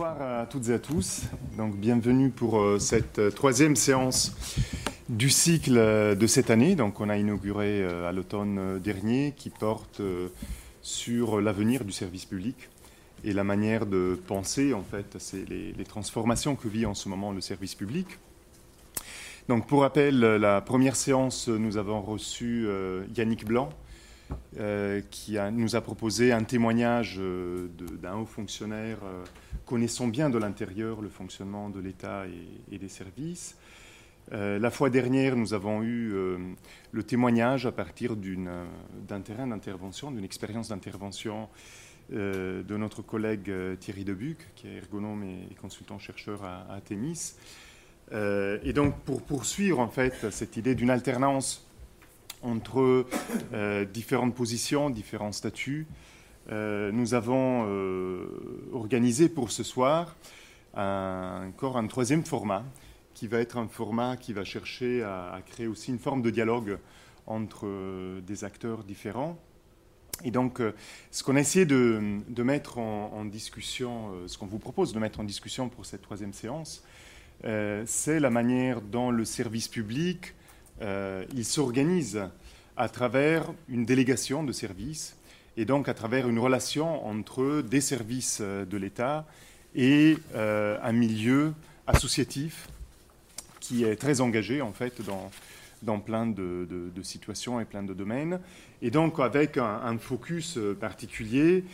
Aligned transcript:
bonsoir 0.00 0.40
à 0.40 0.46
toutes 0.46 0.70
et 0.70 0.72
à 0.72 0.78
tous. 0.78 1.24
Donc, 1.58 1.76
bienvenue 1.76 2.30
pour 2.30 2.58
euh, 2.58 2.78
cette 2.78 3.18
euh, 3.18 3.30
troisième 3.30 3.76
séance 3.76 4.34
du 5.10 5.28
cycle 5.28 5.76
euh, 5.76 6.14
de 6.14 6.26
cette 6.26 6.48
année. 6.48 6.74
Donc, 6.74 7.02
on 7.02 7.10
a 7.10 7.18
inauguré 7.18 7.84
à 7.84 8.10
l'automne 8.10 8.78
dernier 8.78 9.34
qui 9.36 9.50
porte 9.50 10.00
sur 10.80 11.42
l'avenir 11.42 11.84
du 11.84 11.92
service 11.92 12.24
public 12.24 12.70
et 13.24 13.34
la 13.34 13.44
manière 13.44 13.84
de 13.84 14.18
penser, 14.26 14.72
en 14.72 14.82
fait, 14.82 15.16
c'est 15.18 15.46
les, 15.46 15.84
transformations 15.84 16.56
que 16.56 16.68
vit 16.68 16.86
en 16.86 16.94
ce 16.94 17.10
moment 17.10 17.30
le 17.32 17.42
service 17.42 17.74
public. 17.74 18.06
Donc, 19.50 19.66
pour 19.66 19.82
rappel, 19.82 20.18
la 20.18 20.62
première 20.62 20.96
séance, 20.96 21.48
nous 21.48 21.76
avons 21.76 22.00
reçu 22.00 22.66
Yannick 23.14 23.44
Blanc, 23.44 23.68
euh, 24.58 25.00
qui 25.10 25.36
nous 25.52 25.76
a 25.76 25.80
proposé 25.80 26.32
un 26.32 26.42
témoignage 26.42 27.18
euh, 27.20 27.68
d'un 28.02 28.16
haut 28.16 28.26
fonctionnaire 28.26 28.98
euh, 29.04 29.24
connaissant 29.64 30.08
bien 30.08 30.28
de 30.28 30.38
l'intérieur 30.38 31.00
le 31.00 31.08
fonctionnement 31.08 31.70
de 31.70 31.78
l'État 31.78 32.24
et, 32.72 32.78
des 32.78 32.88
services. 32.88 33.56
la 34.32 34.70
fois 34.70 34.90
dernière, 34.90 35.36
nous 35.36 35.54
avons 35.54 35.82
eu 35.82 36.12
le 36.90 37.02
témoignage 37.02 37.66
à 37.66 37.72
partir 37.72 38.16
d'un 38.16 39.20
terrain 39.20 39.46
d'intervention, 39.46 40.10
d'une 40.10 40.24
expérience 40.24 40.68
d'intervention 40.68 41.48
de 42.10 42.76
notre 42.76 43.02
collègue 43.02 43.52
Thierry 43.78 44.04
Debuc, 44.04 44.38
qui 44.56 44.66
est 44.66 44.78
ergonome 44.78 45.22
et, 45.22 45.54
consultant 45.60 45.98
chercheur 46.00 46.42
à, 46.42 46.66
à 46.74 46.80
et 48.12 48.72
donc, 48.72 48.98
pour 49.04 49.22
poursuivre 49.22 49.78
en 49.78 49.88
fait 49.88 50.30
cette 50.30 50.56
idée 50.56 50.74
d'une 50.74 50.90
alternance 50.90 51.69
entre 52.42 53.06
euh, 53.52 53.84
différentes 53.84 54.34
positions, 54.34 54.90
différents 54.90 55.32
statuts. 55.32 55.86
Euh, 56.50 56.90
nous 56.92 57.14
avons 57.14 57.66
euh, 57.66 58.26
organisé 58.72 59.28
pour 59.28 59.50
ce 59.50 59.62
soir 59.62 60.16
encore 60.72 61.76
un 61.76 61.86
troisième 61.88 62.24
format, 62.24 62.64
qui 63.12 63.26
va 63.26 63.40
être 63.40 63.56
un 63.56 63.66
format 63.66 64.16
qui 64.16 64.32
va 64.32 64.44
chercher 64.44 65.02
à, 65.02 65.40
créer 65.44 65.66
aussi 65.66 65.90
une 65.90 65.98
forme 65.98 66.22
de 66.22 66.30
dialogue 66.30 66.78
entre 67.26 67.66
des 68.20 68.44
acteurs 68.44 68.84
différents. 68.84 69.36
Et 70.24 70.30
donc, 70.30 70.62
ce 71.10 71.24
qu'on 71.24 71.34
a 71.34 71.40
essayé 71.40 71.66
de, 71.66 72.20
mettre 72.38 72.78
en, 72.78 73.24
discussion, 73.24 74.12
ce 74.28 74.38
qu'on 74.38 74.46
vous 74.46 74.60
propose 74.60 74.92
de 74.92 75.00
mettre 75.00 75.18
en 75.18 75.24
discussion 75.24 75.68
pour 75.68 75.86
cette 75.86 76.02
troisième 76.02 76.32
séance, 76.32 76.84
c'est 77.42 78.20
la 78.20 78.30
manière 78.30 78.80
dont 78.80 79.10
le 79.10 79.24
service 79.24 79.66
public 79.66 80.34
il 80.80 81.44
s'organise 81.44 82.22
à 82.76 82.88
travers 82.88 83.44
une 83.68 83.84
délégation 83.84 84.42
de 84.42 84.52
services 84.52 85.14
et 85.58 85.66
donc 85.66 85.88
à 85.88 85.94
travers 85.94 86.26
une 86.28 86.38
relation 86.38 87.06
entre 87.06 87.60
des 87.60 87.82
services 87.82 88.38
euh, 88.40 88.64
de 88.64 88.78
l'État 88.78 89.26
et 89.74 90.16
euh, 90.34 90.78
un 90.82 90.92
milieu 90.92 91.52
associatif 91.86 92.68
qui 93.60 93.84
est 93.84 93.96
très 93.96 94.22
engagé 94.22 94.62
en 94.62 94.72
fait 94.72 95.02
dans, 95.82 96.00
plein 96.00 96.26
de, 96.26 96.66
situations 97.02 97.60
et 97.60 97.66
plein 97.66 97.82
de 97.82 97.92
domaines, 97.92 98.40
et 98.80 98.90
donc 98.90 99.20
avec 99.20 99.58
un, 99.58 99.98
focus 99.98 100.58
particulier 100.80 101.64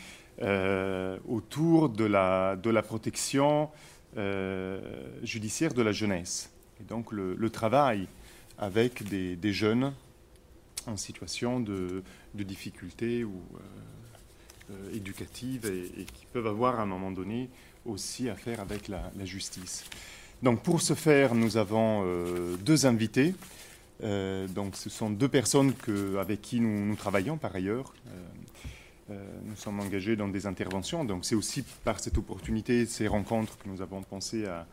autour 1.28 1.88
de 1.88 2.04
la, 2.04 2.82
protection 2.82 3.70
judiciaire 5.22 5.72
de 5.72 5.82
la 5.82 5.92
jeunesse. 5.92 6.50
Et 6.80 6.84
donc 6.84 7.12
le 7.12 7.50
travail 7.50 8.08
avec 8.58 9.02
des, 9.04 9.52
jeunes 9.52 9.92
en 10.86 10.96
situation 10.96 11.60
de, 11.60 12.02
difficulté 12.34 13.24
ou 13.24 13.42
euh, 13.54 13.58
euh, 14.70 14.94
éducative 14.94 15.66
et, 15.66 16.04
qui 16.04 16.26
peuvent 16.32 16.46
avoir 16.46 16.80
à 16.80 16.82
un 16.82 16.86
moment 16.86 17.10
donné 17.10 17.48
aussi 17.84 18.28
à 18.28 18.34
faire 18.34 18.60
avec 18.60 18.88
la, 18.88 19.10
justice. 19.24 19.84
Donc 20.42 20.62
pour 20.62 20.82
ce 20.82 20.94
faire, 20.94 21.34
nous 21.34 21.56
avons 21.56 22.02
euh, 22.04 22.56
deux 22.56 22.86
invités. 22.86 23.34
donc 24.02 24.76
ce 24.76 24.90
sont 24.90 25.10
deux 25.10 25.28
personnes 25.28 25.72
avec 26.18 26.42
qui 26.42 26.60
nous, 26.60 26.84
nous 26.84 26.96
travaillons 26.96 27.38
par 27.38 27.54
ailleurs. 27.54 27.94
nous 29.08 29.56
sommes 29.56 29.80
engagés 29.80 30.16
dans 30.16 30.28
des 30.28 30.46
interventions. 30.46 31.04
Donc 31.04 31.24
c'est 31.24 31.34
aussi 31.34 31.64
par 31.84 32.00
cette 32.00 32.18
opportunité, 32.18 32.86
ces 32.86 33.08
rencontres 33.08 33.56
que 33.58 33.68
nous 33.68 33.80
avons 33.80 34.02
pensé 34.02 34.44
à, 34.46 34.66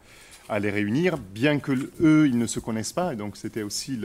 à 0.49 0.59
les 0.59 0.69
réunir, 0.69 1.17
bien 1.17 1.59
que 1.59 1.71
eux, 2.01 2.27
ils 2.27 2.37
ne 2.37 2.47
se 2.47 2.59
connaissent 2.59 2.93
pas. 2.93 3.13
Et 3.13 3.15
donc, 3.15 3.37
c'était 3.37 3.63
aussi 3.63 3.99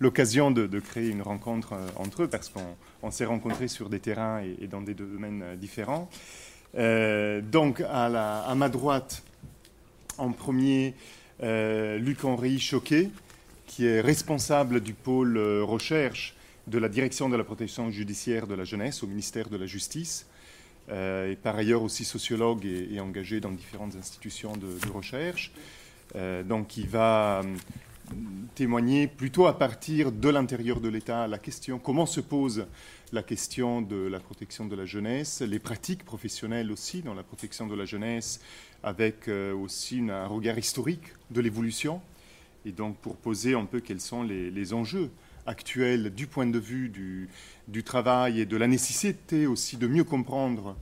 l'occasion 0.00 0.50
de, 0.50 0.80
créer 0.80 1.08
une 1.08 1.22
rencontre 1.22 1.74
euh, 1.74 1.86
entre 1.96 2.22
eux, 2.22 2.28
parce 2.28 2.50
qu'on 2.50 3.10
s'est 3.10 3.24
rencontrés 3.24 3.68
sur 3.68 3.88
des 3.88 4.00
terrains 4.00 4.42
et, 4.42 4.66
dans 4.66 4.80
des 4.80 4.94
domaines 4.94 5.42
euh, 5.42 5.56
différents. 5.56 6.10
Euh, 6.76 7.40
donc, 7.40 7.82
à, 7.88 8.54
ma 8.56 8.68
droite, 8.68 9.22
en 10.18 10.32
premier, 10.32 10.94
Luc-Henri 11.40 12.58
Choquet, 12.58 13.10
qui 13.66 13.86
est 13.86 14.00
responsable 14.00 14.80
du 14.80 14.94
pôle 14.94 15.38
recherche 15.62 16.34
de 16.66 16.78
la 16.78 16.88
direction 16.88 17.28
de 17.28 17.36
la 17.36 17.44
protection 17.44 17.90
judiciaire 17.90 18.46
de 18.46 18.54
la 18.54 18.64
jeunesse 18.64 19.02
au 19.02 19.06
ministère 19.06 19.48
de 19.48 19.56
la 19.56 19.66
Justice. 19.66 20.26
et 20.88 21.36
par 21.42 21.56
ailleurs 21.56 21.82
aussi 21.82 22.04
sociologue 22.04 22.64
et, 22.64 23.00
engagé 23.00 23.40
dans 23.40 23.50
différentes 23.50 23.96
institutions 23.96 24.56
de 24.56 24.92
recherche. 24.92 25.52
Euh, 26.16 26.42
donc 26.42 26.76
il 26.76 26.88
va 26.88 27.40
euh, 27.40 27.56
témoigner 28.54 29.08
plutôt 29.08 29.46
à 29.46 29.58
partir 29.58 30.12
de 30.12 30.28
l'intérieur 30.28 30.80
de 30.80 30.88
l'État 30.88 31.26
la 31.26 31.38
question 31.38 31.78
comment 31.78 32.06
se 32.06 32.20
pose 32.20 32.66
la 33.12 33.22
question 33.22 33.80
de 33.80 33.96
la 34.08 34.18
protection 34.18 34.66
de 34.66 34.74
la 34.74 34.84
jeunesse, 34.84 35.40
les 35.40 35.60
pratiques 35.60 36.04
professionnelles 36.04 36.72
aussi 36.72 37.00
dans 37.02 37.14
la 37.14 37.22
protection 37.22 37.66
de 37.66 37.74
la 37.74 37.84
jeunesse, 37.84 38.40
avec 38.82 39.28
euh, 39.28 39.54
aussi 39.54 40.00
un 40.10 40.26
regard 40.26 40.58
historique 40.58 41.12
de 41.30 41.40
l'évolution, 41.40 42.00
et 42.64 42.72
donc 42.72 42.96
pour 42.98 43.16
poser 43.16 43.54
un 43.54 43.66
peu 43.66 43.80
quels 43.80 44.00
sont 44.00 44.24
les, 44.24 44.72
enjeux 44.72 45.10
actuels 45.46 46.12
du 46.12 46.26
point 46.26 46.46
de 46.46 46.58
vue 46.58 46.88
du, 46.88 47.84
travail 47.84 48.40
et 48.40 48.46
de 48.46 48.56
la 48.56 48.66
nécessité 48.66 49.46
aussi 49.46 49.76
de 49.76 49.86
mieux 49.86 50.04
comprendre 50.04 50.76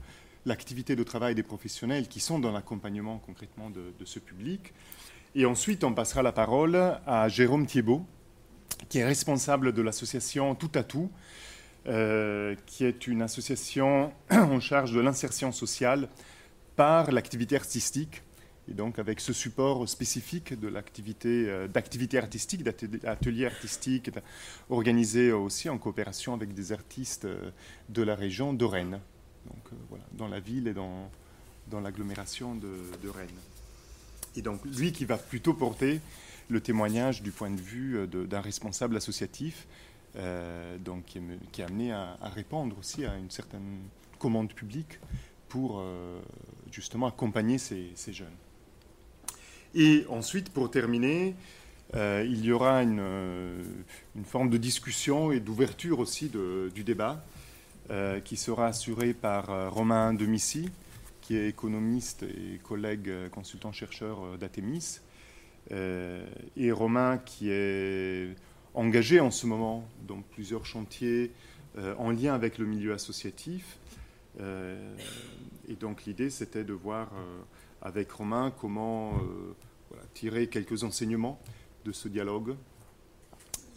l'activité 0.45 0.95
de 0.95 1.03
travail 1.03 1.35
des 1.35 1.43
professionnels 1.43 2.07
qui 2.07 2.19
sont 2.19 2.39
dans 2.39 2.51
l'accompagnement 2.51 3.19
concrètement 3.19 3.69
de 3.69 4.05
ce 4.05 4.19
public. 4.19 4.73
Et 5.35 5.45
ensuite, 5.45 5.83
on 5.83 5.93
passera 5.93 6.21
la 6.21 6.31
parole 6.31 6.75
à 7.07 7.27
Jérôme 7.27 7.65
Thiebaud, 7.65 8.05
qui 8.87 8.99
est 8.99 9.05
responsable 9.05 9.73
de 9.73 9.81
l'association 9.81 10.53
Tout 10.53 10.71
à 10.75 10.83
Tout, 10.83 11.09
euh, 11.87 12.55
qui 12.67 12.85
est 12.85 13.07
une 13.07 13.23
association 13.23 14.13
en 14.29 14.59
charge 14.59 14.93
de 14.93 14.99
l'insertion 14.99 15.51
sociale 15.51 16.07
par 16.75 17.11
l'activité 17.11 17.55
artistique. 17.55 18.21
Et 18.69 18.73
donc 18.73 18.99
avec 18.99 19.19
ce 19.19 19.33
support 19.33 19.89
spécifique 19.89 20.57
de 20.57 20.67
l'activité 20.67 21.49
euh, 21.49 21.67
d'activité 21.67 22.17
artistique, 22.17 22.63
d'ateliers 22.63 23.47
artistiques, 23.47 24.11
organisés 24.69 25.31
aussi 25.31 25.67
en 25.67 25.77
coopération 25.77 26.33
avec 26.33 26.53
des 26.53 26.71
artistes 26.71 27.25
euh, 27.25 27.49
de 27.89 28.03
la 28.03 28.15
région 28.15 28.53
de 28.53 28.63
Rennes, 28.63 29.01
donc 29.47 29.79
voilà, 29.89 30.05
dans 30.13 30.29
la 30.29 30.39
ville 30.39 30.69
et 30.69 30.73
dans, 30.73 31.09
dans 31.69 31.81
l'agglomération 31.81 32.55
de, 32.55 32.71
de 33.03 33.09
Rennes. 33.09 33.52
Et 34.35 34.41
donc 34.41 34.63
lui 34.65 34.91
qui 34.91 35.05
va 35.05 35.17
plutôt 35.17 35.53
porter 35.53 36.01
le 36.49 36.61
témoignage 36.61 37.21
du 37.21 37.31
point 37.31 37.49
de 37.49 37.59
vue 37.59 37.97
euh, 37.97 38.07
d'un 38.07 38.41
responsable 38.41 38.97
associatif, 38.97 39.67
euh, 40.15 40.77
qui 41.07 41.19
est, 41.61 41.63
amené 41.63 41.91
à, 41.91 42.17
répondre 42.35 42.77
aussi 42.79 43.05
à 43.05 43.15
une 43.17 43.31
certaine 43.31 43.79
commande 44.19 44.53
publique 44.53 44.99
pour 45.49 45.79
euh, 45.79 46.19
justement 46.71 47.07
accompagner 47.07 47.57
ces, 47.57 47.93
jeunes. 48.11 48.27
Et 49.73 50.05
ensuite, 50.09 50.51
pour 50.51 50.69
terminer, 50.69 51.35
il 51.95 52.45
y 52.45 52.51
aura 52.51 52.83
une, 52.83 53.03
une, 54.15 54.25
forme 54.25 54.49
de 54.49 54.57
discussion 54.57 55.31
et 55.31 55.39
d'ouverture 55.39 55.99
aussi 55.99 56.29
du 56.29 56.83
débat 56.83 57.23
qui 58.23 58.37
sera 58.37 58.67
assurée 58.67 59.13
par 59.13 59.71
Romain 59.71 60.13
Demici, 60.13 60.69
qui 61.23 61.37
est 61.37 61.47
économiste 61.47 62.23
et 62.23 62.59
collègue 62.61 63.09
euh, 63.09 63.29
consultant-chercheur 63.29 64.23
euh, 64.23 64.37
d'Atemis, 64.37 64.99
euh, 65.71 66.27
et 66.57 66.71
Romain 66.73 67.17
qui 67.17 67.49
est 67.49 68.35
engagé 68.73 69.21
en 69.21 69.31
ce 69.31 69.47
moment 69.47 69.87
dans 70.05 70.21
plusieurs 70.21 70.65
chantiers 70.65 71.31
en 71.97 72.11
lien 72.11 72.35
avec 72.35 72.59
le 72.59 72.65
milieu 72.65 72.93
associatif. 72.93 73.79
et 74.39 75.75
donc 75.79 76.05
l'idée, 76.05 76.29
c'était 76.29 76.63
de 76.63 76.73
voir 76.73 77.11
avec 77.81 78.11
Romain 78.11 78.51
comment 78.59 79.13
tirer 80.13 80.47
quelques 80.47 80.83
enseignements 80.83 81.39
de 81.85 81.91
ce 81.91 82.07
dialogue, 82.07 82.55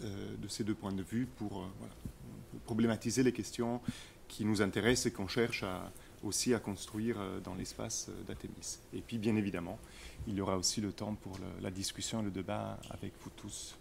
de 0.03 0.49
ces 0.49 0.65
deux 0.65 0.75
points 0.75 0.93
de 0.93 1.03
vue, 1.03 1.26
pour 1.38 1.67
problématiser 2.65 3.23
les 3.23 3.32
questions 3.32 3.81
qui 4.29 4.44
nous 4.44 4.61
intéressent 4.61 5.06
et 5.06 5.12
qu'on 5.12 5.29
cherche 5.29 5.62
à, 5.62 5.91
aussi 6.23 6.55
à 6.55 6.59
construire 6.59 7.17
euh, 7.21 7.41
dans 7.41 7.55
l'espace 7.55 8.07
euh, 8.09 8.23
d'Athémis. 8.25 8.79
Et 8.93 9.01
puis, 9.01 9.19
bien 9.19 9.37
évidemment, 9.37 9.79
il 10.27 10.35
y 10.35 10.41
aura 10.41 10.57
aussi 10.57 10.81
le 10.81 10.93
temps 10.93 11.15
pour 11.15 11.39
la 11.61 11.71
discussion, 11.71 12.23
le 12.23 12.31
débat 12.31 12.79
avec 12.91 13.13
vous 13.23 13.31
tous. 13.31 13.77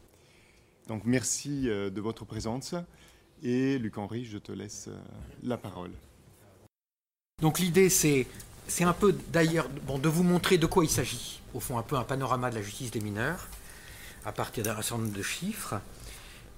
Donc, 0.88 1.04
merci 1.06 1.70
euh, 1.70 1.90
de 1.90 2.02
votre 2.02 2.26
présence. 2.26 2.76
Et 3.44 3.78
Luc-Henri, 3.78 4.26
je 4.26 4.38
te 4.38 4.52
laisse 4.52 4.90
la 5.44 5.58
parole. 5.58 5.92
Donc, 7.42 7.60
l'idée, 7.60 7.90
c'est 7.90 8.28
c'est 8.68 8.84
un 8.84 8.94
peu 8.94 9.16
d'ailleurs 9.32 9.70
bon, 9.86 10.00
de 10.00 10.10
vous 10.10 10.24
montrer 10.24 10.58
de 10.58 10.66
quoi 10.66 10.84
il 10.84 10.90
s'agit. 10.90 11.40
Au 11.54 11.60
fond, 11.60 11.78
un 11.78 11.84
peu 11.84 11.98
un 11.98 12.04
panorama 12.04 12.50
de 12.50 12.56
la 12.56 12.62
justice 12.64 12.90
des 12.90 13.00
mineurs 13.00 13.48
à 14.26 14.32
partir 14.32 14.64
d'un 14.64 14.82
certain 14.82 15.04
nombre 15.04 15.16
de 15.16 15.22
chiffres. 15.22 15.76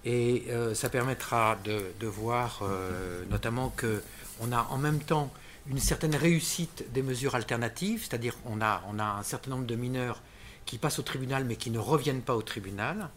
Et 0.05 0.45
ça 0.73 0.87
permettra 0.87 1.57
de, 1.65 2.07
voir 2.07 2.61
euh, 2.61 3.25
notamment 3.29 3.73
qu'on 3.77 4.51
a 4.53 4.65
en 4.69 4.77
même 4.77 4.99
temps 4.99 5.29
une 5.69 5.79
certaine 5.79 6.15
réussite 6.15 6.85
des 6.93 7.01
mesures 7.01 7.35
alternatives, 7.35 8.05
c'est-à-dire 8.07 8.35
on 8.45 8.61
a, 8.61 8.83
on 8.89 8.99
a 8.99 9.03
un 9.03 9.23
certain 9.23 9.51
nombre 9.51 9.65
de 9.65 9.75
mineurs 9.75 10.21
qui 10.65 10.77
passent 10.77 10.99
au 10.99 11.03
tribunal 11.03 11.45
mais 11.45 11.55
qui 11.55 11.71
ne 11.71 11.79
reviennent 11.79 12.21
pas 12.21 12.35
au 12.35 12.41
tribunal. 12.41 13.09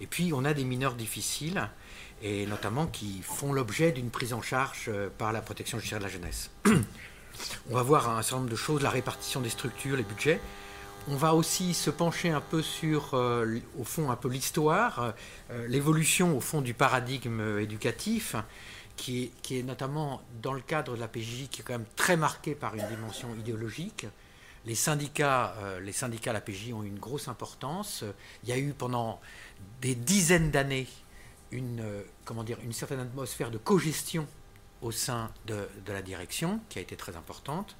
Et 0.00 0.06
puis 0.06 0.32
on 0.34 0.44
a 0.44 0.54
des 0.54 0.64
mineurs 0.64 0.94
difficiles 0.94 1.68
et 2.22 2.46
notamment 2.46 2.86
qui 2.86 3.20
font 3.22 3.52
l'objet 3.52 3.92
d'une 3.92 4.10
prise 4.10 4.32
en 4.32 4.42
charge 4.42 4.86
euh, 4.88 5.08
par 5.16 5.32
la 5.32 5.40
protection 5.40 5.78
judiciaire 5.78 6.00
de 6.00 6.04
la 6.04 6.10
jeunesse. 6.10 6.50
On 7.70 7.74
va 7.74 7.82
voir 7.82 8.10
un 8.10 8.22
certain 8.22 8.38
nombre 8.38 8.50
de 8.50 8.56
choses, 8.56 8.82
la 8.82 8.90
répartition 8.90 9.40
des 9.40 9.48
structures, 9.48 9.96
les 9.96 10.02
budgets. 10.02 10.40
On 11.08 11.16
va 11.16 11.34
aussi 11.34 11.72
se 11.72 11.88
pencher 11.88 12.28
un 12.28 12.42
peu 12.42 12.60
sur, 12.60 13.14
euh, 13.14 13.58
au 13.78 13.84
fond, 13.84 14.10
un 14.10 14.16
peu 14.16 14.28
l'histoire, 14.28 15.14
euh, 15.50 15.66
l'évolution, 15.66 16.36
au 16.36 16.40
fond, 16.40 16.60
du 16.60 16.74
paradigme 16.74 17.58
éducatif, 17.58 18.36
qui 18.96 19.32
est, 19.50 19.62
notamment 19.62 20.22
dans 20.42 20.52
le 20.52 20.60
cadre 20.60 20.94
de 20.94 21.00
la 21.00 21.08
PJJ, 21.08 21.48
qui 21.50 21.60
est 21.60 21.64
quand 21.64 21.72
même 21.72 21.86
très 21.96 22.16
marqué 22.16 22.54
par 22.54 22.74
une 22.74 22.86
dimension 22.86 23.34
idéologique. 23.34 24.06
Les 24.66 24.74
syndicats, 24.74 25.54
euh, 25.58 25.80
les 25.80 25.92
syndicats 25.92 26.32
la 26.32 26.40
PJJ 26.40 26.72
ont 26.74 26.82
une 26.82 26.98
grosse 26.98 27.28
importance. 27.28 28.04
Il 28.42 28.50
y 28.50 28.52
a 28.52 28.58
eu 28.58 28.74
pendant 28.74 29.20
des 29.80 29.94
dizaines 29.94 30.50
d'années 30.50 30.86
une, 31.50 31.82
comment 32.24 32.44
dire, 32.44 32.58
une 32.62 32.72
certaine 32.72 33.00
atmosphère 33.00 33.50
de 33.50 33.58
cogestion 33.58 34.26
au 34.82 34.92
sein 34.92 35.30
de, 35.46 35.68
la 35.88 36.02
direction, 36.02 36.60
qui 36.68 36.78
a 36.78 36.82
été 36.82 36.96
très 36.96 37.16
importante. 37.16 37.76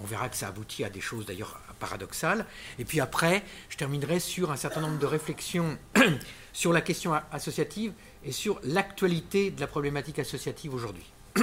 On 0.00 0.04
verra 0.04 0.28
que 0.28 0.36
ça 0.36 0.48
aboutit 0.48 0.84
à 0.84 0.90
des 0.90 1.00
choses 1.00 1.24
d'ailleurs 1.24 1.60
paradoxales. 1.78 2.44
Et 2.78 2.84
puis 2.84 3.00
après, 3.00 3.42
je 3.68 3.76
terminerai 3.76 4.20
sur 4.20 4.50
un 4.50 4.56
certain 4.56 4.80
nombre 4.80 4.98
de 4.98 5.06
réflexions 5.06 5.78
sur 6.52 6.72
la 6.72 6.82
question 6.82 7.14
associative 7.30 7.92
et 8.24 8.32
sur 8.32 8.60
l'actualité 8.64 9.50
de 9.50 9.60
la 9.60 9.66
problématique 9.66 10.18
associative 10.18 10.74
aujourd'hui. 10.74 11.04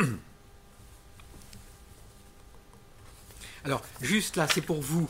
Alors, 3.65 3.81
juste 4.01 4.35
là, 4.37 4.47
c'est 4.47 4.61
pour 4.61 4.81
vous, 4.81 5.09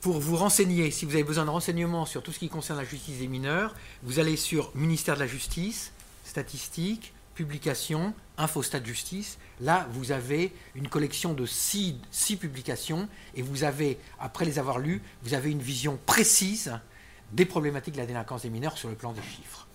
pour 0.00 0.20
vous 0.20 0.36
renseigner, 0.36 0.90
si 0.90 1.04
vous 1.06 1.14
avez 1.14 1.24
besoin 1.24 1.44
de 1.44 1.50
renseignements 1.50 2.04
sur 2.06 2.22
tout 2.22 2.32
ce 2.32 2.38
qui 2.38 2.48
concerne 2.48 2.78
la 2.78 2.84
justice 2.84 3.18
des 3.18 3.28
mineurs, 3.28 3.74
vous 4.02 4.18
allez 4.18 4.36
sur 4.36 4.70
ministère 4.74 5.14
de 5.14 5.20
la 5.20 5.26
Justice, 5.26 5.92
statistiques, 6.24 7.14
publications, 7.34 8.14
Infostat 8.36 8.82
Justice. 8.82 9.38
Là, 9.60 9.88
vous 9.92 10.10
avez 10.10 10.52
une 10.74 10.88
collection 10.88 11.34
de 11.34 11.46
six, 11.46 12.00
publications 12.38 13.08
et 13.36 13.42
vous 13.42 13.62
avez, 13.62 13.98
après 14.18 14.44
les 14.44 14.58
avoir 14.58 14.78
lues, 14.78 15.00
vous 15.22 15.34
avez 15.34 15.52
une 15.52 15.62
vision 15.62 15.98
précise 16.04 16.78
des 17.32 17.44
problématiques 17.44 17.94
de 17.94 18.00
la 18.00 18.06
délinquance 18.06 18.42
des 18.42 18.50
mineurs 18.50 18.76
sur 18.76 18.88
le 18.88 18.96
plan 18.96 19.12
des 19.12 19.22
chiffres. 19.22 19.67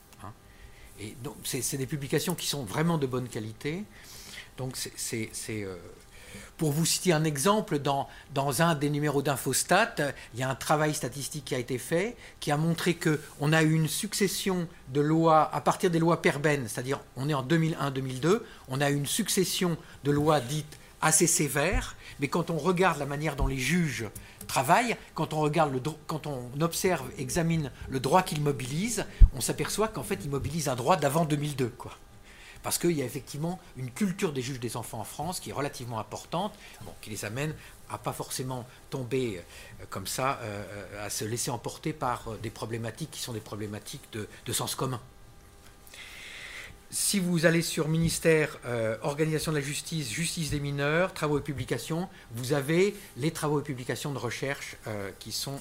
Et 1.04 1.16
donc, 1.22 1.36
c'est 1.44 1.78
des 1.78 1.86
publications 1.86 2.34
qui 2.34 2.48
sont 2.48 2.64
vraiment 2.64 2.98
de 2.98 3.08
bonne 3.08 3.28
qualité. 3.28 3.84
Donc, 4.58 4.78
c'est 4.78 5.30
euh, 5.50 5.76
pour 6.58 6.72
vous 6.72 6.86
citer 6.86 7.12
un 7.12 7.26
exemple, 7.26 7.80
dans, 7.80 8.08
dans 8.34 8.62
un 8.62 8.76
des 8.76 8.90
numéros 8.90 9.22
d'Infostat, 9.22 9.96
il 10.34 10.40
y 10.40 10.44
a 10.44 10.50
un 10.50 10.56
travail 10.56 10.94
statistique 10.94 11.46
qui 11.46 11.56
a 11.56 11.60
été 11.60 11.78
fait 11.78 12.16
qui 12.40 12.52
a 12.52 12.58
montré 12.58 12.96
qu'on 12.96 13.52
a 13.52 13.64
eu 13.64 13.74
une 13.74 13.90
succession 13.90 14.68
de 14.90 15.02
lois, 15.02 15.54
à 15.54 15.62
partir 15.62 15.90
des 15.90 16.00
lois 16.00 16.22
Perben, 16.22 16.68
c'est-à-dire 16.68 17.02
on 17.18 17.28
est 17.28 17.34
en 17.34 17.44
2001-2002, 17.44 18.42
on 18.70 18.82
a 18.82 18.90
eu 18.92 18.96
une 18.96 19.06
succession 19.06 19.78
de 20.04 20.12
lois 20.12 20.40
dites 20.40 20.78
assez 21.02 21.28
sévères, 21.28 21.98
mais 22.20 22.30
quand 22.30 22.50
on 22.50 22.58
regarde 22.58 22.98
la 22.98 23.06
manière 23.06 23.36
dont 23.36 23.48
les 23.48 23.58
juges 23.58 24.06
travaillent, 24.46 24.96
quand 25.16 25.34
on 25.34 25.40
regarde 25.40 25.74
le, 25.74 25.82
quand 26.08 26.28
on 26.28 26.50
observe, 26.62 27.10
examine 27.18 27.72
le 27.90 28.00
droit 28.00 28.24
qu'ils 28.24 28.42
mobilisent, 28.42 29.06
on 29.36 29.42
s'aperçoit 29.42 29.88
qu'en 29.88 30.04
fait 30.04 30.20
ils 30.24 30.30
mobilisent 30.30 30.70
un 30.70 30.76
droit 30.76 30.98
d'avant 30.98 31.26
2002, 31.26 31.70
quoi 31.70 31.98
parce 32.64 32.78
qu'il 32.78 32.92
y 32.92 33.02
a 33.02 33.06
effectivement 33.06 33.60
une 33.76 33.92
culture 33.92 34.32
des 34.32 34.42
juges 34.42 34.60
des 34.60 34.78
enfants 34.78 35.02
en 35.02 35.04
France 35.04 35.40
qui 35.40 35.52
est 35.52 35.54
relativement 35.54 36.00
importante, 36.00 36.54
qui 37.02 37.10
les 37.10 37.26
amène 37.26 37.54
à 37.90 37.98
pas 37.98 38.14
forcément 38.14 38.66
tomber 38.90 39.38
euh, 39.38 39.86
comme 39.90 40.08
ça, 40.08 40.40
euh, 40.42 40.64
euh, 40.94 41.06
à 41.06 41.10
se 41.10 41.26
laisser 41.26 41.52
emporter 41.52 41.94
par 41.94 42.32
des 42.42 42.50
problématiques 42.50 43.12
qui 43.12 43.20
sont 43.20 43.34
des 43.34 43.42
problématiques 43.42 44.02
de, 44.14 44.54
sens 44.54 44.74
commun. 44.76 45.02
Si 46.96 47.20
vous 47.20 47.48
allez 47.48 47.64
sur 47.64 47.88
ministère, 47.88 48.60
organisation 49.02 49.52
de 49.52 49.58
la 49.58 49.64
justice, 49.64 50.12
justice 50.12 50.52
des 50.52 50.60
mineurs, 50.60 51.12
travaux 51.12 51.40
et 51.40 51.42
publications, 51.42 52.08
vous 52.36 52.54
avez 52.54 52.96
les 53.18 53.32
travaux 53.32 53.60
et 53.60 53.64
publications 53.64 54.12
de 54.12 54.20
recherche 54.20 54.78
qui 55.18 55.32
sont 55.32 55.60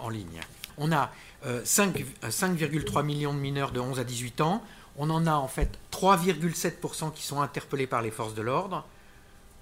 en 0.00 0.08
ligne. 0.08 0.40
On 0.78 0.90
a 0.90 1.12
5,3 1.46 3.04
millions 3.04 3.32
de 3.32 3.38
mineurs 3.38 3.70
de 3.70 3.78
11 3.78 4.00
à 4.00 4.04
18 4.04 4.40
ans 4.40 4.62
on 4.96 5.10
en 5.10 5.26
a 5.26 5.34
en 5.34 5.48
fait 5.48 5.78
3,7% 5.90 7.12
qui 7.12 7.22
sont 7.22 7.40
interpellés 7.40 7.86
par 7.86 8.02
les 8.02 8.10
forces 8.10 8.34
de 8.34 8.42
l'ordre, 8.42 8.86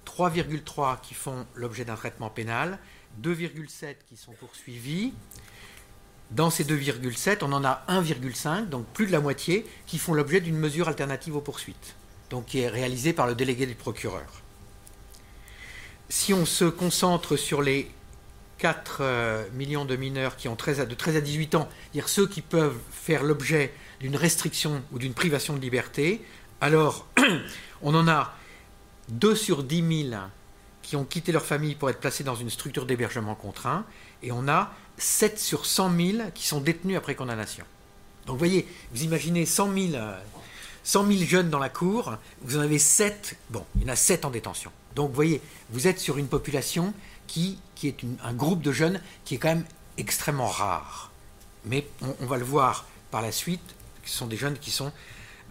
3,3% 0.05 0.99
qui 1.01 1.13
font 1.13 1.45
l'objet 1.55 1.85
d'un 1.85 1.95
traitement 1.95 2.29
pénal, 2.29 2.79
2,7% 3.21 3.95
qui 4.09 4.17
sont 4.17 4.33
poursuivis. 4.33 5.13
Dans 6.31 6.49
ces 6.49 6.63
2,7, 6.63 7.39
on 7.41 7.51
en 7.51 7.65
a 7.65 7.83
1,5, 7.89 8.69
donc 8.69 8.85
plus 8.87 9.05
de 9.05 9.11
la 9.11 9.19
moitié, 9.19 9.65
qui 9.85 9.97
font 9.97 10.13
l'objet 10.13 10.39
d'une 10.39 10.57
mesure 10.57 10.87
alternative 10.87 11.35
aux 11.35 11.41
poursuites, 11.41 11.95
donc 12.29 12.45
qui 12.45 12.59
est 12.59 12.69
réalisée 12.69 13.11
par 13.11 13.27
le 13.27 13.35
délégué 13.35 13.65
du 13.65 13.75
procureur. 13.75 14.41
Si 16.07 16.33
on 16.33 16.45
se 16.45 16.65
concentre 16.65 17.35
sur 17.35 17.61
les 17.61 17.91
4 18.59 18.97
euh, 19.01 19.43
millions 19.53 19.85
de 19.85 19.95
mineurs 19.95 20.37
qui 20.37 20.47
ont 20.47 20.55
de 20.55 20.95
13 20.95 21.17
à 21.17 21.21
18 21.21 21.55
ans, 21.55 21.67
c'est-à-dire 21.69 22.07
ceux 22.07 22.27
qui 22.27 22.41
peuvent 22.41 22.77
faire 22.91 23.23
l'objet 23.23 23.73
d'une 23.99 24.15
restriction 24.15 24.83
ou 24.93 24.99
d'une 24.99 25.13
privation 25.13 25.55
de 25.55 25.59
liberté, 25.59 26.23
alors 26.61 27.07
on 27.81 27.93
en 27.93 28.07
a 28.07 28.33
2 29.09 29.35
sur 29.35 29.63
10 29.63 30.09
000 30.11 30.21
qui 30.81 30.95
ont 30.95 31.03
quitté 31.05 31.31
leur 31.31 31.45
famille 31.45 31.75
pour 31.75 31.89
être 31.89 31.99
placés 31.99 32.23
dans 32.23 32.35
une 32.35 32.49
structure 32.49 32.85
d'hébergement 32.85 33.35
contraint, 33.35 33.85
et 34.23 34.31
on 34.31 34.47
a 34.47 34.71
7 35.01 35.39
sur 35.39 35.65
100 35.65 35.97
000 35.97 36.17
qui 36.33 36.47
sont 36.47 36.61
détenus 36.61 36.97
après 36.97 37.15
condamnation. 37.15 37.65
Donc 38.25 38.35
vous 38.35 38.39
voyez, 38.39 38.67
vous 38.93 39.03
imaginez 39.03 39.45
100 39.45 39.73
000, 39.73 40.03
100 40.83 41.11
jeunes 41.11 41.49
dans 41.49 41.59
la 41.59 41.69
cour, 41.69 42.17
vous 42.43 42.57
en 42.57 42.61
avez 42.61 42.79
7, 42.79 43.35
bon, 43.49 43.65
il 43.75 43.83
y 43.83 43.85
en 43.85 43.93
a 43.93 43.95
7 43.95 44.25
en 44.25 44.29
détention. 44.29 44.71
Donc 44.95 45.09
vous 45.09 45.15
voyez, 45.15 45.41
vous 45.71 45.87
êtes 45.87 45.99
sur 45.99 46.17
une 46.17 46.27
population 46.27 46.93
qui, 47.27 47.59
qui 47.75 47.87
est 47.87 47.97
un 48.23 48.33
groupe 48.33 48.61
de 48.61 48.71
jeunes 48.71 49.01
qui 49.25 49.35
est 49.35 49.37
quand 49.37 49.49
même 49.49 49.65
extrêmement 49.97 50.47
rare. 50.47 51.11
Mais 51.65 51.87
on 52.19 52.25
va 52.25 52.37
le 52.37 52.45
voir 52.45 52.85
par 53.11 53.21
la 53.21 53.31
suite, 53.31 53.61
ce 54.05 54.17
sont 54.17 54.27
des 54.27 54.37
jeunes 54.37 54.57
qui 54.57 54.71
sont 54.71 54.91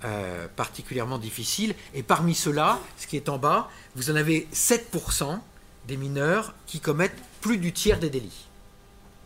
euh, 0.04 0.46
particulièrement 0.56 1.18
difficiles. 1.18 1.74
Et 1.94 2.02
parmi 2.02 2.34
ceux-là, 2.34 2.80
ce 2.98 3.06
qui 3.06 3.16
est 3.16 3.28
en 3.28 3.38
bas, 3.38 3.68
vous 3.96 4.10
en 4.10 4.16
avez 4.16 4.48
7% 4.52 5.38
des 5.88 5.96
mineurs 5.96 6.54
qui 6.66 6.80
commettent 6.80 7.18
plus 7.40 7.58
du 7.58 7.72
tiers 7.72 7.98
des 7.98 8.10
délits. 8.10 8.46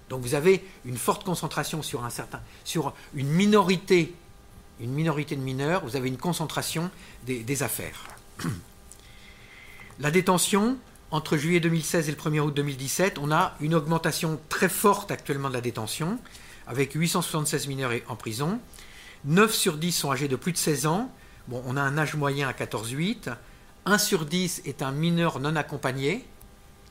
Donc 0.09 0.23
vous 0.23 0.35
avez 0.35 0.65
une 0.85 0.97
forte 0.97 1.25
concentration 1.25 1.83
sur 1.83 2.05
un 2.05 2.11
certain, 2.11 2.41
sur 2.65 2.95
une 3.15 3.29
minorité, 3.29 4.15
une 4.81 4.93
minorité 4.93 5.37
de 5.37 5.41
mineurs. 5.41 5.85
Vous 5.85 5.97
avez 5.97 6.09
une 6.09 6.19
concentration 6.19 6.91
des, 7.27 7.63
affaires. 7.63 8.05
La 10.01 10.11
détention, 10.11 10.77
entre 11.11 11.37
juillet 11.37 11.61
2016 11.61 12.09
et 12.09 12.13
le 12.13 12.19
1er 12.19 12.41
août 12.41 12.55
2017, 12.55 13.19
on 13.19 13.31
a 13.31 13.55
une 13.61 13.75
augmentation 13.75 14.41
très 14.49 14.69
forte 14.69 15.11
actuellement 15.11 15.49
de 15.49 15.55
la 15.55 15.61
détention, 15.61 16.19
avec 16.67 16.93
876 16.93 17.69
mineurs 17.69 17.93
en 18.09 18.17
prison, 18.17 18.59
9 19.25 19.55
sur 19.55 19.79
10 19.79 19.93
sont 19.93 20.13
âgés 20.13 20.29
de 20.29 20.37
plus 20.37 20.53
de 20.53 20.59
16 20.59 20.87
ans. 20.87 21.11
On 21.51 21.77
a 21.77 21.81
un 21.81 21.97
âge 21.97 22.15
moyen 22.15 22.49
à 22.49 22.53
14-8. 22.53 23.35
1 23.87 23.99
sur 23.99 24.27
10 24.27 24.63
est 24.67 24.83
un 24.83 24.93
mineur 24.93 25.41
non 25.41 25.57
accompagné, 25.57 26.27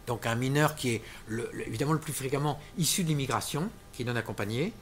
donc 0.08 0.26
un 0.26 0.36
mineur 0.36 0.76
qui 0.76 0.90
est 0.90 1.02
évidemment 1.66 1.94
le 1.94 2.00
plus 2.00 2.14
fréquemment 2.14 2.60
issu 2.78 3.04
de 3.04 3.10
l'immigration, 3.10 3.70
qui 3.92 4.02
est 4.02 4.06
non 4.06 4.16
accompagné. 4.16 4.74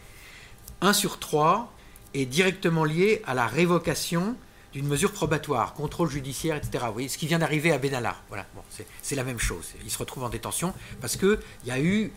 1 0.81 0.93
sur 0.93 1.19
3 1.19 1.71
est 2.13 2.25
directement 2.25 2.83
lié 2.83 3.21
à 3.25 3.33
la 3.33 3.47
révocation 3.47 4.35
d'une 4.73 4.87
mesure 4.87 5.11
probatoire, 5.11 5.73
contrôle 5.73 6.09
judiciaire, 6.09 6.55
etc. 6.55 6.85
Vous 6.87 6.93
voyez, 6.93 7.09
ce 7.09 7.17
qui 7.17 7.27
vient 7.27 7.39
d'arriver 7.39 7.71
à 7.71 7.77
Benalla. 7.77 8.15
Voilà, 8.29 8.45
bon, 8.55 8.61
c'est 9.01 9.15
la 9.15 9.23
même 9.23 9.39
chose. 9.39 9.69
Il 9.83 9.91
se 9.91 9.97
retrouve 9.97 10.23
en 10.23 10.29
détention 10.29 10.73
parce 11.01 11.17
qu'il 11.17 11.39
y 11.65 11.71
a 11.71 11.79
eu 11.79 12.11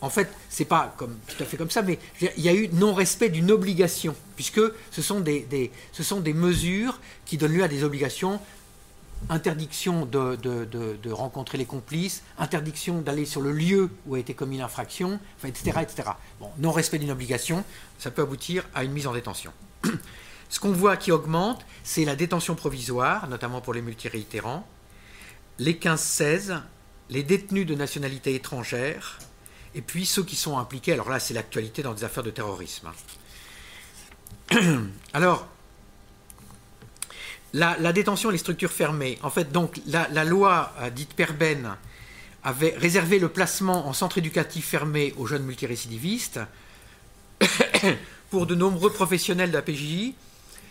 en 0.00 0.10
fait, 0.10 0.28
c'est 0.50 0.66
pas 0.66 0.94
tout 0.98 1.42
à 1.42 1.46
fait 1.46 1.56
comme 1.56 1.70
ça, 1.70 1.80
mais 1.80 1.98
il 2.20 2.42
y 2.42 2.48
a 2.50 2.52
eu 2.52 2.68
non-respect 2.68 3.30
d'une 3.30 3.50
obligation, 3.50 4.14
puisque 4.36 4.60
ce 4.90 5.00
sont 5.00 5.20
des 5.20 6.34
mesures 6.34 7.00
qui 7.24 7.38
donnent 7.38 7.54
lieu 7.54 7.62
à 7.62 7.68
des 7.68 7.84
obligations 7.84 8.38
interdiction 9.30 10.06
de, 10.06 11.10
rencontrer 11.10 11.58
les 11.58 11.64
complices, 11.64 12.22
interdiction 12.38 13.00
d'aller 13.00 13.24
sur 13.24 13.40
le 13.40 13.52
lieu 13.52 13.90
où 14.06 14.14
a 14.14 14.18
été 14.18 14.34
commis 14.34 14.58
l'infraction, 14.58 15.18
etc., 15.44 15.80
etc. 15.82 16.10
Bon, 16.40 16.50
non-respect 16.58 16.98
d'une 16.98 17.10
obligation, 17.10 17.64
ça 17.98 18.10
peut 18.10 18.22
aboutir 18.22 18.64
à 18.74 18.84
une 18.84 18.92
mise 18.92 19.06
en 19.06 19.12
détention. 19.12 19.52
Ce 20.48 20.60
qu'on 20.60 20.72
voit 20.72 20.96
qui 20.96 21.10
augmente, 21.10 21.64
c'est 21.82 22.04
la 22.04 22.16
détention 22.16 22.54
provisoire, 22.54 23.28
notamment 23.28 23.60
pour 23.60 23.74
les 23.74 23.82
multiréitérants, 23.82 24.66
les 25.58 25.74
15-16 25.74 26.60
les 27.10 27.22
détenus 27.22 27.66
de 27.66 27.74
nationalité 27.74 28.34
étrangère, 28.34 29.18
et 29.74 29.82
puis 29.82 30.06
ceux 30.06 30.24
qui 30.24 30.36
sont 30.36 30.58
impliqués, 30.58 30.92
alors 30.92 31.10
là 31.10 31.20
c'est 31.20 31.34
l'actualité 31.34 31.82
dans 31.82 31.94
des 31.94 32.04
affaires 32.04 32.22
de 32.22 32.30
terrorisme. 32.30 32.90
Alors, 35.12 35.46
la, 37.54 37.92
détention 37.92 38.30
et 38.30 38.32
les 38.32 38.38
structures 38.38 38.72
fermées, 38.72 39.18
en 39.22 39.30
fait, 39.30 39.52
donc 39.52 39.80
la, 39.86 40.24
loi 40.24 40.72
euh, 40.80 40.90
dite 40.90 41.14
Perben 41.14 41.76
avait 42.42 42.74
réservé 42.76 43.18
le 43.18 43.28
placement 43.28 43.86
en 43.86 43.92
centre 43.92 44.18
éducatif 44.18 44.66
fermé 44.66 45.14
aux 45.16 45.26
jeunes 45.26 45.44
multirécidivistes. 45.44 46.40
Pour 48.30 48.46
de 48.46 48.54
nombreux 48.56 48.90
professionnels 48.90 49.50
de 49.50 49.56
la 49.56 49.62
PJJ, 49.62 50.12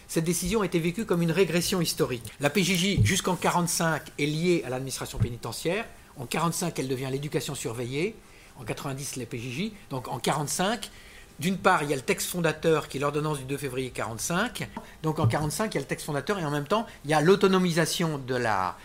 cette 0.08 0.26
décision 0.26 0.62
a 0.62 0.66
été 0.66 0.80
vécue 0.80 1.06
comme 1.06 1.22
une 1.22 1.32
régression 1.32 1.80
historique. 1.80 2.26
La 2.42 2.50
PJJ, 2.50 3.02
jusqu'en 3.04 3.32
1945, 3.34 4.02
est 4.20 4.26
liée 4.26 4.64
à 4.66 4.70
l'administration 4.70 5.18
pénitentiaire. 5.18 5.86
En 6.18 6.28
1945, 6.28 6.80
elle 6.80 6.88
devient 6.90 7.08
l'éducation 7.10 7.56
surveillée. 7.56 8.16
En 8.60 8.66
90, 8.66 9.16
la 9.16 9.26
PJJ. 9.26 9.72
Donc 9.90 10.10
en 10.10 10.20
1945, 10.20 10.92
d'une 11.40 11.58
part, 11.58 11.84
il 11.84 11.90
y 11.90 11.94
a 11.94 11.96
le 11.96 12.02
texte 12.02 12.30
fondateur 12.30 12.88
qui 12.88 12.98
est 12.98 13.00
l'ordonnance 13.00 13.40
du 13.40 13.46
2 13.46 13.58
février 13.58 13.88
1945. 13.88 14.70
Donc 15.02 15.20
en 15.20 15.24
1945, 15.24 15.74
il 15.74 15.76
y 15.76 15.78
a 15.78 15.82
le 15.82 15.88
texte 15.88 16.06
fondateur 16.06 16.40
et 16.40 16.46
en 16.46 16.52
même 16.52 16.68
temps, 16.68 16.86
il 17.06 17.12
y 17.12 17.14
a 17.14 17.22
l'autonomisation 17.22 18.18
de 18.18 18.36
la, 18.36 18.78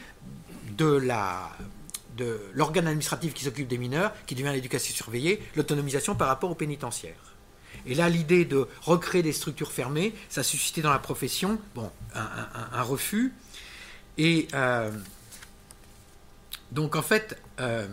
de 0.76 0.86
la 0.86 1.50
de 2.16 2.40
l'organe 2.52 2.88
administratif 2.88 3.32
qui 3.32 3.44
s'occupe 3.44 3.68
des 3.68 3.78
mineurs, 3.78 4.12
qui 4.26 4.34
devient 4.34 4.50
l'éducation 4.52 4.92
surveillée, 4.92 5.40
l'autonomisation 5.54 6.16
par 6.16 6.26
rapport 6.26 6.50
aux 6.50 6.56
pénitentiaires. 6.56 7.14
Et 7.86 7.94
là, 7.94 8.08
l'idée 8.08 8.44
de 8.44 8.66
recréer 8.82 9.22
des 9.22 9.32
structures 9.32 9.70
fermées, 9.70 10.12
ça 10.28 10.40
a 10.40 10.44
suscité 10.44 10.82
dans 10.82 10.90
la 10.90 10.98
profession 10.98 11.60
bon, 11.76 11.90
un, 12.14 12.82
refus. 12.82 13.32
Et 14.18 14.48
euh, 14.52 14.90
donc, 16.72 16.96
en 16.96 17.02
fait, 17.02 17.40
euh, 17.60 17.86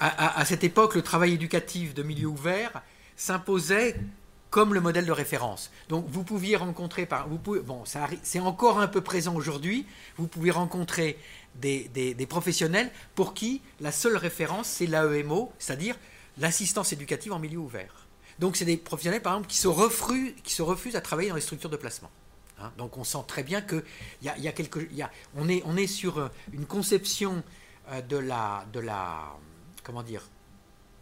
à, 0.00 0.44
cette 0.44 0.64
époque, 0.64 0.96
le 0.96 1.02
travail 1.02 1.34
éducatif 1.34 1.94
de 1.94 2.02
milieu 2.02 2.26
ouvert 2.26 2.82
s'imposait 3.16 3.96
comme 4.52 4.74
le 4.74 4.82
modèle 4.82 5.06
de 5.06 5.12
référence. 5.12 5.70
Donc, 5.88 6.04
vous 6.08 6.24
pouviez 6.24 6.56
rencontrer, 6.56 7.08
vous 7.26 7.62
bon, 7.62 7.84
c'est 8.22 8.38
encore 8.38 8.80
un 8.80 8.86
peu 8.86 9.00
présent 9.00 9.34
aujourd'hui, 9.34 9.86
vous 10.18 10.28
pouvez 10.28 10.50
rencontrer 10.50 11.18
des, 11.54 11.88
des, 11.88 12.26
professionnels 12.26 12.90
pour 13.14 13.32
qui 13.32 13.62
la 13.80 13.92
seule 13.92 14.16
référence, 14.16 14.68
c'est 14.68 14.86
l'AEMO, 14.86 15.52
c'est-à-dire 15.58 15.96
l'assistance 16.36 16.92
éducative 16.92 17.32
en 17.32 17.38
milieu 17.38 17.58
ouvert. 17.58 18.06
Donc 18.38 18.56
c'est 18.56 18.66
des 18.66 18.76
professionnels, 18.76 19.22
par 19.22 19.32
exemple, 19.34 19.48
qui 19.48 19.56
se, 19.56 19.68
refusent, 19.68 20.34
qui 20.44 20.52
se 20.52 20.62
refusent 20.62 20.96
à 20.96 21.00
travailler 21.00 21.30
dans 21.30 21.34
les 21.34 21.40
structures 21.40 21.70
de 21.70 21.76
placement. 21.76 22.10
Hein. 22.60 22.70
donc 22.76 22.98
on 22.98 23.04
sent 23.04 23.24
très 23.26 23.42
bien 23.42 23.62
que 23.62 23.82
y 24.20 24.28
a, 24.28 24.36
y 24.36 24.48
a 24.48 24.52
quelque, 24.52 24.80
y 24.92 25.00
a, 25.00 25.10
on, 25.34 25.48
est, 25.48 25.62
on 25.64 25.78
est 25.78 25.86
sur 25.86 26.18
euh, 26.18 26.28
une 26.52 26.66
conception 26.66 27.42
euh, 27.90 28.02
de, 28.02 28.18
la, 28.18 28.66
de 28.72 28.80
la 28.80 29.34
comment 29.82 30.02
dire 30.02 30.22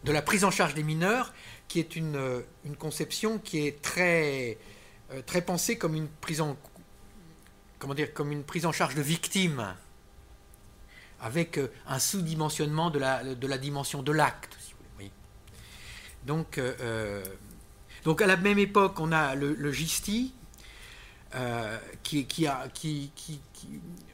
de 0.03 0.11
la 0.11 0.21
prise 0.21 0.43
en 0.43 0.51
charge 0.51 0.73
des 0.73 0.83
mineurs 0.83 1.33
qui 1.71 1.79
est 1.79 1.95
une, 1.95 2.15
euh, 2.15 2.41
une 2.65 2.75
conception 2.75 3.39
qui 3.39 3.65
est 3.65 3.81
très 3.81 4.57
très 5.25 5.41
pensée 5.41 5.77
comme 5.77 5.95
une 5.95 6.07
prise 6.07 6.39
en 6.39 6.55
comment 7.79 7.93
dire 7.93 8.13
comme 8.13 8.31
une 8.31 8.43
prise 8.43 8.65
en 8.65 8.71
charge 8.71 8.95
de 8.95 9.01
victimes 9.01 9.75
avec 11.19 11.59
un 11.85 11.99
sous-dimensionnement 11.99 12.89
de 12.89 12.99
la, 12.99 13.23
de 13.23 13.47
la 13.47 13.57
dimension 13.57 14.03
de 14.03 14.11
l'acte 14.11 14.57
donc, 16.25 16.57
euh, 16.57 16.73
euh, 16.81 17.23
donc 18.03 18.21
à 18.21 18.27
la 18.27 18.37
même 18.37 18.59
époque, 18.59 18.99
on 18.99 19.11
a 19.11 19.35
le, 19.35 19.71
GISTI, 19.71 20.33
euh, 21.35 21.77
qui, 22.03 22.25
qui, 22.25 22.45
a, 22.45 22.67
qui, 22.73 23.11
qui, 23.15 23.39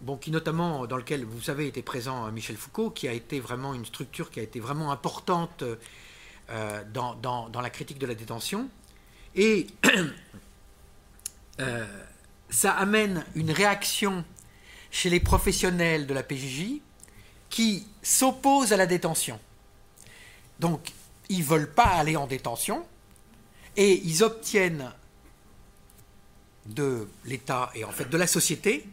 bon, 0.02 0.18
qui 0.18 0.32
notamment 0.32 0.86
dans 0.86 0.98
lequel 0.98 1.26
vous 1.26 1.42
savez 1.42 1.68
était 1.68 1.82
présent 1.82 2.32
Michel 2.32 2.56
Foucault, 2.56 2.92
qui 2.92 3.08
a 3.08 3.14
été 3.14 3.40
vraiment 3.40 3.74
une 3.74 3.86
structure 3.86 4.30
qui 4.30 4.40
a 4.40 4.44
été 4.44 4.60
vraiment 4.60 4.92
importante 4.92 5.64
dans, 6.94 7.16
dans, 7.16 7.62
la 7.62 7.70
critique 7.70 8.00
de 8.00 8.06
la 8.06 8.16
détention. 8.16 8.70
Et 9.36 9.68
ça 12.50 12.72
amène 12.72 13.26
une 13.36 13.52
réaction 13.52 14.24
chez 14.92 15.10
les 15.10 15.20
professionnels 15.20 16.08
de 16.08 16.14
la 16.14 16.24
PJJ 16.24 16.82
qui 17.50 17.86
s'opposent 18.02 18.74
à 18.74 18.78
la 18.78 18.86
détention. 18.86 19.40
Donc 20.60 20.92
ils 21.30 21.40
ne 21.40 21.44
veulent 21.44 21.72
pas 21.72 21.84
aller 21.84 22.16
en 22.16 22.28
détention 22.28 22.86
et 23.76 24.02
ils 24.06 24.24
obtiennent 24.24 24.92
de 26.66 27.08
l'État 27.26 27.72
et 27.76 27.84
en 27.84 27.92
fait 27.92 28.10
de 28.10 28.18
la 28.18 28.28
société 28.28 28.88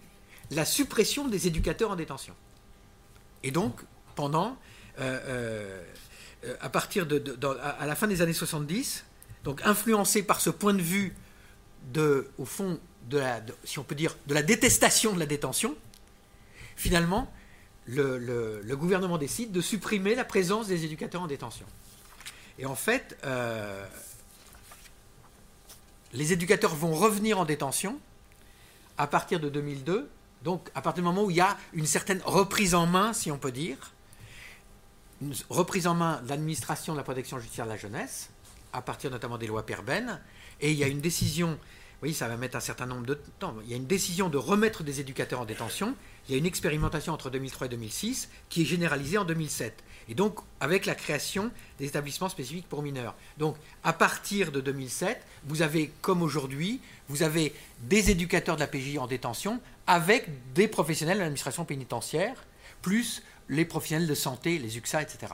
la 0.50 0.64
suppression 0.64 1.28
des 1.28 1.46
éducateurs 1.46 1.90
en 1.90 1.96
détention. 1.96 2.34
Et 3.42 3.50
donc, 3.50 3.80
pendant, 4.14 4.56
euh, 4.98 5.20
euh, 5.26 5.84
à 6.60 6.68
partir 6.68 7.06
de, 7.06 7.22
à 7.60 7.86
la 7.86 7.94
fin 7.94 8.06
des 8.06 8.22
années 8.22 8.32
70, 8.32 9.04
donc 9.44 9.60
influencé 9.64 10.22
par 10.22 10.40
ce 10.40 10.50
point 10.50 10.74
de 10.74 10.82
vue 10.82 11.14
de, 11.92 12.28
au 12.38 12.44
fond, 12.44 12.80
de 13.08 13.18
la, 13.18 13.40
si 13.64 13.78
on 13.78 13.84
peut 13.84 13.94
dire, 13.94 14.16
de 14.26 14.34
la 14.34 14.42
détestation 14.42 15.12
de 15.12 15.18
la 15.18 15.26
détention, 15.26 15.76
finalement, 16.76 17.32
le 17.86 18.74
gouvernement 18.74 19.18
décide 19.18 19.52
de 19.52 19.60
supprimer 19.60 20.14
la 20.14 20.24
présence 20.24 20.66
des 20.66 20.84
éducateurs 20.84 21.22
en 21.22 21.26
détention. 21.26 21.66
Et 22.58 22.66
en 22.66 22.74
fait, 22.74 23.16
euh, 23.24 23.84
les 26.12 26.32
éducateurs 26.32 26.74
vont 26.74 26.94
revenir 26.94 27.38
en 27.38 27.44
détention 27.44 27.98
à 28.96 29.06
partir 29.06 29.40
de 29.40 29.48
2002, 29.48 30.08
donc 30.42 30.70
à 30.74 30.82
partir 30.82 31.02
du 31.02 31.06
moment 31.06 31.24
où 31.24 31.30
il 31.30 31.36
y 31.36 31.40
a 31.40 31.56
une 31.72 31.86
certaine 31.86 32.20
reprise 32.24 32.74
en 32.74 32.86
main, 32.86 33.12
si 33.12 33.32
on 33.32 33.38
peut 33.38 33.50
dire, 33.50 33.92
une 35.20 35.34
reprise 35.48 35.86
en 35.86 35.94
main 35.94 36.20
de 36.22 36.28
l'administration 36.28 36.92
de 36.92 36.98
la 36.98 37.04
protection 37.04 37.38
judiciaire 37.38 37.66
de 37.66 37.70
la 37.70 37.76
jeunesse, 37.76 38.30
à 38.72 38.82
partir 38.82 39.10
notamment 39.10 39.38
des 39.38 39.46
lois 39.46 39.64
Perben, 39.64 40.20
et 40.60 40.70
il 40.72 40.78
y 40.78 40.84
a 40.84 40.88
une 40.88 41.00
décision, 41.00 41.58
oui, 42.02 42.14
ça 42.14 42.28
va 42.28 42.36
mettre 42.36 42.56
un 42.56 42.60
certain 42.60 42.86
nombre 42.86 43.06
de 43.06 43.18
temps, 43.38 43.54
il 43.64 43.70
y 43.70 43.74
a 43.74 43.76
une 43.76 43.86
décision 43.86 44.28
de 44.28 44.38
remettre 44.38 44.82
des 44.82 45.00
éducateurs 45.00 45.40
en 45.40 45.44
détention, 45.44 45.94
il 46.28 46.32
y 46.32 46.34
a 46.34 46.38
une 46.38 46.46
expérimentation 46.46 47.12
entre 47.12 47.30
2003 47.30 47.66
et 47.66 47.70
2006 47.70 48.30
qui 48.48 48.62
est 48.62 48.64
généralisée 48.64 49.18
en 49.18 49.24
2007 49.24 49.84
et 50.08 50.14
donc 50.14 50.38
avec 50.60 50.86
la 50.86 50.94
création 50.94 51.50
des 51.78 51.86
établissements 51.86 52.28
spécifiques 52.28 52.68
pour 52.68 52.82
mineurs. 52.82 53.14
Donc 53.38 53.56
à 53.82 53.92
partir 53.92 54.52
de 54.52 54.60
2007, 54.60 55.20
vous 55.44 55.62
avez, 55.62 55.92
comme 56.00 56.22
aujourd'hui, 56.22 56.80
vous 57.08 57.22
avez 57.22 57.54
des 57.82 58.10
éducateurs 58.10 58.56
de 58.56 58.60
la 58.60 58.66
PJ 58.66 58.98
en 58.98 59.06
détention 59.06 59.60
avec 59.86 60.28
des 60.54 60.68
professionnels 60.68 61.18
de 61.18 61.22
l'administration 61.22 61.64
pénitentiaire, 61.64 62.44
plus 62.82 63.22
les 63.48 63.64
professionnels 63.64 64.08
de 64.08 64.14
santé, 64.14 64.58
les 64.58 64.76
UXA, 64.76 65.02
etc. 65.02 65.32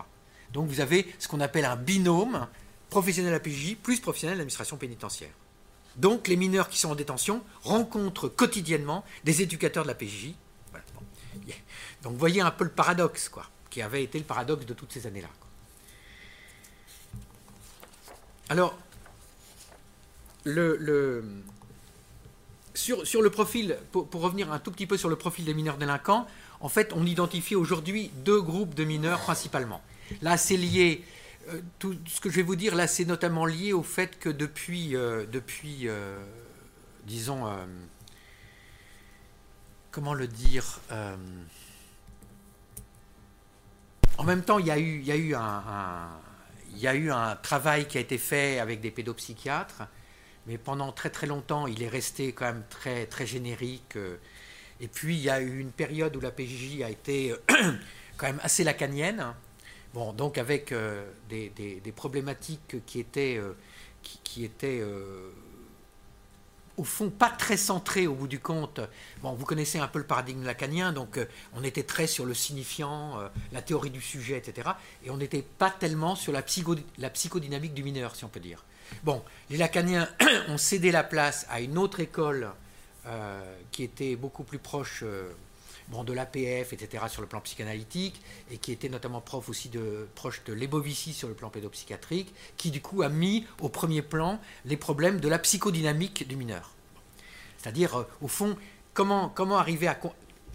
Donc 0.52 0.68
vous 0.68 0.80
avez 0.80 1.12
ce 1.18 1.28
qu'on 1.28 1.40
appelle 1.40 1.64
un 1.64 1.76
binôme 1.76 2.46
professionnel 2.88 3.30
de 3.30 3.36
la 3.36 3.40
PJ 3.40 3.76
plus 3.76 4.00
professionnel 4.00 4.36
de 4.36 4.40
l'administration 4.40 4.76
pénitentiaire. 4.76 5.30
Donc 5.96 6.28
les 6.28 6.36
mineurs 6.36 6.68
qui 6.68 6.78
sont 6.78 6.90
en 6.90 6.94
détention 6.94 7.42
rencontrent 7.62 8.28
quotidiennement 8.28 9.04
des 9.24 9.42
éducateurs 9.42 9.84
de 9.84 9.88
la 9.88 9.94
PJ. 9.94 10.34
Donc 12.02 12.12
vous 12.12 12.18
voyez 12.18 12.40
un 12.40 12.50
peu 12.50 12.64
le 12.64 12.70
paradoxe, 12.70 13.28
quoi 13.28 13.46
qui 13.70 13.80
avait 13.80 14.02
été 14.02 14.18
le 14.18 14.24
paradoxe 14.24 14.66
de 14.66 14.74
toutes 14.74 14.92
ces 14.92 15.06
années-là. 15.06 15.28
Alors, 18.48 18.76
sur, 22.74 23.22
le 23.22 23.30
profil, 23.30 23.78
pour, 23.92 24.10
revenir 24.12 24.52
un 24.52 24.58
tout 24.58 24.72
petit 24.72 24.86
peu 24.86 24.96
sur 24.96 25.08
le 25.08 25.16
profil 25.16 25.44
des 25.44 25.54
mineurs 25.54 25.78
délinquants, 25.78 26.26
en 26.60 26.68
fait, 26.68 26.92
on 26.94 27.06
identifie 27.06 27.56
aujourd'hui 27.56 28.10
deux 28.24 28.40
groupes 28.40 28.74
de 28.74 28.84
mineurs 28.84 29.20
principalement. 29.20 29.80
Là, 30.22 30.36
c'est 30.36 30.56
lié, 30.56 31.04
euh, 31.48 31.60
tout 31.78 31.96
ce 32.06 32.20
que 32.20 32.28
je 32.30 32.36
vais 32.36 32.42
vous 32.42 32.56
dire, 32.56 32.74
là, 32.74 32.86
c'est 32.86 33.04
notamment 33.04 33.46
lié 33.46 33.72
au 33.72 33.82
fait 33.82 34.18
que 34.18 34.28
depuis, 34.28 34.94
euh, 34.94 35.24
depuis 35.26 35.88
euh, 35.88 36.18
disons, 37.06 37.50
comment 39.90 40.14
le 40.14 40.28
dire 40.28 40.80
en 44.18 44.24
même 44.24 44.42
temps, 44.42 44.58
il 44.58 44.66
y 44.66 44.70
a 44.70 44.76
eu, 44.78 45.34
un, 45.34 46.20
y 46.76 46.86
a 46.86 46.94
eu 46.94 47.10
un 47.10 47.36
travail 47.36 47.88
qui 47.88 47.96
a 47.96 48.02
été 48.02 48.18
fait 48.18 48.58
avec 48.58 48.82
des 48.82 48.90
pédopsychiatres, 48.90 49.84
mais 50.46 50.58
pendant 50.58 50.92
très 50.92 51.08
très 51.08 51.26
longtemps, 51.26 51.66
il 51.66 51.82
est 51.82 51.88
resté 51.88 52.32
quand 52.32 52.44
même 52.44 52.62
très, 52.68 53.06
très 53.06 53.24
générique. 53.24 53.96
Et 54.80 54.88
puis, 54.88 55.14
il 55.16 55.22
y 55.22 55.30
a 55.30 55.40
eu 55.40 55.58
une 55.58 55.72
période 55.72 56.16
où 56.16 56.20
la 56.20 56.30
PJJ 56.30 56.82
a 56.82 56.90
été 56.90 57.34
quand 58.16 58.26
même 58.26 58.40
assez 58.42 58.64
lacanienne. 58.64 59.34
Bon, 59.92 60.12
donc 60.12 60.38
avec 60.38 60.72
euh, 60.72 61.04
des, 61.28 61.92
problématiques 61.94 62.76
qui 62.86 63.00
étaient, 63.00 63.36
euh, 63.36 63.54
qui, 64.02 64.44
étaient 64.44 64.80
euh, 64.80 65.30
au 66.80 66.84
fond 66.84 67.10
pas 67.10 67.28
très 67.28 67.58
centré 67.58 68.06
au 68.06 68.14
bout 68.14 68.26
du 68.26 68.40
compte. 68.40 68.80
Bon, 69.22 69.34
vous 69.34 69.44
connaissez 69.44 69.78
un 69.78 69.86
peu 69.86 69.98
le 69.98 70.06
paradigme 70.06 70.44
lacanien, 70.44 70.92
donc 70.92 71.18
euh, 71.18 71.26
on 71.54 71.62
était 71.62 71.82
très 71.82 72.06
sur 72.06 72.24
le 72.24 72.32
signifiant, 72.32 73.20
euh, 73.20 73.28
la 73.52 73.60
théorie 73.60 73.90
du 73.90 74.00
sujet, 74.00 74.38
etc. 74.38 74.70
Et 75.04 75.10
on 75.10 75.18
n'était 75.18 75.42
pas 75.42 75.70
tellement 75.70 76.14
sur 76.14 76.32
la, 76.32 76.42
la 76.96 77.10
psychodynamique 77.10 77.74
du 77.74 77.82
mineur, 77.82 78.16
si 78.16 78.24
on 78.24 78.28
peut 78.28 78.40
dire. 78.40 78.64
Bon, 79.04 79.22
les 79.50 79.58
lacaniens 79.58 80.08
ont 80.48 80.56
cédé 80.56 80.90
la 80.90 81.04
place 81.04 81.46
à 81.50 81.60
une 81.60 81.76
autre 81.76 82.00
école 82.00 82.44
euh, 82.44 82.50
qui 83.70 83.82
était 83.82 84.16
beaucoup 84.16 84.44
plus 84.44 84.58
proche 84.58 85.04
bon, 85.90 86.04
de 86.04 86.12
l'APF, 86.12 86.72
etc., 86.72 87.04
sur 87.08 87.20
le 87.20 87.28
plan 87.28 87.40
psychanalytique, 87.40 88.20
et 88.50 88.58
qui 88.58 88.72
était 88.72 88.88
notamment 88.88 89.20
prof 89.20 89.48
aussi 89.48 89.68
de, 89.68 90.08
proche 90.14 90.42
de 90.44 90.52
Lebovici 90.52 91.12
sur 91.12 91.28
le 91.28 91.34
plan 91.34 91.50
pédopsychiatrique, 91.50 92.32
qui 92.56 92.70
du 92.70 92.80
coup 92.80 93.02
a 93.02 93.08
mis 93.08 93.46
au 93.60 93.68
premier 93.68 94.02
plan 94.02 94.40
les 94.64 94.76
problèmes 94.76 95.20
de 95.20 95.28
la 95.28 95.38
psychodynamique 95.38 96.26
du 96.26 96.36
mineur. 96.36 96.70
C'est-à-dire, 97.58 97.98
euh, 97.98 98.08
au 98.22 98.28
fond, 98.28 98.56
comment, 98.94 99.28
comment 99.28 99.58
arriver 99.58 99.88
à 99.88 99.98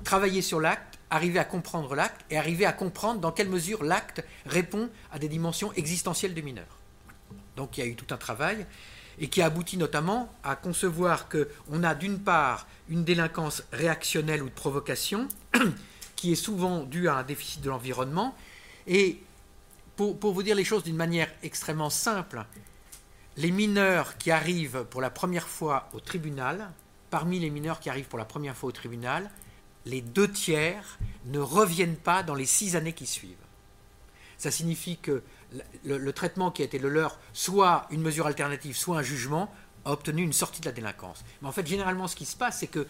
travailler 0.03 0.41
sur 0.41 0.59
l'acte, 0.59 0.99
arriver 1.09 1.39
à 1.39 1.45
comprendre 1.45 1.93
l'acte, 1.95 2.21
et 2.29 2.37
arriver 2.37 2.65
à 2.65 2.73
comprendre 2.73 3.19
dans 3.19 3.31
quelle 3.31 3.49
mesure 3.49 3.83
l'acte 3.83 4.23
répond 4.45 4.89
à 5.11 5.19
des 5.19 5.27
dimensions 5.27 5.71
existentielles 5.73 6.33
du 6.33 6.41
mineur. 6.41 6.65
Donc 7.55 7.77
il 7.77 7.81
y 7.81 7.83
a 7.83 7.87
eu 7.87 7.95
tout 7.95 8.13
un 8.13 8.17
travail 8.17 8.65
et 9.19 9.27
qui 9.27 9.41
aboutit 9.41 9.77
notamment 9.77 10.29
à 10.43 10.55
concevoir 10.55 11.27
qu'on 11.29 11.83
a 11.83 11.95
d'une 11.95 12.19
part 12.19 12.67
une 12.89 13.03
délinquance 13.03 13.63
réactionnelle 13.71 14.43
ou 14.43 14.49
de 14.49 14.53
provocation, 14.53 15.27
qui 16.15 16.31
est 16.31 16.35
souvent 16.35 16.83
due 16.83 17.07
à 17.07 17.15
un 17.15 17.23
déficit 17.23 17.61
de 17.61 17.69
l'environnement. 17.69 18.35
Et 18.87 19.21
pour, 19.95 20.19
pour, 20.19 20.33
vous 20.33 20.43
dire 20.43 20.55
les 20.55 20.63
choses 20.63 20.83
d'une 20.83 20.95
manière 20.95 21.29
extrêmement 21.43 21.89
simple, 21.89 22.45
les 23.37 23.51
mineurs 23.51 24.17
qui 24.17 24.31
arrivent 24.31 24.85
pour 24.89 25.01
la 25.01 25.09
première 25.09 25.47
fois 25.47 25.89
au 25.93 25.99
tribunal, 25.99 26.71
parmi 27.09 27.39
les 27.39 27.49
mineurs 27.49 27.79
qui 27.79 27.89
arrivent 27.89 28.07
pour 28.07 28.19
la 28.19 28.25
première 28.25 28.55
fois 28.55 28.69
au 28.69 28.73
tribunal, 28.73 29.29
les 29.85 30.01
deux 30.01 30.31
tiers 30.31 30.97
ne 31.25 31.39
reviennent 31.39 31.97
pas 31.97 32.23
dans 32.23 32.35
les 32.35 32.45
six 32.45 32.75
années 32.75 32.93
qui 32.93 33.05
suivent. 33.05 33.35
Ça 34.37 34.51
signifie 34.51 34.97
que 34.97 35.23
le, 35.83 36.13
traitement 36.13 36.51
qui 36.51 36.61
a 36.61 36.65
été 36.65 36.79
le 36.79 36.89
leur, 36.89 37.19
soit 37.33 37.87
une 37.91 38.01
mesure 38.01 38.27
alternative, 38.27 38.75
soit 38.75 38.97
un 38.97 39.01
jugement, 39.01 39.51
a 39.85 39.91
obtenu 39.91 40.23
une 40.23 40.33
sortie 40.33 40.61
de 40.61 40.65
la 40.65 40.71
délinquance. 40.71 41.23
Mais 41.41 41.47
en 41.47 41.51
fait, 41.51 41.65
généralement, 41.65 42.07
ce 42.07 42.15
qui 42.15 42.25
se 42.25 42.35
passe, 42.35 42.59
c'est 42.59 42.67
que 42.67 42.87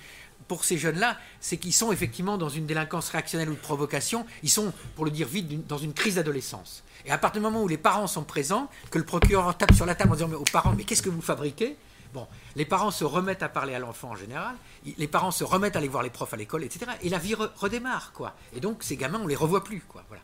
pour 0.48 0.64
ces 0.64 0.78
jeunes-là, 0.78 1.18
c'est 1.40 1.58
qu'ils 1.58 1.74
sont 1.74 1.92
effectivement 1.92 2.38
dans 2.38 2.50
une 2.50 2.66
délinquance 2.66 3.10
réactionnelle 3.10 3.50
ou 3.50 3.54
de 3.54 3.60
provocation, 3.60 4.26
ils 4.44 4.50
sont, 4.50 4.74
pour 4.96 5.06
le 5.06 5.12
dire 5.12 5.28
vite, 5.28 5.68
dans 5.68 5.78
une 5.78 5.94
crise 5.94 6.16
d'adolescence. 6.16 6.84
Et 7.06 7.12
à 7.12 7.18
partir 7.18 7.42
du 7.42 7.46
moment 7.46 7.64
où 7.64 7.68
les 7.68 7.78
parents 7.78 8.08
sont 8.08 8.24
présents, 8.24 8.70
que 8.92 8.98
le 8.98 9.06
procureur 9.06 9.58
tape 9.58 9.74
sur 9.74 9.86
la 9.86 9.96
table 9.96 10.12
en 10.12 10.16
disant 10.16 10.32
aux 10.32 10.44
parents, 10.52 10.74
mais 10.76 10.84
qu'est-ce 10.84 11.02
que 11.02 11.10
vous 11.10 11.22
fabriquez? 11.22 11.78
Bon, 12.14 12.28
les 12.56 12.66
parents 12.66 12.92
se 12.92 13.04
remettent 13.04 13.44
à 13.44 13.50
parler 13.50 13.76
à 13.76 13.80
l'enfant 13.80 14.12
en 14.12 14.16
général, 14.16 14.56
les 14.86 15.08
parents 15.08 15.32
se 15.32 15.44
remettent 15.44 15.76
à 15.76 15.80
aller 15.80 15.90
voir 15.90 16.02
les 16.02 16.10
profs 16.10 16.34
à 16.34 16.38
l'école, 16.38 16.64
etc. 16.64 16.90
Et 17.02 17.10
la 17.10 17.18
vie 17.18 17.36
redémarre, 17.36 18.14
quoi. 18.14 18.36
Et 18.54 18.62
donc, 18.62 18.84
ces 18.84 18.96
gamins, 18.96 19.20
on 19.22 19.28
les 19.28 19.36
revoit 19.36 19.66
plus, 19.66 19.82
quoi. 19.82 20.06
Voilà. 20.08 20.24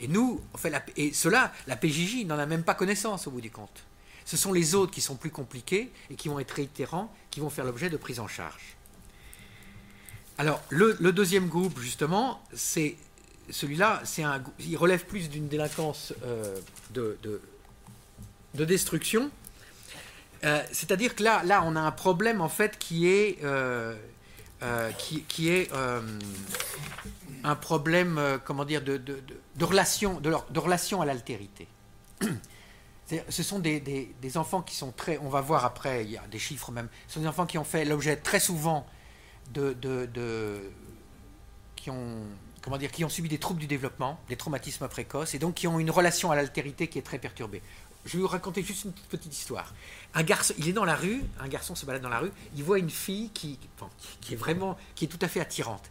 Et 0.00 0.08
nous, 0.08 0.40
on 0.54 0.58
fait 0.58 0.70
la, 0.70 0.82
et 0.96 1.12
cela, 1.12 1.52
la 1.66 1.76
PJJ 1.76 2.24
n'en 2.26 2.38
a 2.38 2.46
même 2.46 2.62
pas 2.62 2.74
connaissance 2.74 3.26
au 3.26 3.30
bout 3.30 3.40
du 3.40 3.50
compte. 3.50 3.84
Ce 4.24 4.36
sont 4.36 4.52
les 4.52 4.74
autres 4.74 4.92
qui 4.92 5.00
sont 5.00 5.16
plus 5.16 5.30
compliqués 5.30 5.90
et 6.10 6.14
qui 6.14 6.28
vont 6.28 6.38
être 6.38 6.52
réitérants, 6.52 7.10
qui 7.30 7.40
vont 7.40 7.48
faire 7.48 7.64
l'objet 7.64 7.88
de 7.88 7.96
prise 7.96 8.20
en 8.20 8.28
charge. 8.28 8.76
Alors, 10.36 10.62
le, 10.68 10.94
deuxième 11.12 11.48
groupe, 11.48 11.80
justement, 11.80 12.40
c'est 12.52 12.96
celui-là, 13.50 14.02
c'est 14.04 14.22
un, 14.22 14.42
il 14.60 14.76
relève 14.76 15.06
plus 15.06 15.30
d'une 15.30 15.48
délinquance 15.48 16.12
euh, 16.24 16.58
de, 16.90 17.18
de, 18.54 18.64
destruction. 18.64 19.30
Euh, 20.44 20.62
c'est-à-dire 20.72 21.16
que 21.16 21.24
là, 21.24 21.42
là, 21.44 21.62
on 21.64 21.74
a 21.74 21.80
un 21.80 21.90
problème 21.90 22.40
en 22.40 22.48
fait 22.48 22.78
qui 22.78 23.08
est, 23.08 23.38
euh, 23.42 23.96
qui, 24.98 25.48
est 25.48 25.70
un 27.44 27.54
problème, 27.56 28.20
comment 28.44 28.66
dire, 28.66 28.82
de 28.82 29.00
relation, 29.64 30.20
de, 30.20 30.32
de 30.50 30.58
relation 30.58 31.00
à 31.02 31.06
l'altérité. 31.06 31.68
Ce 33.30 33.42
sont 33.42 33.58
des, 33.58 34.12
enfants 34.36 34.60
qui 34.60 34.76
sont 34.76 34.92
très, 34.92 35.16
on 35.18 35.30
va 35.30 35.40
voir 35.40 35.64
après, 35.64 36.04
il 36.04 36.10
y 36.10 36.18
a 36.18 36.26
des 36.30 36.38
chiffres 36.38 36.70
même, 36.70 36.90
ce 37.06 37.14
sont 37.14 37.20
des 37.20 37.26
enfants 37.26 37.46
qui 37.46 37.56
ont 37.56 37.64
fait 37.64 37.86
l'objet 37.86 38.16
très 38.16 38.38
souvent 38.38 38.86
de, 39.54 39.72
de, 39.72 40.60
qui 41.74 41.88
ont, 41.88 42.18
comment 42.60 42.76
dire, 42.76 42.90
qui 42.90 43.06
ont 43.06 43.08
subi 43.08 43.30
des 43.30 43.38
troubles 43.38 43.60
du 43.60 43.66
développement, 43.66 44.20
des 44.28 44.36
traumatismes 44.36 44.88
précoces, 44.88 45.34
et 45.34 45.38
donc 45.38 45.54
qui 45.54 45.66
ont 45.66 45.78
une 45.78 45.90
relation 45.90 46.30
à 46.30 46.36
l'altérité 46.36 46.88
qui 46.88 46.98
est 46.98 47.02
très 47.02 47.18
perturbée. 47.18 47.62
Je 48.04 48.18
vais 48.18 48.22
vous 48.22 48.28
raconter 48.28 48.62
juste 48.62 48.84
une 48.84 48.92
petite 48.92 49.32
histoire. 49.32 49.72
Un 50.12 50.22
garçon, 50.22 50.52
il 50.58 50.68
est 50.68 50.72
dans 50.74 50.84
la 50.84 50.94
rue, 50.94 51.24
un 51.40 51.48
garçon 51.48 51.74
se 51.74 51.86
balade 51.86 52.02
dans 52.02 52.10
la 52.10 52.18
rue, 52.18 52.32
il 52.56 52.62
voit 52.62 52.78
une 52.78 52.90
fille 52.90 53.30
qui, 53.30 53.58
qui 54.20 54.34
est 54.34 54.36
vraiment, 54.36 54.76
qui 54.94 55.06
est 55.06 55.08
tout 55.08 55.18
à 55.22 55.28
fait 55.28 55.40
attirante. 55.40 55.90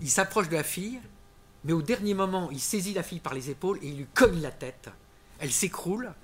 Il 0.00 0.10
s'approche 0.10 0.48
de 0.48 0.56
la 0.56 0.64
fille, 0.64 1.00
mais 1.66 1.72
au 1.72 1.82
dernier 1.82 2.14
moment, 2.14 2.48
il 2.52 2.60
saisit 2.60 2.94
la 2.94 3.02
fille 3.02 3.18
par 3.18 3.34
les 3.34 3.50
épaules 3.50 3.80
et 3.82 3.88
il 3.88 3.96
lui 3.96 4.06
cogne 4.14 4.40
la 4.40 4.52
tête. 4.52 4.88
Elle 5.40 5.50
s'écroule, 5.50 6.14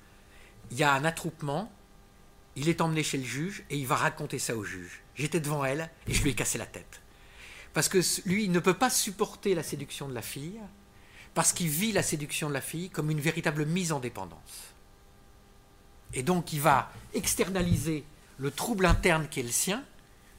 il 0.71 0.77
y 0.77 0.83
a 0.83 0.93
un 0.93 1.03
attroupement, 1.03 1.69
il 2.55 2.69
est 2.69 2.79
emmené 2.79 3.03
chez 3.03 3.17
le 3.17 3.25
juge 3.25 3.65
et 3.69 3.77
il 3.77 3.85
va 3.85 3.95
raconter 3.95 4.39
ça 4.39 4.55
au 4.55 4.63
juge. 4.63 5.01
J'étais 5.15 5.41
devant 5.41 5.65
elle 5.65 5.91
et 6.07 6.13
je 6.13 6.23
lui 6.23 6.31
ai 6.31 6.33
cassé 6.33 6.57
la 6.57 6.65
tête. 6.65 7.01
Parce 7.73 7.89
que 7.89 7.99
lui, 8.25 8.45
il 8.45 8.51
ne 8.51 8.59
peut 8.59 8.73
pas 8.73 8.89
supporter 8.89 9.53
la 9.53 9.63
séduction 9.63 10.07
de 10.07 10.13
la 10.13 10.21
fille, 10.21 10.61
parce 11.33 11.51
qu'il 11.51 11.67
vit 11.67 11.91
la 11.91 12.03
séduction 12.03 12.47
de 12.47 12.53
la 12.53 12.61
fille 12.61 12.89
comme 12.89 13.11
une 13.11 13.19
véritable 13.19 13.65
mise 13.65 13.91
en 13.91 13.99
dépendance. 13.99 14.73
Et 16.13 16.23
donc 16.23 16.53
il 16.53 16.61
va 16.61 16.89
externaliser 17.13 18.05
le 18.37 18.49
trouble 18.49 18.85
interne 18.85 19.27
qui 19.27 19.41
est 19.41 19.43
le 19.43 19.49
sien, 19.49 19.83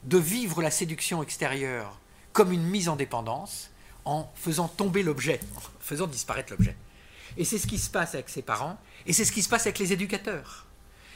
de 0.05 0.17
vivre 0.17 0.63
la 0.63 0.71
séduction 0.71 1.23
extérieure 1.23 2.01
comme 2.33 2.53
une 2.53 2.65
mise 2.65 2.89
en 2.89 2.97
dépendance, 2.97 3.71
en 4.05 4.31
faisant 4.35 4.69
tomber 4.69 5.03
l'objet, 5.03 5.41
en 5.57 5.61
faisant 5.81 6.07
disparaître 6.07 6.53
l'objet. 6.53 6.77
Et 7.37 7.45
c'est 7.45 7.59
ce 7.59 7.67
qui 7.67 7.79
se 7.79 7.91
passe 7.91 8.15
avec 8.15 8.29
ses 8.29 8.43
parents, 8.43 8.79
et 9.07 9.13
c'est 9.13 9.25
ce 9.25 9.33
qui 9.33 9.43
se 9.43 9.49
passe 9.49 9.63
avec 9.63 9.79
les 9.79 9.93
éducateurs. 9.93 10.67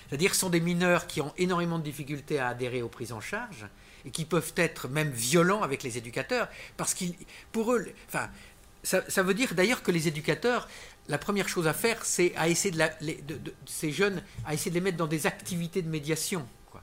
C'est-à-dire 0.09 0.35
ce 0.35 0.40
sont 0.40 0.51
des 0.51 0.61
mineurs 0.61 1.07
qui 1.07 1.20
ont 1.20 1.33
énormément 1.37 1.79
de 1.79 1.85
difficultés 1.85 2.38
à 2.38 2.48
adhérer 2.48 2.83
aux 2.83 2.88
prises 2.88 3.12
en 3.12 3.20
charge, 3.20 3.66
et 4.05 4.11
qui 4.11 4.24
peuvent 4.24 4.53
être 4.57 4.88
même 4.88 5.11
violents 5.11 5.62
avec 5.62 5.83
les 5.83 5.98
éducateurs, 5.98 6.48
parce 6.77 6.94
qu'ils, 6.94 7.14
pour 7.53 7.72
eux, 7.74 7.87
enfin, 8.09 8.31
ça, 8.83 9.22
veut 9.22 9.35
dire 9.35 9.55
d'ailleurs 9.55 9.83
que 9.83 9.90
les 9.90 10.09
éducateurs, 10.09 10.68
la 11.09 11.18
première 11.18 11.48
chose 11.48 11.66
à 11.66 11.72
faire, 11.72 12.05
c'est 12.05 12.35
à 12.37 12.48
essayer 12.48 12.74
de, 12.74 13.55
ces 13.66 13.92
jeunes, 13.92 14.22
à 14.46 14.55
essayer 14.55 14.70
de 14.70 14.77
les 14.77 14.81
mettre 14.81 14.96
dans 14.96 15.07
des 15.07 15.27
activités 15.27 15.83
de 15.83 15.88
médiation. 15.88 16.46
Quoi. 16.66 16.83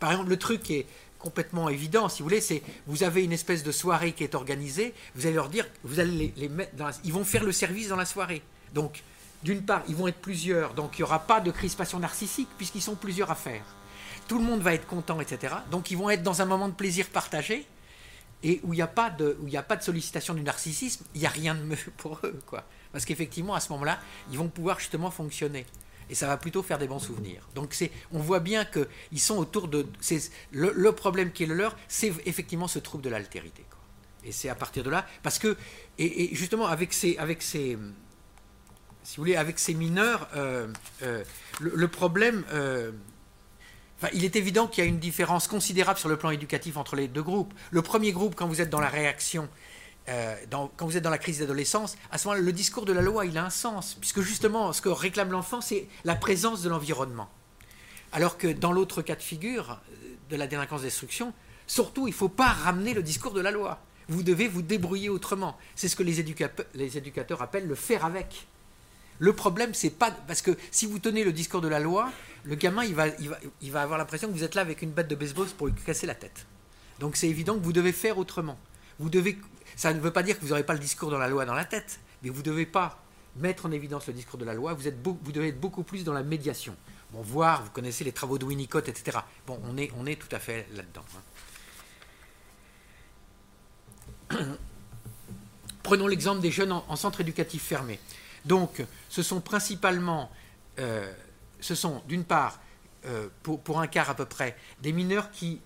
Par 0.00 0.12
exemple, 0.12 0.30
le 0.30 0.38
truc 0.38 0.70
est, 0.70 0.86
complètement 1.22 1.68
évident, 1.68 2.08
si 2.08 2.20
vous 2.20 2.28
voulez, 2.28 2.40
c'est 2.40 2.62
vous 2.86 3.04
avez 3.04 3.24
une 3.24 3.32
espèce 3.32 3.62
de 3.62 3.72
soirée 3.72 4.12
qui 4.12 4.24
est 4.24 4.34
organisée, 4.34 4.92
vous 5.14 5.26
allez 5.26 5.36
leur 5.36 5.48
dire, 5.48 5.66
vous 5.84 6.00
allez 6.00 6.34
les, 6.36 6.48
mettre 6.48 6.74
dans 6.74 6.90
ils 7.04 7.12
vont 7.12 7.24
faire 7.24 7.44
le 7.44 7.52
service 7.52 7.88
dans 7.88 7.96
la 7.96 8.04
soirée. 8.04 8.42
Donc, 8.74 9.02
d'une 9.44 9.62
part, 9.62 9.82
ils 9.88 9.96
vont 9.96 10.08
être 10.08 10.20
plusieurs, 10.20 10.74
donc 10.74 10.98
il 10.98 11.02
n'y 11.02 11.04
aura 11.04 11.20
pas 11.20 11.40
de 11.40 11.50
crispation 11.50 11.98
narcissique 12.00 12.48
puisqu'ils 12.58 12.82
sont 12.82 12.96
plusieurs 12.96 13.30
à 13.30 13.34
faire. 13.36 13.62
Tout 14.28 14.38
le 14.38 14.44
monde 14.44 14.60
va 14.60 14.74
être 14.74 14.86
content, 14.86 15.20
etc. 15.20 15.54
Donc, 15.70 15.90
ils 15.90 15.96
vont 15.96 16.10
être 16.10 16.22
dans 16.22 16.42
un 16.42 16.44
moment 16.44 16.68
de 16.68 16.74
plaisir 16.74 17.08
partagé 17.08 17.66
et 18.42 18.60
où 18.64 18.72
il 18.72 18.76
n'y 18.76 18.82
a 18.82 18.88
pas 18.88 19.10
de, 19.10 19.38
il 19.46 19.56
a 19.56 19.62
pas 19.62 19.76
de 19.76 19.82
sollicitation 19.82 20.34
du 20.34 20.42
narcissisme, 20.42 21.04
il 21.14 21.20
n'y 21.20 21.26
a 21.26 21.30
rien 21.30 21.54
de 21.54 21.62
mieux 21.62 21.76
pour 21.96 22.18
eux, 22.24 22.38
quoi. 22.46 22.64
Parce 22.92 23.04
qu'effectivement, 23.04 23.54
à 23.54 23.60
ce 23.60 23.70
moment-là, 23.72 23.98
ils 24.30 24.38
vont 24.38 24.48
pouvoir 24.48 24.78
justement 24.78 25.10
fonctionner 25.10 25.64
et 26.12 26.14
ça 26.14 26.26
va 26.26 26.36
plutôt 26.36 26.62
faire 26.62 26.78
des 26.78 26.86
bons 26.86 26.98
souvenirs. 26.98 27.48
Donc 27.54 27.74
on 28.12 28.18
voit 28.18 28.40
bien 28.40 28.66
qu'ils 28.66 29.18
sont 29.18 29.38
autour 29.38 29.66
de... 29.66 29.86
Le, 30.50 30.92
problème 30.92 31.32
qui 31.32 31.44
est 31.44 31.46
le 31.46 31.54
leur, 31.54 31.74
c'est 31.88 32.12
effectivement 32.26 32.68
ce 32.68 32.78
trouble 32.78 33.02
de 33.02 33.08
l'altérité. 33.08 33.64
Et 34.22 34.30
c'est 34.30 34.50
à 34.50 34.54
partir 34.54 34.84
de 34.84 34.90
là, 34.90 35.06
parce 35.22 35.38
que, 35.38 35.56
et, 35.98 36.28
justement 36.34 36.66
avec 36.66 36.92
ces, 36.92 37.16
avec 37.16 37.40
ces, 37.40 37.78
si 39.02 39.16
vous 39.16 39.22
voulez, 39.22 39.36
avec 39.36 39.58
ces 39.58 39.72
mineurs, 39.72 40.28
euh, 40.36 40.68
euh, 41.02 41.24
le, 41.60 41.88
problème, 41.88 42.44
euh, 42.52 42.92
il 44.12 44.26
est 44.26 44.36
évident 44.36 44.66
qu'il 44.66 44.84
y 44.84 44.86
a 44.86 44.90
une 44.90 44.98
différence 44.98 45.48
considérable 45.48 45.98
sur 45.98 46.10
le 46.10 46.18
plan 46.18 46.28
éducatif 46.28 46.76
entre 46.76 46.94
les 46.94 47.08
deux 47.08 47.22
groupes. 47.22 47.54
Le 47.70 47.80
premier 47.80 48.12
groupe, 48.12 48.34
quand 48.34 48.46
vous 48.46 48.60
êtes 48.60 48.70
dans 48.70 48.80
la 48.80 48.90
réaction, 48.90 49.48
euh, 50.08 50.34
quand 50.76 50.86
vous 50.86 50.96
êtes 50.96 51.02
dans 51.02 51.10
la 51.10 51.18
crise 51.18 51.38
d'adolescence, 51.38 51.96
à 52.10 52.18
ce 52.18 52.26
moment-là, 52.28 52.44
le 52.44 52.52
discours 52.52 52.84
de 52.84 52.92
la 52.92 53.02
loi, 53.02 53.24
il 53.26 53.38
a 53.38 53.44
un 53.44 53.50
sens, 53.50 53.96
puisque 54.00 54.20
justement, 54.20 54.72
ce 54.72 54.82
que 54.82 54.88
réclame 54.88 55.30
l'enfant, 55.30 55.60
c'est 55.60 55.86
la 56.04 56.16
présence 56.16 56.62
de 56.62 56.68
l'environnement. 56.68 57.30
Alors 58.12 58.36
que 58.36 58.48
dans 58.48 58.72
l'autre 58.72 59.02
cas 59.02 59.16
de 59.16 59.22
figure 59.22 59.80
euh, 59.90 60.14
de 60.30 60.36
la 60.36 60.46
délinquance 60.46 60.82
destruction, 60.82 61.32
surtout, 61.66 62.08
il 62.08 62.10
ne 62.10 62.16
faut 62.16 62.28
pas 62.28 62.48
ramener 62.48 62.94
le 62.94 63.02
discours 63.02 63.32
de 63.32 63.40
la 63.40 63.50
loi. 63.50 63.80
Vous 64.08 64.22
devez 64.22 64.48
vous 64.48 64.62
débrouiller 64.62 65.08
autrement. 65.08 65.56
C'est 65.76 65.88
ce 65.88 65.96
que 65.96 66.02
les, 66.02 66.18
éducateurs 66.20 67.40
appellent 67.40 67.68
le 67.68 67.74
faire 67.76 68.04
avec. 68.04 68.46
Le 69.20 69.32
problème, 69.32 69.72
c'est 69.72 69.90
pas 69.90 70.10
parce 70.10 70.42
que 70.42 70.56
si 70.72 70.86
vous 70.86 70.98
tenez 70.98 71.22
le 71.22 71.32
discours 71.32 71.60
de 71.60 71.68
la 71.68 71.78
loi, 71.78 72.10
le 72.42 72.56
gamin, 72.56 72.84
il 72.84 72.94
va, 72.94 73.06
il 73.20 73.28
va, 73.28 73.38
il 73.60 73.70
va 73.70 73.82
avoir 73.82 73.98
l'impression 73.98 74.26
que 74.26 74.32
vous 74.32 74.42
êtes 74.42 74.56
là 74.56 74.62
avec 74.62 74.82
une 74.82 74.90
batte 74.90 75.06
de 75.08 75.14
baseball 75.14 75.46
pour 75.56 75.68
lui 75.68 75.74
casser 75.74 76.06
la 76.06 76.16
tête. 76.16 76.46
Donc 76.98 77.16
c'est 77.16 77.28
évident 77.28 77.54
que 77.54 77.62
vous 77.62 77.72
devez 77.72 77.92
faire 77.92 78.18
autrement. 78.18 78.58
Vous 78.98 79.08
devez 79.08 79.38
ça 79.76 79.92
ne 79.92 80.00
veut 80.00 80.12
pas 80.12 80.22
dire 80.22 80.36
que 80.36 80.42
vous 80.42 80.48
n'aurez 80.48 80.64
pas 80.64 80.74
le 80.74 80.78
discours 80.78 81.10
de 81.10 81.16
la 81.16 81.28
loi 81.28 81.44
dans 81.44 81.54
la 81.54 81.64
tête, 81.64 82.00
mais 82.22 82.30
vous 82.30 82.38
ne 82.38 82.44
devez 82.44 82.66
pas 82.66 83.02
mettre 83.36 83.66
en 83.66 83.72
évidence 83.72 84.06
le 84.06 84.12
discours 84.12 84.38
de 84.38 84.44
la 84.44 84.54
loi, 84.54 84.74
vous, 84.74 84.88
êtes 84.88 84.96
vous 85.02 85.32
devez 85.32 85.48
être 85.48 85.60
beaucoup 85.60 85.82
plus 85.82 86.04
dans 86.04 86.12
la 86.12 86.22
médiation. 86.22 86.76
Bon, 87.12 87.22
voir, 87.22 87.62
vous 87.62 87.70
connaissez 87.70 88.04
les 88.04 88.12
travaux 88.12 88.38
de 88.38 88.44
Winnicott, 88.44 88.88
etc. 88.88 89.18
Bon, 89.46 89.60
on 89.64 89.76
est, 89.76 89.90
on 89.98 90.06
est 90.06 90.16
tout 90.16 90.34
à 90.34 90.38
fait 90.38 90.66
là-dedans. 90.74 91.04
Hein. 94.30 94.46
Prenons 95.82 96.06
l'exemple 96.06 96.40
des 96.40 96.50
jeunes 96.50 96.72
en, 96.72 96.96
centre 96.96 97.20
éducatif 97.20 97.64
fermé. 97.64 97.98
Donc, 98.44 98.82
ce 99.08 99.22
sont 99.22 99.40
principalement, 99.40 100.30
euh, 100.78 101.12
ce 101.60 101.74
sont 101.74 102.02
d'une 102.08 102.24
part, 102.24 102.60
euh, 103.04 103.28
pour, 103.42 103.60
pour, 103.60 103.80
un 103.80 103.88
quart 103.88 104.08
à 104.08 104.14
peu 104.14 104.24
près, 104.24 104.56
des 104.80 104.92
mineurs 104.92 105.30
qui 105.32 105.60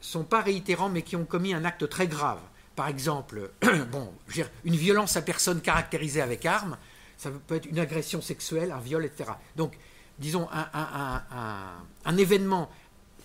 sont 0.00 0.24
pas 0.24 0.40
réitérants 0.42 0.88
mais 0.88 1.02
qui 1.02 1.16
ont 1.16 1.24
commis 1.24 1.54
un 1.54 1.64
acte 1.64 1.88
très 1.88 2.06
grave 2.06 2.40
par 2.80 2.88
exemple, 2.88 3.50
une 4.64 4.74
violence 4.74 5.14
à 5.14 5.20
personne 5.20 5.60
caractérisée 5.60 6.22
avec 6.22 6.46
arme, 6.46 6.78
ça 7.18 7.28
peut 7.46 7.56
être 7.56 7.66
une 7.66 7.78
agression 7.78 8.22
sexuelle, 8.22 8.72
un 8.72 8.80
viol, 8.80 9.04
etc. 9.04 9.32
Donc, 9.54 9.76
disons, 10.18 10.48
un, 10.50 12.16
événement 12.16 12.70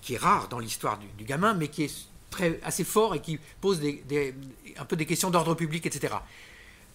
qui 0.02 0.16
est 0.16 0.18
rare 0.18 0.50
dans 0.50 0.60
l'histoire 0.60 1.00
du, 1.18 1.24
gamin, 1.24 1.54
mais 1.54 1.70
qui 1.70 1.86
est 1.86 2.66
assez 2.66 2.84
fort 2.84 3.16
et 3.16 3.22
qui 3.22 3.40
pose 3.62 3.80
un 4.78 4.84
peu 4.84 4.98
des 4.98 5.06
questions 5.06 5.30
d'ordre 5.30 5.56
public, 5.56 5.86
etc. 5.86 6.16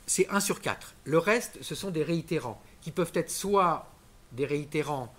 C'est 0.06 0.28
1 0.28 0.40
sur 0.40 0.60
4. 0.60 0.92
Le 1.04 1.16
reste, 1.16 1.62
ce 1.62 1.74
sont 1.74 1.90
des 1.90 2.02
réitérants, 2.02 2.60
qui 2.82 2.90
peuvent 2.90 3.12
être 3.14 3.30
soit 3.30 3.90
des 4.32 4.44
réitérants 4.44 5.10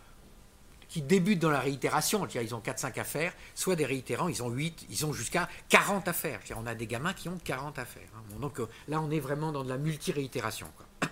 qui 0.91 1.01
débutent 1.01 1.39
dans 1.39 1.49
la 1.49 1.61
réitération, 1.61 2.27
ils 2.35 2.53
ont 2.53 2.59
4-5 2.59 2.99
affaires, 2.99 3.33
soit 3.55 3.77
des 3.77 3.85
réitérants, 3.85 4.27
ils 4.27 4.43
ont 4.43 4.49
8, 4.49 4.87
ils 4.89 5.05
ont 5.05 5.13
jusqu'à 5.13 5.47
40 5.69 6.09
affaires. 6.09 6.41
On 6.57 6.67
a 6.67 6.75
des 6.75 6.85
gamins 6.85 7.13
qui 7.13 7.29
ont 7.29 7.39
40 7.41 7.79
affaires. 7.79 8.09
Hein. 8.13 8.39
donc 8.41 8.59
euh, 8.59 8.67
là, 8.89 8.99
on 9.01 9.09
est 9.09 9.21
vraiment 9.21 9.53
dans 9.53 9.63
de 9.63 9.69
la 9.69 9.77
multi-réitération. 9.77 10.67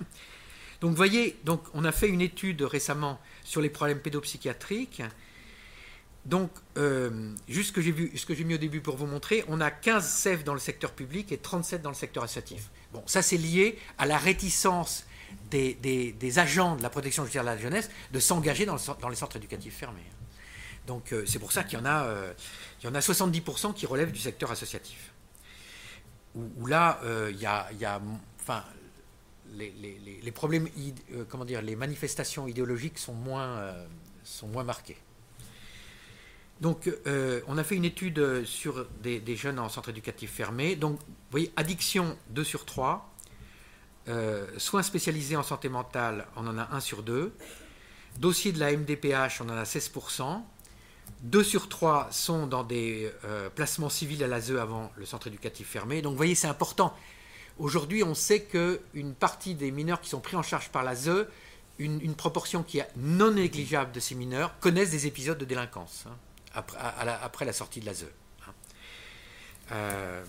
Donc 0.81 0.91
vous 0.91 0.95
voyez, 0.95 1.37
donc, 1.43 1.61
on 1.73 1.83
a 1.83 1.91
fait 1.91 2.07
une 2.07 2.21
étude 2.21 2.61
récemment 2.61 3.19
sur 3.43 3.59
les 3.59 3.69
problèmes 3.69 3.99
pédopsychiatriques. 3.99 5.01
Donc, 6.23 6.51
euh, 6.77 7.33
juste 7.49 7.75
ce 7.75 8.25
que 8.25 8.33
j'ai 8.33 8.43
mis 8.45 8.53
au 8.53 8.57
début 8.57 8.79
pour 8.79 8.95
vous 8.95 9.05
montrer, 9.05 9.43
on 9.49 9.59
a 9.59 9.71
15 9.71 10.09
CEF 10.09 10.45
dans 10.45 10.53
le 10.53 10.59
secteur 10.61 10.93
public 10.93 11.33
et 11.33 11.37
37 11.37 11.81
dans 11.81 11.89
le 11.89 11.95
secteur 11.95 12.23
associatif. 12.23 12.69
Bon, 12.93 13.03
ça 13.07 13.21
c'est 13.21 13.35
lié 13.35 13.77
à 13.97 14.05
la 14.05 14.17
réticence 14.17 15.05
des, 15.49 16.39
agents 16.39 16.75
de 16.75 16.83
la 16.83 16.89
protection 16.89 17.23
judiciaire 17.23 17.43
de 17.43 17.49
la 17.49 17.57
jeunesse 17.57 17.89
de 18.11 18.19
s'engager 18.19 18.65
dans, 18.65 18.77
les 19.09 19.15
centres 19.15 19.37
éducatifs 19.37 19.75
fermés. 19.75 20.05
Donc 20.87 21.13
euh, 21.13 21.25
c'est 21.27 21.39
pour 21.39 21.51
ça 21.51 21.63
qu'il 21.63 21.77
y 21.77 21.81
en 21.81 21.85
a, 21.85 22.05
euh, 22.05 22.33
y 22.83 22.87
en 22.87 22.95
a 22.95 22.99
70% 22.99 23.73
qui 23.73 23.85
relèvent 23.85 24.11
du 24.11 24.19
secteur 24.19 24.51
associatif. 24.51 25.11
Où, 26.35 26.67
là, 26.67 26.99
il 27.31 27.39
y 27.39 27.45
a, 27.45 28.01
enfin, 28.39 28.63
les, 29.57 30.31
problèmes, 30.31 30.67
euh, 31.13 31.23
comment 31.27 31.45
dire, 31.45 31.61
les 31.61 31.75
manifestations 31.75 32.47
idéologiques 32.47 32.97
sont 32.97 33.13
moins, 33.13 33.47
euh, 33.47 33.85
sont 34.23 34.47
moins 34.47 34.63
marquées. 34.63 34.97
Donc, 36.61 36.91
euh, 37.07 37.41
on 37.47 37.57
a 37.57 37.63
fait 37.63 37.75
une 37.75 37.85
étude 37.85 38.43
sur 38.43 38.85
des, 39.01 39.35
jeunes 39.35 39.59
en 39.59 39.69
centre 39.69 39.89
éducatif 39.89 40.31
fermé. 40.31 40.75
Donc, 40.75 40.99
vous 40.99 41.31
voyez, 41.31 41.51
addiction 41.55 42.17
2 42.31 42.43
sur 42.43 42.65
3. 42.65 43.09
Soins 44.57 44.83
spécialisés 44.83 45.35
en 45.35 45.43
santé 45.43 45.69
mentale, 45.69 46.25
on 46.35 46.47
en 46.47 46.57
a 46.57 46.67
1 46.71 46.79
sur 46.79 47.03
2. 47.03 47.33
Dossier 48.17 48.51
de 48.51 48.59
la 48.59 48.71
MDPH, 48.75 49.41
on 49.41 49.49
en 49.49 49.57
a 49.57 49.63
16%. 49.63 50.41
2 51.21 51.43
sur 51.43 51.69
3 51.69 52.07
sont 52.11 52.47
dans 52.47 52.63
des 52.63 53.11
placements 53.55 53.89
civils 53.89 54.23
à 54.23 54.27
l'ASE 54.27 54.51
avant 54.51 54.91
le 54.95 55.05
centre 55.05 55.27
éducatif 55.27 55.67
fermé. 55.67 56.01
Donc, 56.01 56.11
vous 56.11 56.17
voyez, 56.17 56.35
c'est 56.35 56.47
important. 56.47 56.93
Aujourd'hui, 57.59 58.03
on 58.03 58.15
sait 58.15 58.43
qu'une 58.43 59.13
partie 59.13 59.53
des 59.53 59.69
mineurs 59.71 59.99
qui 59.99 60.09
sont 60.09 60.21
pris 60.21 60.37
en 60.37 60.41
charge 60.41 60.69
par 60.69 60.83
la 60.83 60.95
ZE, 60.95 61.27
une, 61.77 62.15
proportion 62.15 62.63
qui 62.63 62.79
est 62.79 62.87
non 62.95 63.31
négligeable 63.31 63.91
de 63.91 63.99
ces 63.99 64.15
mineurs, 64.15 64.57
connaissent 64.59 64.91
des 64.91 65.07
épisodes 65.07 65.37
de 65.37 65.45
délinquance 65.45 66.05
hein, 66.07 66.15
après, 66.55 67.45
la, 67.45 67.53
sortie 67.53 67.81
de 67.81 67.85
la 67.85 67.93
ZE. 67.93 68.05
Hein. 68.47 68.53
Euh, 69.73 70.23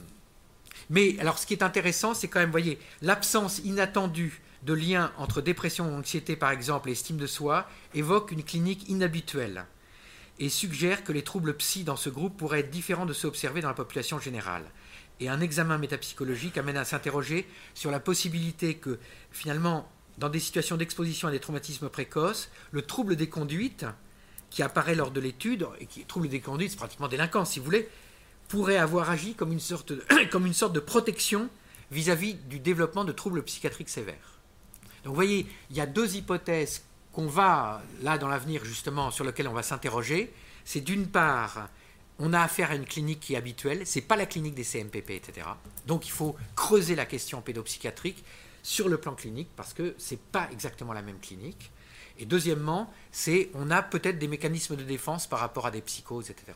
mais 0.90 1.16
alors, 1.20 1.38
ce 1.38 1.46
qui 1.46 1.54
est 1.54 1.62
intéressant, 1.62 2.14
c'est 2.14 2.28
quand 2.28 2.40
même, 2.40 2.50
voyez, 2.50 2.78
l'absence 3.00 3.60
inattendue 3.60 4.42
de 4.64 4.74
lien 4.74 5.12
entre 5.16 5.40
dépression, 5.40 5.96
anxiété, 5.96 6.36
par 6.36 6.50
exemple, 6.50 6.88
et 6.88 6.92
estime 6.92 7.16
de 7.16 7.26
soi, 7.26 7.66
évoque 7.94 8.32
une 8.32 8.42
clinique 8.42 8.88
inhabituelle 8.88 9.64
et 10.40 10.48
suggère 10.48 11.04
que 11.04 11.12
les 11.12 11.22
troubles 11.22 11.54
psy 11.58 11.84
dans 11.84 11.96
ce 11.96 12.10
groupe 12.10 12.36
pourraient 12.36 12.60
être 12.60 12.70
différents 12.70 13.06
de 13.06 13.12
ceux 13.12 13.28
observés 13.28 13.60
dans 13.60 13.68
la 13.68 13.74
population 13.74 14.18
générale. 14.18 14.64
Et 15.20 15.28
un 15.28 15.40
examen 15.40 15.78
métapsychologique 15.78 16.56
amène 16.56 16.78
à 16.78 16.84
s'interroger 16.84 17.46
sur 17.74 17.90
la 17.90 18.00
possibilité 18.00 18.74
que, 18.74 18.98
finalement, 19.30 19.90
dans 20.18 20.30
des 20.30 20.40
situations 20.40 20.76
d'exposition 20.76 21.28
à 21.28 21.30
des 21.30 21.40
traumatismes 21.40 21.90
précoces, 21.90 22.50
le 22.72 22.82
trouble 22.82 23.16
des 23.16 23.28
conduites, 23.28 23.86
qui 24.48 24.62
apparaît 24.62 24.94
lors 24.96 25.12
de 25.12 25.20
l'étude, 25.20 25.66
et 25.78 25.86
qui 25.86 26.04
trouble 26.04 26.28
des 26.28 26.40
conduites, 26.40 26.72
c'est 26.72 26.76
pratiquement 26.76 27.06
délinquance, 27.06 27.52
si 27.52 27.58
vous 27.58 27.64
voulez, 27.66 27.88
pourrait 28.50 28.76
avoir 28.76 29.08
agi 29.08 29.34
comme 29.36 29.52
une 29.52 29.60
sorte 29.60 29.92
de, 29.92 30.80
protection 30.80 31.48
vis-à-vis 31.90 32.34
du 32.34 32.58
développement 32.58 33.04
de 33.04 33.12
troubles 33.12 33.42
psychiatriques 33.44 33.88
sévères. 33.88 34.40
Donc 35.04 35.12
vous 35.12 35.14
voyez, 35.14 35.46
il 35.70 35.76
y 35.76 35.80
a 35.80 35.86
deux 35.86 36.16
hypothèses 36.16 36.82
qu'on 37.12 37.26
va, 37.26 37.82
là 38.02 38.18
dans 38.18 38.28
l'avenir 38.28 38.64
justement, 38.64 39.10
sur 39.10 39.24
lesquelles 39.24 39.48
on 39.48 39.54
va 39.54 39.62
s'interroger. 39.62 40.32
C'est 40.64 40.82
d'une 40.82 41.06
part 41.06 41.68
on 42.22 42.34
a 42.34 42.40
affaire 42.40 42.70
à 42.70 42.74
une 42.74 42.84
clinique 42.84 43.20
qui 43.20 43.32
est 43.32 43.36
habituelle, 43.38 43.86
c'est 43.86 44.02
pas 44.02 44.14
la 44.14 44.26
clinique 44.26 44.54
des 44.54 44.64
CMPP, 44.64 45.10
etc. 45.12 45.46
Donc 45.86 46.06
il 46.06 46.10
faut 46.10 46.36
creuser 46.54 46.94
la 46.94 47.06
question 47.06 47.40
pédopsychiatrique 47.40 48.22
sur 48.62 48.90
le 48.90 48.98
plan 48.98 49.14
clinique 49.14 49.48
parce 49.56 49.72
que 49.72 49.94
c'est 49.96 50.20
pas 50.20 50.46
exactement 50.52 50.92
la 50.92 51.00
même 51.00 51.18
clinique. 51.18 51.70
Et 52.18 52.26
deuxièmement, 52.26 52.92
c'est 53.10 53.48
on 53.54 53.70
a 53.70 53.80
peut-être 53.80 54.18
des 54.18 54.28
mécanismes 54.28 54.76
de 54.76 54.82
défense 54.82 55.26
par 55.26 55.38
rapport 55.38 55.66
à 55.66 55.70
des 55.70 55.80
psychoses, 55.80 56.28
etc. 56.28 56.52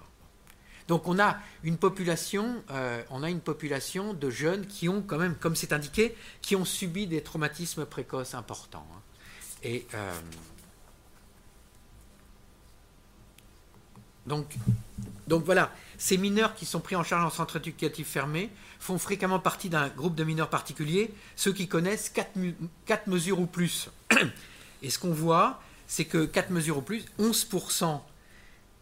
Donc 0.88 1.08
on 1.08 1.18
a 1.18 1.38
une 1.62 1.78
population, 1.78 2.62
euh, 2.70 3.02
on 3.10 3.22
a 3.22 3.30
une 3.30 3.40
population 3.40 4.12
de 4.12 4.30
jeunes 4.30 4.66
qui 4.66 4.88
ont 4.88 5.02
quand 5.02 5.18
même, 5.18 5.34
comme 5.34 5.56
c'est 5.56 5.72
indiqué, 5.72 6.14
qui 6.42 6.56
ont 6.56 6.64
subi 6.64 7.06
des 7.06 7.22
traumatismes 7.22 7.86
précoces 7.86 8.34
importants. 8.34 8.86
Hein. 8.92 9.00
Et 9.62 9.86
euh, 9.94 10.12
Donc, 14.26 14.54
donc 15.26 15.44
voilà, 15.44 15.70
ces 15.98 16.16
mineurs 16.16 16.54
qui 16.54 16.64
sont 16.66 16.80
pris 16.80 16.96
en 16.96 17.04
charge 17.04 17.24
en 17.24 17.30
centre 17.30 17.56
éducatif 17.56 18.08
fermé 18.08 18.50
font 18.80 18.98
fréquemment 18.98 19.38
partie 19.38 19.68
d'un 19.68 19.88
groupe 19.88 20.14
de 20.14 20.24
mineurs 20.24 20.50
particuliers, 20.50 21.12
ceux 21.36 21.52
qui 21.52 21.68
connaissent 21.68 22.10
4, 22.10 23.06
mesures 23.06 23.40
ou 23.40 23.46
plus. 23.46 23.90
Et 24.82 24.90
ce 24.90 24.98
qu'on 24.98 25.12
voit, 25.12 25.60
c'est 25.86 26.04
que 26.04 26.24
4 26.24 26.50
mesures 26.50 26.78
ou 26.78 26.82
plus, 26.82 27.04
11%, 27.18 28.00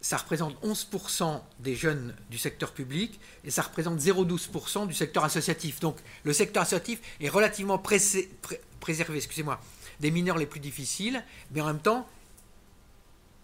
ça 0.03 0.17
représente 0.17 0.61
11% 0.61 1.41
des 1.59 1.75
jeunes 1.77 2.13
du 2.29 2.37
secteur 2.37 2.73
public 2.73 3.21
et 3.45 3.51
ça 3.51 3.61
représente 3.61 3.99
0,12% 3.99 4.85
du 4.85 4.93
secteur 4.93 5.23
associatif. 5.23 5.79
Donc 5.79 5.97
le 6.25 6.33
secteur 6.33 6.63
associatif 6.63 6.99
est 7.21 7.29
relativement 7.29 7.77
préservé, 7.77 9.15
excusez-moi, 9.15 9.61
des 10.01 10.11
mineurs 10.11 10.37
les 10.37 10.45
plus 10.45 10.59
difficiles, 10.59 11.23
mais 11.51 11.61
en 11.61 11.67
même 11.67 11.79
temps, 11.79 12.05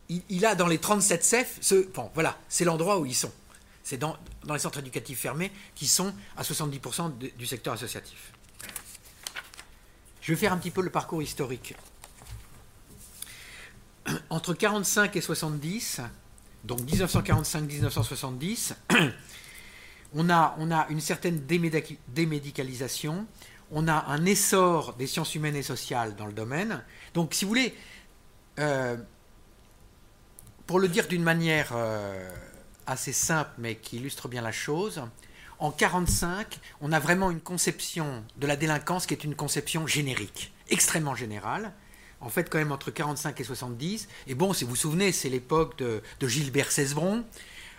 il, 0.10 0.46
a 0.46 0.54
dans 0.56 0.68
les 0.68 0.80
37 0.80 1.24
CEF, 1.24 1.58
ce, 1.62 1.88
bon, 1.94 2.12
voilà, 2.14 2.38
c'est 2.50 2.66
l'endroit 2.66 3.00
où 3.00 3.06
ils 3.06 3.16
sont. 3.16 3.32
C'est 3.84 3.98
dans, 3.98 4.18
les 4.52 4.60
centres 4.60 4.80
éducatifs 4.80 5.20
fermés 5.20 5.54
qui 5.76 5.88
sont 5.88 6.14
à 6.36 6.44
70% 6.44 7.18
du 7.38 7.46
secteur 7.46 7.74
associatif. 7.74 8.34
Je 10.22 10.34
vais 10.34 10.38
faire 10.38 10.52
un 10.52 10.58
petit 10.58 10.72
peu 10.72 10.82
le 10.82 10.90
parcours 10.90 11.22
historique. 11.22 11.74
Entre 14.30 14.54
45 14.54 15.16
et 15.16 15.22
70, 15.22 16.02
donc 16.64 16.82
1945-1970, 16.82 18.74
on 20.14 20.30
a, 20.30 20.56
on 20.58 20.72
a 20.72 20.88
une 20.90 21.00
certaine 21.00 21.46
démédicalisation, 21.46 23.26
on 23.72 23.88
a 23.88 24.06
un 24.08 24.26
essor 24.26 24.94
des 24.94 25.08
sciences 25.08 25.36
humaines 25.36 25.56
et 25.56 25.64
sociales 25.64 26.16
dans 26.16 26.26
le 26.26 26.34
domaine. 26.34 26.84
Donc, 27.14 27.34
si 27.34 27.46
vous 27.46 27.50
voulez, 27.50 27.76
euh, 28.60 28.98
pour 30.66 30.80
le 30.80 30.88
dire 30.88 31.08
d'une 31.08 31.24
manière 31.24 31.72
euh, 31.74 32.30
assez 32.88 33.14
simple, 33.14 33.52
mais 33.58 33.76
qui 33.76 33.98
illustre 33.98 34.28
bien 34.28 34.42
la 34.42 34.52
chose, 34.52 35.00
en 35.60 35.72
1945, 35.72 36.60
on 36.82 36.92
a 36.92 37.00
vraiment 37.00 37.32
une 37.32 37.42
conception 37.42 38.24
de 38.38 38.48
la 38.48 38.56
délinquance 38.56 39.06
qui 39.06 39.14
est 39.14 39.24
une 39.24 39.36
conception 39.36 39.88
générique, 39.88 40.54
extrêmement 40.70 41.16
générale. 41.16 41.74
En 42.22 42.30
fait, 42.30 42.50
quand 42.50 42.58
même 42.58 42.72
entre 42.72 42.92
45 42.92 43.40
et 43.40 43.44
70. 43.44 44.08
Et 44.28 44.36
bon, 44.36 44.54
si 44.54 44.64
vous 44.66 44.72
vous 44.72 44.76
souvenez, 44.76 45.12
c'est 45.12 45.30
l'époque 45.30 45.78
de, 45.78 46.02
Gilbert 46.22 46.72
Cesbron, 46.72 47.24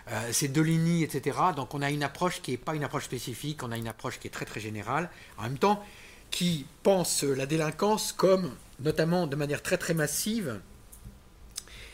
euh, 0.09 0.29
c'est 0.31 0.47
Deligny, 0.47 1.03
etc. 1.03 1.37
Donc 1.55 1.75
on 1.75 1.81
a 1.81 1.91
une 1.91 2.03
approche 2.03 2.41
qui 2.41 2.51
n'est 2.51 2.57
pas 2.57 2.75
une 2.75 2.83
approche 2.83 3.05
spécifique, 3.05 3.61
on 3.63 3.71
a 3.71 3.77
une 3.77 3.87
approche 3.87 4.19
qui 4.19 4.27
est 4.27 4.31
très 4.31 4.45
très 4.45 4.59
générale. 4.59 5.09
En 5.37 5.43
même 5.43 5.59
temps, 5.59 5.83
qui 6.31 6.65
pense 6.81 7.23
la 7.23 7.45
délinquance 7.45 8.13
comme, 8.13 8.55
notamment 8.79 9.27
de 9.27 9.35
manière 9.35 9.61
très 9.61 9.77
très 9.77 9.93
massive, 9.93 10.59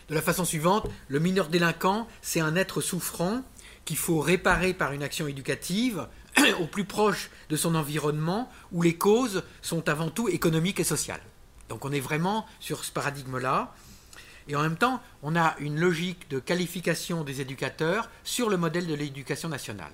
de 0.10 0.16
la 0.16 0.22
façon 0.22 0.46
suivante, 0.46 0.88
le 1.10 1.20
mineur 1.20 1.50
délinquant, 1.50 2.08
c'est 2.22 2.40
un 2.40 2.56
être 2.56 2.80
souffrant 2.80 3.42
qu'il 3.84 3.98
faut 3.98 4.20
réparer 4.20 4.74
par 4.74 4.94
une 4.94 5.04
action 5.04 5.28
éducative 5.28 6.08
au 6.60 6.68
plus 6.68 6.86
proche 6.86 7.30
de 7.50 7.56
son 7.56 7.76
environnement 7.76 8.50
où 8.72 8.82
les 8.82 8.96
causes 8.96 9.44
sont 9.62 9.90
avant 9.90 10.10
tout 10.10 10.30
économiques 10.30 10.80
et 10.80 10.86
sociales. 10.86 11.22
Donc 11.70 11.86
on 11.86 11.92
est 11.92 12.00
vraiment 12.00 12.46
sur 12.60 12.84
ce 12.84 12.92
paradigme-là. 12.92 13.74
Et 14.48 14.56
en 14.56 14.62
même 14.62 14.78
temps, 14.78 15.02
on 15.24 15.36
a 15.36 15.56
une 15.60 15.80
logique 15.80 16.30
de 16.30 16.40
qualification 16.40 17.24
des 17.24 17.42
éducateurs 17.42 18.10
sur 18.24 18.50
le 18.50 18.58
modèle 18.58 18.88
de 18.88 18.94
l'éducation 18.94 19.50
nationale. 19.50 19.92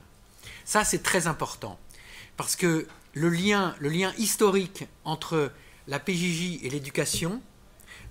Ça, 0.64 0.84
c'est 0.84 1.02
très 1.02 1.28
important. 1.28 1.80
Parce 2.38 2.56
que 2.56 2.88
le 3.14 3.30
lien, 3.30 3.76
historique 4.18 4.86
entre 5.06 5.52
la 5.88 6.00
PJJ 6.00 6.64
et 6.64 6.70
l'éducation, 6.70 7.42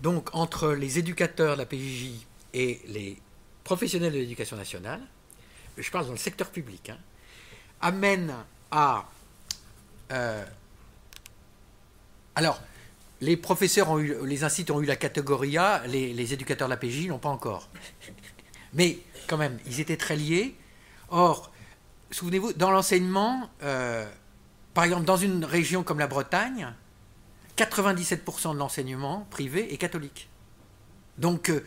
donc 0.02 0.30
entre 0.34 0.72
les 0.72 0.98
éducateurs 0.98 1.54
de 1.54 1.60
la 1.60 1.66
PJJ 1.66 2.26
et 2.54 2.80
les 2.88 3.18
professionnels 3.62 4.12
de 4.12 4.18
l'éducation 4.18 4.56
nationale, 4.56 5.00
je 5.78 5.90
parle 5.90 6.06
dans 6.06 6.12
le 6.12 6.18
secteur 6.18 6.50
public, 6.50 6.90
hein, 6.90 6.98
amène 7.80 8.34
à 8.70 9.08
alors, 12.34 12.60
les 13.22 13.36
professeurs 13.36 13.88
ont 13.88 14.00
eu, 14.00 14.16
les 14.26 14.42
instituts 14.42 14.72
ont 14.72 14.82
eu 14.82 14.84
la 14.84 14.96
catégorie 14.96 15.56
A, 15.56 15.86
les, 15.86 16.32
éducateurs 16.32 16.66
de 16.66 16.72
la 16.72 16.76
PJ 16.76 17.06
n'ont 17.06 17.20
pas 17.20 17.28
encore. 17.28 17.68
Mais 18.74 18.98
quand 19.28 19.36
même, 19.36 19.58
ils 19.64 19.78
étaient 19.78 19.96
très 19.96 20.16
liés. 20.16 20.56
Or, 21.08 21.52
souvenez-vous, 22.10 22.52
dans 22.54 22.72
l'enseignement, 22.72 23.48
euh, 23.62 24.10
par 24.74 24.82
exemple, 24.82 25.04
dans 25.04 25.16
une 25.16 25.44
région 25.44 25.84
comme 25.84 26.00
la 26.00 26.08
Bretagne, 26.08 26.74
97% 27.56 28.54
de 28.54 28.58
l'enseignement 28.58 29.24
privé 29.30 29.72
est 29.72 29.76
catholique. 29.76 30.28
Donc, 31.16 31.48
euh, 31.48 31.64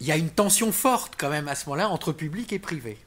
il 0.00 0.08
y 0.08 0.12
a 0.12 0.16
une 0.16 0.30
tension 0.30 0.72
forte 0.72 1.14
quand 1.16 1.30
même 1.30 1.46
à 1.46 1.54
ce 1.54 1.66
moment-là 1.66 1.88
entre 1.88 2.10
public 2.10 2.52
et 2.52 2.58
privé. 2.58 2.98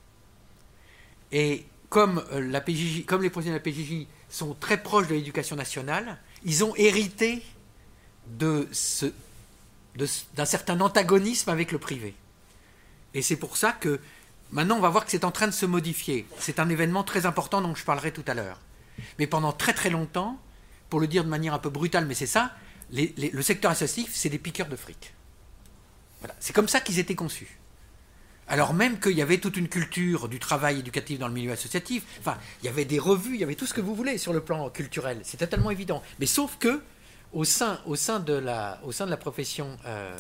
Et 1.34 1.65
comme, 1.89 2.23
euh, 2.32 2.39
la 2.39 2.62
PJJ, 2.62 3.06
comme 3.06 3.23
les 3.23 3.30
professeurs 3.30 3.60
de 3.60 3.65
la 3.65 3.71
PJJ 3.71 4.08
sont 4.30 4.53
très 4.53 4.82
proches 4.82 5.08
de 5.08 5.15
l'éducation 5.15 5.58
nationale, 5.58 6.17
ils 6.45 6.63
ont 6.63 6.73
hérité 6.77 7.43
d'un 8.38 8.68
certain 10.46 10.80
antagonisme 10.82 11.50
avec 11.50 11.72
le 11.72 11.78
privé. 11.78 12.16
Et 13.13 13.22
c'est 13.22 13.38
pour 13.38 13.58
ça 13.58 13.72
que 13.72 14.00
maintenant 14.52 14.78
on 14.78 14.82
va 14.82 14.90
voir 14.90 15.06
que 15.06 15.12
c'est 15.12 15.26
en 15.26 15.32
train 15.32 15.48
de 15.48 15.52
se 15.52 15.66
modifier. 15.66 16.28
C'est 16.40 16.60
un 16.60 16.70
événement 16.70 17.04
très 17.04 17.26
important 17.26 17.62
dont 17.62 17.76
je 17.76 17.84
parlerai 17.84 18.12
tout 18.12 18.26
à 18.28 18.34
l'heure. 18.34 18.60
Mais 19.20 19.28
pendant 19.28 19.52
très 19.52 19.74
très 19.74 19.90
longtemps, 19.90 20.40
pour 20.90 21.00
le 21.00 21.08
dire 21.08 21.24
de 21.24 21.30
manière 21.30 21.54
un 21.54 21.60
peu 21.60 21.70
brutale, 21.70 22.06
mais 22.06 22.16
c'est 22.16 22.26
ça, 22.26 22.54
le 22.92 23.42
secteur 23.42 23.72
associatif, 23.72 24.12
c'est 24.13 24.30
des 24.30 24.40
piqueurs 24.40 24.70
de 24.70 24.76
fric. 24.76 25.13
Voilà. 26.20 26.36
C'est 26.40 26.54
comme 26.54 26.68
ça 26.68 26.80
qu'ils 26.80 27.00
étaient 27.00 27.16
conçus. 27.16 27.60
Alors 28.48 28.74
même 28.74 28.98
qu'il 29.00 29.12
y 29.12 29.22
avait 29.22 29.40
toute 29.40 29.58
une 29.58 29.68
culture 29.68 30.30
du 30.30 30.40
travail 30.40 30.80
éducatif 30.80 31.20
dans 31.20 31.28
le 31.28 31.34
milieu 31.34 31.52
associatif, 31.52 32.04
enfin, 32.20 32.38
il 32.62 32.66
y 32.66 32.70
avait 32.70 32.86
des 32.86 32.98
revues, 32.98 33.34
il 33.34 33.42
y 33.42 33.44
avait 33.44 33.56
tout 33.56 33.66
ce 33.66 33.74
que 33.74 33.82
vous 33.82 33.94
voulez 33.94 34.18
sur 34.18 34.32
le 34.32 34.40
plan 34.40 34.70
culturel, 34.70 35.20
c'était 35.24 35.48
tellement 35.48 35.70
évident. 35.70 36.02
Mais 36.20 36.26
sauf 36.26 36.58
que, 36.58 36.82
au 37.34 37.44
sein, 37.44 37.80
au 37.86 37.96
sein, 37.96 38.20
de, 38.20 38.34
la, 38.34 38.80
au 38.84 38.92
sein 38.92 39.06
de 39.06 39.12
la 39.12 39.18
profession, 39.18 39.78
euh, 39.86 40.18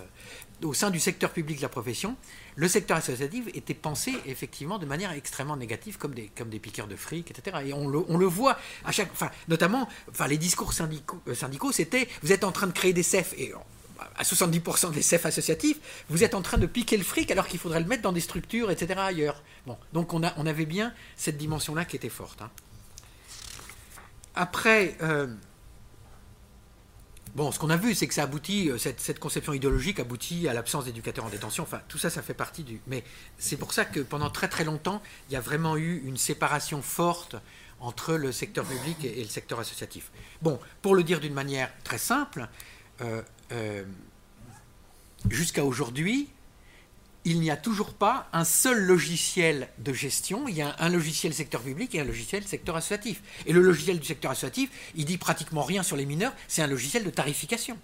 au 0.63 0.73
sein 0.73 0.89
du 0.89 0.99
secteur 0.99 1.31
public 1.31 1.57
de 1.57 1.61
la 1.61 1.69
profession, 1.69 2.15
le 2.55 2.67
secteur 2.67 2.97
associatif 2.97 3.45
était 3.53 3.73
pensé 3.73 4.13
effectivement 4.25 4.79
de 4.79 4.85
manière 4.85 5.11
extrêmement 5.11 5.57
négative, 5.57 5.97
comme 5.97 6.13
des, 6.13 6.27
comme 6.35 6.49
des 6.49 6.59
piqueurs 6.59 6.87
de 6.87 6.95
fric, 6.95 7.29
etc. 7.31 7.57
Et 7.65 7.73
on 7.73 7.87
le, 7.87 7.99
on 8.07 8.17
le 8.17 8.25
voit 8.25 8.57
à 8.83 8.91
chaque, 8.91 9.11
enfin, 9.11 9.29
notamment, 9.47 9.87
enfin, 10.09 10.27
les 10.27 10.37
discours 10.37 10.73
syndicaux, 10.73 11.21
euh, 11.27 11.35
syndicaux 11.35 11.71
c'était, 11.71 12.07
vous 12.23 12.31
êtes 12.31 12.43
en 12.43 12.51
train 12.51 12.67
de 12.67 12.73
créer 12.73 12.93
des 12.93 13.03
CEF, 13.03 13.33
et 13.37 13.53
à 14.17 14.23
70% 14.23 14.91
des 14.91 15.01
CEF 15.01 15.25
associatifs, 15.25 15.77
vous 16.09 16.23
êtes 16.23 16.35
en 16.35 16.41
train 16.41 16.57
de 16.57 16.65
piquer 16.65 16.97
le 16.97 17.03
fric 17.03 17.31
alors 17.31 17.47
qu'il 17.47 17.59
faudrait 17.59 17.79
le 17.79 17.85
mettre 17.85 18.01
dans 18.01 18.11
des 18.11 18.21
structures, 18.21 18.71
etc. 18.71 18.99
ailleurs. 18.99 19.41
Bon, 19.65 19.77
donc 19.93 20.13
on, 20.13 20.23
a, 20.23 20.33
on 20.37 20.45
avait 20.45 20.65
bien 20.65 20.93
cette 21.15 21.37
dimension-là 21.37 21.85
qui 21.85 21.95
était 21.95 22.09
forte. 22.09 22.41
Hein. 22.41 22.49
Après, 24.35 24.95
euh, 25.01 25.27
bon, 27.37 27.51
ce 27.51 27.59
qu'on 27.59 27.69
a 27.69 27.77
vu, 27.77 27.93
c'est 27.93 28.07
que 28.07 28.15
ça 28.15 28.23
aboutit, 28.23 28.69
euh, 28.69 28.77
cette, 28.79 29.19
conception 29.19 29.53
idéologique 29.53 29.99
aboutit 29.99 30.47
à 30.47 30.53
l'absence 30.53 30.85
d'éducateurs 30.85 31.23
en 31.23 31.29
détention. 31.29 31.63
Enfin, 31.63 31.81
tout 31.87 31.99
ça, 31.99 32.09
ça 32.09 32.23
fait 32.23 32.33
partie 32.33 32.63
du. 32.63 32.81
Mais 32.87 33.03
c'est 33.37 33.57
pour 33.57 33.73
ça 33.73 33.85
que 33.85 33.99
pendant 33.99 34.31
très 34.31 34.49
très 34.49 34.63
longtemps, 34.63 35.01
il 35.29 35.33
y 35.33 35.35
a 35.37 35.39
vraiment 35.39 35.77
eu 35.77 36.01
une 36.03 36.17
séparation 36.17 36.81
forte 36.81 37.35
entre 37.79 38.15
le 38.15 38.31
secteur 38.31 38.65
public 38.65 39.05
et, 39.05 39.21
le 39.21 39.29
secteur 39.29 39.59
associatif. 39.59 40.11
Bon, 40.41 40.59
pour 40.81 40.95
le 40.95 41.03
dire 41.03 41.19
d'une 41.19 41.35
manière 41.35 41.71
très 41.83 41.99
simple, 41.99 42.47
euh, 43.01 43.21
euh, 43.51 43.83
jusqu'à 45.29 45.63
aujourd'hui, 45.63 46.27
il 47.27 47.41
n'y 47.41 47.51
a 47.51 47.57
toujours 47.57 47.93
pas 47.93 48.29
un 48.31 48.45
seul 48.45 48.85
logiciel 48.85 49.67
de 49.79 49.91
gestion. 49.91 50.47
Il 50.47 50.55
y 50.55 50.61
a 50.61 50.77
un 50.79 50.87
logiciel 50.87 51.33
secteur 51.33 51.61
public 51.61 51.93
et 51.93 51.99
un 51.99 52.05
logiciel 52.05 52.47
secteur 52.47 52.77
associatif. 52.77 53.21
Et 53.45 53.51
le 53.51 53.61
logiciel 53.61 53.99
du 53.99 54.05
secteur 54.05 54.31
associatif, 54.31 54.69
il 54.95 55.03
dit 55.03 55.17
pratiquement 55.17 55.63
rien 55.63 55.83
sur 55.83 55.97
les 55.97 56.05
mineurs. 56.05 56.31
C'est 56.47 56.61
un 56.61 56.67
logiciel 56.67 57.03
de 57.03 57.09
tarification. 57.09 57.77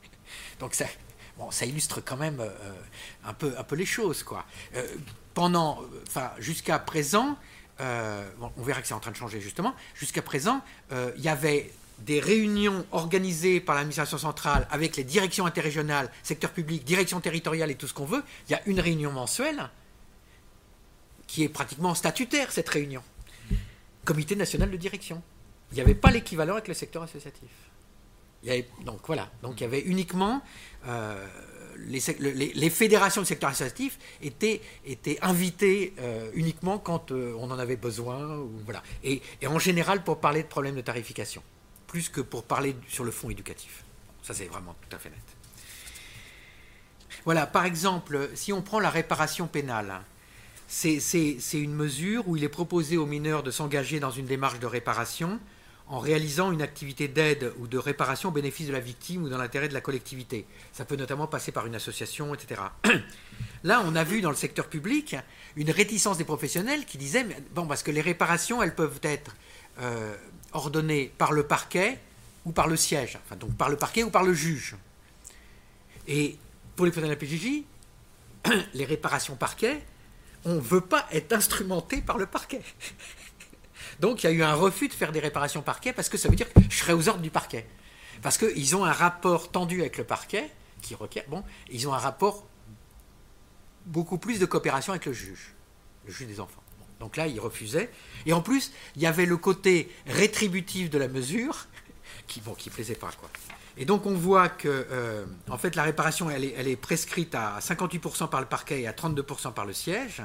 Donc 0.60 0.74
ça, 0.74 0.84
bon, 1.38 1.50
ça 1.50 1.64
illustre 1.64 2.02
quand 2.04 2.18
même 2.18 2.40
euh, 2.40 2.50
un, 3.24 3.32
peu, 3.32 3.74
les 3.74 3.86
choses, 3.86 4.22
quoi. 4.22 4.44
Euh, 4.74 4.86
pendant, 5.32 5.80
enfin, 6.06 6.30
jusqu'à 6.38 6.78
présent, 6.78 7.38
on 7.80 8.62
verra 8.62 8.82
que 8.82 8.86
c'est 8.86 8.94
en 8.94 9.00
train 9.00 9.10
de 9.10 9.16
changer 9.16 9.40
justement. 9.40 9.74
Jusqu'à 9.94 10.22
présent, 10.22 10.60
il 10.92 11.22
y 11.22 11.28
avait 11.28 11.72
des 12.04 12.20
réunions 12.20 12.84
organisées 12.90 13.60
par 13.60 13.74
l'administration 13.74 14.18
centrale 14.18 14.66
avec 14.70 14.96
les 14.96 15.04
directions 15.04 15.46
interrégionales, 15.46 16.10
secteur 16.22 16.50
public, 16.50 16.84
direction 16.84 17.20
territoriale 17.20 17.70
et 17.70 17.74
tout 17.74 17.86
ce 17.86 17.94
qu'on 17.94 18.04
veut, 18.04 18.22
il 18.48 18.52
y 18.52 18.54
a 18.54 18.62
une 18.66 18.80
réunion 18.80 19.12
mensuelle 19.12 19.70
qui 21.26 21.44
est 21.44 21.48
pratiquement 21.48 21.94
statutaire, 21.94 22.50
cette 22.52 22.68
réunion. 22.68 23.02
Comité 24.04 24.36
national 24.36 24.70
de 24.70 24.76
direction. 24.76 25.22
Il 25.70 25.76
n'y 25.76 25.80
avait 25.80 25.94
pas 25.94 26.10
l'équivalent 26.10 26.54
avec 26.54 26.68
le 26.68 26.74
secteur 26.74 27.02
associatif. 27.02 27.48
donc 28.84 29.00
voilà, 29.06 29.30
donc 29.42 29.60
il 29.60 29.62
y 29.62 29.66
avait 29.66 29.80
uniquement 29.80 30.42
euh, 30.86 31.26
les, 31.78 32.70
fédérations 32.70 33.22
du 33.22 33.26
secteur 33.28 33.50
associatif 33.50 33.98
étaient, 34.20 34.60
invitées 35.22 35.94
euh, 36.00 36.30
uniquement 36.34 36.78
quand 36.78 37.12
euh, 37.12 37.34
on 37.38 37.50
en 37.50 37.58
avait 37.58 37.76
besoin, 37.76 38.44
et 39.04 39.22
en 39.46 39.58
général 39.58 40.04
pour 40.04 40.20
parler 40.20 40.42
de 40.42 40.48
problèmes 40.48 40.74
de 40.74 40.80
tarification 40.82 41.42
plus 41.92 42.08
que 42.08 42.22
pour 42.22 42.44
parler 42.44 42.74
sur 42.88 43.04
le 43.04 43.10
fond 43.10 43.28
éducatif. 43.28 43.84
Ça, 44.22 44.32
c'est 44.32 44.46
vraiment 44.46 44.74
tout 44.80 44.96
à 44.96 44.98
fait 44.98 45.10
net. 45.10 45.18
Voilà, 47.26 47.46
par 47.46 47.66
exemple, 47.66 48.30
si 48.34 48.50
on 48.50 48.62
prend 48.62 48.80
la 48.80 48.88
réparation 48.88 49.46
pénale, 49.46 50.00
c'est 50.66 51.36
une 51.52 51.74
mesure 51.74 52.26
où 52.26 52.36
il 52.38 52.44
est 52.44 52.48
proposé 52.48 52.96
aux 52.96 53.04
mineurs 53.04 53.42
de 53.42 53.50
s'engager 53.50 54.00
dans 54.00 54.10
une 54.10 54.24
démarche 54.24 54.58
de 54.58 54.66
réparation 54.66 55.38
en 55.86 55.98
réalisant 55.98 56.50
une 56.50 56.62
activité 56.62 57.08
d'aide 57.08 57.52
ou 57.58 57.66
de 57.66 57.76
réparation 57.76 58.30
au 58.30 58.32
bénéfice 58.32 58.68
de 58.68 58.72
la 58.72 58.80
victime 58.80 59.24
ou 59.24 59.28
dans 59.28 59.36
l'intérêt 59.36 59.68
de 59.68 59.74
la 59.74 59.82
collectivité. 59.82 60.46
Ça 60.72 60.86
peut 60.86 60.96
notamment 60.96 61.26
passer 61.26 61.52
par 61.52 61.66
une 61.66 61.74
association, 61.74 62.34
etc. 62.34 62.62
Là, 63.64 63.82
on 63.84 63.94
a 63.94 64.02
vu 64.02 64.22
dans 64.22 64.30
le 64.30 64.36
secteur 64.36 64.68
public 64.68 65.14
une 65.56 65.70
réticence 65.70 66.16
des 66.16 66.24
professionnels 66.24 66.86
qui 66.86 66.96
disaient, 66.96 67.26
bon, 67.54 67.66
parce 67.66 67.82
que 67.82 67.90
les 67.90 68.00
réparations, 68.00 68.62
elles 68.62 68.74
peuvent 68.74 69.00
être 69.02 69.36
euh, 69.80 70.16
ordonné 70.52 71.12
par 71.18 71.32
le 71.32 71.44
parquet 71.44 71.98
ou 72.44 72.52
par 72.52 72.66
le 72.66 72.76
siège, 72.76 73.18
enfin 73.24 73.36
donc 73.36 73.56
par 73.56 73.68
le 73.68 73.76
parquet 73.76 74.02
ou 74.02 74.10
par 74.10 74.24
le 74.24 74.34
juge. 74.34 74.76
Et 76.08 76.36
pour 76.76 76.86
les 76.86 76.92
de 76.92 77.00
la 77.00 77.16
PJJ, 77.16 77.62
les 78.74 78.84
réparations 78.84 79.36
parquet, 79.36 79.82
on 80.44 80.54
ne 80.54 80.60
veut 80.60 80.80
pas 80.80 81.06
être 81.12 81.32
instrumenté 81.32 82.00
par 82.02 82.18
le 82.18 82.26
parquet. 82.26 82.62
Donc 84.00 84.22
il 84.22 84.26
y 84.26 84.28
a 84.30 84.32
eu 84.32 84.42
un 84.42 84.54
refus 84.54 84.88
de 84.88 84.94
faire 84.94 85.12
des 85.12 85.20
réparations 85.20 85.62
parquet 85.62 85.92
parce 85.92 86.08
que 86.08 86.18
ça 86.18 86.28
veut 86.28 86.34
dire 86.34 86.52
que 86.52 86.60
je 86.68 86.76
serai 86.76 86.92
aux 86.92 87.08
ordres 87.08 87.20
du 87.20 87.30
parquet. 87.30 87.66
Parce 88.20 88.38
qu'ils 88.38 88.74
ont 88.74 88.84
un 88.84 88.92
rapport 88.92 89.50
tendu 89.50 89.80
avec 89.80 89.98
le 89.98 90.04
parquet 90.04 90.50
qui 90.80 90.94
requiert, 90.94 91.24
bon, 91.28 91.44
ils 91.70 91.86
ont 91.86 91.94
un 91.94 91.98
rapport 91.98 92.44
beaucoup 93.86 94.18
plus 94.18 94.38
de 94.38 94.46
coopération 94.46 94.92
avec 94.92 95.06
le 95.06 95.12
juge, 95.12 95.54
le 96.06 96.12
juge 96.12 96.26
des 96.26 96.40
enfants. 96.40 96.61
Donc 97.02 97.16
là, 97.16 97.26
il 97.26 97.40
refusait. 97.40 97.90
Et 98.26 98.32
en 98.32 98.42
plus, 98.42 98.70
il 98.94 99.02
y 99.02 99.06
avait 99.06 99.26
le 99.26 99.36
côté 99.36 99.90
rétributif 100.06 100.88
de 100.88 100.98
la 100.98 101.08
mesure 101.08 101.66
qui, 102.28 102.40
bon, 102.40 102.54
qui 102.54 102.70
plaisait 102.70 102.94
pas. 102.94 103.10
Quoi. 103.18 103.28
Et 103.76 103.84
donc 103.84 104.06
on 104.06 104.14
voit 104.14 104.48
que, 104.48 104.68
euh, 104.68 105.24
en 105.50 105.58
fait, 105.58 105.74
la 105.74 105.82
réparation, 105.82 106.30
elle 106.30 106.44
est, 106.44 106.54
elle 106.56 106.68
est, 106.68 106.76
prescrite 106.76 107.34
à 107.34 107.58
58% 107.60 108.30
par 108.30 108.40
le 108.40 108.46
parquet 108.46 108.82
et 108.82 108.86
à 108.86 108.92
32% 108.92 109.52
par 109.52 109.66
le 109.66 109.72
siège. 109.72 110.22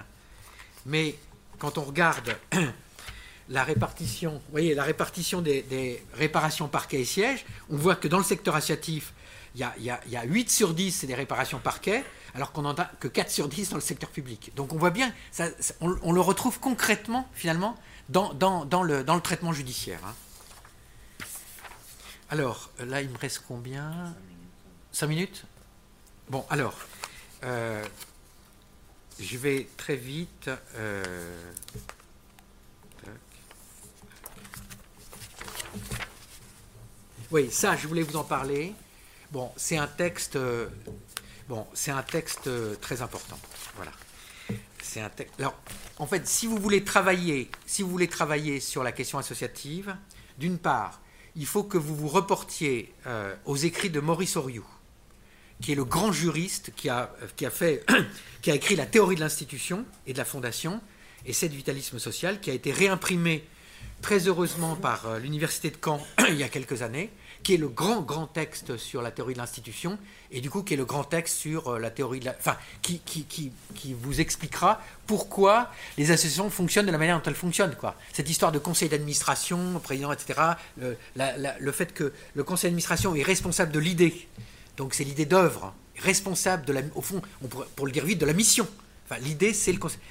Mais 0.86 1.16
quand 1.58 1.80
on 1.80 1.82
regarde 1.82 2.38
la 3.50 3.64
répartition, 3.64 4.40
voyez, 4.52 4.76
la 4.76 4.84
répartition 4.84 5.42
des, 5.42 6.04
réparations 6.14 6.68
parquet 6.68 7.02
et 7.02 7.06
siège, 7.06 7.44
on 7.72 7.78
voit 7.78 7.96
que 7.96 8.08
dans 8.08 8.20
le 8.20 8.24
secteur 8.24 8.56
associatif, 8.56 9.14
il 9.56 9.62
y 9.62 9.64
a, 9.64 9.74
il 10.06 10.12
y 10.12 10.16
a 10.16 10.24
8 10.24 10.52
sur 10.52 10.76
10, 10.76 10.92
c'est 10.92 11.08
des 11.08 11.16
réparations 11.16 11.58
parquet, 11.58 12.04
alors 12.38 12.52
qu'on 12.52 12.62
n'en 12.62 12.76
a 12.76 12.86
que 12.86 13.08
4 13.08 13.32
sur 13.32 13.50
10 13.50 13.72
dans 13.72 13.78
le 13.78 13.82
secteur 13.82 14.12
public. 14.12 14.52
Donc 14.56 14.72
on 14.72 14.78
voit 14.78 14.92
bien, 14.92 15.12
on, 15.82 16.12
le 16.12 16.22
retrouve 16.22 16.60
concrètement, 16.60 17.28
finalement, 17.34 17.76
dans, 18.10 18.30
le, 18.84 19.22
traitement 19.22 19.54
judiciaire. 19.54 20.00
Hein. 20.06 20.14
Alors, 22.30 22.70
là, 22.78 23.02
il 23.02 23.10
me 23.10 23.18
reste 23.18 23.42
combien? 23.48 24.14
5 24.92 25.08
minutes 25.08 25.46
Bon, 26.30 26.46
alors, 26.52 26.76
euh, 27.44 27.84
je 29.20 29.38
vais 29.38 29.68
très 29.76 29.96
vite. 29.96 30.52
Euh, 30.76 31.42
oui, 37.32 37.50
ça, 37.50 37.76
je 37.76 37.88
voulais 37.88 38.04
vous 38.04 38.16
en 38.18 38.24
parler. 38.24 38.76
Bon, 39.32 39.52
c'est 39.58 39.78
un 39.78 39.88
texte 39.88 40.36
euh, 40.36 40.68
Bon, 41.48 41.66
c'est 41.74 41.92
un 41.92 42.04
texte 42.04 42.48
euh, 42.48 42.76
très 42.76 43.02
important. 43.02 43.40
Voilà. 43.76 43.92
C'est 44.82 45.02
en 45.98 46.08
fait, 46.08 46.28
si 46.28 46.48
vous 46.48 46.58
voulez 46.58 46.84
travailler, 46.84 47.50
si 47.66 47.84
vous 47.84 47.90
voulez 47.90 48.08
travailler 48.08 48.60
sur 48.60 48.84
la 48.84 48.92
question 48.92 49.18
associative, 49.18 49.96
d'une 50.38 50.58
part, 50.58 51.02
il 51.36 51.46
faut 51.46 51.64
que 51.64 51.78
vous 51.78 51.96
vous 51.96 52.08
reportiez 52.08 52.94
euh, 53.06 53.36
aux 53.46 53.58
écrits 53.58 53.90
de 53.90 54.00
Maurice 54.00 54.38
Oriou, 54.38 54.66
qui 55.62 55.74
est 55.74 55.76
le 55.76 55.86
grand 55.86 56.12
juriste 56.12 56.72
qui 56.76 56.90
a, 56.90 57.14
qui 57.36 57.46
a, 57.46 57.52
qui 58.42 58.52
a 58.52 58.56
écrit 58.56 58.76
la 58.76 58.86
théorie 58.86 59.16
de 59.16 59.22
l'institution 59.22 59.86
et 60.06 60.14
de 60.14 60.18
la 60.18 60.26
fondation, 60.26 60.82
et 61.26 61.34
cette 61.34 61.54
vitalisme 61.54 62.00
social, 62.00 62.40
qui 62.40 62.50
a 62.50 62.54
été 62.54 62.72
réimprimé 62.72 63.46
très 64.02 64.28
heureusement 64.28 64.76
par 64.76 65.08
euh, 65.08 65.20
l'université 65.20 65.70
de 65.70 65.78
Caen 65.84 66.06
il 66.30 66.36
y 66.36 66.44
a 66.44 66.50
quelques 66.50 66.82
années, 66.82 67.12
qui 67.48 67.54
est 67.54 67.58
le 67.58 67.70
grand, 67.70 68.02
grand 68.02 68.28
texte 68.28 68.76
sur 68.76 69.02
la 69.02 69.10
théorie 69.10 69.32
de 69.32 69.38
l'institution, 69.38 69.98
et 70.32 70.42
du 70.42 70.50
coup 70.50 70.64
qui 70.64 70.74
est 70.74 70.78
le 70.78 70.84
grand 70.84 71.06
texte 71.06 71.38
sur 71.38 71.70
euh, 71.70 71.80
la 71.80 71.90
théorie 71.90 72.20
de 72.20 72.26
la... 72.26 72.36
Enfin, 72.38 72.58
qui, 72.82 73.00
qui, 73.00 73.24
qui, 73.24 73.54
qui, 73.74 73.94
vous 73.94 74.20
expliquera 74.20 74.82
pourquoi 75.06 75.72
les 75.98 76.12
associations 76.12 76.50
fonctionnent 76.50 76.88
de 76.88 76.92
la 76.92 76.98
manière 76.98 77.18
dont 77.18 77.24
elles 77.26 77.36
fonctionnent. 77.36 77.78
Quoi. 77.78 77.96
Cette 78.12 78.30
histoire 78.30 78.52
de 78.52 78.60
conseil 78.60 78.90
d'administration, 78.90 79.80
président, 79.82 80.12
etc., 80.12 80.42
le, 80.76 80.98
le 81.16 81.72
fait 81.72 81.94
que 81.94 82.12
le 82.34 82.44
conseil 82.44 82.70
d'administration 82.70 83.16
est 83.16 83.24
responsable 83.24 83.72
de 83.72 83.80
l'idée, 83.80 84.28
donc 84.76 84.94
c'est 84.94 85.06
l'idée 85.06 85.26
d'œuvre, 85.26 85.74
responsable, 86.00 86.66
de 86.66 86.74
la, 86.74 86.82
au 86.96 87.02
fond, 87.02 87.22
pour 87.78 87.86
le 87.86 87.94
dire 87.94 88.04
vite, 88.04 88.20
de 88.20 88.26
la 88.26 88.34
mission. 88.34 88.68
Enfin, 89.06 89.22
l'idée, 89.22 89.54
c'est 89.54 89.72
le 89.72 89.80
conseil 89.80 90.02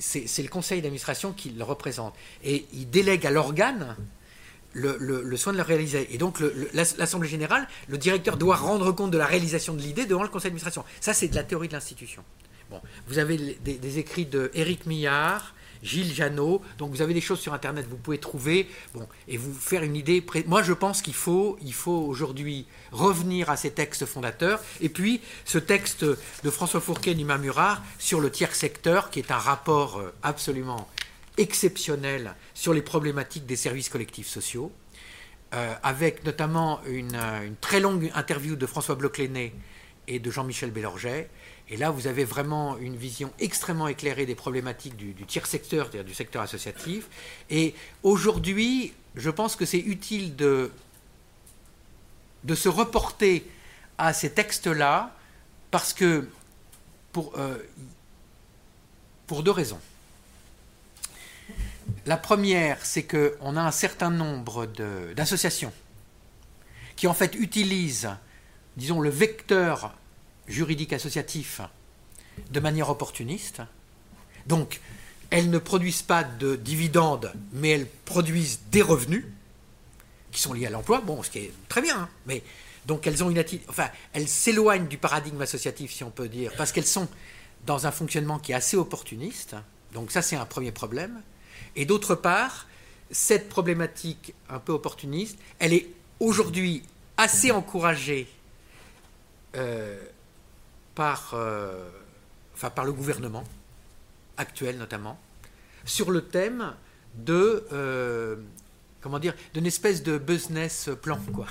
c'est 0.00 0.42
le 0.42 0.48
conseil 0.48 0.82
d'administration 0.82 1.32
qui 1.32 1.50
le 1.50 1.64
représente. 1.64 2.14
Et 2.44 2.66
il 2.72 2.90
délègue 2.90 3.26
à 3.26 3.30
l'organe 3.30 3.96
le, 4.76 5.36
soin 5.36 5.52
de 5.52 5.58
le 5.58 5.62
réaliser. 5.62 6.08
Et 6.14 6.18
donc, 6.18 6.40
l'Assemblée 6.72 7.28
générale, 7.28 7.66
le 7.88 7.98
directeur 7.98 8.36
doit 8.36 8.56
rendre 8.56 8.92
compte 8.92 9.10
de 9.10 9.18
la 9.18 9.26
réalisation 9.26 9.74
de 9.74 9.80
l'idée 9.80 10.06
devant 10.06 10.22
le 10.22 10.28
conseil 10.28 10.50
d'administration. 10.50 10.84
Ça, 11.00 11.14
c'est 11.14 11.28
de 11.28 11.34
la 11.34 11.42
théorie 11.42 11.68
de 11.68 11.72
l'institution. 11.72 12.22
Bon, 12.70 12.80
vous 13.06 13.18
avez 13.18 13.36
des, 13.36 13.98
écrits 13.98 14.26
de 14.26 14.50
Éric 14.54 14.86
Millard, 14.86 15.54
Gilles 15.82 16.12
Janot. 16.12 16.62
Donc 16.78 16.90
vous 16.90 17.00
avez 17.00 17.14
des 17.14 17.20
choses 17.20 17.38
sur 17.38 17.54
Internet, 17.54 17.86
vous 17.88 17.96
pouvez 17.96 18.18
trouver 18.18 18.68
bon, 18.92 19.06
et 19.28 19.36
vous 19.36 19.54
faire 19.54 19.84
une 19.84 19.94
idée. 19.94 20.24
Moi, 20.46 20.62
je 20.62 20.72
pense 20.72 21.00
qu'il 21.00 21.14
faut, 21.14 21.56
il 21.62 21.72
faut 21.72 21.92
aujourd'hui 21.92 22.66
revenir 22.90 23.50
à 23.50 23.56
ces 23.56 23.70
textes 23.70 24.04
fondateurs. 24.04 24.60
Et 24.80 24.88
puis, 24.88 25.20
ce 25.44 25.58
texte 25.58 26.04
de 26.04 26.50
François 26.50 26.80
Fourquet 26.80 27.12
et 27.12 27.14
Nima 27.14 27.38
Murar 27.38 27.84
sur 28.00 28.20
le 28.20 28.30
tiers 28.30 28.54
secteur, 28.54 29.10
qui 29.10 29.20
est 29.20 29.30
un 29.30 29.38
rapport 29.38 29.98
euh, 29.98 30.12
absolument 30.24 30.88
exceptionnel 31.36 32.34
sur 32.54 32.72
les 32.72 32.82
problématiques 32.82 33.46
des 33.46 33.56
services 33.56 33.88
collectifs 33.88 34.28
sociaux, 34.28 34.72
euh, 35.54 35.74
avec 35.82 36.24
notamment 36.24 36.80
une, 36.86 37.14
euh, 37.14 37.46
une, 37.46 37.56
très 37.56 37.80
longue 37.80 38.10
interview 38.14 38.56
de 38.56 38.66
François 38.66 38.94
Bloclené 38.94 39.54
et 40.08 40.18
de 40.18 40.30
Jean-Michel 40.30 40.70
Bélorget, 40.70 41.28
et 41.68 41.76
là, 41.76 41.90
vous 41.90 42.06
avez 42.06 42.24
vraiment 42.24 42.78
une 42.78 42.96
vision 42.96 43.32
extrêmement 43.40 43.88
éclairée 43.88 44.24
des 44.24 44.36
problématiques 44.36 44.96
du, 44.96 45.14
tiers 45.26 45.46
secteur, 45.46 45.86
c'est-à-dire 45.86 46.04
du 46.04 46.14
secteur 46.14 46.42
associatif. 46.42 47.08
Et 47.50 47.74
aujourd'hui, 48.04 48.92
je 49.16 49.30
pense 49.30 49.56
que 49.56 49.64
c'est 49.64 49.80
utile 49.80 50.36
de, 50.36 50.70
se 52.54 52.68
reporter 52.68 53.44
à 53.98 54.12
ces 54.12 54.30
textes-là, 54.32 55.16
parce 55.72 55.92
que 55.92 56.28
pour, 57.12 57.32
euh, 57.36 57.58
pour 59.26 59.42
deux 59.42 59.50
raisons. 59.50 59.80
La 62.06 62.16
première, 62.16 62.78
c'est 62.86 63.02
qu'on 63.02 63.56
a 63.56 63.60
un 63.60 63.72
certain 63.72 64.10
nombre 64.10 64.66
d'associations 65.16 65.72
qui 66.94 67.08
en 67.08 67.14
fait 67.14 67.34
utilisent, 67.34 68.08
disons, 68.76 69.00
le 69.00 69.10
vecteur 69.10 69.94
juridique 70.46 70.92
associatif 70.92 71.60
de 72.50 72.60
manière 72.60 72.90
opportuniste. 72.90 73.60
Donc, 74.46 74.80
elles 75.30 75.50
ne 75.50 75.58
produisent 75.58 76.02
pas 76.02 76.22
de 76.22 76.54
dividendes, 76.54 77.32
mais 77.52 77.70
elles 77.70 77.88
produisent 78.04 78.60
des 78.70 78.82
revenus 78.82 79.24
qui 80.30 80.40
sont 80.40 80.52
liés 80.52 80.66
à 80.66 80.70
l'emploi. 80.70 81.00
Bon, 81.00 81.22
ce 81.24 81.30
qui 81.30 81.38
est 81.40 81.52
très 81.68 81.82
bien, 81.82 82.02
hein, 82.02 82.08
mais 82.26 82.44
donc 82.86 83.08
elles 83.08 83.24
ont 83.24 83.30
une 83.30 83.44
enfin, 83.68 83.90
elles 84.12 84.28
s'éloignent 84.28 84.86
du 84.86 84.96
paradigme 84.96 85.42
associatif, 85.42 85.92
si 85.92 86.04
on 86.04 86.10
peut 86.10 86.28
dire, 86.28 86.52
parce 86.56 86.70
qu'elles 86.70 86.86
sont 86.86 87.08
dans 87.66 87.88
un 87.88 87.90
fonctionnement 87.90 88.38
qui 88.38 88.52
est 88.52 88.54
assez 88.54 88.76
opportuniste. 88.76 89.56
Donc 89.92 90.12
ça, 90.12 90.22
c'est 90.22 90.36
un 90.36 90.46
premier 90.46 90.70
problème. 90.70 91.20
Et 91.76 91.84
d'autre 91.84 92.14
part, 92.14 92.66
cette 93.10 93.48
problématique 93.48 94.34
un 94.48 94.58
peu 94.58 94.72
opportuniste, 94.72 95.38
elle 95.58 95.72
est 95.72 95.88
aujourd'hui 96.18 96.82
assez 97.16 97.50
encouragée 97.50 98.26
euh, 99.54 99.98
par, 100.94 101.32
euh, 101.34 101.88
par 102.74 102.84
le 102.84 102.92
gouvernement 102.92 103.44
actuel 104.38 104.76
notamment, 104.78 105.18
sur 105.84 106.10
le 106.10 106.22
thème 106.22 106.74
de, 107.14 107.66
euh, 107.72 108.36
d'une 109.54 109.66
espèce 109.66 110.02
de 110.02 110.18
business 110.18 110.90
plan, 111.00 111.18
quoi. 111.32 111.46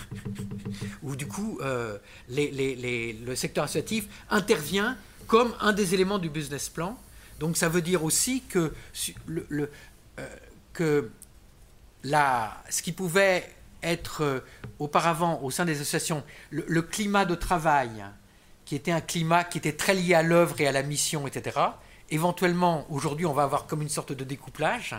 Où 1.04 1.16
du 1.16 1.28
coup, 1.28 1.60
le 1.62 3.36
secteur 3.36 3.64
associatif 3.64 4.08
intervient 4.30 4.98
comme 5.28 5.54
un 5.62 5.74
des 5.74 5.94
éléments 5.94 6.20
du 6.20 6.30
business 6.30 6.70
plan. 6.70 7.00
Donc 7.40 7.58
ça 7.58 7.70
veut 7.70 7.82
dire 7.82 8.04
aussi 8.04 8.42
que, 8.42 8.72
que 10.74 11.12
la, 12.04 12.56
ce 12.70 12.82
qui 12.82 12.92
pouvait 12.92 13.50
être 13.84 14.44
auparavant 14.80 15.42
au 15.42 15.52
sein 15.52 15.66
des 15.66 15.80
associations, 15.82 16.24
le 16.52 16.82
climat 16.82 17.26
de 17.26 17.36
travail, 17.36 18.06
qui 18.66 18.76
était 18.76 18.92
un 18.92 19.02
climat 19.02 19.44
qui 19.44 19.60
était 19.60 19.74
très 19.74 19.94
lié 19.94 20.16
à 20.16 20.24
l'œuvre 20.24 20.60
et 20.60 20.68
à 20.68 20.72
la 20.72 20.84
mission, 20.84 21.28
etc. 21.28 21.60
Éventuellement, 22.10 22.86
aujourd'hui, 22.90 23.26
on 23.26 23.34
va 23.34 23.44
avoir 23.44 23.68
comme 23.68 23.82
une 23.82 23.90
sorte 23.90 24.12
de 24.12 24.24
découplage. 24.24 24.96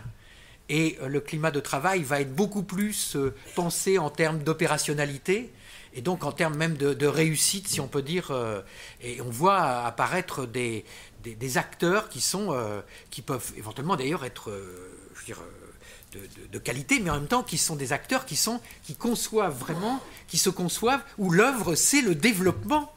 Et 0.69 0.99
euh, 1.01 1.09
le 1.09 1.21
climat 1.21 1.51
de 1.51 1.61
travail 1.61 2.03
va 2.03 2.21
être 2.21 2.35
beaucoup 2.35 2.63
plus 2.63 3.15
euh, 3.15 3.35
pensé 3.55 3.99
en 3.99 4.11
termes 4.11 4.39
d'opérationnalité 4.39 5.53
et 5.95 6.03
donc 6.03 6.25
en 6.25 6.33
termes 6.33 6.57
même 6.57 6.77
de, 6.77 7.07
réussite, 7.07 7.69
si 7.69 7.81
on 7.81 7.89
peut 7.89 8.03
dire. 8.03 8.31
Euh, 8.31 8.61
et 9.01 9.21
on 9.21 9.31
voit 9.31 9.85
apparaître 9.87 10.47
des, 10.47 10.85
des, 11.23 11.59
acteurs 11.59 12.09
qui, 12.09 12.21
sont, 12.21 12.55
qui 13.11 13.23
peuvent 13.23 13.53
éventuellement 13.57 13.97
d'ailleurs 13.97 14.25
être 14.25 14.53
de, 15.35 16.47
de, 16.53 16.59
qualité, 16.59 17.01
mais 17.01 17.11
en 17.11 17.15
même 17.15 17.29
temps 17.29 17.43
qui 17.43 17.59
sont 17.59 17.77
des 17.77 17.93
acteurs 17.93 18.27
qui, 18.27 18.37
sont, 18.37 18.61
qui 18.85 18.95
conçoivent 18.95 19.59
vraiment, 19.59 20.01
qui 20.29 20.39
se 20.39 20.51
conçoivent, 20.51 21.03
où 21.19 21.31
l'œuvre, 21.31 21.75
c'est 21.75 22.03
le 22.03 22.15
développement 22.15 22.93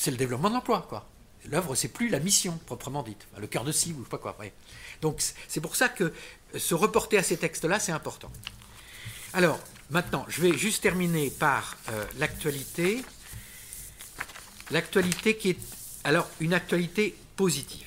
c'est 0.00 0.10
le 0.10 0.16
développement 0.16 0.48
de 0.48 0.54
l'emploi, 0.54 0.86
quoi. 0.88 1.06
L'œuvre, 1.50 1.74
c'est 1.74 1.88
plus 1.88 2.08
la 2.08 2.20
mission 2.20 2.58
proprement 2.64 3.02
dite, 3.02 3.26
le 3.36 3.46
cœur 3.46 3.64
de 3.64 3.72
cible 3.72 4.00
ou 4.00 4.04
je 4.04 4.06
sais 4.06 4.10
pas 4.10 4.18
quoi. 4.18 4.34
Donc 5.02 5.22
c'est 5.46 5.60
pour 5.60 5.76
ça 5.76 5.90
que 5.90 6.04
euh, 6.54 6.58
se 6.58 6.74
reporter 6.74 7.18
à 7.18 7.22
ces 7.22 7.36
textes-là, 7.36 7.78
c'est 7.78 7.92
important. 7.92 8.30
Alors 9.34 9.58
maintenant, 9.90 10.24
je 10.28 10.40
vais 10.40 10.56
juste 10.56 10.82
terminer 10.82 11.30
par 11.30 11.76
euh, 11.90 12.04
l'actualité. 12.18 13.02
L'actualité 14.70 15.36
qui 15.36 15.50
est 15.50 15.58
alors 16.04 16.28
une 16.40 16.54
actualité 16.54 17.14
positive. 17.36 17.86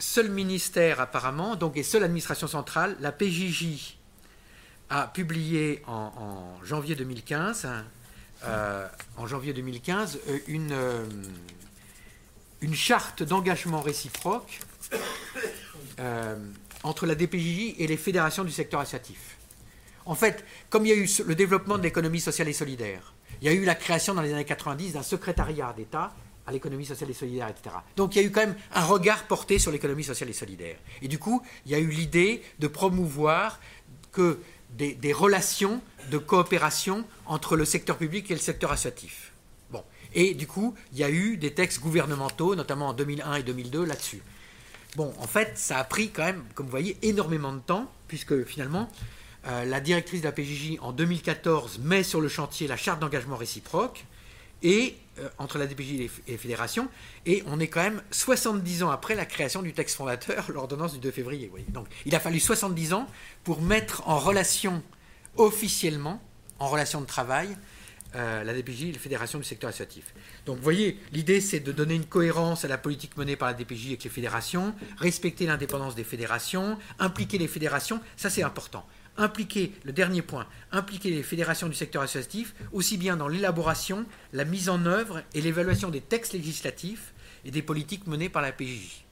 Seul 0.00 0.30
ministère 0.30 0.98
apparemment, 0.98 1.56
donc 1.56 1.76
et 1.76 1.82
seule 1.82 2.02
administration 2.02 2.46
centrale, 2.46 2.96
la 3.00 3.12
PJJ 3.12 3.98
a 4.88 5.06
publié 5.06 5.82
en, 5.86 6.58
janvier 6.64 6.96
2015 6.96 7.68
euh, 8.44 8.88
en 9.18 9.26
janvier 9.26 9.52
2015 9.52 10.18
euh, 10.26 10.38
une, 10.48 10.72
euh, 10.72 11.04
une 12.62 12.74
charte 12.74 13.22
d'engagement 13.22 13.82
réciproque 13.82 14.60
entre 16.82 17.04
la 17.04 17.14
DPJ 17.14 17.74
et 17.76 17.86
les 17.86 17.98
fédérations 17.98 18.42
du 18.42 18.52
secteur 18.52 18.80
associatif. 18.80 19.36
En 20.06 20.14
fait, 20.14 20.46
comme 20.70 20.86
il 20.86 20.88
y 20.88 20.92
a 20.92 20.96
eu 20.96 21.06
le 21.26 21.34
développement 21.34 21.76
de 21.76 21.82
l'économie 21.82 22.20
sociale 22.20 22.48
et 22.48 22.54
solidaire, 22.54 23.12
il 23.42 23.46
y 23.46 23.50
a 23.50 23.52
eu 23.52 23.66
la 23.66 23.74
création 23.74 24.14
dans 24.14 24.22
les 24.22 24.32
années 24.32 24.46
90 24.46 24.94
d'un 24.94 25.02
secrétariat 25.02 25.74
d'État 25.76 26.14
à 26.50 26.52
l'économie 26.52 26.84
sociale 26.84 27.10
et 27.10 27.14
solidaire, 27.14 27.48
etc. 27.48 27.76
Donc 27.96 28.14
il 28.14 28.20
y 28.20 28.24
a 28.24 28.26
eu 28.26 28.32
quand 28.32 28.40
même 28.40 28.56
un 28.74 28.84
regard 28.84 29.24
porté 29.24 29.58
sur 29.58 29.70
l'économie 29.70 30.04
sociale 30.04 30.28
et 30.28 30.34
solidaire. 30.34 30.76
Et 31.00 31.08
du 31.08 31.18
coup, 31.18 31.42
il 31.64 31.72
y 31.72 31.74
a 31.76 31.78
eu 31.78 31.88
l'idée 31.88 32.42
de 32.58 32.66
promouvoir 32.66 33.60
des, 34.70 35.12
relations 35.12 35.80
de 36.10 36.18
coopération 36.18 37.04
entre 37.26 37.56
le 37.56 37.64
secteur 37.64 37.96
public 37.96 38.30
et 38.30 38.34
le 38.34 38.40
secteur 38.40 38.72
associatif. 38.72 39.32
Et 40.12 40.34
du 40.34 40.48
coup, 40.48 40.74
il 40.92 40.98
y 40.98 41.04
a 41.04 41.10
eu 41.10 41.36
des 41.36 41.54
textes 41.54 41.78
gouvernementaux, 41.78 42.56
notamment 42.56 42.88
en 42.88 42.92
2001 42.92 43.34
et 43.36 43.42
2002, 43.44 43.84
là-dessus. 43.84 44.20
Bon, 44.96 45.14
en 45.20 45.26
fait, 45.28 45.52
ça 45.54 45.78
a 45.78 45.84
pris 45.84 46.10
quand 46.10 46.24
même, 46.24 46.42
comme 46.56 46.66
vous 46.66 46.70
voyez, 46.70 46.96
énormément 47.02 47.52
de 47.52 47.60
temps, 47.60 47.88
puisque 48.08 48.42
finalement, 48.42 48.90
euh, 49.46 49.64
la 49.64 49.78
directrice 49.78 50.22
de 50.22 50.26
la 50.26 50.32
PJJ, 50.32 50.78
en 50.80 50.90
2014, 50.90 51.78
met 51.78 52.02
sur 52.02 52.20
le 52.20 52.26
chantier 52.28 52.66
la 52.66 52.76
charte 52.76 52.98
d'engagement 52.98 53.36
réciproque, 53.36 54.04
et 54.64 54.96
entre 55.38 55.58
la 55.58 55.66
DPJ 55.66 55.92
et 55.92 56.10
les 56.28 56.36
fédérations, 56.38 56.88
et 57.26 57.42
on 57.46 57.60
est 57.60 57.68
quand 57.68 57.82
même 57.82 58.02
70 58.10 58.82
ans 58.82 58.90
après 58.90 59.14
la 59.14 59.26
création 59.26 59.62
du 59.62 59.72
texte 59.72 59.96
fondateur, 59.96 60.50
l'ordonnance 60.52 60.92
du 60.92 60.98
2 60.98 61.10
février. 61.10 61.50
Donc 61.68 61.86
il 62.06 62.14
a 62.14 62.20
fallu 62.20 62.40
70 62.40 62.92
ans 62.92 63.06
pour 63.44 63.62
mettre 63.62 64.08
en 64.08 64.18
relation 64.18 64.82
officiellement, 65.36 66.20
en 66.58 66.68
relation 66.68 67.00
de 67.00 67.06
travail, 67.06 67.56
euh, 68.16 68.42
la 68.42 68.52
DPJ 68.52 68.82
et 68.82 68.92
les 68.92 68.98
fédérations 68.98 69.38
du 69.38 69.44
secteur 69.44 69.68
associatif. 69.68 70.12
Donc 70.44 70.56
vous 70.56 70.64
voyez, 70.64 70.98
l'idée 71.12 71.40
c'est 71.40 71.60
de 71.60 71.70
donner 71.70 71.94
une 71.94 72.06
cohérence 72.06 72.64
à 72.64 72.68
la 72.68 72.76
politique 72.76 73.16
menée 73.16 73.36
par 73.36 73.48
la 73.48 73.54
DPJ 73.54 73.86
avec 73.88 74.02
les 74.02 74.10
fédérations, 74.10 74.74
respecter 74.96 75.46
l'indépendance 75.46 75.94
des 75.94 76.02
fédérations, 76.02 76.76
impliquer 76.98 77.38
les 77.38 77.46
fédérations, 77.46 78.00
ça 78.16 78.28
c'est 78.28 78.42
important 78.42 78.84
impliquer, 79.20 79.72
le 79.84 79.92
dernier 79.92 80.22
point, 80.22 80.46
impliquer 80.72 81.10
les 81.10 81.22
fédérations 81.22 81.68
du 81.68 81.74
secteur 81.74 82.02
associatif 82.02 82.54
aussi 82.72 82.96
bien 82.96 83.16
dans 83.16 83.28
l'élaboration, 83.28 84.06
la 84.32 84.44
mise 84.44 84.68
en 84.68 84.86
œuvre 84.86 85.22
et 85.34 85.40
l'évaluation 85.40 85.90
des 85.90 86.00
textes 86.00 86.32
législatifs 86.32 87.12
et 87.44 87.50
des 87.50 87.62
politiques 87.62 88.06
menées 88.06 88.28
par 88.28 88.42
la 88.42 88.52
PJJ. 88.52 89.04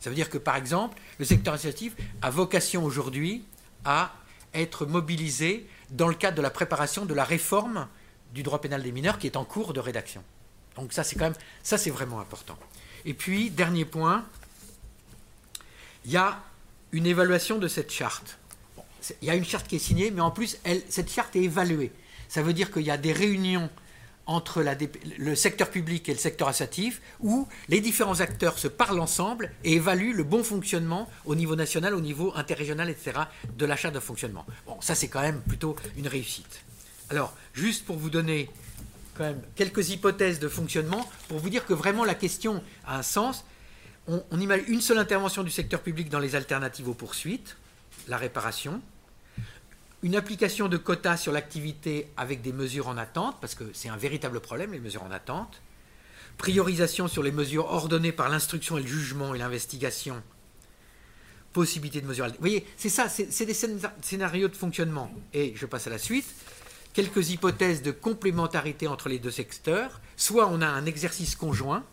Ça 0.00 0.10
veut 0.10 0.16
dire 0.16 0.28
que, 0.28 0.38
par 0.38 0.56
exemple, 0.56 1.00
le 1.18 1.24
secteur 1.24 1.54
associatif 1.54 1.94
a 2.22 2.30
vocation 2.30 2.84
aujourd'hui 2.84 3.44
à 3.84 4.12
être 4.52 4.84
mobilisé 4.84 5.66
dans 5.90 6.08
le 6.08 6.14
cadre 6.14 6.36
de 6.36 6.42
la 6.42 6.50
préparation 6.50 7.04
de 7.06 7.14
la 7.14 7.24
réforme 7.24 7.86
du 8.34 8.42
droit 8.42 8.60
pénal 8.60 8.82
des 8.82 8.92
mineurs 8.92 9.18
qui 9.18 9.26
est 9.26 9.36
en 9.36 9.44
cours 9.44 9.72
de 9.72 9.80
rédaction. 9.80 10.24
Donc 10.76 10.92
ça, 10.92 11.04
c'est 11.04 11.16
quand 11.16 11.26
même, 11.26 11.34
c'est 11.62 11.90
vraiment 11.90 12.20
important. 12.20 12.58
Et 13.04 13.14
puis, 13.14 13.50
dernier 13.50 13.84
point, 13.84 14.24
il 16.04 16.10
y 16.10 16.16
a 16.16 16.42
une 16.92 17.06
évaluation 17.06 17.58
de 17.58 17.68
cette 17.68 17.92
charte. 17.92 18.38
Il 19.20 19.28
y 19.28 19.30
a 19.30 19.34
une 19.34 19.44
charte 19.44 19.66
qui 19.66 19.76
est 19.76 19.80
signée, 19.80 20.10
mais 20.10 20.20
en 20.20 20.30
plus, 20.30 20.58
cette 20.88 21.10
charte 21.10 21.34
est 21.36 21.42
évaluée. 21.42 21.92
Ça 22.28 22.42
veut 22.42 22.52
dire 22.52 22.70
qu'il 22.72 22.82
y 22.82 22.90
a 22.90 22.96
des 22.96 23.12
réunions 23.12 23.68
entre 24.26 24.64
le 25.18 25.34
secteur 25.34 25.68
public 25.70 26.08
et 26.08 26.12
le 26.12 26.18
secteur 26.18 26.48
associatif, 26.48 27.02
où 27.20 27.48
les 27.68 27.80
différents 27.80 28.20
acteurs 28.20 28.58
se 28.58 28.68
parlent 28.68 29.00
ensemble 29.00 29.50
et 29.64 29.74
évaluent 29.74 30.14
le 30.14 30.22
bon 30.22 30.44
fonctionnement 30.44 31.10
au 31.24 31.34
niveau 31.34 31.56
national, 31.56 31.94
au 31.94 32.00
niveau 32.00 32.32
interrégional, 32.36 32.88
etc., 32.88 33.18
de 33.56 33.66
l'achat 33.66 33.90
de 33.90 33.98
fonctionnement. 33.98 34.46
Bon, 34.66 34.80
ça 34.80 34.94
c'est 34.94 35.08
quand 35.08 35.22
même 35.22 35.42
plutôt 35.42 35.76
une 35.96 36.06
réussite. 36.06 36.62
Alors, 37.10 37.34
juste 37.52 37.84
pour 37.84 37.96
vous 37.96 38.10
donner 38.10 38.48
quand 39.14 39.24
même 39.24 39.42
quelques 39.56 39.90
hypothèses 39.90 40.38
de 40.38 40.48
fonctionnement, 40.48 41.06
pour 41.28 41.38
vous 41.38 41.50
dire 41.50 41.66
que 41.66 41.74
vraiment 41.74 42.04
la 42.04 42.14
question 42.14 42.62
a 42.86 42.98
un 42.98 43.02
sens, 43.02 43.44
on, 44.06 44.22
on 44.30 44.40
imagine 44.40 44.64
une 44.68 44.80
seule 44.80 44.98
intervention 44.98 45.42
du 45.42 45.50
secteur 45.50 45.80
public 45.80 46.08
dans 46.08 46.20
les 46.20 46.36
alternatives 46.36 46.88
aux 46.88 46.94
poursuites, 46.94 47.56
la 48.08 48.16
réparation, 48.16 48.80
une 50.02 50.16
application 50.16 50.68
de 50.68 50.76
quotas 50.76 51.16
sur 51.16 51.32
l'activité 51.32 52.08
avec 52.16 52.42
des 52.42 52.52
mesures 52.52 52.88
en 52.88 52.96
attente, 52.96 53.36
parce 53.40 53.54
que 53.54 53.64
c'est 53.72 53.88
un 53.88 53.96
véritable 53.96 54.40
problème, 54.40 54.72
les 54.72 54.80
mesures 54.80 55.04
en 55.04 55.10
attente, 55.10 55.62
priorisation 56.38 57.08
sur 57.08 57.22
les 57.22 57.32
mesures 57.32 57.66
ordonnées 57.66 58.12
par 58.12 58.28
l'instruction 58.28 58.78
et 58.78 58.82
le 58.82 58.88
jugement 58.88 59.34
et 59.34 59.38
l'investigation, 59.38 60.22
possibilité 61.52 62.00
de 62.00 62.06
mesures. 62.06 62.26
Vous 62.26 62.34
voyez, 62.40 62.66
c'est 62.76 62.88
ça, 62.88 63.08
c'est 63.08 63.46
des 63.46 63.56
scénarios 64.00 64.48
de 64.48 64.56
fonctionnement. 64.56 65.10
Et 65.32 65.52
je 65.54 65.66
passe 65.66 65.86
à 65.86 65.90
la 65.90 65.98
suite. 65.98 66.26
Quelques 66.94 67.30
hypothèses 67.30 67.82
de 67.82 67.90
complémentarité 67.90 68.88
entre 68.88 69.08
les 69.08 69.18
deux 69.18 69.30
secteurs. 69.30 70.00
Soit 70.16 70.48
on 70.48 70.60
a 70.62 70.66
un 70.66 70.86
exercice 70.86 71.36
conjoint 71.36 71.84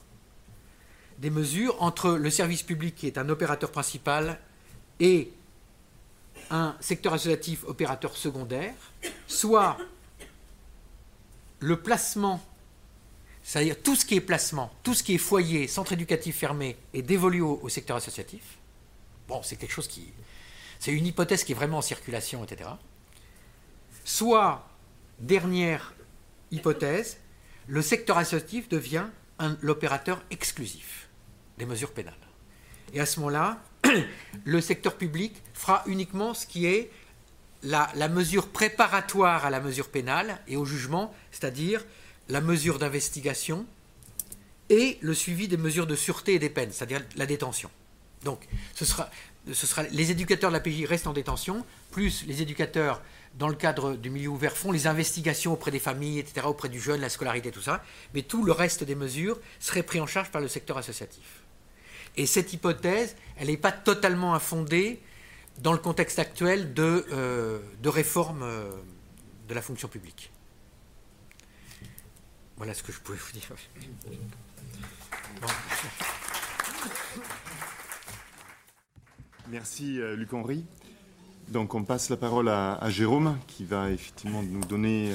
des 1.19 1.29
mesures 1.29 1.81
entre 1.81 2.11
le 2.11 2.29
service 2.29 2.63
public 2.63 2.95
qui 2.95 3.05
est 3.05 3.17
un 3.17 3.27
opérateur 3.27 3.71
principal 3.71 4.39
et 5.01 5.33
un 6.49 6.75
secteur 6.79 7.13
associatif 7.13 7.63
opérateur 7.65 8.15
secondaire, 8.15 8.73
soit 9.27 9.77
le 11.59 11.79
placement, 11.79 12.41
c'est-à-dire 13.43 13.81
tout 13.81 13.95
ce 13.95 14.05
qui 14.05 14.15
est 14.15 14.21
placement, 14.21 14.71
tout 14.83 14.93
ce 14.93 15.03
qui 15.03 15.15
est 15.15 15.19
foyer, 15.19 15.67
centre 15.67 15.93
éducatif 15.93 16.37
fermé, 16.37 16.77
est 16.93 17.01
dévolu 17.01 17.41
au, 17.41 17.67
secteur 17.69 17.97
associatif. 17.97 18.57
Bon, 19.27 19.41
c'est 19.43 19.55
quelque 19.55 19.71
chose 19.71 19.87
qui. 19.87 20.11
C'est 20.79 20.91
une 20.91 21.05
hypothèse 21.05 21.43
qui 21.43 21.51
est 21.51 21.55
vraiment 21.55 21.79
en 21.79 21.81
circulation, 21.81 22.43
etc. 22.43 22.69
Soit, 24.05 24.67
dernière 25.19 25.93
hypothèse, 26.51 27.17
le 27.67 27.81
secteur 27.81 28.17
associatif 28.17 28.69
devient 28.69 29.05
l'opérateur 29.61 30.23
exclusif 30.31 31.09
des 31.57 31.65
mesures 31.65 31.91
pénales. 31.91 32.13
Et 32.93 32.99
à 32.99 33.05
ce 33.05 33.19
moment-là, 33.19 33.61
le 34.45 34.61
secteur 34.61 34.95
public 34.95 35.33
fera 35.53 35.83
uniquement 35.87 36.33
ce 36.33 36.45
qui 36.45 36.65
est 36.65 36.91
la, 37.63 38.07
mesure 38.09 38.47
préparatoire 38.47 39.45
à 39.45 39.49
la 39.49 39.59
mesure 39.59 39.89
pénale 39.89 40.39
et 40.47 40.55
au 40.55 40.65
jugement, 40.65 41.13
c'est-à-dire 41.31 41.85
la 42.29 42.41
mesure 42.41 42.79
d'investigation 42.79 43.65
et 44.69 44.97
le 45.01 45.13
suivi 45.13 45.47
des 45.47 45.57
mesures 45.57 45.87
de 45.87 45.95
sûreté 45.95 46.35
et 46.35 46.39
des 46.39 46.49
peines, 46.49 46.71
c'est-à-dire 46.71 47.01
la 47.15 47.25
détention. 47.25 47.69
Donc, 48.23 48.47
ce 48.75 48.85
sera, 48.85 49.09
ce 49.51 49.65
sera, 49.65 49.83
les 49.83 50.11
éducateurs 50.11 50.51
de 50.51 50.55
la 50.55 50.59
PJ 50.59 50.85
restent 50.85 51.07
en 51.07 51.13
détention, 51.13 51.65
plus 51.91 52.25
les 52.27 52.41
éducateurs, 52.41 53.01
dans 53.37 53.47
le 53.47 53.55
cadre 53.55 53.95
du 53.95 54.09
milieu 54.09 54.29
ouvert, 54.29 54.55
font 54.55 54.71
les 54.71 54.87
investigations 54.87 55.53
auprès 55.53 55.71
des 55.71 55.79
familles, 55.79 56.19
etc., 56.19 56.45
auprès 56.45 56.69
du 56.69 56.79
jeune, 56.79 57.01
la 57.01 57.09
scolarité, 57.09 57.51
tout 57.51 57.61
ça, 57.61 57.83
mais 58.13 58.21
tout 58.21 58.43
le 58.43 58.51
reste 58.51 58.83
des 58.83 58.95
mesures 58.95 59.39
serait 59.59 59.83
pris 59.83 59.99
en 59.99 60.07
charge 60.07 60.29
par 60.29 60.41
le 60.41 60.47
secteur 60.47 60.77
associatif. 60.77 61.43
Et 62.17 62.25
cette 62.25 62.53
hypothèse, 62.53 63.15
elle 63.37 63.47
n'est 63.47 63.57
pas 63.57 63.71
totalement 63.71 64.33
infondée 64.33 65.01
dans 65.61 65.73
le 65.73 65.79
contexte 65.79 66.19
actuel 66.19 66.73
de, 66.73 67.05
euh, 67.11 67.59
réforme 67.85 68.43
euh, 68.43 68.69
de 69.47 69.53
la 69.53 69.61
fonction 69.61 69.87
publique. 69.87 70.31
Voilà 72.57 72.73
ce 72.73 72.83
que 72.83 72.91
je 72.91 72.99
pouvais 72.99 73.17
vous 73.17 73.31
dire. 73.31 73.47
Merci 79.49 79.99
euh, 79.99 80.15
Luc 80.15 80.33
Henry. 80.33 80.65
Donc 81.47 81.73
on 81.73 81.83
passe 81.83 82.09
la 82.09 82.17
parole 82.17 82.49
à, 82.49 82.77
Jérôme 82.89 83.39
qui 83.47 83.65
va 83.65 83.89
effectivement 83.89 84.43
nous 84.43 84.63
donner 84.65 85.11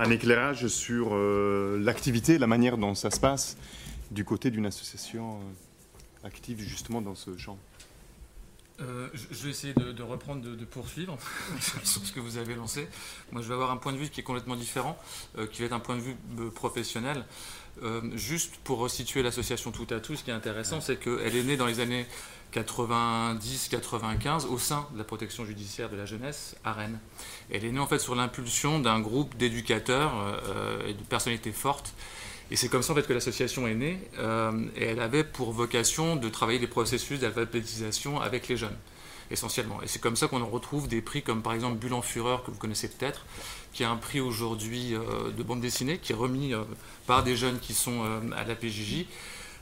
un 0.00 0.10
éclairage 0.10 0.66
sur 0.66 1.14
l'activité, 1.14 2.38
la 2.38 2.48
manière 2.48 2.76
dont 2.76 2.96
ça 2.96 3.12
se 3.12 3.20
passe 3.20 3.56
du 4.10 4.24
côté 4.24 4.50
d'une 4.50 4.66
association 4.66 5.38
active 6.24 6.60
justement 6.60 7.00
dans 7.00 7.14
ce 7.14 7.36
champ 7.36 7.58
euh, 8.82 9.08
je 9.12 9.44
vais 9.44 9.50
essayer 9.50 9.74
de, 9.74 10.02
reprendre, 10.02 10.42
de, 10.42 10.64
poursuivre 10.64 11.18
sur 11.84 12.04
ce 12.04 12.12
que 12.12 12.20
vous 12.20 12.38
avez 12.38 12.54
lancé. 12.54 12.88
Moi, 13.30 13.42
je 13.42 13.48
vais 13.48 13.54
avoir 13.54 13.70
un 13.70 13.76
point 13.76 13.92
de 13.92 13.98
vue 13.98 14.08
qui 14.08 14.20
est 14.20 14.24
complètement 14.24 14.56
différent, 14.56 14.98
euh, 15.38 15.46
qui 15.46 15.60
va 15.60 15.66
être 15.66 15.72
un 15.72 15.80
point 15.80 15.96
de 15.96 16.00
vue 16.00 16.16
euh, 16.38 16.50
professionnel. 16.50 17.24
juste 18.14 18.56
pour 18.64 18.78
resituer 18.78 19.22
l'association 19.22 19.70
Tout 19.70 19.86
à 19.90 20.00
Tout, 20.00 20.16
ce 20.16 20.24
qui 20.24 20.30
est 20.30 20.34
intéressant, 20.34 20.80
c'est 20.80 20.96
qu'elle 20.96 21.36
est 21.36 21.42
née 21.42 21.56
dans 21.56 21.66
les 21.66 21.80
années 21.80 22.06
90-95 22.52 24.46
au 24.46 24.58
sein 24.58 24.88
de 24.92 24.98
la 24.98 25.04
protection 25.04 25.44
judiciaire 25.44 25.88
de 25.88 25.96
la 25.96 26.04
jeunesse 26.04 26.56
à 26.64 26.72
Rennes. 26.72 26.98
Elle 27.50 27.64
est 27.64 27.72
née 27.72 27.78
en 27.78 27.86
fait 27.86 27.98
sur 27.98 28.14
l'impulsion 28.14 28.80
d'un 28.80 29.00
groupe 29.00 29.36
d'éducateurs 29.36 30.12
et 30.86 30.94
de 30.94 31.02
personnalités 31.04 31.52
fortes 31.52 31.94
et 32.50 32.56
c'est 32.56 32.68
comme 32.68 32.82
ça 32.82 32.92
en 32.92 32.96
fait 32.96 33.06
que 33.06 33.12
l'association 33.12 33.68
est 33.68 33.74
née, 33.74 34.00
euh, 34.18 34.52
et 34.76 34.84
elle 34.84 35.00
avait 35.00 35.22
pour 35.22 35.52
vocation 35.52 36.16
de 36.16 36.28
travailler 36.28 36.58
des 36.58 36.66
processus 36.66 37.20
d'alphabétisation 37.20 38.20
avec 38.20 38.48
les 38.48 38.56
jeunes, 38.56 38.76
essentiellement. 39.30 39.80
Et 39.82 39.86
c'est 39.86 40.00
comme 40.00 40.16
ça 40.16 40.26
qu'on 40.26 40.42
en 40.42 40.48
retrouve 40.48 40.88
des 40.88 41.00
prix 41.00 41.22
comme 41.22 41.42
par 41.42 41.52
exemple 41.52 41.78
Bulle 41.78 41.94
en 41.94 42.02
Fureur, 42.02 42.42
que 42.42 42.50
vous 42.50 42.58
connaissez 42.58 42.88
peut-être, 42.88 43.24
qui 43.72 43.84
est 43.84 43.86
un 43.86 43.96
prix 43.96 44.18
aujourd'hui 44.18 44.94
euh, 44.94 45.30
de 45.30 45.42
bande 45.44 45.60
dessinée, 45.60 45.98
qui 45.98 46.10
est 46.10 46.16
remis 46.16 46.52
euh, 46.52 46.62
par 47.06 47.22
des 47.22 47.36
jeunes 47.36 47.60
qui 47.60 47.72
sont 47.72 48.02
à 48.36 48.44
la 48.44 48.56
PJJ. 48.56 49.06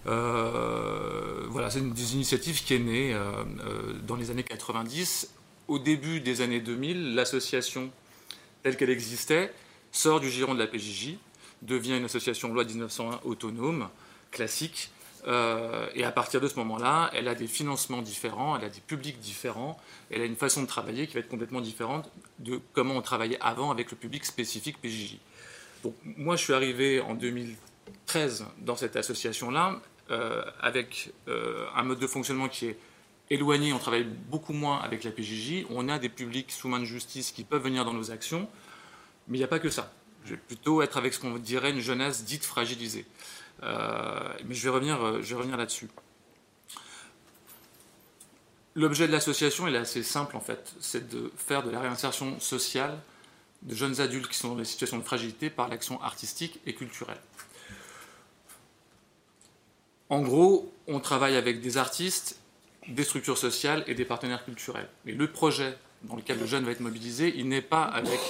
voilà, 0.06 1.68
c'est 1.68 1.80
une 1.80 1.92
des 1.92 2.14
initiatives 2.14 2.64
qui 2.64 2.74
est 2.74 2.78
née 2.78 3.14
dans 4.06 4.16
les 4.16 4.30
années 4.30 4.42
90. 4.42 5.28
Au 5.66 5.78
début 5.78 6.20
des 6.20 6.40
années 6.40 6.60
2000, 6.60 7.14
l'association 7.14 7.90
telle 8.62 8.76
qu'elle 8.78 8.90
existait 8.90 9.52
sort 9.92 10.20
du 10.20 10.30
giron 10.30 10.54
de 10.54 10.58
la 10.58 10.66
PJJ 10.66 11.18
devient 11.62 11.96
une 11.96 12.04
association 12.04 12.52
loi 12.52 12.64
1901 12.64 13.20
autonome, 13.24 13.88
classique. 14.30 14.90
Euh, 15.26 15.88
et 15.94 16.04
à 16.04 16.12
partir 16.12 16.40
de 16.40 16.48
ce 16.48 16.56
moment-là, 16.56 17.10
elle 17.12 17.28
a 17.28 17.34
des 17.34 17.48
financements 17.48 18.02
différents, 18.02 18.56
elle 18.56 18.64
a 18.64 18.68
des 18.68 18.80
publics 18.80 19.18
différents, 19.18 19.76
elle 20.10 20.20
a 20.20 20.24
une 20.24 20.36
façon 20.36 20.62
de 20.62 20.66
travailler 20.66 21.06
qui 21.06 21.14
va 21.14 21.20
être 21.20 21.28
complètement 21.28 21.60
différente 21.60 22.10
de 22.38 22.60
comment 22.72 22.94
on 22.94 23.02
travaillait 23.02 23.38
avant 23.40 23.70
avec 23.70 23.90
le 23.90 23.96
public 23.96 24.24
spécifique 24.24 24.80
PJJ. 24.80 25.18
Donc 25.82 25.94
moi, 26.04 26.36
je 26.36 26.44
suis 26.44 26.52
arrivé 26.52 27.00
en 27.00 27.14
2013 27.14 28.46
dans 28.58 28.76
cette 28.76 28.96
association-là 28.96 29.80
euh, 30.10 30.42
avec 30.60 31.12
euh, 31.28 31.66
un 31.74 31.82
mode 31.82 31.98
de 31.98 32.06
fonctionnement 32.06 32.48
qui 32.48 32.66
est 32.66 32.78
éloigné. 33.30 33.72
On 33.72 33.78
travaille 33.78 34.04
beaucoup 34.04 34.52
moins 34.52 34.78
avec 34.78 35.04
la 35.04 35.10
PJJ. 35.10 35.66
On 35.70 35.88
a 35.88 35.98
des 35.98 36.08
publics 36.08 36.50
sous 36.50 36.68
main 36.68 36.80
de 36.80 36.84
justice 36.84 37.32
qui 37.32 37.44
peuvent 37.44 37.62
venir 37.62 37.84
dans 37.84 37.92
nos 37.92 38.10
actions, 38.10 38.48
mais 39.26 39.36
il 39.36 39.40
n'y 39.40 39.44
a 39.44 39.48
pas 39.48 39.58
que 39.58 39.70
ça. 39.70 39.92
Je 40.24 40.30
vais 40.30 40.36
plutôt 40.36 40.82
être 40.82 40.96
avec 40.96 41.14
ce 41.14 41.20
qu'on 41.20 41.36
dirait 41.36 41.70
une 41.70 41.80
jeunesse 41.80 42.24
dite 42.24 42.44
fragilisée. 42.44 43.06
Euh, 43.62 44.32
mais 44.46 44.54
je 44.54 44.62
vais 44.64 44.70
revenir, 44.70 45.02
euh, 45.02 45.22
revenir 45.34 45.56
là-dessus. 45.56 45.88
L'objet 48.74 49.08
de 49.08 49.12
l'association, 49.12 49.66
est 49.66 49.76
assez 49.76 50.02
simple 50.02 50.36
en 50.36 50.40
fait, 50.40 50.72
c'est 50.80 51.08
de 51.08 51.32
faire 51.36 51.64
de 51.64 51.70
la 51.70 51.80
réinsertion 51.80 52.38
sociale 52.38 52.96
de 53.62 53.74
jeunes 53.74 54.00
adultes 54.00 54.28
qui 54.28 54.38
sont 54.38 54.50
dans 54.50 54.54
des 54.54 54.64
situations 54.64 54.98
de 54.98 55.02
fragilité 55.02 55.50
par 55.50 55.68
l'action 55.68 56.00
artistique 56.00 56.60
et 56.64 56.74
culturelle. 56.74 57.18
En 60.10 60.20
gros, 60.20 60.72
on 60.86 61.00
travaille 61.00 61.36
avec 61.36 61.60
des 61.60 61.76
artistes, 61.76 62.38
des 62.86 63.04
structures 63.04 63.36
sociales 63.36 63.82
et 63.86 63.94
des 63.94 64.04
partenaires 64.04 64.44
culturels. 64.44 64.88
Mais 65.04 65.12
le 65.12 65.30
projet 65.30 65.76
dans 66.02 66.16
lequel 66.16 66.38
le 66.38 66.46
jeune 66.46 66.64
va 66.64 66.70
être 66.70 66.80
mobilisé, 66.80 67.34
il 67.36 67.48
n'est 67.48 67.62
pas 67.62 67.82
avec 67.82 68.20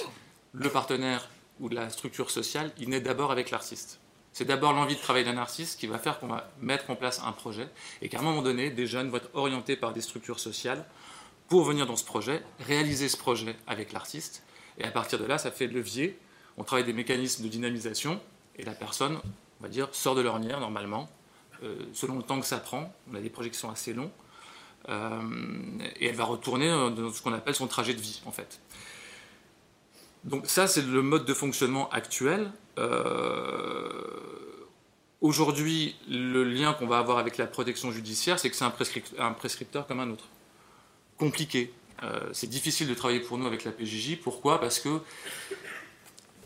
le 0.53 0.69
partenaire 0.69 1.29
ou 1.59 1.69
de 1.69 1.75
la 1.75 1.89
structure 1.89 2.31
sociale, 2.31 2.71
il 2.77 2.89
naît 2.89 3.01
d'abord 3.01 3.31
avec 3.31 3.51
l'artiste. 3.51 3.99
C'est 4.31 4.45
d'abord 4.45 4.73
l'envie 4.73 4.95
de 4.95 5.01
travailler 5.01 5.25
d'un 5.25 5.37
artiste 5.37 5.79
qui 5.79 5.87
va 5.87 5.97
faire 5.97 6.19
qu'on 6.19 6.27
va 6.27 6.51
mettre 6.61 6.89
en 6.89 6.95
place 6.95 7.21
un 7.25 7.31
projet 7.31 7.67
et 8.01 8.09
qu'à 8.09 8.19
un 8.19 8.21
moment 8.21 8.41
donné, 8.41 8.69
des 8.69 8.87
jeunes 8.87 9.09
vont 9.09 9.17
être 9.17 9.29
orientés 9.33 9.75
par 9.75 9.91
des 9.91 10.01
structures 10.01 10.39
sociales 10.39 10.85
pour 11.47 11.63
venir 11.63 11.87
dans 11.87 11.95
ce 11.95 12.05
projet, 12.05 12.43
réaliser 12.59 13.09
ce 13.09 13.17
projet 13.17 13.55
avec 13.67 13.91
l'artiste. 13.91 14.43
Et 14.77 14.83
à 14.83 14.91
partir 14.91 15.19
de 15.19 15.25
là, 15.25 15.37
ça 15.37 15.51
fait 15.51 15.67
levier. 15.67 16.17
On 16.57 16.63
travaille 16.63 16.85
des 16.85 16.93
mécanismes 16.93 17.43
de 17.43 17.49
dynamisation 17.49 18.21
et 18.55 18.63
la 18.63 18.73
personne, 18.73 19.19
on 19.59 19.63
va 19.63 19.69
dire, 19.69 19.89
sort 19.91 20.15
de 20.15 20.21
l'ornière 20.21 20.59
normalement, 20.59 21.09
euh, 21.63 21.75
selon 21.93 22.17
le 22.17 22.23
temps 22.23 22.39
que 22.39 22.45
ça 22.45 22.59
prend. 22.59 22.93
On 23.11 23.15
a 23.15 23.19
des 23.19 23.29
projets 23.29 23.49
qui 23.49 23.57
sont 23.57 23.71
assez 23.71 23.93
longs. 23.93 24.11
et 24.87 26.07
elle 26.07 26.15
va 26.15 26.23
retourner 26.23 26.69
dans 26.69 27.11
ce 27.11 27.21
qu'on 27.21 27.33
appelle 27.33 27.55
son 27.55 27.67
trajet 27.67 27.93
de 27.93 27.99
vie, 27.99 28.21
en 28.25 28.31
fait. 28.31 28.59
Donc 30.23 30.47
ça, 30.47 30.67
c'est 30.67 30.81
le 30.81 31.01
mode 31.01 31.25
de 31.25 31.33
fonctionnement 31.33 31.89
actuel. 31.89 32.51
Aujourd'hui, 35.21 35.95
le 36.07 36.45
lien 36.45 36.73
qu'on 36.73 36.87
va 36.87 36.97
avoir 36.97 37.17
avec 37.17 37.37
la 37.37 37.45
protection 37.45 37.91
judiciaire, 37.91 38.39
c'est 38.39 38.49
que 38.49 38.55
c'est 38.55 38.63
un, 38.63 39.31
prescripteur 39.31 39.85
comme 39.85 39.99
un 39.99 40.09
autre. 40.11 40.23
Compliqué. 41.17 41.73
Euh, 42.03 42.21
c'est 42.31 42.47
difficile 42.47 42.87
de 42.87 42.93
travailler 42.93 43.19
pour 43.19 43.37
nous 43.37 43.45
avec 43.45 43.65
la 43.65 43.71
PJJ. 43.71 44.21
Pourquoi? 44.21 44.61
Parce 44.61 44.79
que, 44.79 45.01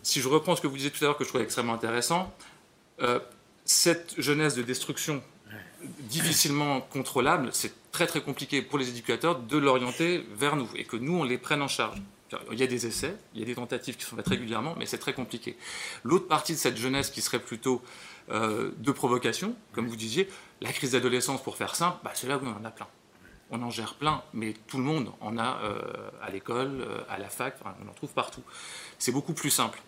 si 0.01 0.21
je 0.21 0.27
reprends 0.27 0.55
ce 0.55 0.61
que 0.61 0.65
vous 0.65 0.75
disiez 0.75 0.89
tout 0.89 1.03
à 1.03 1.07
l'heure, 1.07 1.17
que 1.17 1.23
je 1.23 1.29
trouvais 1.29 1.43
extrêmement 1.43 1.75
intéressant, 1.75 2.33
euh, 3.01 3.19
cette 3.63 4.19
jeunesse 4.19 4.55
de 4.55 4.63
destruction 4.63 5.21
difficilement 5.99 6.81
contrôlable, 6.81 7.49
c'est 7.51 7.73
très 7.91 8.07
très 8.07 8.21
compliqué 8.21 8.63
pour 8.63 8.79
les 8.79 8.89
éducateurs 8.89 9.37
de 9.37 9.57
l'orienter 9.57 10.25
vers 10.35 10.55
nous 10.55 10.69
et 10.75 10.85
que 10.85 10.97
nous, 10.97 11.15
on 11.19 11.23
les 11.23 11.37
prenne 11.37 11.61
en 11.61 11.67
charge. 11.67 12.01
Il 12.51 12.59
y 12.59 12.63
a 12.63 12.67
des 12.67 12.85
essais, 12.85 13.15
il 13.33 13.39
y 13.39 13.43
a 13.43 13.45
des 13.45 13.55
tentatives 13.55 13.97
qui 13.97 14.03
sont 14.03 14.15
faites 14.15 14.27
régulièrement, 14.27 14.75
mais 14.77 14.85
c'est 14.85 14.97
très 14.97 15.13
compliqué. 15.13 15.57
L'autre 16.03 16.27
partie 16.27 16.53
de 16.53 16.57
cette 16.57 16.77
jeunesse 16.77 17.09
qui 17.09 17.21
serait 17.21 17.39
plutôt 17.39 17.81
euh, 18.29 18.71
de 18.77 18.91
provocation, 18.91 19.55
comme 19.73 19.87
vous 19.87 19.95
disiez, 19.95 20.29
la 20.61 20.71
crise 20.71 20.91
d'adolescence, 20.91 21.43
pour 21.43 21.57
faire 21.57 21.75
simple, 21.75 21.97
bah, 22.03 22.11
c'est 22.13 22.27
là 22.27 22.37
où 22.37 22.45
on 22.45 22.55
en 22.55 22.65
a 22.65 22.71
plein. 22.71 22.87
On 23.51 23.61
en 23.61 23.69
gère 23.69 23.95
plein, 23.95 24.23
mais 24.33 24.53
tout 24.67 24.77
le 24.77 24.83
monde 24.83 25.11
en 25.19 25.37
a 25.37 25.59
euh, 25.63 26.09
à 26.21 26.31
l'école, 26.31 26.81
euh, 26.81 27.03
à 27.09 27.19
la 27.19 27.29
fac, 27.29 27.57
on 27.65 27.89
en 27.89 27.93
trouve 27.93 28.13
partout. 28.13 28.41
C'est 28.97 29.11
beaucoup 29.11 29.33
plus 29.33 29.51
simple. 29.51 29.81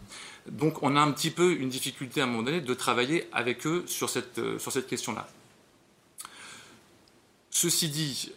Donc 0.47 0.83
on 0.83 0.95
a 0.95 0.99
un 0.99 1.11
petit 1.11 1.31
peu 1.31 1.53
une 1.53 1.69
difficulté 1.69 2.21
à 2.21 2.25
un 2.25 2.27
moment 2.27 2.43
donné 2.43 2.61
de 2.61 2.73
travailler 2.73 3.27
avec 3.31 3.65
eux 3.65 3.83
sur 3.87 4.09
cette, 4.09 4.59
sur 4.59 4.71
cette 4.71 4.87
question-là. 4.87 5.27
Ceci 7.49 7.89
dit, 7.89 8.33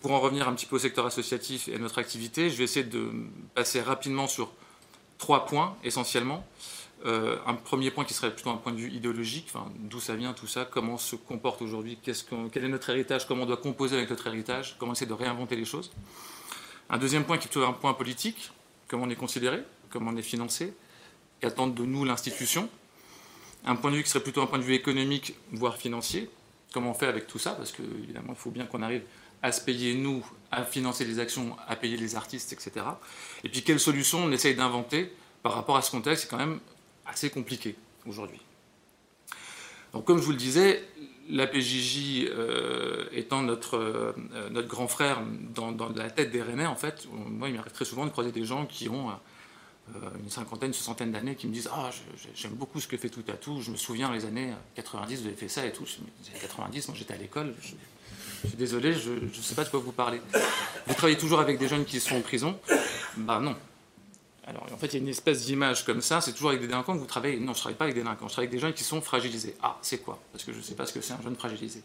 pour 0.00 0.12
en 0.12 0.20
revenir 0.20 0.48
un 0.48 0.54
petit 0.54 0.66
peu 0.66 0.76
au 0.76 0.78
secteur 0.78 1.06
associatif 1.06 1.68
et 1.68 1.74
à 1.74 1.78
notre 1.78 1.98
activité, 1.98 2.50
je 2.50 2.56
vais 2.56 2.64
essayer 2.64 2.84
de 2.84 3.10
passer 3.54 3.80
rapidement 3.80 4.26
sur 4.26 4.52
trois 5.18 5.46
points 5.46 5.76
essentiellement. 5.82 6.46
Euh, 7.06 7.36
un 7.46 7.54
premier 7.54 7.92
point 7.92 8.04
qui 8.04 8.12
serait 8.12 8.32
plutôt 8.32 8.50
un 8.50 8.56
point 8.56 8.72
de 8.72 8.78
vue 8.78 8.90
idéologique, 8.90 9.52
d'où 9.76 10.00
ça 10.00 10.16
vient 10.16 10.32
tout 10.32 10.48
ça, 10.48 10.64
comment 10.64 10.98
se 10.98 11.14
comporte 11.14 11.62
aujourd'hui, 11.62 11.98
quel 12.02 12.64
est 12.64 12.68
notre 12.68 12.90
héritage, 12.90 13.26
comment 13.26 13.44
on 13.44 13.46
doit 13.46 13.56
composer 13.56 13.96
avec 13.96 14.10
notre 14.10 14.26
héritage, 14.26 14.76
comment 14.78 14.92
essayer 14.92 15.06
de 15.06 15.12
réinventer 15.12 15.54
les 15.54 15.64
choses. 15.64 15.92
Un 16.90 16.98
deuxième 16.98 17.24
point 17.24 17.38
qui 17.38 17.46
est 17.46 17.50
plutôt 17.50 17.66
un 17.66 17.72
point 17.72 17.94
politique, 17.94 18.50
comment 18.88 19.04
on 19.04 19.10
est 19.10 19.16
considéré, 19.16 19.62
comment 19.90 20.10
on 20.10 20.16
est 20.16 20.22
financé, 20.22 20.74
qu'attendent 21.40 21.74
de 21.74 21.84
nous 21.84 22.04
l'institution. 22.04 22.68
Un 23.64 23.76
point 23.76 23.90
de 23.92 23.96
vue 23.96 24.02
qui 24.02 24.10
serait 24.10 24.22
plutôt 24.22 24.42
un 24.42 24.46
point 24.46 24.58
de 24.58 24.64
vue 24.64 24.74
économique, 24.74 25.34
voire 25.52 25.76
financier, 25.76 26.28
comment 26.72 26.90
on 26.90 26.94
fait 26.94 27.06
avec 27.06 27.26
tout 27.26 27.38
ça, 27.38 27.52
parce 27.52 27.72
qu'évidemment 27.72 28.30
il 28.30 28.36
faut 28.36 28.50
bien 28.50 28.66
qu'on 28.66 28.82
arrive 28.82 29.02
à 29.42 29.52
se 29.52 29.60
payer 29.60 29.94
nous, 29.94 30.24
à 30.50 30.64
financer 30.64 31.04
les 31.04 31.18
actions, 31.20 31.56
à 31.68 31.76
payer 31.76 31.96
les 31.96 32.16
artistes, 32.16 32.52
etc. 32.52 32.84
Et 33.44 33.48
puis 33.48 33.62
quelles 33.62 33.80
solutions 33.80 34.24
on 34.24 34.32
essaye 34.32 34.54
d'inventer 34.54 35.12
par 35.42 35.52
rapport 35.54 35.76
à 35.76 35.82
ce 35.82 35.90
contexte, 35.90 36.24
c'est 36.24 36.28
quand 36.28 36.38
même 36.38 36.58
assez 37.06 37.30
compliqué 37.30 37.76
aujourd'hui. 38.06 38.40
Donc 39.92 40.04
comme 40.04 40.18
je 40.18 40.24
vous 40.24 40.32
le 40.32 40.36
disais, 40.36 40.84
la 41.30 41.46
PJJ 41.46 42.26
euh, 42.28 43.04
étant 43.12 43.42
notre, 43.42 43.76
euh, 43.76 44.12
notre 44.50 44.68
grand 44.68 44.88
frère 44.88 45.20
dans, 45.54 45.74
la 45.94 46.10
tête 46.10 46.30
des 46.30 46.42
Rennais, 46.42 46.66
en 46.66 46.76
fait, 46.76 47.06
moi 47.12 47.48
il 47.48 47.54
m'arrive 47.54 47.72
très 47.72 47.84
souvent 47.84 48.04
de 48.04 48.10
croiser 48.10 48.32
des 48.32 48.44
gens 48.44 48.66
qui 48.66 48.88
ont 48.88 49.10
une 50.22 50.30
cinquantaine, 50.30 50.72
soixantaine 50.72 51.12
d'années 51.12 51.34
qui 51.34 51.46
me 51.46 51.52
disent 51.52 51.68
Ah, 51.72 51.90
j'aime 52.34 52.52
beaucoup 52.52 52.80
ce 52.80 52.88
que 52.88 52.96
fait 52.96 53.08
tout 53.08 53.24
à 53.28 53.34
tout, 53.34 53.60
je 53.60 53.70
me 53.70 53.76
souviens 53.76 54.12
les 54.12 54.24
années 54.24 54.52
90, 54.74 55.20
vous 55.20 55.26
avez 55.26 55.36
fait 55.36 55.48
ça 55.48 55.66
et 55.66 55.72
tout. 55.72 55.84
Les 55.84 56.30
années 56.30 56.40
90, 56.40 56.88
moi 56.88 56.96
j'étais 56.96 57.14
à 57.14 57.16
l'école, 57.16 57.54
je, 57.60 57.68
suis 58.48 58.56
désolé, 58.56 58.92
je 58.92 59.10
ne 59.10 59.42
sais 59.42 59.54
pas 59.54 59.64
de 59.64 59.70
quoi 59.70 59.80
vous 59.80 59.92
parlez. 59.92 60.20
Vous 60.86 60.94
travaillez 60.94 61.18
toujours 61.18 61.40
avec 61.40 61.58
des 61.58 61.68
jeunes 61.68 61.84
qui 61.84 62.00
sont 62.00 62.16
en 62.16 62.20
prison? 62.20 62.58
Ben 63.16 63.40
non, 63.40 63.56
alors, 64.48 64.66
en 64.72 64.78
fait, 64.78 64.86
il 64.86 64.92
y 64.94 64.96
a 64.96 65.00
une 65.00 65.08
espèce 65.08 65.44
d'image 65.44 65.84
comme 65.84 66.00
ça, 66.00 66.22
c'est 66.22 66.32
toujours 66.32 66.48
avec 66.48 66.62
des 66.62 66.68
délinquants 66.68 66.94
que 66.94 67.00
vous 67.00 67.06
travaillez. 67.06 67.38
Non, 67.38 67.52
je 67.52 67.58
ne 67.58 67.60
travaille 67.60 67.76
pas 67.76 67.84
avec 67.84 67.94
des 67.94 68.00
délinquants, 68.00 68.28
je 68.28 68.32
travaille 68.32 68.48
avec 68.48 68.58
des 68.58 68.66
gens 68.66 68.72
qui 68.72 68.82
sont 68.82 69.02
fragilisés. 69.02 69.54
Ah, 69.62 69.76
c'est 69.82 69.98
quoi? 69.98 70.18
Parce 70.32 70.42
que 70.42 70.54
je 70.54 70.58
ne 70.58 70.62
sais 70.62 70.74
pas 70.74 70.86
ce 70.86 70.94
que 70.94 71.02
c'est 71.02 71.12
un 71.12 71.20
jeune 71.20 71.36
fragilisé. 71.36 71.82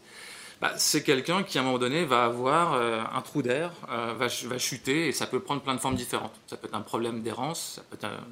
Bah, 0.61 0.73
c'est 0.77 1.03
quelqu'un 1.03 1.43
qui, 1.43 1.57
à 1.57 1.61
un 1.61 1.63
moment 1.65 1.79
donné, 1.79 2.05
va 2.05 2.25
avoir 2.25 2.73
euh, 2.73 3.01
un 3.13 3.21
trou 3.21 3.41
d'air, 3.41 3.71
euh, 3.89 4.13
va, 4.17 4.57
chuter, 4.57 5.07
et 5.07 5.11
ça 5.11 5.27
peut 5.27 5.39
prendre 5.39 5.61
plein 5.61 5.75
de 5.75 5.79
formes 5.79 5.95
différentes. 5.95 6.33
Ça 6.47 6.57
peut 6.57 6.67
être 6.67 6.75
un 6.75 6.81
problème 6.81 7.21
d'errance, 7.21 7.73
ça 7.75 7.81
peut 7.89 7.95
être 7.95 8.05
un 8.05 8.23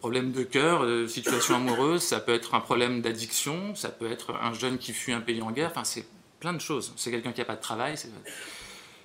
problème 0.00 0.32
de 0.32 0.42
cœur, 0.42 0.86
de 0.86 1.06
situation 1.06 1.56
amoureuse, 1.56 2.02
ça 2.02 2.20
peut 2.20 2.32
être 2.32 2.54
un 2.54 2.60
problème 2.60 3.02
d'addiction, 3.02 3.74
ça 3.74 3.90
peut 3.90 4.10
être 4.10 4.34
un 4.34 4.54
jeune 4.54 4.78
qui 4.78 4.92
fuit 4.92 5.12
un 5.12 5.20
pays 5.20 5.42
en 5.42 5.50
guerre, 5.50 5.70
enfin, 5.70 5.84
c'est 5.84 6.06
plein 6.40 6.52
de 6.52 6.60
choses. 6.60 6.92
C'est 6.96 7.10
quelqu'un 7.10 7.32
qui 7.32 7.40
n'a 7.40 7.44
pas 7.44 7.56
de 7.56 7.60
travail. 7.60 7.94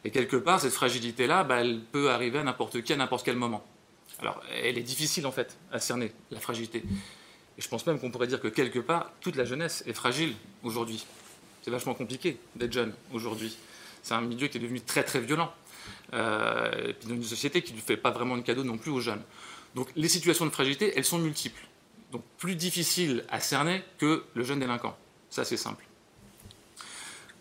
Et 0.03 0.11
quelque 0.11 0.37
part, 0.37 0.61
cette 0.61 0.73
fragilité-là, 0.73 1.43
bah, 1.43 1.57
elle 1.61 1.81
peut 1.81 2.09
arriver 2.09 2.39
à 2.39 2.43
n'importe 2.43 2.81
qui, 2.81 2.93
à 2.93 2.95
n'importe 2.95 3.25
quel 3.25 3.35
moment. 3.35 3.63
Alors, 4.19 4.41
elle 4.63 4.77
est 4.77 4.83
difficile 4.83 5.27
en 5.27 5.31
fait 5.31 5.57
à 5.71 5.79
cerner, 5.79 6.11
la 6.31 6.39
fragilité. 6.39 6.83
Et 7.57 7.61
je 7.61 7.67
pense 7.67 7.85
même 7.85 7.99
qu'on 7.99 8.09
pourrait 8.09 8.27
dire 8.27 8.39
que 8.39 8.47
quelque 8.47 8.79
part, 8.79 9.11
toute 9.21 9.35
la 9.35 9.45
jeunesse 9.45 9.83
est 9.85 9.93
fragile 9.93 10.33
aujourd'hui. 10.63 11.05
C'est 11.67 11.71
vachement 11.71 11.95
compliqué 11.95 12.37
d'être 12.55 12.71
jeune 12.71 12.93
aujourd'hui. 13.11 13.53
C'est 14.01 14.13
un 14.13 14.21
milieu 14.21 14.47
qui 14.47 14.57
est 14.57 14.61
devenu 14.61 14.79
très 14.79 15.03
très 15.03 15.19
violent. 15.19 15.51
Euh, 16.13 16.87
et 16.87 16.93
puis 16.93 17.09
dans 17.09 17.15
une 17.15 17.23
société 17.23 17.61
qui 17.61 17.73
ne 17.73 17.81
fait 17.81 17.97
pas 17.97 18.09
vraiment 18.09 18.37
de 18.37 18.41
cadeau 18.41 18.63
non 18.63 18.77
plus 18.77 18.89
aux 18.89 19.01
jeunes. 19.01 19.21
Donc 19.75 19.89
les 19.97 20.07
situations 20.07 20.45
de 20.45 20.49
fragilité, 20.49 20.93
elles 20.95 21.03
sont 21.03 21.17
multiples. 21.17 21.67
Donc 22.13 22.23
plus 22.37 22.55
difficiles 22.55 23.25
à 23.29 23.41
cerner 23.41 23.83
que 23.97 24.23
le 24.33 24.45
jeune 24.45 24.61
délinquant. 24.61 24.97
Ça 25.29 25.43
c'est 25.43 25.57
simple. 25.57 25.85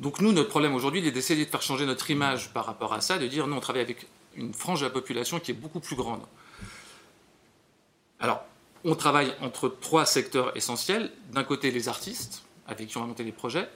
Donc 0.00 0.20
nous, 0.20 0.32
notre 0.32 0.48
problème 0.48 0.74
aujourd'hui, 0.74 0.98
il 1.02 1.06
est 1.06 1.12
d'essayer 1.12 1.44
de 1.44 1.48
faire 1.48 1.62
changer 1.62 1.86
notre 1.86 2.10
image 2.10 2.52
par 2.52 2.66
rapport 2.66 2.94
à 2.94 3.00
ça, 3.00 3.18
de 3.18 3.28
dire 3.28 3.46
non, 3.46 3.58
on 3.58 3.60
travaille 3.60 3.82
avec 3.82 4.08
une 4.34 4.52
frange 4.52 4.80
de 4.80 4.86
la 4.86 4.90
population 4.90 5.38
qui 5.38 5.52
est 5.52 5.54
beaucoup 5.54 5.78
plus 5.78 5.94
grande. 5.94 6.22
Alors, 8.18 8.44
on 8.82 8.96
travaille 8.96 9.32
entre 9.40 9.68
trois 9.68 10.04
secteurs 10.04 10.56
essentiels. 10.56 11.12
D'un 11.30 11.44
côté, 11.44 11.70
les 11.70 11.88
artistes, 11.88 12.42
avec 12.66 12.88
qui 12.88 12.96
on 12.96 13.02
va 13.02 13.06
monter 13.06 13.22
les 13.22 13.30
projets. 13.30 13.68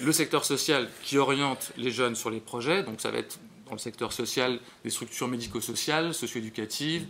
Le 0.00 0.12
secteur 0.12 0.44
social 0.44 0.88
qui 1.02 1.18
oriente 1.18 1.72
les 1.76 1.90
jeunes 1.90 2.14
sur 2.14 2.30
les 2.30 2.40
projets. 2.40 2.82
Donc, 2.82 3.00
ça 3.00 3.10
va 3.10 3.18
être 3.18 3.38
dans 3.66 3.72
le 3.72 3.78
secteur 3.78 4.12
social 4.12 4.60
des 4.84 4.90
structures 4.90 5.28
médico-sociales, 5.28 6.14
socio-éducatives, 6.14 7.06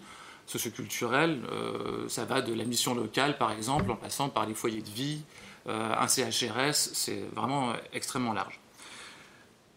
socioculturelles. 0.46 1.40
Euh, 1.52 2.08
ça 2.08 2.24
va 2.24 2.40
de 2.40 2.54
la 2.54 2.64
mission 2.64 2.94
locale, 2.94 3.36
par 3.36 3.52
exemple, 3.52 3.90
en 3.90 3.96
passant 3.96 4.28
par 4.28 4.46
les 4.46 4.54
foyers 4.54 4.82
de 4.82 4.90
vie, 4.90 5.20
euh, 5.66 5.94
un 5.98 6.08
CHRS. 6.08 6.90
C'est 6.94 7.24
vraiment 7.34 7.74
extrêmement 7.92 8.32
large. 8.32 8.58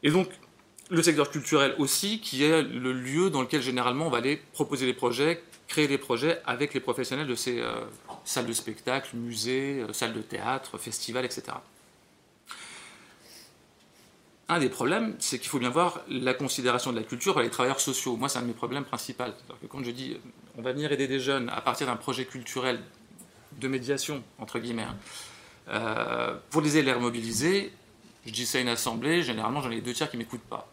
Et 0.04 0.12
donc, 0.12 0.30
le 0.92 1.02
secteur 1.02 1.32
culturel 1.32 1.74
aussi, 1.78 2.20
qui 2.20 2.44
est 2.44 2.62
le 2.62 2.92
lieu 2.92 3.30
dans 3.30 3.42
lequel 3.42 3.62
généralement 3.62 4.08
on 4.08 4.10
va 4.10 4.18
aller 4.18 4.42
proposer 4.52 4.86
les 4.86 4.94
projets, 4.94 5.42
créer 5.70 5.88
des 5.88 5.98
projets 5.98 6.42
avec 6.46 6.74
les 6.74 6.82
professionnels 6.82 7.28
de 7.28 7.36
ces 7.36 7.62
euh, 7.62 7.72
salles 8.26 8.46
de 8.46 8.54
spectacle, 8.54 9.16
musées, 9.16 9.86
euh, 9.88 9.94
salles 9.94 10.14
de 10.14 10.22
théâtre, 10.22 10.78
festivals, 10.78 11.24
etc. 11.24 11.44
Un 14.52 14.60
des 14.60 14.68
problèmes, 14.68 15.16
c'est 15.20 15.40
qu'il 15.40 15.48
faut 15.48 15.60
bien 15.60 15.70
voir 15.70 16.02
la 16.10 16.34
considération 16.34 16.92
de 16.92 16.98
la 16.98 17.06
culture 17.06 17.34
par 17.34 17.42
les 17.42 17.50
travailleurs 17.50 17.80
sociaux. 17.80 18.18
Moi, 18.18 18.28
c'est 18.28 18.38
un 18.38 18.42
de 18.42 18.48
mes 18.48 18.54
problèmes 18.54 18.84
principaux. 18.84 19.24
Que 19.62 19.66
quand 19.66 19.82
je 19.82 19.92
dis 19.92 20.12
euh, 20.12 20.18
on 20.58 20.62
va 20.62 20.74
venir 20.74 20.92
aider 20.92 21.08
des 21.08 21.22
jeunes 21.22 21.48
à 21.48 21.62
partir 21.62 21.88
d'un 21.88 21.96
projet 21.96 22.26
culturel 22.26 22.82
de 23.62 23.68
médiation, 23.70 24.22
entre 24.40 24.60
guillemets, 24.60 24.88
hein, 25.70 26.38
pour 26.50 26.60
les 26.60 26.78
aider 26.78 26.90
à 26.90 26.94
les 26.94 26.98
remobiliser, 26.98 27.72
je 28.26 28.32
dis 28.34 28.46
ça 28.46 28.58
à 28.58 28.62
une 28.62 28.68
assemblée, 28.68 29.24
généralement 29.24 29.62
j'en 29.62 29.72
ai 29.72 29.80
deux 29.80 29.94
tiers 29.94 30.10
qui 30.10 30.18
ne 30.18 30.24
m'écoutent 30.24 30.42
pas 30.42 30.68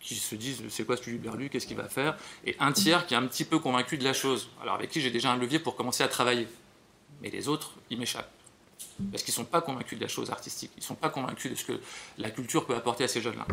qui 0.00 0.16
se 0.16 0.34
disent 0.34 0.62
c'est 0.68 0.84
quoi 0.84 0.96
ce 0.96 1.10
Berlu, 1.10 1.48
qu'est-ce 1.48 1.66
qu'il 1.66 1.76
va 1.76 1.88
faire, 1.88 2.16
et 2.44 2.56
un 2.58 2.72
tiers 2.72 3.06
qui 3.06 3.14
est 3.14 3.16
un 3.16 3.26
petit 3.26 3.44
peu 3.44 3.60
convaincu 3.60 3.98
de 3.98 4.04
la 4.04 4.12
chose, 4.12 4.50
alors 4.60 4.74
avec 4.74 4.90
qui 4.90 5.00
j'ai 5.00 5.12
déjà 5.12 5.30
un 5.30 5.36
levier 5.36 5.60
pour 5.60 5.76
commencer 5.76 6.02
à 6.02 6.08
travailler. 6.08 6.48
Mais 7.20 7.30
les 7.30 7.46
autres, 7.48 7.74
ils 7.88 7.98
m'échappent. 7.98 8.41
Parce 9.10 9.22
qu'ils 9.22 9.32
ne 9.32 9.36
sont 9.36 9.44
pas 9.44 9.60
convaincus 9.60 9.98
de 9.98 10.04
la 10.04 10.08
chose 10.08 10.30
artistique, 10.30 10.70
ils 10.76 10.80
ne 10.80 10.84
sont 10.84 10.94
pas 10.94 11.10
convaincus 11.10 11.50
de 11.50 11.56
ce 11.56 11.64
que 11.64 11.80
la 12.18 12.30
culture 12.30 12.66
peut 12.66 12.74
apporter 12.74 13.04
à 13.04 13.08
ces 13.08 13.20
jeunes-là. 13.20 13.46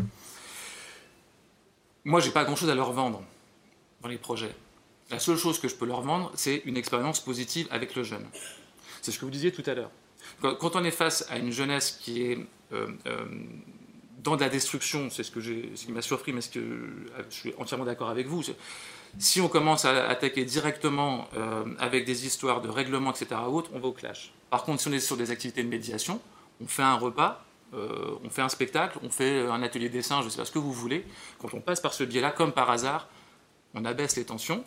Moi, 2.05 2.19
j'ai 2.19 2.31
pas 2.31 2.43
grand-chose 2.43 2.69
à 2.69 2.75
leur 2.75 2.91
vendre 2.91 3.23
dans 4.01 4.09
les 4.09 4.17
projets. 4.17 4.55
La 5.11 5.19
seule 5.19 5.37
chose 5.37 5.59
que 5.59 5.67
je 5.67 5.75
peux 5.75 5.85
leur 5.85 6.01
vendre, 6.01 6.31
c'est 6.35 6.61
une 6.65 6.77
expérience 6.77 7.19
positive 7.19 7.67
avec 7.71 7.95
le 7.95 8.03
jeune. 8.03 8.25
C'est 9.01 9.11
ce 9.11 9.19
que 9.19 9.25
vous 9.25 9.31
disiez 9.31 9.51
tout 9.51 9.63
à 9.65 9.73
l'heure. 9.73 9.91
Quand 10.41 10.75
on 10.75 10.83
est 10.83 10.91
face 10.91 11.25
à 11.29 11.37
une 11.37 11.51
jeunesse 11.51 11.97
qui 11.99 12.21
est 12.23 12.37
euh, 12.71 12.87
euh, 13.07 13.25
dans 14.19 14.35
de 14.35 14.41
la 14.41 14.49
destruction, 14.49 15.09
c'est 15.09 15.23
ce, 15.23 15.31
que 15.31 15.41
ce 15.41 15.85
qui 15.85 15.91
m'a 15.91 16.01
surpris, 16.01 16.33
mais 16.33 16.41
ce 16.41 16.49
que 16.49 16.59
je 17.29 17.35
suis 17.35 17.53
entièrement 17.57 17.85
d'accord 17.85 18.09
avec 18.09 18.27
vous. 18.27 18.43
Si 19.17 19.41
on 19.41 19.47
commence 19.47 19.85
à 19.85 20.07
attaquer 20.07 20.45
directement 20.45 21.27
euh, 21.35 21.65
avec 21.79 22.05
des 22.05 22.25
histoires 22.25 22.61
de 22.61 22.69
règlement, 22.69 23.11
etc., 23.11 23.41
on 23.47 23.79
va 23.79 23.87
au 23.87 23.91
clash. 23.91 24.31
Par 24.49 24.63
contre, 24.63 24.81
si 24.81 24.87
on 24.87 24.91
est 24.91 24.99
sur 24.99 25.17
des 25.17 25.31
activités 25.31 25.63
de 25.63 25.69
médiation, 25.69 26.19
on 26.61 26.67
fait 26.67 26.83
un 26.83 26.95
repas, 26.95 27.43
euh, 27.73 28.15
on 28.23 28.29
fait 28.29 28.41
un 28.41 28.49
spectacle, 28.49 28.97
on 29.03 29.09
fait 29.09 29.47
un 29.47 29.61
atelier 29.61 29.89
dessin, 29.89 30.21
je 30.21 30.25
ne 30.25 30.29
sais 30.29 30.37
pas 30.37 30.45
ce 30.45 30.51
que 30.51 30.59
vous 30.59 30.73
voulez. 30.73 31.05
Quand 31.39 31.53
on 31.53 31.61
passe 31.61 31.79
par 31.79 31.93
ce 31.93 32.03
biais-là, 32.03 32.31
comme 32.31 32.51
par 32.51 32.69
hasard, 32.69 33.07
on 33.75 33.85
abaisse 33.85 34.15
les 34.15 34.25
tensions 34.25 34.63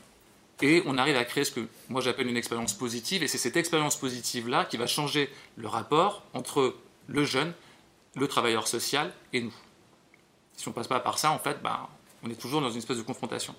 et 0.61 0.83
on 0.87 0.97
arrive 0.97 1.17
à 1.17 1.25
créer 1.25 1.45
ce 1.45 1.51
que 1.51 1.67
moi 1.89 2.01
j'appelle 2.01 2.29
une 2.29 2.37
expérience 2.37 2.75
positive. 2.75 3.23
Et 3.23 3.29
c'est 3.29 3.39
cette 3.39 3.57
expérience 3.57 3.97
positive-là 3.97 4.65
qui 4.67 4.77
va 4.77 4.87
changer 4.87 5.29
le 5.57 5.67
rapport 5.67 6.23
entre 6.35 6.77
le 7.09 7.25
jeune 7.25 7.53
le 8.15 8.29
travailleur 8.29 8.69
social 8.69 9.13
et 9.33 9.41
nous. 9.41 9.55
Si 10.57 10.69
on 10.69 10.71
ne 10.71 10.75
passe 10.75 10.89
pas 10.89 11.01
par 11.01 11.19
ça, 11.19 11.33
en 11.33 11.39
fait, 11.39 11.63
ben, 11.63 11.89
on 12.23 12.31
est 12.31 12.41
toujours 12.41 12.61
dans 12.61 12.71
une 12.71 12.79
espèce 12.79 12.99
de 12.99 13.03
confrontation. 13.03 13.55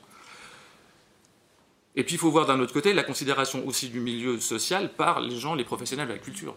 Et 1.96 2.04
puis 2.04 2.16
il 2.16 2.18
faut 2.18 2.32
voir 2.32 2.46
d'un 2.46 2.60
autre 2.60 2.74
côté 2.74 2.94
la 2.94 3.04
considération 3.04 3.66
aussi 3.68 3.90
du 3.90 4.00
milieu 4.00 4.40
social 4.40 4.92
par 4.94 5.20
les 5.20 5.36
gens, 5.36 5.56
les 5.56 5.64
professionnels 5.64 6.08
de 6.08 6.14
la 6.14 6.20
culture, 6.20 6.56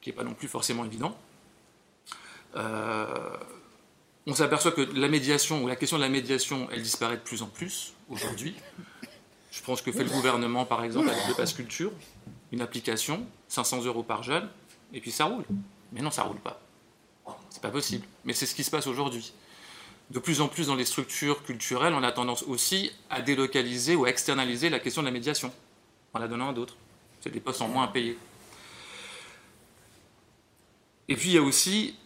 qui 0.00 0.10
n'est 0.10 0.16
pas 0.16 0.24
non 0.24 0.34
plus 0.34 0.48
forcément 0.48 0.84
évident. 0.84 1.16
Euh, 2.56 3.36
on 4.26 4.34
s'aperçoit 4.34 4.72
que 4.72 4.80
la 4.80 5.08
médiation, 5.08 5.62
ou 5.62 5.68
la 5.68 5.76
question 5.76 5.98
de 5.98 6.02
la 6.02 6.08
médiation, 6.08 6.68
elle 6.72 6.82
disparaît 6.82 7.16
de 7.16 7.22
plus 7.22 7.42
en 7.42 7.46
plus 7.46 7.92
aujourd'hui. 8.08 8.54
Je 9.52 9.62
pense 9.62 9.80
que 9.82 9.92
fait 9.92 10.04
le 10.04 10.10
gouvernement, 10.10 10.64
par 10.64 10.82
exemple, 10.82 11.08
avec 11.08 11.28
le 11.28 11.34
Pass 11.34 11.52
Culture, 11.52 11.92
une 12.50 12.60
application, 12.60 13.24
500 13.48 13.84
euros 13.84 14.02
par 14.02 14.22
jeune, 14.22 14.48
et 14.92 15.00
puis 15.00 15.12
ça 15.12 15.26
roule. 15.26 15.44
Mais 15.92 16.00
non, 16.00 16.10
ça 16.10 16.24
roule 16.24 16.40
pas. 16.40 16.60
C'est 17.50 17.62
pas 17.62 17.70
possible. 17.70 18.04
Mais 18.24 18.32
c'est 18.32 18.46
ce 18.46 18.54
qui 18.54 18.64
se 18.64 18.70
passe 18.70 18.86
aujourd'hui. 18.86 19.32
De 20.10 20.18
plus 20.20 20.40
en 20.40 20.48
plus 20.48 20.68
dans 20.68 20.76
les 20.76 20.84
structures 20.84 21.42
culturelles, 21.42 21.92
on 21.94 22.02
a 22.02 22.12
tendance 22.12 22.44
aussi 22.44 22.92
à 23.10 23.22
délocaliser 23.22 23.96
ou 23.96 24.04
à 24.04 24.08
externaliser 24.08 24.70
la 24.70 24.78
question 24.78 25.02
de 25.02 25.06
la 25.06 25.12
médiation, 25.12 25.52
en 26.14 26.20
la 26.20 26.28
donnant 26.28 26.50
à 26.50 26.52
d'autres. 26.52 26.76
C'est 27.20 27.30
des 27.30 27.40
postes 27.40 27.60
en 27.60 27.68
moins 27.68 27.84
à 27.84 27.88
payer. 27.88 28.16
Et 31.08 31.16
puis 31.16 31.30
il 31.30 31.34
y 31.34 31.38
a 31.38 31.42
aussi 31.42 31.96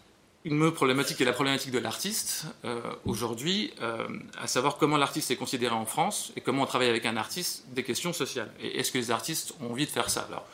une 0.44 0.70
problématique 0.72 1.18
qui 1.18 1.22
est 1.22 1.26
la 1.26 1.34
problématique 1.34 1.70
de 1.70 1.78
l'artiste 1.78 2.46
euh, 2.64 2.80
aujourd'hui, 3.04 3.72
euh, 3.82 4.08
à 4.38 4.46
savoir 4.46 4.78
comment 4.78 4.96
l'artiste 4.96 5.30
est 5.30 5.36
considéré 5.36 5.74
en 5.74 5.84
France 5.84 6.32
et 6.36 6.40
comment 6.40 6.62
on 6.62 6.66
travaille 6.66 6.88
avec 6.88 7.04
un 7.04 7.18
artiste 7.18 7.64
des 7.68 7.82
questions 7.82 8.14
sociales. 8.14 8.50
Et 8.60 8.78
est-ce 8.78 8.90
que 8.90 8.98
les 8.98 9.10
artistes 9.10 9.52
ont 9.60 9.72
envie 9.72 9.84
de 9.84 9.90
faire 9.90 10.08
ça? 10.08 10.22
Alors, 10.22 10.46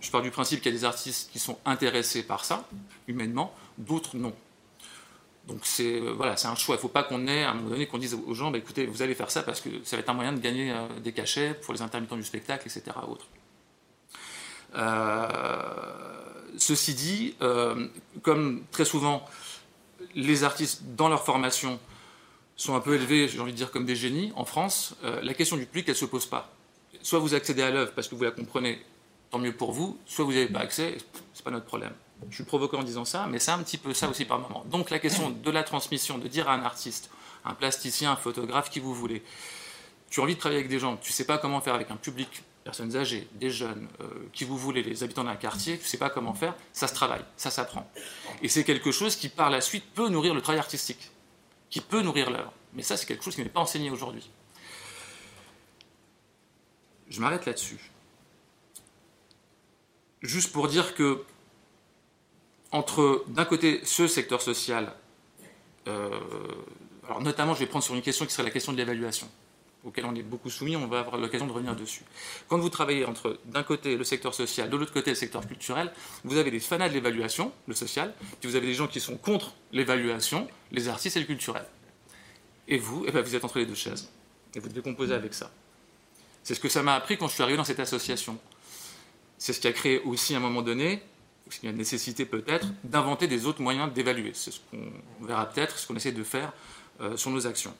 je 0.00 0.10
pars 0.10 0.22
du 0.22 0.30
principe 0.30 0.60
qu'il 0.60 0.72
y 0.72 0.76
a 0.76 0.78
des 0.78 0.84
artistes 0.84 1.30
qui 1.32 1.40
sont 1.40 1.58
intéressés 1.64 2.22
par 2.22 2.44
ça, 2.44 2.68
humainement, 3.08 3.52
d'autres 3.78 4.16
non. 4.16 4.32
Donc 5.46 5.60
c'est 5.62 6.00
euh, 6.00 6.12
voilà, 6.12 6.36
c'est 6.36 6.48
un 6.48 6.54
choix. 6.54 6.74
Il 6.74 6.78
ne 6.78 6.82
faut 6.82 6.88
pas 6.88 7.02
qu'on 7.02 7.26
ait 7.26 7.44
à 7.44 7.50
un 7.50 7.54
moment 7.54 7.70
donné 7.70 7.86
qu'on 7.86 7.98
dise 7.98 8.14
aux 8.14 8.34
gens, 8.34 8.50
bah, 8.50 8.58
écoutez, 8.58 8.86
vous 8.86 9.02
allez 9.02 9.14
faire 9.14 9.30
ça 9.30 9.42
parce 9.42 9.60
que 9.60 9.68
ça 9.84 9.96
va 9.96 10.00
être 10.00 10.08
un 10.08 10.14
moyen 10.14 10.32
de 10.32 10.40
gagner 10.40 10.74
des 11.02 11.12
cachets 11.12 11.54
pour 11.54 11.74
les 11.74 11.82
intermittents 11.82 12.16
du 12.16 12.24
spectacle, 12.24 12.66
etc. 12.66 12.96
Autres. 13.08 13.26
Ceci 16.56 16.94
dit, 16.94 17.34
euh, 17.42 17.88
comme 18.22 18.62
très 18.70 18.84
souvent, 18.84 19.24
les 20.14 20.44
artistes, 20.44 20.82
dans 20.96 21.08
leur 21.08 21.24
formation, 21.24 21.80
sont 22.56 22.74
un 22.74 22.80
peu 22.80 22.94
élevés, 22.94 23.28
j'ai 23.28 23.40
envie 23.40 23.52
de 23.52 23.56
dire, 23.56 23.70
comme 23.70 23.84
des 23.84 23.96
génies 23.96 24.32
en 24.36 24.44
France, 24.44 24.94
euh, 25.02 25.20
la 25.22 25.34
question 25.34 25.56
du 25.56 25.66
public, 25.66 25.86
elle 25.88 25.94
ne 25.94 25.98
se 25.98 26.04
pose 26.04 26.26
pas. 26.26 26.52
Soit 27.02 27.18
vous 27.18 27.34
accédez 27.34 27.62
à 27.62 27.70
l'œuvre 27.70 27.92
parce 27.92 28.06
que 28.06 28.14
vous 28.14 28.22
la 28.22 28.30
comprenez, 28.30 28.80
tant 29.30 29.38
mieux 29.38 29.52
pour 29.52 29.72
vous, 29.72 29.98
soit 30.06 30.24
vous 30.24 30.32
n'avez 30.32 30.46
pas 30.46 30.60
accès, 30.60 30.96
ce 31.32 31.40
n'est 31.40 31.44
pas 31.44 31.50
notre 31.50 31.66
problème. 31.66 31.92
Je 32.30 32.34
suis 32.34 32.44
provoquant 32.44 32.78
en 32.78 32.82
disant 32.82 33.04
ça, 33.04 33.26
mais 33.28 33.38
c'est 33.38 33.50
un 33.50 33.62
petit 33.62 33.78
peu 33.78 33.94
ça 33.94 34.08
aussi 34.08 34.24
par 34.24 34.38
moment. 34.38 34.64
Donc 34.70 34.90
la 34.90 34.98
question 34.98 35.30
de 35.30 35.50
la 35.50 35.62
transmission, 35.62 36.18
de 36.18 36.28
dire 36.28 36.48
à 36.48 36.54
un 36.54 36.62
artiste, 36.62 37.10
un 37.44 37.54
plasticien, 37.54 38.12
un 38.12 38.16
photographe, 38.16 38.70
qui 38.70 38.80
vous 38.80 38.94
voulez, 38.94 39.22
tu 40.10 40.20
as 40.20 40.22
envie 40.22 40.34
de 40.34 40.40
travailler 40.40 40.60
avec 40.60 40.70
des 40.70 40.78
gens, 40.78 40.96
tu 40.96 41.10
ne 41.10 41.14
sais 41.14 41.26
pas 41.26 41.38
comment 41.38 41.60
faire 41.60 41.74
avec 41.74 41.90
un 41.90 41.96
public 41.96 42.42
personnes 42.64 42.96
âgées, 42.96 43.28
des 43.34 43.50
jeunes, 43.50 43.88
euh, 44.00 44.06
qui 44.32 44.44
vous 44.44 44.56
voulez, 44.56 44.82
les 44.82 45.04
habitants 45.04 45.24
d'un 45.24 45.36
quartier, 45.36 45.76
tu 45.76 45.84
ne 45.84 45.88
sais 45.88 45.98
pas 45.98 46.08
comment 46.08 46.32
faire, 46.32 46.54
ça 46.72 46.88
se 46.88 46.94
travaille, 46.94 47.24
ça 47.36 47.50
s'apprend. 47.50 47.88
Et 48.42 48.48
c'est 48.48 48.64
quelque 48.64 48.90
chose 48.90 49.16
qui, 49.16 49.28
par 49.28 49.50
la 49.50 49.60
suite, 49.60 49.84
peut 49.94 50.08
nourrir 50.08 50.34
le 50.34 50.40
travail 50.40 50.58
artistique, 50.58 51.10
qui 51.68 51.80
peut 51.80 52.00
nourrir 52.00 52.30
l'œuvre. 52.30 52.52
Mais 52.72 52.82
ça, 52.82 52.96
c'est 52.96 53.06
quelque 53.06 53.22
chose 53.22 53.34
qui 53.34 53.42
n'est 53.42 53.50
pas 53.50 53.60
enseigné 53.60 53.90
aujourd'hui. 53.90 54.28
Je 57.08 57.20
m'arrête 57.20 57.44
là-dessus. 57.44 57.78
Juste 60.22 60.50
pour 60.52 60.68
dire 60.68 60.94
que, 60.94 61.22
entre, 62.74 63.24
d'un 63.28 63.44
côté, 63.44 63.80
ce 63.84 64.08
secteur 64.08 64.42
social, 64.42 64.92
euh, 65.86 66.10
alors 67.06 67.22
notamment, 67.22 67.54
je 67.54 67.60
vais 67.60 67.66
prendre 67.66 67.84
sur 67.84 67.94
une 67.94 68.02
question 68.02 68.26
qui 68.26 68.32
serait 68.32 68.42
la 68.42 68.50
question 68.50 68.72
de 68.72 68.76
l'évaluation 68.76 69.28
auquel 69.84 70.06
on 70.06 70.14
est 70.14 70.22
beaucoup 70.22 70.48
soumis, 70.48 70.76
on 70.76 70.86
va 70.86 71.00
avoir 71.00 71.18
l'occasion 71.18 71.46
de 71.46 71.52
revenir 71.52 71.76
dessus. 71.76 72.02
Quand 72.48 72.58
vous 72.58 72.70
travaillez 72.70 73.04
entre 73.04 73.38
d'un 73.44 73.62
côté 73.62 73.96
le 73.96 74.02
secteur 74.02 74.34
social, 74.34 74.70
de 74.70 74.76
l'autre 74.78 74.94
côté 74.94 75.10
le 75.10 75.14
secteur 75.14 75.46
culturel, 75.46 75.92
vous 76.24 76.38
avez 76.38 76.50
des 76.50 76.58
fanats 76.58 76.88
de 76.88 76.94
l'évaluation, 76.94 77.52
le 77.68 77.74
social, 77.74 78.14
puis 78.40 78.48
vous 78.48 78.56
avez 78.56 78.66
des 78.66 78.72
gens 78.74 78.88
qui 78.88 78.98
sont 78.98 79.18
contre 79.18 79.52
l'évaluation, 79.72 80.48
les 80.72 80.88
artistes 80.88 81.18
et 81.18 81.20
le 81.20 81.26
culturel. 81.26 81.66
Et 82.66 82.78
vous, 82.78 83.04
eh 83.06 83.12
ben, 83.12 83.20
vous 83.20 83.36
êtes 83.36 83.44
entre 83.44 83.58
les 83.58 83.66
deux 83.66 83.74
chaises. 83.74 84.10
Et 84.54 84.58
vous 84.58 84.70
devez 84.70 84.80
composer 84.80 85.12
avec 85.12 85.34
ça. 85.34 85.50
C'est 86.42 86.54
ce 86.54 86.60
que 86.60 86.70
ça 86.70 86.82
m'a 86.82 86.94
appris 86.94 87.18
quand 87.18 87.28
je 87.28 87.34
suis 87.34 87.42
arrivé 87.42 87.58
dans 87.58 87.64
cette 87.64 87.80
association. 87.80 88.38
C'est 89.36 89.52
ce 89.52 89.60
qui 89.60 89.68
a 89.68 89.72
créé 89.72 90.00
aussi 90.00 90.34
à 90.34 90.38
un 90.38 90.40
moment 90.40 90.62
donné, 90.62 91.02
ce 91.50 91.60
qui 91.60 91.68
a 91.68 91.72
nécessité 91.72 92.24
peut-être, 92.24 92.66
d'inventer 92.84 93.26
des 93.26 93.46
autres 93.46 93.60
moyens 93.60 93.92
d'évaluer. 93.92 94.32
C'est 94.34 94.50
ce 94.50 94.60
qu'on 94.70 95.26
verra 95.26 95.46
peut-être, 95.46 95.78
ce 95.78 95.86
qu'on 95.86 95.96
essaie 95.96 96.12
de 96.12 96.24
faire 96.24 96.52
euh, 97.00 97.16
sur 97.16 97.30
nos 97.30 97.46
actions. 97.46 97.74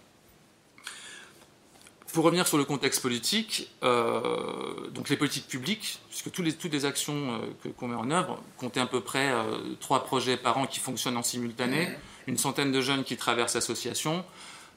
Pour 2.12 2.24
revenir 2.24 2.46
sur 2.46 2.58
le 2.58 2.64
contexte 2.64 3.02
politique, 3.02 3.72
euh, 3.82 4.88
donc 4.90 5.08
les 5.08 5.16
politiques 5.16 5.48
publiques, 5.48 5.98
puisque 6.08 6.30
toutes 6.30 6.44
les, 6.44 6.52
toutes 6.52 6.72
les 6.72 6.84
actions 6.84 7.40
euh, 7.64 7.70
qu'on 7.76 7.88
met 7.88 7.96
en 7.96 8.10
œuvre 8.10 8.40
comptaient 8.56 8.80
à 8.80 8.86
peu 8.86 9.00
près 9.00 9.32
trois 9.80 10.04
projets 10.04 10.36
par 10.36 10.58
an 10.58 10.66
qui 10.66 10.78
fonctionnent 10.78 11.16
en 11.16 11.24
simultané, 11.24 11.88
une 12.26 12.38
centaine 12.38 12.70
de 12.70 12.80
jeunes 12.80 13.02
qui 13.02 13.16
traversent 13.16 13.54
l'association. 13.54 14.24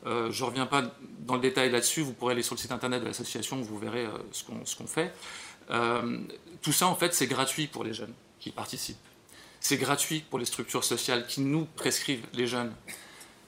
je 0.05 0.09
ne 0.09 0.43
reviens 0.43 0.65
pas 0.65 0.83
dans 1.19 1.35
le 1.35 1.41
détail 1.41 1.69
là-dessus, 1.69 2.01
vous 2.01 2.13
pourrez 2.13 2.33
aller 2.33 2.41
sur 2.41 2.55
le 2.55 2.59
site 2.59 2.71
internet 2.71 3.01
de 3.01 3.07
l'association, 3.07 3.61
vous 3.61 3.77
verrez 3.77 4.07
ce 4.31 4.43
qu'on 4.43 4.87
fait. 4.87 5.13
tout 6.61 6.71
ça, 6.71 6.87
en 6.87 6.95
fait, 6.95 7.13
c'est 7.13 7.27
gratuit 7.27 7.67
pour 7.67 7.83
les 7.83 7.93
jeunes 7.93 8.13
qui 8.39 8.51
participent. 8.51 8.97
C'est 9.59 9.77
gratuit 9.77 10.23
pour 10.29 10.39
les 10.39 10.45
structures 10.45 10.83
sociales 10.83 11.25
qui 11.27 11.41
nous 11.41 11.65
prescrivent 11.75 12.25
les 12.33 12.47
jeunes 12.47 12.73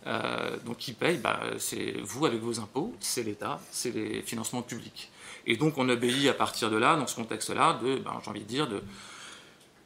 euh, 0.08 0.58
donc 0.66 0.78
qui 0.78 0.94
paye 0.94 1.18
bah, 1.18 1.42
C'est 1.58 1.94
vous 2.02 2.26
avec 2.26 2.42
vos 2.42 2.60
impôts, 2.60 2.96
c'est 3.00 3.24
l'État, 3.24 3.60
c'est 3.72 3.92
les 3.92 4.22
financements 4.22 4.62
publics. 4.62 5.12
Et 5.46 5.58
donc 5.58 5.78
on 5.78 5.90
obéit 5.90 6.28
à 6.28 6.34
partir 6.34 6.70
de 6.70 6.78
là, 6.78 6.96
dans 6.96 7.08
ce 7.08 7.16
contexte-là, 7.16 7.80
de, 7.84 7.98
bah, 7.98 8.20
j'ai 8.24 8.30
envie 8.30 8.40
de 8.42 8.46
dire, 8.46 8.68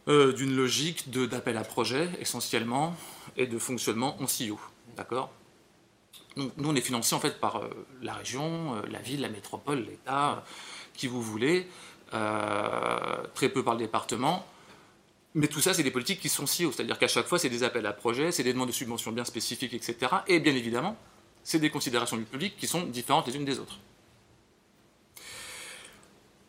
euh, 0.07 0.33
d'une 0.33 0.55
logique 0.55 1.09
d'appel 1.09 1.57
à 1.57 1.63
projet 1.63 2.09
essentiellement 2.19 2.95
et 3.37 3.47
de 3.47 3.57
fonctionnement 3.57 4.21
en 4.21 4.27
CIO. 4.27 4.59
D'accord? 4.95 5.31
Nous, 6.35 6.51
on 6.63 6.75
est 6.75 6.81
financé 6.81 7.13
en 7.13 7.19
fait 7.19 7.39
par 7.39 7.57
euh, 7.57 7.69
la 8.01 8.13
région, 8.13 8.81
la 8.89 8.99
ville, 8.99 9.21
la 9.21 9.29
métropole, 9.29 9.79
l'État, 9.79 10.43
qui 10.93 11.07
vous 11.07 11.21
voulez, 11.21 11.67
très 12.11 13.49
peu 13.49 13.63
par 13.63 13.73
le 13.73 13.79
département. 13.79 14.45
Mais 15.35 15.47
tout 15.47 15.61
ça, 15.61 15.73
c'est 15.73 15.83
des 15.83 15.91
politiques 15.91 16.19
qui 16.19 16.29
sont 16.29 16.45
si 16.45 16.65
c'est-à-dire 16.71 16.99
qu'à 16.99 17.07
chaque 17.07 17.25
fois, 17.25 17.39
c'est 17.39 17.49
des 17.49 17.63
appels 17.63 17.85
à 17.85 17.93
projets, 17.93 18.31
c'est 18.31 18.43
des 18.43 18.53
demandes 18.53 18.67
de 18.67 18.73
subventions 18.73 19.11
bien 19.11 19.25
spécifiques, 19.25 19.73
etc. 19.73 19.97
Et 20.27 20.39
bien 20.39 20.55
évidemment, 20.55 20.95
c'est 21.43 21.59
des 21.59 21.71
considérations 21.71 22.17
du 22.17 22.23
public 22.23 22.55
qui 22.57 22.67
sont 22.67 22.83
différentes 22.83 23.27
les 23.27 23.35
unes 23.35 23.45
des 23.45 23.59
autres. 23.59 23.79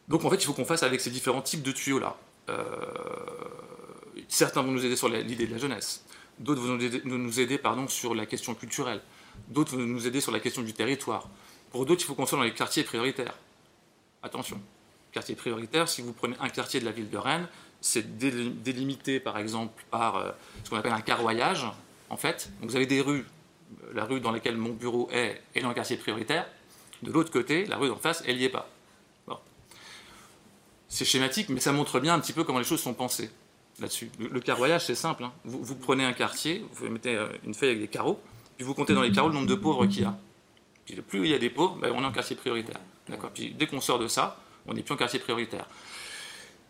Donc 0.08 0.24
en 0.24 0.30
fait, 0.30 0.36
il 0.36 0.44
faut 0.44 0.52
qu'on 0.52 0.66
fasse 0.66 0.82
avec 0.82 1.00
ces 1.00 1.10
différents 1.10 1.40
types 1.40 1.62
de 1.62 1.72
tuyaux-là. 1.72 2.16
Euh, 2.50 2.62
certains 4.28 4.62
vont 4.62 4.72
nous 4.72 4.84
aider 4.84 4.96
sur 4.96 5.08
l'idée 5.08 5.46
de 5.46 5.52
la 5.52 5.58
jeunesse, 5.58 6.04
d'autres 6.38 6.60
vont 6.60 6.76
nous 6.76 7.40
aider, 7.40 7.60
sur 7.88 8.14
la 8.14 8.26
question 8.26 8.54
culturelle, 8.54 9.00
d'autres 9.48 9.76
vont 9.76 9.82
nous 9.82 10.06
aider 10.06 10.20
sur 10.20 10.30
la 10.30 10.40
question 10.40 10.62
du 10.62 10.74
territoire. 10.74 11.28
Pour 11.70 11.86
d'autres, 11.86 12.02
il 12.02 12.04
faut 12.04 12.14
qu'on 12.14 12.26
soit 12.26 12.38
dans 12.38 12.44
les 12.44 12.52
quartiers 12.52 12.84
prioritaires. 12.84 13.34
Attention, 14.22 14.60
quartier 15.12 15.34
prioritaire, 15.34 15.88
si 15.88 16.02
vous 16.02 16.12
prenez 16.12 16.36
un 16.38 16.50
quartier 16.50 16.80
de 16.80 16.84
la 16.84 16.92
ville 16.92 17.08
de 17.08 17.16
Rennes, 17.16 17.48
c'est 17.84 18.16
délimité 18.18 19.20
par 19.20 19.36
exemple 19.36 19.84
par 19.90 20.16
euh, 20.16 20.30
ce 20.64 20.70
qu'on 20.70 20.76
appelle 20.76 20.94
un 20.94 21.02
carroyage, 21.02 21.66
en 22.08 22.16
fait. 22.16 22.50
Vous 22.62 22.76
avez 22.76 22.86
des 22.86 23.02
rues, 23.02 23.26
la 23.92 24.06
rue 24.06 24.20
dans 24.20 24.32
laquelle 24.32 24.56
mon 24.56 24.70
bureau 24.70 25.10
est 25.12 25.42
est 25.54 25.60
dans 25.60 25.68
le 25.68 25.74
quartier 25.74 25.98
prioritaire. 25.98 26.46
De 27.02 27.12
l'autre 27.12 27.30
côté, 27.30 27.66
la 27.66 27.76
rue 27.76 27.88
d'en 27.88 27.96
face, 27.96 28.22
elle 28.26 28.38
n'y 28.38 28.44
est 28.44 28.48
pas. 28.48 28.70
C'est 30.88 31.04
schématique, 31.04 31.48
mais 31.48 31.60
ça 31.60 31.72
montre 31.72 31.98
bien 31.98 32.14
un 32.14 32.20
petit 32.20 32.32
peu 32.32 32.44
comment 32.44 32.60
les 32.60 32.64
choses 32.64 32.80
sont 32.80 32.94
pensées 32.94 33.28
là-dessus. 33.80 34.10
Le, 34.18 34.40
carroyage, 34.40 34.86
c'est 34.86 34.94
simple. 34.94 35.24
Hein. 35.24 35.32
Vous, 35.44 35.74
prenez 35.74 36.04
un 36.04 36.12
quartier, 36.12 36.64
vous 36.72 36.88
mettez 36.88 37.16
euh, 37.16 37.26
une 37.44 37.52
feuille 37.52 37.70
avec 37.70 37.80
des 37.80 37.88
carreaux, 37.88 38.20
puis 38.56 38.64
vous 38.64 38.74
comptez 38.74 38.94
dans 38.94 39.02
les 39.02 39.10
carreaux 39.10 39.28
le 39.28 39.34
nombre 39.34 39.48
de 39.48 39.56
pauvres 39.56 39.86
qu'il 39.86 40.02
y 40.02 40.04
a. 40.04 40.16
Puis 40.86 40.94
plus 41.02 41.24
il 41.24 41.30
y 41.32 41.34
a 41.34 41.38
des 41.38 41.50
pauvres, 41.50 41.76
ben, 41.82 41.92
on 41.94 42.02
est 42.02 42.06
en 42.06 42.12
quartier 42.12 42.36
prioritaire. 42.36 42.78
Puis 43.34 43.50
dès 43.50 43.66
qu'on 43.66 43.80
sort 43.80 43.98
de 43.98 44.06
ça, 44.06 44.38
on 44.66 44.72
n'est 44.72 44.82
plus 44.82 44.94
en 44.94 44.96
quartier 44.96 45.18
prioritaire. 45.18 45.66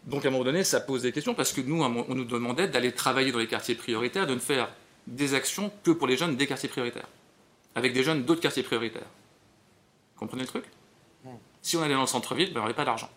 Donc 0.06 0.24
à 0.24 0.28
un 0.28 0.30
moment 0.30 0.44
donné, 0.44 0.64
ça 0.64 0.80
pose 0.80 1.02
des 1.02 1.12
questions 1.12 1.34
parce 1.34 1.52
que 1.52 1.60
nous, 1.60 1.82
on 1.82 2.14
nous 2.14 2.24
demandait 2.24 2.68
d'aller 2.68 2.92
travailler 2.92 3.32
dans 3.32 3.38
les 3.38 3.46
quartiers 3.46 3.74
prioritaires, 3.74 4.26
de 4.26 4.34
ne 4.34 4.40
faire 4.40 4.70
des 5.06 5.34
actions 5.34 5.72
que 5.82 5.90
pour 5.90 6.06
les 6.06 6.16
jeunes 6.16 6.36
des 6.36 6.46
quartiers 6.46 6.68
prioritaires, 6.68 7.08
avec 7.74 7.92
des 7.92 8.02
jeunes 8.02 8.24
d'autres 8.24 8.40
quartiers 8.40 8.62
prioritaires. 8.62 9.06
Vous 10.14 10.20
comprenez 10.20 10.42
le 10.42 10.48
truc? 10.48 10.64
Si 11.62 11.76
on 11.76 11.82
allait 11.82 11.94
dans 11.94 12.02
le 12.02 12.06
centre-ville, 12.06 12.52
ben, 12.52 12.60
on 12.60 12.64
n'avait 12.64 12.74
pas 12.74 12.84
d'argent. 12.84 13.08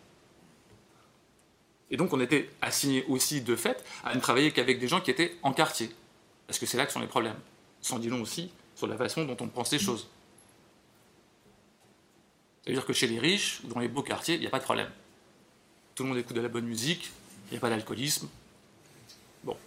Et 1.92 1.98
donc 1.98 2.14
on 2.14 2.20
était 2.22 2.50
assigné 2.62 3.04
aussi 3.08 3.42
de 3.42 3.56
fait 3.56 3.84
à 4.04 4.16
ne 4.16 4.20
travailler 4.22 4.52
qu'avec 4.52 4.80
des 4.80 4.88
gens 4.88 5.02
qui 5.02 5.12
étaient 5.12 5.36
en 5.44 5.52
quartier, 5.52 5.90
parce 6.48 6.60
que 6.60 6.66
c'est 6.66 6.78
là 6.78 6.86
que 6.86 6.94
sont 6.94 7.02
les 7.02 7.08
problèmes. 7.08 7.40
Sans 7.82 8.00
dire 8.00 8.12
long 8.12 8.22
aussi 8.22 8.52
sur 8.76 8.88
la 8.88 8.98
façon 8.98 9.26
dont 9.26 9.38
on 9.40 9.48
pense 9.48 9.72
les 9.72 9.80
choses. 9.80 10.08
C'est-à-dire 12.64 12.86
que 12.86 12.94
chez 12.94 13.08
les 13.08 13.20
riches, 13.20 13.62
dans 13.66 13.80
les 13.80 13.88
beaux 13.88 14.04
quartiers, 14.04 14.36
il 14.36 14.42
n'y 14.42 14.48
a 14.48 14.50
pas 14.50 14.60
de 14.60 14.64
problème 14.64 14.90
tout 15.98 16.04
le 16.04 16.10
monde 16.10 16.20
écoute 16.20 16.36
de 16.36 16.42
la 16.42 16.48
bonne 16.48 16.68
musique, 16.68 17.10
il 17.48 17.54
n'y 17.54 17.58
a 17.58 17.60
pas 17.60 17.72
d'alcoolisme. 17.72 18.28
Bon. 19.44 19.58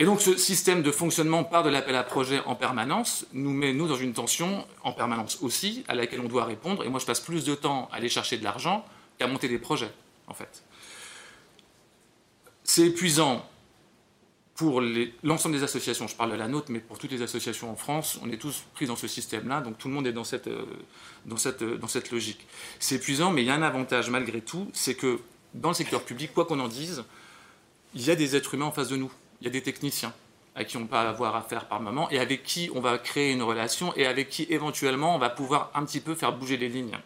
Et 0.00 0.04
donc 0.04 0.20
ce 0.20 0.36
système 0.36 0.82
de 0.82 0.90
fonctionnement 0.90 1.44
par 1.44 1.62
de 1.62 1.70
l'appel 1.70 1.94
à 1.94 2.02
projet 2.02 2.40
en 2.46 2.56
permanence 2.56 3.26
nous 3.32 3.52
met, 3.52 3.72
nous, 3.72 3.86
dans 3.86 3.94
une 3.94 4.12
tension 4.12 4.66
en 4.82 4.92
permanence 4.92 5.38
aussi, 5.40 5.84
à 5.86 5.94
laquelle 5.94 6.18
on 6.18 6.26
doit 6.26 6.46
répondre. 6.46 6.82
Et 6.82 6.88
moi, 6.88 6.98
je 6.98 7.06
passe 7.06 7.20
plus 7.20 7.44
de 7.44 7.54
temps 7.54 7.88
à 7.92 7.98
aller 7.98 8.08
chercher 8.08 8.38
de 8.38 8.42
l'argent 8.42 8.84
qu'à 9.20 9.28
monter 9.28 9.46
des 9.46 9.58
projets, 9.58 9.92
en 10.26 10.34
fait. 10.34 10.64
C'est 12.64 12.88
épuisant 12.88 13.48
pour 14.56 14.80
l'ensemble 15.22 15.54
des 15.54 15.62
associations, 15.62 16.08
je 16.08 16.16
parle 16.16 16.32
de 16.32 16.36
la 16.36 16.48
nôtre, 16.48 16.68
mais 16.70 16.80
pour 16.80 16.98
toutes 16.98 17.12
les 17.12 17.20
associations 17.20 17.70
en 17.70 17.76
France, 17.76 18.18
on 18.22 18.30
est 18.30 18.38
tous 18.38 18.64
pris 18.74 18.86
dans 18.86 18.96
ce 18.96 19.06
système-là, 19.06 19.60
donc 19.60 19.76
tout 19.76 19.88
le 19.88 19.94
monde 19.94 20.06
est 20.06 20.12
dans 20.12 20.24
cette, 20.24 20.46
euh, 20.46 20.64
dans 21.26 21.36
cette, 21.36 21.60
euh, 21.60 21.76
dans 21.76 21.88
cette 21.88 22.10
logique. 22.10 22.46
C'est 22.78 22.96
épuisant, 22.96 23.30
mais 23.30 23.42
il 23.42 23.46
y 23.46 23.50
a 23.50 23.54
un 23.54 23.62
avantage 23.62 24.08
malgré 24.08 24.40
tout, 24.40 24.70
c'est 24.72 24.94
que 24.94 25.20
dans 25.52 25.68
le 25.68 25.74
secteur 25.74 26.02
public, 26.02 26.32
quoi 26.32 26.46
qu'on 26.46 26.58
en 26.58 26.68
dise, 26.68 27.04
il 27.94 28.02
y 28.02 28.10
a 28.10 28.16
des 28.16 28.34
êtres 28.34 28.54
humains 28.54 28.66
en 28.66 28.72
face 28.72 28.88
de 28.88 28.96
nous, 28.96 29.12
il 29.42 29.44
y 29.44 29.48
a 29.48 29.50
des 29.50 29.62
techniciens 29.62 30.14
à 30.54 30.64
qui 30.64 30.78
on 30.78 30.86
peut 30.86 30.96
avoir 30.96 31.36
affaire 31.36 31.68
par 31.68 31.82
moment, 31.82 32.10
et 32.10 32.18
avec 32.18 32.42
qui 32.42 32.70
on 32.74 32.80
va 32.80 32.96
créer 32.96 33.32
une 33.32 33.42
relation, 33.42 33.94
et 33.94 34.06
avec 34.06 34.30
qui 34.30 34.46
éventuellement 34.48 35.14
on 35.14 35.18
va 35.18 35.28
pouvoir 35.28 35.70
un 35.74 35.84
petit 35.84 36.00
peu 36.00 36.14
faire 36.14 36.32
bouger 36.32 36.56
les 36.56 36.70
lignes. 36.70 36.96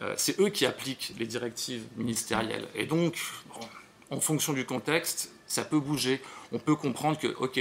Euh, 0.00 0.14
c'est 0.16 0.40
eux 0.40 0.48
qui 0.48 0.64
appliquent 0.64 1.12
les 1.18 1.26
directives 1.26 1.84
ministérielles. 1.96 2.66
Et 2.74 2.86
donc, 2.86 3.18
en 4.10 4.20
fonction 4.20 4.54
du 4.54 4.64
contexte, 4.64 5.30
ça 5.46 5.64
peut 5.64 5.80
bouger. 5.80 6.20
On 6.52 6.58
peut 6.58 6.76
comprendre 6.76 7.18
que, 7.18 7.28
ok, 7.28 7.60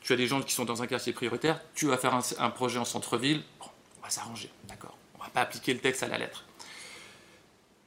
tu 0.00 0.12
as 0.12 0.16
des 0.16 0.26
gens 0.26 0.40
qui 0.42 0.54
sont 0.54 0.64
dans 0.64 0.82
un 0.82 0.86
quartier 0.86 1.12
prioritaire, 1.12 1.60
tu 1.74 1.86
vas 1.86 1.96
faire 1.96 2.18
un, 2.38 2.50
projet 2.50 2.78
en 2.78 2.84
centre-ville, 2.84 3.42
on 3.60 4.02
va 4.02 4.10
s'arranger, 4.10 4.50
d'accord 4.68 4.96
On 5.18 5.22
va 5.22 5.28
pas 5.28 5.42
appliquer 5.42 5.74
le 5.74 5.80
texte 5.80 6.02
à 6.02 6.08
la 6.08 6.18
lettre. 6.18 6.44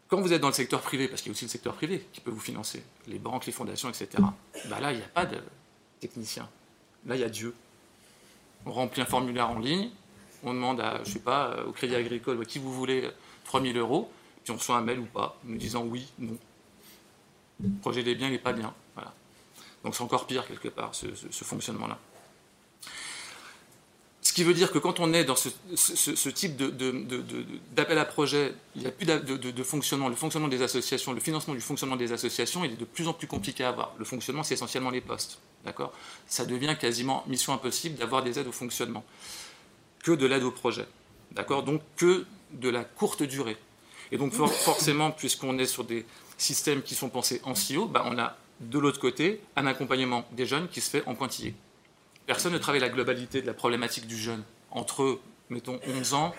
Quand 0.08 0.22
vous 0.22 0.32
êtes 0.32 0.42
dans 0.42 0.48
le 0.48 0.54
secteur 0.54 0.82
privé, 0.82 1.08
parce 1.08 1.22
qu'il 1.22 1.32
y 1.32 1.34
a 1.34 1.36
aussi 1.36 1.46
le 1.46 1.50
secteur 1.50 1.74
privé 1.74 2.06
qui 2.14 2.22
peut 2.22 2.30
vous 2.30 2.40
financer, 2.40 2.84
les 3.08 3.18
banques, 3.18 3.46
les 3.46 3.52
fondations, 3.52 3.90
etc., 3.90 4.10
bah 4.70 4.80
là, 4.80 4.92
il 4.92 4.98
n'y 4.98 5.04
a 5.04 5.08
pas 5.08 5.26
de 5.26 5.40
technicien. 6.00 6.48
Là, 7.08 7.16
il 7.16 7.22
y 7.22 7.24
a 7.24 7.30
Dieu. 7.30 7.56
On 8.66 8.72
remplit 8.72 9.02
un 9.02 9.06
formulaire 9.06 9.50
en 9.50 9.60
ligne, 9.60 9.90
on 10.44 10.54
demande 10.54 10.82
à, 10.82 11.04
je 11.04 11.12
sais 11.12 11.20
pas, 11.20 11.64
au 11.66 11.72
Crédit 11.72 11.96
Agricole, 11.96 12.40
à 12.42 12.46
qui 12.46 12.60
vous 12.60 12.72
voulez 12.72 13.10
3000 13.46 13.76
euros, 13.78 14.12
puis 14.44 14.52
on 14.52 14.58
reçoit 14.58 14.78
un 14.78 14.82
mail 14.82 15.00
ou 15.00 15.06
pas, 15.06 15.38
nous 15.46 15.58
disant 15.58 15.84
oui, 15.84 16.08
non. 16.20 16.38
Le 17.62 17.70
projet 17.82 18.04
des 18.04 18.16
biens 18.16 18.30
n'est 18.30 18.40
pas 18.40 18.54
bien. 18.54 18.74
Donc 19.84 19.96
c'est 19.96 20.04
encore 20.04 20.28
pire 20.28 20.48
quelque 20.48 20.70
part, 20.70 20.92
ce, 20.94 21.08
fonctionnement-là. 21.44 21.98
Ce 24.22 24.32
qui 24.32 24.44
veut 24.46 24.54
dire 24.54 24.72
que 24.72 24.80
quand 24.80 25.00
on 25.02 25.14
est 25.14 25.26
dans 25.26 25.36
ce, 25.36 26.30
type 26.30 26.56
d'appel 27.76 27.98
à 27.98 28.06
projet, 28.06 28.54
il 28.76 28.82
n'y 28.82 28.88
a 28.88 28.92
plus 28.92 29.06
de, 29.06 29.64
fonctionnement. 29.64 30.08
Le 30.08 30.16
fonctionnement 30.16 30.48
des 30.48 30.62
associations, 30.62 31.12
le 31.12 31.20
financement 31.20 31.54
du 31.54 31.62
fonctionnement 31.62 31.98
des 31.98 32.14
associations, 32.14 32.64
il 32.64 32.72
est 32.72 32.78
de 32.78 32.86
plus 32.86 33.08
en 33.08 33.14
plus 33.14 33.28
compliqué 33.28 33.66
à 33.66 33.70
avoir. 33.70 33.94
Le 33.98 34.06
fonctionnement, 34.06 34.44
c'est 34.44 34.54
essentiellement 34.54 34.90
les 34.90 35.02
postes. 35.02 35.40
D'accord? 35.66 35.92
Ça 36.26 36.46
devient 36.46 36.76
quasiment 36.80 37.24
mission 37.28 37.54
impossible 37.54 37.98
d'avoir 37.98 38.24
des 38.24 38.40
aides 38.40 38.48
au 38.48 38.54
fonctionnement. 38.54 39.04
Que 40.04 40.12
de 40.12 40.26
l'aide 40.26 40.44
au 40.44 40.52
projet. 40.52 40.88
D'accord? 41.32 41.64
Donc 41.64 41.82
que 41.98 42.26
de 42.52 42.70
la 42.70 42.86
courte 42.86 43.24
durée. 43.24 43.58
Et 44.12 44.18
donc 44.18 44.34
forcément, 44.34 45.12
puisqu'on 45.12 45.58
est 45.58 45.66
sur 45.66 45.84
des 45.84 46.06
systèmes 46.38 46.82
qui 46.82 46.96
sont 46.96 47.10
pensés 47.10 47.42
en 47.44 47.56
silo, 47.56 47.88
bah, 47.88 48.04
on 48.06 48.18
a 48.18 48.38
de 48.70 48.80
l'autre 48.80 49.00
côté 49.00 49.42
un 49.56 49.66
accompagnement 49.66 50.26
des 50.32 50.46
jeunes 50.46 50.68
qui 50.68 50.82
se 50.82 50.90
fait 50.90 51.04
en 51.06 51.16
pointillé. 51.16 51.56
Personne 52.26 52.54
ne 52.54 52.58
travaille 52.58 52.82
la 52.82 52.90
globalité 52.90 53.42
de 53.42 53.48
la 53.48 53.54
problématique 53.54 54.08
du 54.08 54.18
jeune 54.18 54.44
entre, 54.72 55.20
mettons, 55.50 55.80
11 55.88 56.14
ans 56.14 56.34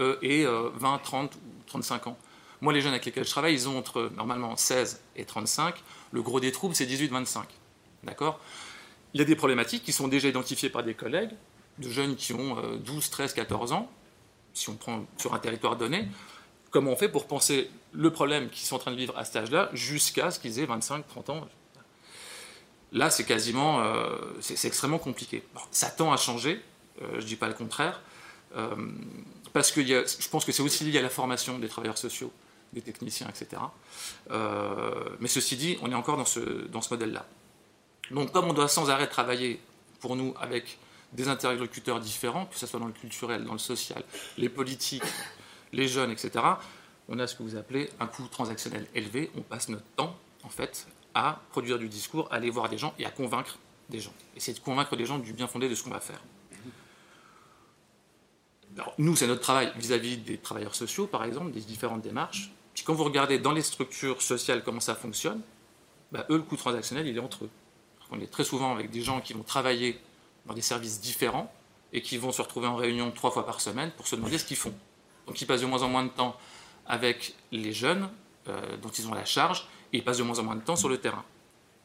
euh, 0.00 0.16
et 0.22 0.46
20, 0.46 0.98
30 0.98 1.34
ou 1.34 1.38
35 1.66 2.06
ans. 2.08 2.18
Moi, 2.60 2.72
les 2.72 2.80
jeunes 2.80 2.92
avec 2.92 3.04
lesquels 3.04 3.24
je 3.24 3.30
travaille, 3.30 3.54
ils 3.54 3.68
ont 3.68 3.78
entre 3.78 4.10
normalement 4.16 4.56
16 4.56 5.00
et 5.16 5.24
35. 5.24 5.74
Le 6.12 6.22
gros 6.22 6.40
des 6.40 6.50
troubles, 6.50 6.74
c'est 6.74 6.86
18-25. 6.86 7.42
D'accord? 8.04 8.40
Il 9.14 9.18
y 9.18 9.22
a 9.22 9.24
des 9.24 9.36
problématiques 9.36 9.84
qui 9.84 9.92
sont 9.92 10.08
déjà 10.08 10.28
identifiées 10.28 10.70
par 10.70 10.82
des 10.82 10.94
collègues, 10.94 11.30
de 11.78 11.88
jeunes 11.88 12.16
qui 12.16 12.32
ont 12.32 12.56
12, 12.84 13.10
13, 13.10 13.32
14 13.34 13.72
ans, 13.72 13.90
si 14.58 14.68
on 14.68 14.74
prend 14.74 15.04
sur 15.16 15.34
un 15.34 15.38
territoire 15.38 15.76
donné, 15.76 16.08
comment 16.70 16.92
on 16.92 16.96
fait 16.96 17.08
pour 17.08 17.26
penser 17.26 17.70
le 17.92 18.10
problème 18.10 18.48
qu'ils 18.50 18.66
sont 18.66 18.76
en 18.76 18.80
train 18.80 18.90
de 18.90 18.96
vivre 18.96 19.16
à 19.16 19.24
cet 19.24 19.36
âge-là 19.36 19.70
jusqu'à 19.72 20.30
ce 20.30 20.40
qu'ils 20.40 20.58
aient 20.58 20.66
25, 20.66 21.06
30 21.06 21.30
ans? 21.30 21.48
Là, 22.92 23.10
c'est 23.10 23.24
quasiment, 23.24 23.80
euh, 23.80 24.16
c'est 24.40 24.66
extrêmement 24.66 24.98
compliqué. 24.98 25.42
ça 25.70 25.90
tend 25.90 26.12
à 26.12 26.16
changer, 26.16 26.62
euh, 27.02 27.06
je 27.14 27.16
ne 27.16 27.22
dis 27.22 27.36
pas 27.36 27.48
le 27.48 27.54
contraire, 27.54 28.00
euh, 28.56 28.74
parce 29.52 29.70
que 29.70 29.84
je 29.84 30.28
pense 30.30 30.44
que 30.44 30.52
c'est 30.52 30.62
aussi 30.62 30.84
lié 30.84 30.98
à 30.98 31.02
la 31.02 31.10
formation 31.10 31.58
des 31.58 31.68
travailleurs 31.68 31.98
sociaux, 31.98 32.32
des 32.72 32.80
techniciens, 32.82 33.28
etc. 33.28 33.62
mais 35.20 35.28
ceci 35.28 35.56
dit, 35.56 35.78
on 35.82 35.90
est 35.90 35.94
encore 35.94 36.16
dans 36.16 36.24
ce, 36.24 36.40
dans 36.68 36.80
ce 36.80 36.92
modèle-là. 36.92 37.26
Donc, 38.10 38.32
comme 38.32 38.46
on 38.46 38.52
doit 38.52 38.68
sans 38.68 38.90
arrêt 38.90 39.06
travailler 39.06 39.60
pour 40.00 40.16
nous 40.16 40.34
avec 40.40 40.78
des 41.12 41.28
interlocuteurs 41.28 42.00
différents, 42.00 42.46
que 42.46 42.58
ce 42.58 42.66
soit 42.66 42.80
dans 42.80 42.86
le 42.86 42.92
culturel, 42.92 43.44
dans 43.44 43.52
le 43.52 43.58
social, 43.58 44.02
les 44.36 44.48
politiques, 44.48 45.02
les 45.72 45.88
jeunes, 45.88 46.10
etc., 46.10 46.44
on 47.08 47.18
a 47.18 47.26
ce 47.26 47.34
que 47.34 47.42
vous 47.42 47.56
appelez 47.56 47.88
un 48.00 48.06
coût 48.06 48.26
transactionnel 48.30 48.86
élevé. 48.94 49.30
On 49.36 49.40
passe 49.40 49.68
notre 49.70 49.86
temps, 49.96 50.14
en 50.42 50.50
fait, 50.50 50.86
à 51.14 51.40
produire 51.50 51.78
du 51.78 51.88
discours, 51.88 52.28
à 52.30 52.36
aller 52.36 52.50
voir 52.50 52.68
des 52.68 52.78
gens 52.78 52.94
et 52.98 53.06
à 53.06 53.10
convaincre 53.10 53.58
des 53.88 54.00
gens. 54.00 54.12
Essayer 54.36 54.56
de 54.56 54.62
convaincre 54.62 54.96
des 54.96 55.06
gens 55.06 55.18
du 55.18 55.32
bien 55.32 55.46
fondé 55.46 55.68
de 55.68 55.74
ce 55.74 55.82
qu'on 55.82 55.90
va 55.90 56.00
faire. 56.00 56.20
Alors, 58.76 58.94
nous, 58.98 59.16
c'est 59.16 59.26
notre 59.26 59.40
travail 59.40 59.72
vis-à-vis 59.76 60.18
des 60.18 60.38
travailleurs 60.38 60.74
sociaux, 60.74 61.06
par 61.06 61.24
exemple, 61.24 61.50
des 61.50 61.60
différentes 61.60 62.02
démarches. 62.02 62.52
Puis 62.74 62.84
quand 62.84 62.94
vous 62.94 63.04
regardez 63.04 63.38
dans 63.38 63.52
les 63.52 63.62
structures 63.62 64.22
sociales 64.22 64.62
comment 64.62 64.80
ça 64.80 64.94
fonctionne, 64.94 65.40
bah, 66.12 66.26
eux, 66.30 66.36
le 66.36 66.42
coût 66.42 66.56
transactionnel, 66.56 67.06
il 67.06 67.16
est 67.16 67.20
entre 67.20 67.44
eux. 67.44 67.50
On 68.10 68.20
est 68.20 68.30
très 68.30 68.44
souvent 68.44 68.72
avec 68.72 68.90
des 68.90 69.02
gens 69.02 69.20
qui 69.20 69.32
vont 69.32 69.42
travailler 69.42 69.98
dans 70.46 70.54
des 70.54 70.62
services 70.62 71.00
différents 71.00 71.52
et 71.92 72.02
qui 72.02 72.16
vont 72.18 72.32
se 72.32 72.40
retrouver 72.40 72.66
en 72.66 72.76
réunion 72.76 73.10
trois 73.10 73.30
fois 73.30 73.44
par 73.44 73.60
semaine 73.60 73.90
pour 73.96 74.06
se 74.06 74.16
demander 74.16 74.38
ce 74.38 74.44
qu'ils 74.44 74.56
font. 74.56 74.74
Donc 75.26 75.40
ils 75.40 75.46
passent 75.46 75.60
de 75.60 75.66
moins 75.66 75.82
en 75.82 75.88
moins 75.88 76.04
de 76.04 76.10
temps 76.10 76.36
avec 76.86 77.34
les 77.52 77.72
jeunes 77.72 78.08
euh, 78.48 78.76
dont 78.78 78.88
ils 78.88 79.06
ont 79.08 79.14
la 79.14 79.24
charge 79.24 79.66
et 79.92 79.98
ils 79.98 80.04
passent 80.04 80.18
de 80.18 80.22
moins 80.22 80.38
en 80.38 80.42
moins 80.42 80.56
de 80.56 80.62
temps 80.62 80.76
sur 80.76 80.88
le 80.88 80.98
terrain. 80.98 81.24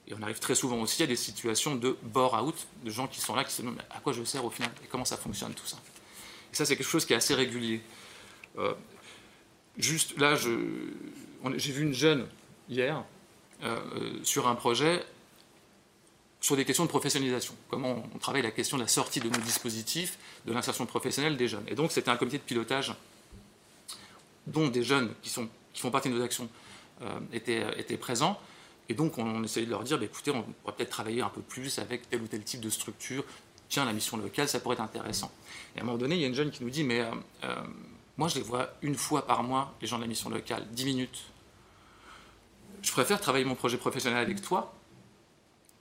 Et 0.07 0.13
on 0.13 0.21
arrive 0.21 0.39
très 0.39 0.55
souvent 0.55 0.77
aussi 0.81 1.03
à 1.03 1.07
des 1.07 1.15
situations 1.15 1.75
de 1.75 1.95
bore-out, 2.03 2.55
de 2.83 2.89
gens 2.89 3.07
qui 3.07 3.21
sont 3.21 3.35
là, 3.35 3.43
qui 3.43 3.53
se 3.53 3.61
demandent 3.61 3.81
à 3.89 3.99
quoi 3.99 4.11
je 4.11 4.23
sers 4.23 4.43
au 4.43 4.49
final 4.49 4.71
et 4.83 4.87
comment 4.87 5.05
ça 5.05 5.17
fonctionne 5.17 5.53
tout 5.53 5.65
ça. 5.65 5.77
Et 6.51 6.55
ça, 6.55 6.65
c'est 6.65 6.75
quelque 6.75 6.89
chose 6.89 7.05
qui 7.05 7.13
est 7.13 7.15
assez 7.15 7.33
régulier. 7.33 7.81
Euh, 8.57 8.73
juste 9.77 10.17
là, 10.17 10.35
j'ai 10.35 11.71
vu 11.71 11.83
une 11.83 11.93
jeune 11.93 12.27
hier 12.69 13.03
euh, 13.63 13.79
sur 14.23 14.47
un 14.47 14.55
projet 14.55 15.03
sur 16.41 16.57
des 16.57 16.65
questions 16.65 16.83
de 16.83 16.89
professionnalisation. 16.89 17.55
Comment 17.69 18.03
on 18.13 18.17
travaille 18.17 18.41
la 18.41 18.51
question 18.51 18.75
de 18.75 18.81
la 18.81 18.89
sortie 18.89 19.21
de 19.21 19.29
nos 19.29 19.39
dispositifs, 19.39 20.17
de 20.45 20.51
l'insertion 20.51 20.85
professionnelle 20.85 21.37
des 21.37 21.47
jeunes. 21.47 21.63
Et 21.69 21.75
donc, 21.75 21.93
c'était 21.93 22.09
un 22.09 22.17
comité 22.17 22.37
de 22.37 22.43
pilotage 22.43 22.93
dont 24.45 24.67
des 24.67 24.83
jeunes 24.83 25.13
qui, 25.21 25.29
sont, 25.29 25.47
qui 25.71 25.79
font 25.79 25.89
partie 25.89 26.09
de 26.09 26.15
nos 26.15 26.21
actions 26.21 26.49
euh, 26.49 26.62
étaient, 27.31 27.65
étaient, 27.77 27.97
présents. 27.97 28.39
Et 28.89 28.93
donc, 28.93 29.17
on, 29.17 29.43
essayait 29.43 29.65
de 29.65 29.71
leur 29.71 29.83
dire, 29.83 29.97
bah, 29.97 30.05
écoutez, 30.05 30.31
on 30.31 30.43
pourrait 30.43 30.75
peut-être 30.75 30.89
travailler 30.89 31.21
un 31.21 31.29
peu 31.29 31.41
plus 31.41 31.79
avec 31.79 32.09
tel 32.09 32.21
ou 32.21 32.27
tel 32.27 32.43
type 32.43 32.61
de 32.61 32.69
structure. 32.69 33.23
Tiens, 33.69 33.85
la 33.85 33.93
mission 33.93 34.17
locale, 34.17 34.47
ça 34.47 34.59
pourrait 34.59 34.75
être 34.75 34.81
intéressant. 34.81 35.31
Et 35.75 35.79
à 35.79 35.81
un 35.81 35.85
moment 35.85 35.97
donné, 35.97 36.15
il 36.15 36.21
y 36.21 36.25
a 36.25 36.27
une 36.27 36.35
jeune 36.35 36.51
qui 36.51 36.63
nous 36.63 36.69
dit, 36.69 36.83
mais 36.83 36.99
euh, 37.01 37.11
euh, 37.43 37.55
moi, 38.17 38.27
je 38.27 38.35
les 38.35 38.41
vois 38.41 38.69
une 38.81 38.95
fois 38.95 39.25
par 39.25 39.43
mois, 39.43 39.73
les 39.81 39.87
gens 39.87 39.97
de 39.97 40.03
la 40.03 40.07
mission 40.07 40.29
locale, 40.29 40.67
10 40.71 40.85
minutes. 40.85 41.23
Je 42.81 42.91
préfère 42.91 43.19
travailler 43.19 43.45
mon 43.45 43.55
projet 43.55 43.77
professionnel 43.77 44.19
avec 44.19 44.41
toi 44.41 44.73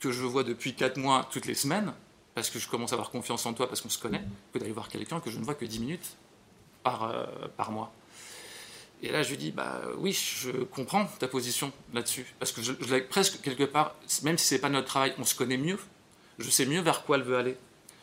que 0.01 0.11
je 0.11 0.25
vois 0.25 0.43
depuis 0.43 0.75
4 0.75 0.97
mois 0.97 1.29
toutes 1.31 1.47
les 1.47 1.55
semaines, 1.55 1.93
parce 2.35 2.51
que 2.51 2.59
je 2.59 2.69
commence 2.69 2.93
à 2.93 2.95
avoir 2.95 3.11
confiance 3.11 3.45
en 3.47 3.53
toi, 3.53 3.69
parce 3.69 3.81
qu'on 3.81 3.89
se 3.89 3.99
connaît, 3.99 4.25
que 4.53 4.59
d'aller 4.59 4.73
voir 4.73 4.89
quelqu'un 4.89 5.21
que 5.21 5.31
je 5.31 5.39
ne 5.39 5.45
vois 5.45 5.55
que 5.55 5.65
10 5.65 5.81
minutes 5.81 6.17
par, 6.83 7.05
euh, 7.05 7.27
par 7.57 7.71
mois. 7.71 7.93
Et 9.03 9.11
là, 9.11 9.22
je 9.22 9.30
lui 9.30 9.36
dis, 9.36 9.50
bah 9.50 9.80
oui, 9.98 10.12
je 10.12 10.50
comprends 10.50 11.07
ta 11.18 11.26
position 11.26 11.72
là-dessus, 11.92 12.26
parce 12.38 12.53
que 12.53 12.62
je, 12.62 12.72
je 12.80 12.96
presque 13.00 13.40
quelque 13.42 13.64
part, 13.64 13.94
même 14.22 14.38
si 14.38 14.46
c'est 14.46 14.61
pas 14.61 14.68
notre 14.68 14.86
travail, 14.86 15.12
on 15.18 15.24
se 15.24 15.34
connaît 15.34 15.57
mieux. 15.57 15.78
Je 16.38 16.48
sais 16.50 16.66
mieux 16.66 16.80
vers 16.80 17.03
quoi 17.03 17.16
elle 17.16 17.24
veut 17.24 17.36
aller. 17.36 17.57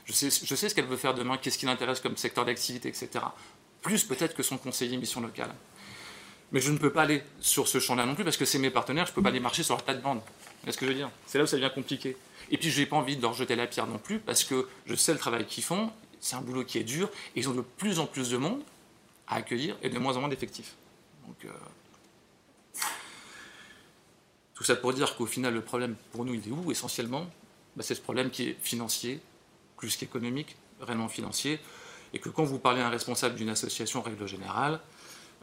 Je 0.05 0.13
sais, 0.13 0.29
je 0.29 0.55
sais 0.55 0.69
ce 0.69 0.75
qu'elle 0.75 0.85
veut 0.85 0.97
faire 0.97 1.13
demain, 1.13 1.37
qu'est-ce 1.37 1.57
qui 1.57 1.65
l'intéresse 1.65 2.01
comme 2.01 2.17
secteur 2.17 2.43
d'activité, 2.43 2.89
etc. 2.89 3.09
Plus 3.81 4.03
peut-être 4.03 4.35
que 4.35 4.43
son 4.43 4.57
conseiller 4.57 4.97
mission 4.97 5.21
locale. 5.21 5.53
Mais 6.51 6.59
je 6.59 6.71
ne 6.71 6.77
peux 6.77 6.91
pas 6.91 7.03
aller 7.03 7.23
sur 7.39 7.67
ce 7.67 7.79
champ-là 7.79 8.05
non 8.05 8.15
plus, 8.15 8.23
parce 8.23 8.37
que 8.37 8.45
c'est 8.45 8.59
mes 8.59 8.71
partenaires, 8.71 9.05
je 9.05 9.11
ne 9.11 9.15
peux 9.15 9.21
pas 9.21 9.29
aller 9.29 9.39
marcher 9.39 9.63
sur 9.63 9.75
leur 9.75 9.85
tas 9.85 9.93
de 9.93 10.01
bande 10.01 10.21
quest 10.65 10.75
ce 10.75 10.79
que 10.79 10.85
je 10.85 10.91
veux 10.91 10.97
dire? 10.97 11.09
C'est 11.25 11.37
là 11.37 11.43
où 11.43 11.47
ça 11.47 11.55
devient 11.57 11.71
compliqué. 11.73 12.17
Et 12.51 12.57
puis, 12.57 12.69
je 12.69 12.79
n'ai 12.79 12.85
pas 12.85 12.97
envie 12.97 13.15
de 13.15 13.21
leur 13.21 13.33
jeter 13.33 13.55
la 13.55 13.67
pierre 13.67 13.87
non 13.87 13.97
plus, 13.97 14.19
parce 14.19 14.43
que 14.43 14.67
je 14.85 14.95
sais 14.95 15.13
le 15.13 15.19
travail 15.19 15.45
qu'ils 15.45 15.63
font, 15.63 15.91
c'est 16.19 16.35
un 16.35 16.41
boulot 16.41 16.65
qui 16.65 16.77
est 16.77 16.83
dur, 16.83 17.09
et 17.35 17.39
ils 17.39 17.49
ont 17.49 17.53
de 17.53 17.61
plus 17.61 17.99
en 17.99 18.05
plus 18.05 18.29
de 18.29 18.37
monde 18.37 18.61
à 19.27 19.35
accueillir 19.35 19.77
et 19.83 19.89
de 19.89 19.99
moins 19.99 20.17
en 20.17 20.21
moins 20.21 20.29
d'effectifs. 20.29 20.75
Donc, 21.29 21.45
euh, 21.45 22.79
tout 24.55 24.63
ça 24.63 24.75
pour 24.75 24.93
dire 24.93 25.15
qu'au 25.15 25.27
final, 25.27 25.53
le 25.53 25.61
problème 25.61 25.95
pour 26.11 26.25
nous, 26.25 26.33
il 26.33 26.47
est 26.47 26.51
où 26.51 26.71
essentiellement? 26.71 27.27
Bah, 27.75 27.83
C'est 27.83 27.95
ce 27.95 28.01
problème 28.01 28.31
qui 28.31 28.49
est 28.49 28.57
financier, 28.61 29.21
plus 29.77 29.95
qu'économique, 29.95 30.57
réellement 30.81 31.07
financier, 31.07 31.59
et 32.13 32.19
que 32.19 32.29
quand 32.29 32.43
vous 32.43 32.57
parlez 32.57 32.81
à 32.81 32.87
un 32.87 32.89
responsable 32.89 33.35
d'une 33.35 33.49
association, 33.49 34.01
règle 34.01 34.27
générale, 34.27 34.79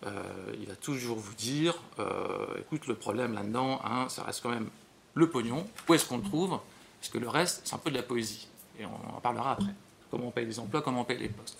euh, 0.05 0.23
il 0.61 0.67
va 0.67 0.75
toujours 0.75 1.19
vous 1.19 1.35
dire, 1.35 1.81
euh, 2.01 2.47
écoute, 2.59 2.87
le 2.89 2.95
problème 2.95 3.33
là-dedans, 3.33 3.81
hein, 3.85 4.09
ça 4.09 4.25
reste 4.25 4.43
quand 4.43 4.51
même 4.51 4.69
le 5.15 5.31
pognon, 5.31 5.67
où 5.89 5.95
est-ce 5.95 6.05
qu'on 6.05 6.19
le 6.19 6.25
trouve? 6.25 6.59
Parce 7.01 7.11
que 7.13 7.19
le 7.19 7.29
reste, 7.29 7.63
c'est 7.65 7.75
un 7.75 7.79
peu 7.79 7.91
de 7.91 7.97
la 7.97 8.03
poésie. 8.03 8.49
Et 8.79 8.85
on 8.85 9.17
en 9.17 9.21
parlera 9.21 9.53
après. 9.53 9.73
Comment 10.11 10.29
on 10.29 10.31
paye 10.31 10.47
les 10.47 10.59
emplois, 10.59 10.83
comment 10.83 11.03
on 11.03 11.05
paye 11.05 11.19
les 11.19 11.29
postes. 11.29 11.57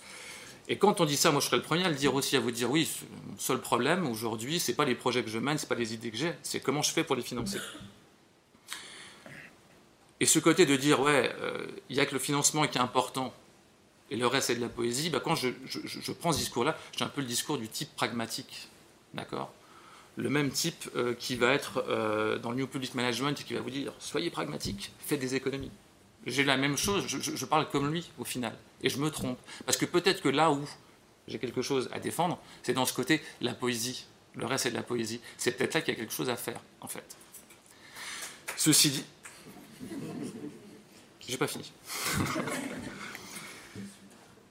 Et 0.69 0.79
quand 0.79 1.01
on 1.01 1.05
dit 1.05 1.17
ça, 1.17 1.31
moi 1.31 1.41
je 1.41 1.47
serais 1.47 1.59
le 1.59 1.63
premier 1.63 1.85
à 1.85 1.89
le 1.89 1.95
dire 1.95 2.15
aussi, 2.15 2.37
à 2.37 2.41
vous 2.41 2.51
dire 2.51 2.71
oui, 2.71 2.89
mon 3.29 3.39
seul 3.39 3.61
problème 3.61 4.09
aujourd'hui, 4.09 4.59
c'est 4.59 4.75
pas 4.75 4.85
les 4.85 4.97
projets 4.97 5.23
que 5.23 5.31
je 5.31 5.39
mène, 5.39 5.59
c'est 5.59 5.69
pas 5.69 5.77
les 5.77 5.95
idées 5.95 6.11
que 6.11 6.17
j'ai, 6.17 6.33
c'est 6.43 6.61
comment 6.61 6.83
je 6.83 6.91
fais 6.91 7.05
pour 7.05 7.15
les 7.15 7.23
financer. 7.23 7.59
Et 10.19 10.27
ce 10.27 10.39
côté 10.39 10.67
de 10.67 10.75
dire 10.75 11.01
ouais, 11.01 11.33
euh, 11.41 11.67
il 11.89 11.97
n'y 11.97 12.03
a 12.03 12.07
que 12.07 12.15
le 12.15 12.19
financement 12.19 12.67
qui 12.67 12.79
est 12.79 12.81
important 12.81 13.33
et 14.11 14.17
le 14.17 14.27
reste 14.27 14.49
c'est 14.49 14.57
de 14.57 14.61
la 14.61 14.69
poésie, 14.69 15.11
bah, 15.11 15.21
quand 15.23 15.37
je, 15.37 15.51
prends 16.19 16.33
ce 16.33 16.39
discours-là, 16.39 16.77
j'ai 16.97 17.05
un 17.05 17.09
peu 17.09 17.21
le 17.21 17.27
discours 17.29 17.59
du 17.59 17.69
type 17.69 17.95
pragmatique, 17.95 18.69
d'accord? 19.15 19.53
Le 20.17 20.31
même 20.31 20.51
type 20.51 20.89
euh, 20.97 21.15
qui 21.15 21.37
va 21.37 21.53
être 21.53 21.85
euh, 21.89 22.39
dans 22.39 22.51
le 22.51 22.57
New 22.57 22.67
Public 22.67 22.95
Management 22.95 23.39
et 23.41 23.45
qui 23.45 23.55
va 23.55 23.61
vous 23.61 23.71
dire 23.71 23.93
soyez 24.01 24.31
pragmatique, 24.31 24.91
faites 24.99 25.21
des 25.21 25.37
économies. 25.37 25.71
J'ai 26.25 26.43
la 26.43 26.57
même 26.57 26.77
chose, 26.77 27.07
je 27.07 27.45
parle 27.45 27.69
comme 27.69 27.93
lui 27.93 28.11
au 28.19 28.25
final 28.25 28.57
et 28.83 28.89
je 28.89 28.99
me 28.99 29.11
trompe. 29.11 29.39
Parce 29.65 29.77
que 29.77 29.87
peut-être 29.87 30.23
que 30.23 30.29
là 30.29 30.51
où 30.51 30.61
j'ai 31.29 31.39
quelque 31.39 31.63
chose 31.63 31.89
à 31.93 31.99
défendre, 31.99 32.39
c'est 32.63 32.73
dans 32.73 32.87
ce 32.87 32.93
côté 32.93 33.23
la 33.41 33.55
poésie. 33.55 34.07
Le 34.35 34.47
reste, 34.47 34.65
c'est 34.65 34.71
de 34.71 34.77
la 34.77 34.83
poésie. 34.83 35.21
C'est 35.39 35.53
peut-être 35.53 35.75
là 35.75 35.81
qu'il 35.81 35.95
y 35.95 35.97
a 35.97 36.01
quelque 36.01 36.13
chose 36.13 36.29
à 36.29 36.37
faire, 36.37 36.61
en 36.81 36.89
fait. 36.89 37.17
Ceci 38.57 38.91
dit. 38.91 39.05
J'ai 41.27 41.39
pas 41.39 41.47
fini. 41.47 41.73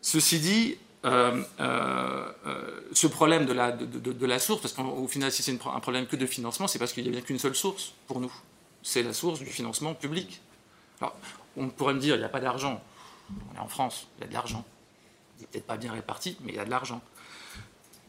Ceci 0.01 0.39
dit, 0.39 0.78
euh, 1.05 1.43
euh, 1.59 2.32
euh, 2.47 2.82
ce 2.91 3.07
problème 3.07 3.45
de 3.45 4.26
la, 4.26 4.39
source, 4.39 4.61
parce 4.61 4.73
qu'au 4.73 5.07
final, 5.07 5.32
si 5.32 5.43
c'est 5.43 5.51
un 5.51 5.80
problème 5.80 6.07
que 6.07 6.15
de 6.15 6.26
financement, 6.26 6.67
c'est 6.67 6.80
parce 6.80 6.93
qu'il 6.93 7.03
n'y 7.03 7.09
a 7.09 7.11
bien 7.11 7.21
qu'une 7.21 7.39
seule 7.39 7.55
source 7.55 7.93
pour 8.07 8.19
nous. 8.19 8.34
C'est 8.82 9.03
la 9.03 9.13
source 9.13 9.39
du 9.39 9.45
financement 9.45 9.93
public. 9.93 10.41
Alors, 10.99 11.15
on 11.57 11.69
pourrait 11.69 11.93
me 11.93 11.99
dire, 11.99 12.15
il 12.15 12.19
n'y 12.19 12.26
a 12.26 12.30
pas 12.30 12.39
d'argent. 12.39 12.82
On 13.30 13.55
est 13.55 13.59
en 13.59 13.67
France, 13.67 14.07
il 14.17 14.21
y 14.21 14.23
a 14.26 14.28
de 14.28 14.34
l'argent. 14.34 14.65
Il 15.38 15.41
n'est 15.41 15.47
peut-être 15.47 15.67
pas 15.67 15.78
bien 15.78 15.91
réparti, 15.91 16.38
mais 16.41 16.53
il 16.53 16.55
y 16.55 16.59
a 16.59 16.65
de 16.65 16.69
l'argent. 16.69 17.01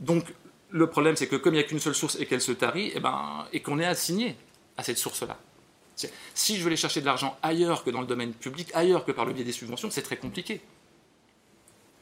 Donc, 0.01 0.33
le 0.71 0.89
problème, 0.89 1.17
c'est 1.17 1.27
que 1.27 1.37
comme 1.37 1.55
il 1.55 1.59
n'y 1.59 1.65
a 1.65 1.67
qu'une 1.67 1.81
seule 1.81 1.95
source 1.95 2.17
et 2.21 2.27
qu'elle 2.27 2.41
se 2.41 2.53
tarit, 2.53 2.89
et, 2.89 2.93
eh 2.97 3.01
ben, 3.01 3.47
et 3.53 3.61
qu'on 3.61 3.79
est 3.79 3.87
assigné 3.87 4.37
à 4.77 4.83
cette 4.83 4.99
source-là. 4.99 5.39
Si 6.35 6.57
je 6.57 6.61
veux 6.61 6.67
aller 6.67 6.77
chercher 6.77 7.01
de 7.01 7.07
l'argent 7.07 7.39
ailleurs 7.43 7.83
que 7.83 7.91
dans 7.91 8.03
le 8.03 8.07
domaine 8.07 8.35
public, 8.35 8.71
ailleurs 8.75 9.05
que 9.07 9.13
par 9.13 9.25
le 9.25 9.33
biais 9.33 9.45
des 9.45 9.53
subventions, 9.53 9.91
c'est 9.91 10.03
très 10.03 10.19
compliqué. 10.19 10.61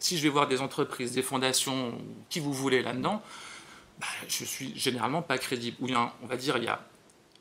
Si 0.00 0.18
je 0.18 0.22
vais 0.24 0.28
voir 0.28 0.48
des 0.48 0.60
entreprises, 0.60 1.12
des 1.12 1.22
fondations, 1.22 1.96
qui 2.28 2.40
vous 2.40 2.52
voulez 2.52 2.82
là-dedans, 2.82 3.22
bah, 4.00 4.06
je 4.26 4.44
suis 4.44 4.76
généralement 4.76 5.22
pas 5.22 5.38
crédible. 5.38 5.76
Ou 5.80 5.86
bien, 5.86 6.12
on 6.22 6.26
va 6.26 6.36
dire, 6.36 6.56
il 6.56 6.64
y 6.64 6.68
a 6.68 6.84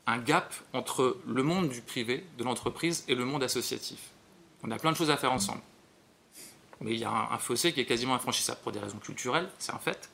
un 0.06 0.20
gap 0.20 0.54
entre 0.74 1.18
le 1.28 1.42
monde 1.42 1.70
du 1.70 1.82
privé, 1.82 2.24
de 2.38 2.44
l'entreprise, 2.44 3.04
et 3.08 3.16
le 3.16 3.26
monde 3.26 3.42
associatif. 3.42 4.13
On 4.64 4.72
a 4.72 4.78
plein 4.78 4.92
de 4.92 4.98
choses 4.98 5.10
à 5.10 5.18
faire 5.18 5.32
ensemble. 5.32 5.62
Mais 6.82 6.94
il 6.94 7.00
y 7.00 7.06
a 7.06 7.12
un, 7.32 7.38
fossé 7.38 7.74
qui 7.74 7.82
est 7.82 7.86
quasiment 7.86 8.16
infranchissable 8.16 8.60
pour 8.64 8.72
des 8.72 8.80
raisons 8.80 8.98
culturelles, 8.98 9.50
c'est 9.60 9.74
un 9.74 9.80
fait. 9.80 10.10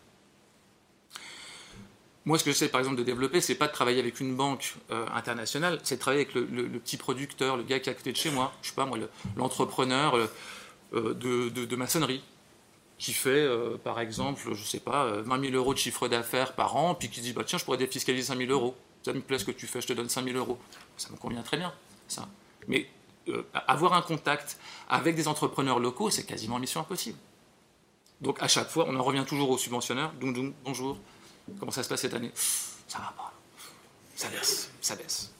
Moi, 2.26 2.38
ce 2.38 2.44
que 2.44 2.52
j'essaie 2.52 2.70
par 2.70 2.80
exemple 2.80 2.98
de 2.98 3.04
développer, 3.04 3.42
c'est 3.42 3.56
pas 3.56 3.68
de 3.68 3.72
travailler 3.72 4.00
avec 4.00 4.20
une 4.20 4.36
banque 4.36 4.76
euh, 4.92 5.08
internationale, 5.16 5.80
c'est 5.84 5.96
de 5.96 6.02
travailler 6.02 6.24
avec 6.24 6.36
le, 6.36 6.68
petit 6.80 6.98
producteur, 6.98 7.58
le 7.58 7.64
gars 7.64 7.80
qui 7.80 7.90
est 7.90 7.94
à 7.94 7.96
côté 7.96 8.12
de 8.12 8.18
chez 8.18 8.30
moi, 8.30 8.54
je 8.62 8.70
sais 8.70 8.76
pas 8.76 8.86
moi, 8.86 9.00
l'entrepreneur 9.36 10.16
euh, 10.94 11.14
de, 11.14 11.76
maçonnerie, 11.76 12.22
qui 13.00 13.14
fait 13.14 13.30
euh, 13.30 13.78
par 13.78 14.00
exemple, 14.00 14.42
je 14.54 14.64
sais 14.64 14.82
pas, 14.82 15.22
20 15.22 15.42
000 15.42 15.54
euros 15.54 15.74
de 15.74 15.80
chiffre 15.80 16.08
d'affaires 16.08 16.54
par 16.54 16.76
an, 16.76 16.94
puis 16.94 17.10
qui 17.10 17.22
dit 17.22 17.34
bah 17.34 17.44
tiens, 17.46 17.58
je 17.58 17.66
pourrais 17.66 17.78
défiscaliser 17.78 18.28
5 18.28 18.38
000 18.38 18.52
euros. 18.52 18.76
Ça 19.04 19.14
me 19.14 19.22
plaît 19.22 19.40
ce 19.40 19.46
que 19.46 19.52
tu 19.52 19.66
fais, 19.66 19.82
je 19.82 19.88
te 19.88 19.94
donne 19.94 20.10
5 20.10 20.26
000 20.26 20.38
euros. 20.38 20.60
Ça 20.98 21.10
me 21.12 21.18
convient 21.18 21.42
très 21.42 21.58
bien, 21.58 21.74
ça. 22.08 22.28
Mais 22.68 22.90
euh, 23.30 23.46
avoir 23.68 23.94
un 23.94 24.02
contact 24.02 24.58
avec 24.90 25.16
des 25.16 25.28
entrepreneurs 25.28 25.80
locaux, 25.80 26.10
c'est 26.10 26.26
quasiment 26.26 26.60
mission 26.60 26.82
impossible. 26.82 27.18
Donc 28.22 28.42
à 28.42 28.48
chaque 28.48 28.70
fois, 28.70 28.86
on 28.88 28.96
en 28.96 29.04
revient 29.04 29.26
toujours 29.28 29.50
aux 29.50 29.58
subventionneurs. 29.58 30.12
Doum 30.14 30.54
bonjour. 30.64 30.98
Comment 31.60 31.72
ça 31.72 31.84
se 31.84 31.90
passe 31.90 32.02
cette 32.02 32.14
année? 32.14 32.32
Ça 32.36 33.00
va 33.00 33.14
pas. 33.16 33.34
Ça 34.16 34.28
baisse, 34.30 34.72
ça 34.82 34.96
baisse. 34.96 35.32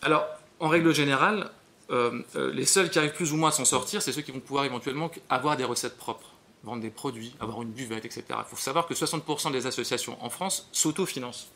Alors, 0.00 0.26
en 0.58 0.68
règle 0.68 0.94
générale, 0.94 1.50
euh, 1.90 2.22
euh, 2.36 2.52
les 2.52 2.64
seuls 2.64 2.90
qui 2.90 2.98
arrivent 2.98 3.12
plus 3.12 3.32
ou 3.32 3.36
moins 3.36 3.50
à 3.50 3.52
s'en 3.52 3.64
sortir, 3.64 4.00
c'est 4.00 4.12
ceux 4.12 4.22
qui 4.22 4.32
vont 4.32 4.40
pouvoir 4.40 4.64
éventuellement 4.64 5.10
avoir 5.28 5.56
des 5.56 5.64
recettes 5.64 5.96
propres, 5.96 6.32
vendre 6.64 6.80
des 6.80 6.90
produits, 6.90 7.34
avoir 7.38 7.62
une 7.62 7.70
buvette, 7.70 8.04
etc. 8.04 8.24
Il 8.30 8.44
faut 8.48 8.56
savoir 8.56 8.86
que 8.86 8.94
60% 8.94 9.52
des 9.52 9.66
associations 9.66 10.16
en 10.24 10.30
France 10.30 10.68
s'autofinancent. 10.72 11.50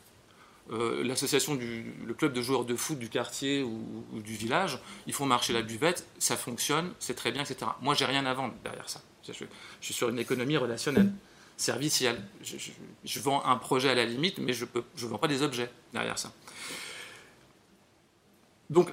Euh, 0.73 1.05
l'association 1.05 1.55
du 1.55 1.95
le 2.05 2.13
club 2.13 2.33
de 2.33 2.43
joueurs 2.43 2.65
de 2.65 2.75
foot 2.75 2.99
du 2.99 3.09
quartier 3.09 3.63
ou, 3.63 3.81
du 4.13 4.35
village, 4.35 4.81
ils 5.07 5.13
font 5.13 5.27
marcher 5.27 5.53
la 5.53 5.63
buvette, 5.63 6.07
ça 6.19 6.37
fonctionne, 6.37 6.93
c'est 6.99 7.15
très 7.15 7.31
bien, 7.31 7.43
etc. 7.43 7.71
Moi, 7.83 7.95
j'ai 7.95 8.05
rien 8.05 8.27
à 8.27 8.35
vendre 8.35 8.55
derrière 8.65 8.89
ça. 8.89 9.01
Je, 9.27 9.33
suis 9.81 9.95
sur 9.95 10.09
une 10.09 10.19
économie 10.19 10.57
relationnelle, 10.57 11.13
servicielle. 11.57 12.21
Je, 12.43 13.21
vends 13.21 13.45
un 13.45 13.57
projet 13.57 13.91
à 13.91 13.95
la 13.95 14.05
limite, 14.05 14.39
mais 14.39 14.53
je 14.53 14.65
ne 14.65 15.09
vends 15.09 15.19
pas 15.19 15.29
des 15.29 15.43
objets 15.43 15.71
derrière 15.93 16.19
ça. 16.19 16.33
Donc, 18.69 18.91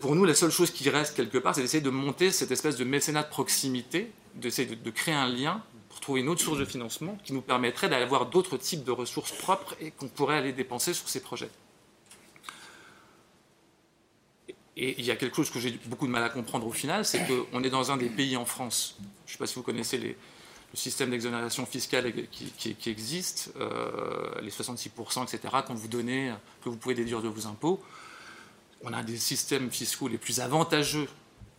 pour 0.00 0.14
nous, 0.14 0.24
la 0.24 0.34
seule 0.34 0.50
chose 0.50 0.70
qui 0.70 0.88
reste 0.90 1.16
quelque 1.16 1.38
part, 1.38 1.54
c'est 1.54 1.62
d'essayer 1.62 1.82
de 1.82 1.90
monter 1.90 2.30
cette 2.30 2.50
espèce 2.50 2.76
de 2.76 2.84
mécénat 2.84 3.22
de 3.22 3.28
proximité, 3.28 4.12
d'essayer 4.34 4.76
de 4.76 4.90
créer 4.90 5.14
un 5.14 5.28
lien 5.28 5.62
trouver 6.02 6.20
une 6.20 6.28
autre 6.28 6.42
source 6.42 6.58
de 6.58 6.64
financement 6.66 7.16
qui 7.24 7.32
nous 7.32 7.40
permettrait 7.40 7.88
d'avoir 7.88 8.26
d'autres 8.26 8.58
types 8.58 8.84
de 8.84 8.90
ressources 8.90 9.32
propres 9.32 9.74
et 9.80 9.92
qu'on 9.92 10.08
pourrait 10.08 10.36
aller 10.36 10.52
dépenser 10.52 10.92
sur 10.92 11.08
ces 11.08 11.20
projets. 11.20 11.48
Et 14.76 14.96
il 14.98 15.04
y 15.04 15.10
a 15.10 15.16
quelque 15.16 15.36
chose 15.36 15.50
que 15.50 15.60
j'ai 15.60 15.78
beaucoup 15.86 16.06
de 16.06 16.12
mal 16.12 16.24
à 16.24 16.28
comprendre 16.28 16.66
au 16.66 16.72
final, 16.72 17.04
c'est 17.04 17.24
qu'on 17.26 17.62
est 17.62 17.70
dans 17.70 17.90
un 17.92 17.96
des 17.96 18.08
pays 18.08 18.36
en 18.36 18.44
France, 18.44 18.96
je 19.26 19.30
ne 19.30 19.32
sais 19.32 19.38
pas 19.38 19.46
si 19.46 19.54
vous 19.54 19.62
connaissez 19.62 19.96
le 19.98 20.14
système 20.74 21.10
d'exonération 21.10 21.66
fiscale 21.66 22.12
qui, 22.30 22.90
existe, 22.90 23.52
euh, 23.60 24.40
les 24.40 24.50
66%, 24.50 25.24
etc., 25.24 25.54
qu'on 25.66 25.74
vous 25.74 25.88
donnez, 25.88 26.32
que 26.64 26.68
vous 26.68 26.76
pouvez 26.76 26.94
déduire 26.94 27.22
de 27.22 27.28
vos 27.28 27.46
impôts. 27.46 27.80
On 28.82 28.92
a 28.92 29.02
des 29.02 29.18
systèmes 29.18 29.70
fiscaux 29.70 30.08
les 30.08 30.18
plus 30.18 30.40
avantageux 30.40 31.06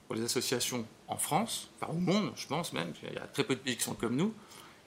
pour 0.07 0.15
les 0.15 0.23
associations 0.23 0.85
en 1.07 1.17
France, 1.17 1.69
enfin 1.75 1.91
au 1.91 1.97
monde, 1.97 2.31
je 2.35 2.47
pense 2.47 2.73
même, 2.73 2.93
il 3.03 3.13
y 3.13 3.17
a 3.17 3.27
très 3.27 3.43
peu 3.43 3.55
de 3.55 3.59
pays 3.59 3.77
qui 3.77 3.83
sont 3.83 3.93
comme 3.93 4.15
nous, 4.15 4.33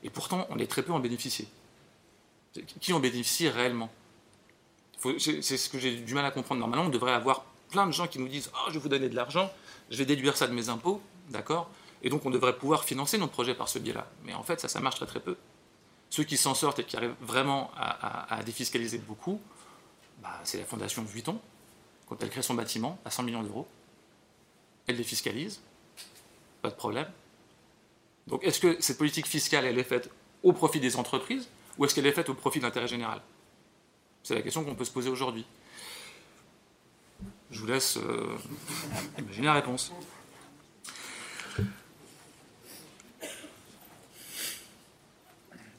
et 0.02 0.10
pourtant 0.10 0.46
on 0.50 0.58
est 0.58 0.66
très 0.66 0.82
peu 0.82 0.92
en 0.92 1.00
bénéficier. 1.00 1.46
Qui 2.80 2.92
en 2.92 3.00
bénéficie 3.00 3.48
réellement? 3.48 3.90
C'est 5.18 5.42
ce 5.42 5.68
que 5.68 5.78
j'ai 5.78 5.96
du 5.96 6.14
mal 6.14 6.24
à 6.24 6.30
comprendre. 6.30 6.58
Normalement, 6.60 6.86
on 6.86 6.90
devrait 6.90 7.12
avoir 7.12 7.44
plein 7.68 7.86
de 7.86 7.92
gens 7.92 8.06
qui 8.06 8.18
nous 8.18 8.28
disent 8.28 8.50
oh, 8.54 8.68
je 8.68 8.74
vais 8.74 8.78
vous 8.78 8.88
donner 8.88 9.10
de 9.10 9.14
l'argent, 9.14 9.52
je 9.90 9.98
vais 9.98 10.06
déduire 10.06 10.36
ça 10.36 10.46
de 10.46 10.54
mes 10.54 10.70
impôts, 10.70 11.02
d'accord? 11.28 11.70
Et 12.02 12.08
donc 12.08 12.24
on 12.24 12.30
devrait 12.30 12.56
pouvoir 12.56 12.84
financer 12.84 13.18
nos 13.18 13.26
projets 13.26 13.54
par 13.54 13.68
ce 13.68 13.78
biais-là. 13.78 14.06
Mais 14.24 14.32
en 14.32 14.42
fait, 14.42 14.58
ça, 14.60 14.68
ça 14.68 14.80
marche 14.80 14.96
très 14.96 15.06
très 15.06 15.20
peu. 15.20 15.36
Ceux 16.08 16.24
qui 16.24 16.38
s'en 16.38 16.54
sortent 16.54 16.78
et 16.78 16.84
qui 16.84 16.96
arrivent 16.96 17.16
vraiment 17.20 17.70
à, 17.76 18.42
défiscaliser 18.44 18.98
beaucoup, 18.98 19.40
bah, 20.22 20.40
c'est 20.44 20.58
la 20.58 20.64
fondation 20.64 21.02
Vuitton, 21.02 21.38
quand 22.08 22.22
elle 22.22 22.30
crée 22.30 22.42
son 22.42 22.54
bâtiment 22.54 22.98
à 23.04 23.10
100 23.10 23.24
millions 23.24 23.42
d'euros 23.42 23.66
elle 24.86 24.96
les 24.96 25.04
fiscalise, 25.04 25.60
pas 26.62 26.70
de 26.70 26.74
problème. 26.74 27.06
Donc 28.26 28.44
est-ce 28.44 28.60
que 28.60 28.80
cette 28.80 28.98
politique 28.98 29.26
fiscale, 29.26 29.64
elle 29.64 29.78
est 29.78 29.84
faite 29.84 30.10
au 30.42 30.52
profit 30.52 30.80
des 30.80 30.96
entreprises 30.96 31.48
ou 31.78 31.84
est-ce 31.84 31.94
qu'elle 31.94 32.06
est 32.06 32.12
faite 32.12 32.28
au 32.28 32.34
profit 32.34 32.58
de 32.58 32.64
l'intérêt 32.64 32.88
général? 32.88 33.20
C'est 34.22 34.34
la 34.34 34.42
question 34.42 34.64
qu'on 34.64 34.74
peut 34.74 34.84
se 34.84 34.90
poser 34.90 35.10
aujourd'hui. 35.10 35.46
Je 37.50 37.60
vous 37.60 37.66
laisse 37.66 37.96
euh, 37.96 38.36
imaginer 39.18 39.46
la 39.46 39.54
réponse. 39.54 39.92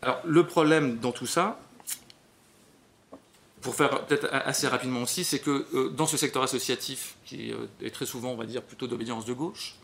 Alors 0.02 0.22
le 0.24 0.46
problème 0.46 0.98
dans 1.00 1.12
tout 1.12 1.26
ça, 1.26 1.60
pour 3.62 3.76
faire 3.76 4.06
peut-être 4.06 4.30
assez 4.32 4.68
rapidement 4.68 5.02
aussi, 5.02 5.26
c'est 5.26 5.40
que 5.40 5.68
euh, 5.74 5.90
dans 5.90 6.08
ce 6.08 6.16
secteur 6.16 6.44
associatif, 6.44 7.18
qui 7.26 7.52
euh, 7.52 7.66
est 7.82 7.92
très 7.92 8.06
souvent, 8.06 8.30
on 8.30 8.38
va 8.38 8.46
dire, 8.46 8.64
plutôt 8.64 8.88
d'obédience 8.88 9.26
de 9.26 9.34
gauche, 9.34 9.76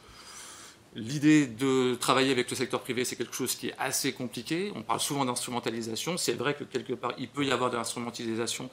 l'idée 0.96 1.48
de 1.48 1.96
travailler 1.96 2.32
avec 2.32 2.50
le 2.50 2.56
secteur 2.56 2.82
privé, 2.82 3.06
c'est 3.06 3.16
quelque 3.16 3.36
chose 3.36 3.56
qui 3.56 3.70
est 3.70 3.76
assez 3.78 4.14
compliqué. 4.14 4.72
On 4.76 4.82
parle 4.82 5.00
souvent 5.00 5.26
d'instrumentalisation. 5.26 6.18
C'est 6.18 6.34
vrai 6.34 6.54
que 6.54 6.64
quelque 6.64 6.94
part, 6.94 7.14
il 7.18 7.28
peut 7.28 7.46
y 7.46 7.52
avoir 7.52 7.70
de 7.70 7.78
l'instrumentalisation, 7.78 8.70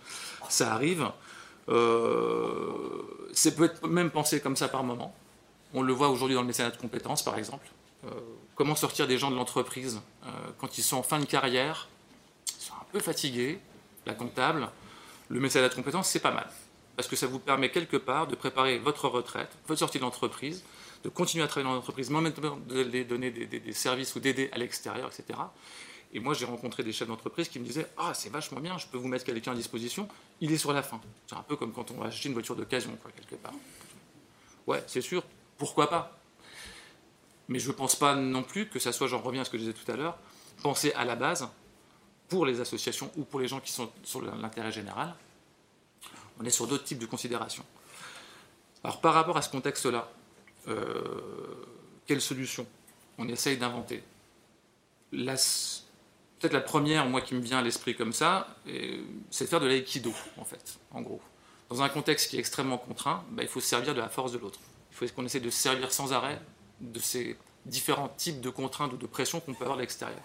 ça 0.48 0.72
arrive. 0.72 1.10
Euh, 1.68 3.02
ça 3.32 3.50
peut 3.52 3.64
être 3.64 3.86
même 3.86 4.10
pensé 4.10 4.40
comme 4.40 4.56
ça 4.56 4.68
par 4.68 4.84
moment. 4.84 5.14
On 5.72 5.82
le 5.82 5.92
voit 5.92 6.08
aujourd'hui 6.08 6.34
dans 6.34 6.42
le 6.42 6.46
mécénat 6.46 6.70
de 6.70 6.76
compétences, 6.76 7.22
par 7.22 7.38
exemple. 7.38 7.66
comment 8.54 8.74
sortir 8.74 9.06
des 9.06 9.18
gens 9.18 9.30
de 9.30 9.36
l'entreprise 9.36 10.00
quand 10.58 10.78
ils 10.78 10.82
sont 10.82 10.96
en 10.96 11.02
fin 11.02 11.20
de 11.20 11.26
carrière, 11.26 11.88
ils 12.58 12.64
sont 12.64 12.74
un 12.74 12.86
peu 12.92 12.98
fatigués, 12.98 13.60
la 14.06 14.14
comptable, 14.14 14.68
le 15.28 15.38
mécénat 15.38 15.68
de 15.68 15.74
compétences, 15.74 16.08
c'est 16.08 16.20
pas 16.20 16.32
mal. 16.32 16.48
Parce 17.00 17.08
que 17.08 17.16
ça 17.16 17.26
vous 17.26 17.38
permet 17.38 17.70
quelque 17.70 17.96
part 17.96 18.26
de 18.26 18.34
préparer 18.34 18.78
votre 18.78 19.08
retraite, 19.08 19.48
votre 19.66 19.78
sortie 19.78 19.96
de 19.96 20.02
l'entreprise, 20.02 20.62
de 21.02 21.08
continuer 21.08 21.42
à 21.42 21.48
travailler 21.48 21.70
dans 21.70 21.74
l'entreprise, 21.74 22.10
même 22.10 22.30
temps 22.30 22.58
de 22.68 23.02
donner 23.04 23.30
des, 23.30 23.72
services 23.72 24.14
ou 24.16 24.20
d'aider 24.20 24.50
à 24.52 24.58
l'extérieur, 24.58 25.10
etc. 25.10 25.38
Et 26.12 26.20
moi, 26.20 26.34
j'ai 26.34 26.44
rencontré 26.44 26.82
des 26.82 26.92
chefs 26.92 27.08
d'entreprise 27.08 27.48
qui 27.48 27.58
me 27.58 27.64
disaient 27.64 27.86
Ah, 27.96 28.12
c'est 28.12 28.28
vachement 28.28 28.60
bien, 28.60 28.76
je 28.76 28.86
peux 28.86 28.98
vous 28.98 29.08
mettre 29.08 29.24
quelqu'un 29.24 29.52
à 29.52 29.54
disposition, 29.54 30.08
il 30.42 30.52
est 30.52 30.58
sur 30.58 30.74
la 30.74 30.82
fin. 30.82 31.00
C'est 31.26 31.36
un 31.36 31.42
peu 31.42 31.56
comme 31.56 31.72
quand 31.72 31.90
on 31.90 31.94
va 31.94 32.08
acheter 32.08 32.28
une 32.28 32.34
voiture 32.34 32.54
d'occasion, 32.54 32.90
quelque 33.16 33.36
part. 33.36 33.54
Ouais, 34.66 34.84
c'est 34.86 35.00
sûr, 35.00 35.22
pourquoi 35.56 35.88
pas? 35.88 36.18
Mais 37.48 37.60
je 37.60 37.68
ne 37.68 37.72
pense 37.72 37.96
pas 37.96 38.14
non 38.14 38.42
plus 38.42 38.68
que 38.68 38.78
ça 38.78 38.92
soit, 38.92 39.06
j'en 39.06 39.22
reviens 39.22 39.40
à 39.40 39.44
ce 39.46 39.50
que 39.50 39.56
je 39.56 39.62
disais 39.62 39.72
tout 39.72 39.90
à 39.90 39.96
l'heure, 39.96 40.18
penser 40.62 40.92
à 40.92 41.06
la 41.06 41.16
base, 41.16 41.48
pour 42.28 42.44
les 42.44 42.60
associations 42.60 43.10
ou 43.16 43.24
pour 43.24 43.40
les 43.40 43.48
gens 43.48 43.60
qui 43.60 43.72
sont 43.72 43.90
sur 44.04 44.20
l'intérêt 44.20 44.70
général, 44.70 45.14
on 46.40 46.44
est 46.44 46.50
sur 46.50 46.66
d'autres 46.66 46.84
types 46.84 46.98
de 46.98 47.06
considérations. 47.06 47.64
Alors 48.82 49.00
par 49.00 49.14
rapport 49.14 49.36
à 49.36 49.42
ce 49.42 49.50
contexte-là, 49.50 50.10
euh, 50.68 51.02
quelle 52.06 52.20
solution 52.20 52.66
on 53.18 53.28
essaye 53.28 53.58
d'inventer? 53.58 54.02
Peut-être 55.12 56.54
la 56.54 56.60
première, 56.62 57.06
moi, 57.06 57.20
qui 57.20 57.34
me 57.34 57.40
vient 57.40 57.58
à 57.58 57.62
l'esprit 57.62 57.94
comme 57.94 58.14
ça, 58.14 58.56
c'est 59.30 59.44
de 59.44 59.48
faire 59.50 59.60
de 59.60 59.66
l'aïkido, 59.66 60.12
en 60.38 60.44
fait, 60.44 60.78
en 60.90 61.02
gros. 61.02 61.20
Dans 61.68 61.82
un 61.82 61.88
contexte 61.90 62.30
qui 62.30 62.36
est 62.36 62.38
extrêmement 62.38 62.78
contraint, 62.78 63.24
bah, 63.30 63.42
il 63.42 63.48
faut 63.48 63.60
se 63.60 63.68
servir 63.68 63.94
de 63.94 64.00
la 64.00 64.08
force 64.08 64.32
de 64.32 64.38
l'autre. 64.38 64.58
Il 64.90 64.96
faut 64.96 65.14
qu'on 65.14 65.26
essaie 65.26 65.40
de 65.40 65.50
se 65.50 65.58
servir 65.58 65.92
sans 65.92 66.14
arrêt 66.14 66.40
de 66.80 66.98
ces 66.98 67.36
différents 67.66 68.08
types 68.08 68.40
de 68.40 68.48
contraintes 68.48 68.92
ou 68.94 68.96
de 68.96 69.06
pressions 69.06 69.40
qu'on 69.40 69.52
peut 69.52 69.64
avoir 69.64 69.78
à 69.78 69.82
l'extérieur. 69.82 70.22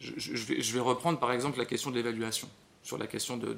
Je, 0.00 0.72
vais, 0.72 0.80
reprendre 0.80 1.18
par 1.18 1.32
exemple 1.32 1.58
la 1.58 1.64
question 1.64 1.90
de 1.90 1.96
l'évaluation, 1.96 2.48
sur 2.82 2.98
la 2.98 3.06
question 3.06 3.36
de, 3.36 3.56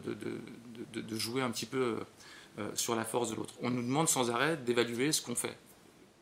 de, 0.93 1.17
jouer 1.17 1.43
un 1.43 1.51
petit 1.51 1.67
peu 1.67 1.99
euh, 2.59 2.71
sur 2.75 2.97
la 2.97 3.05
force 3.05 3.31
de 3.31 3.37
l'autre. 3.37 3.55
On 3.63 3.71
nous 3.71 3.83
demande 3.83 4.09
sans 4.09 4.31
arrêt 4.31 4.57
d'évaluer 4.57 5.13
ce 5.13 5.23
qu'on 5.23 5.35
fait. 5.35 5.57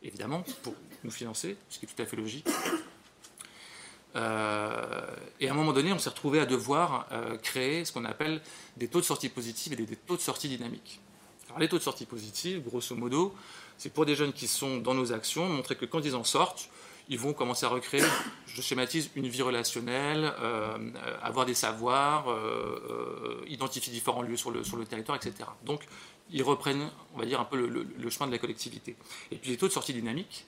Évidemment, 0.03 0.45
pour 0.63 0.75
nous 1.05 1.11
financer, 1.11 1.57
ce 1.69 1.79
qui 1.79 1.87
est 1.87 1.89
tout 1.89 2.03
à 2.03 2.07
fait 2.07 2.17
logique. 2.17 2.47
Euh, 4.17 5.07
et 5.41 5.49
à 5.49 5.53
un 5.53 5.55
moment 5.55 5.73
donné, 5.73 5.93
on 5.93 5.99
s'est 5.99 6.11
retrouvé 6.11 6.41
à 6.41 6.47
devoir 6.47 7.07
euh, 7.13 7.37
créer 7.39 7.85
ce 7.85 7.93
qu'on 7.93 8.05
appelle 8.05 8.41
des 8.77 8.89
taux 8.89 9.01
de 9.01 9.05
sortie 9.05 9.29
positifs 9.29 9.73
et 9.73 9.77
des, 9.77 9.97
taux 9.97 10.17
de 10.17 10.21
sortie 10.21 10.49
dynamiques. 10.49 11.01
Alors, 11.49 11.61
les 11.61 11.69
taux 11.69 11.79
de 11.79 11.83
sortie 11.83 12.07
positifs, 12.07 12.63
grosso 12.63 12.95
modo, 12.95 13.35
c'est 13.77 13.93
pour 13.93 14.07
des 14.07 14.15
jeunes 14.15 14.33
qui 14.33 14.49
sont 14.49 14.79
dans 14.79 14.95
nos 14.95 15.13
actions, 15.13 15.49
montrer 15.49 15.77
que 15.77 15.85
quand 15.85 16.01
ils 16.05 16.15
en 16.15 16.25
sortent, 16.25 16.69
ils 17.09 17.19
vont 17.19 17.33
commencer 17.33 17.65
à 17.67 17.69
recréer, 17.69 18.03
je 18.47 18.61
schématise, 18.61 19.11
une 19.17 19.29
vie 19.29 19.43
relationnelle, 19.43 20.33
euh, 20.41 20.77
avoir 21.23 21.47
des 21.47 21.55
savoirs, 21.55 22.27
identifier 23.47 23.93
différents 23.93 24.23
lieux 24.23 24.37
sur 24.37 24.51
le, 24.51 24.65
sur 24.65 24.77
le 24.77 24.85
territoire, 24.85 25.17
etc. 25.17 25.49
Donc, 25.65 25.87
ils 26.31 26.43
reprennent, 26.43 26.91
on 27.15 27.19
va 27.19 27.27
dire, 27.27 27.41
un 27.41 27.45
peu 27.45 27.67
le, 27.67 28.11
chemin 28.11 28.27
de 28.27 28.33
la 28.33 28.39
collectivité. 28.39 28.97
Et 29.31 29.37
puis 29.37 29.51
les 29.51 29.57
taux 29.57 29.69
de 29.69 29.73
sortie 29.73 29.93
dynamiques, 29.93 30.47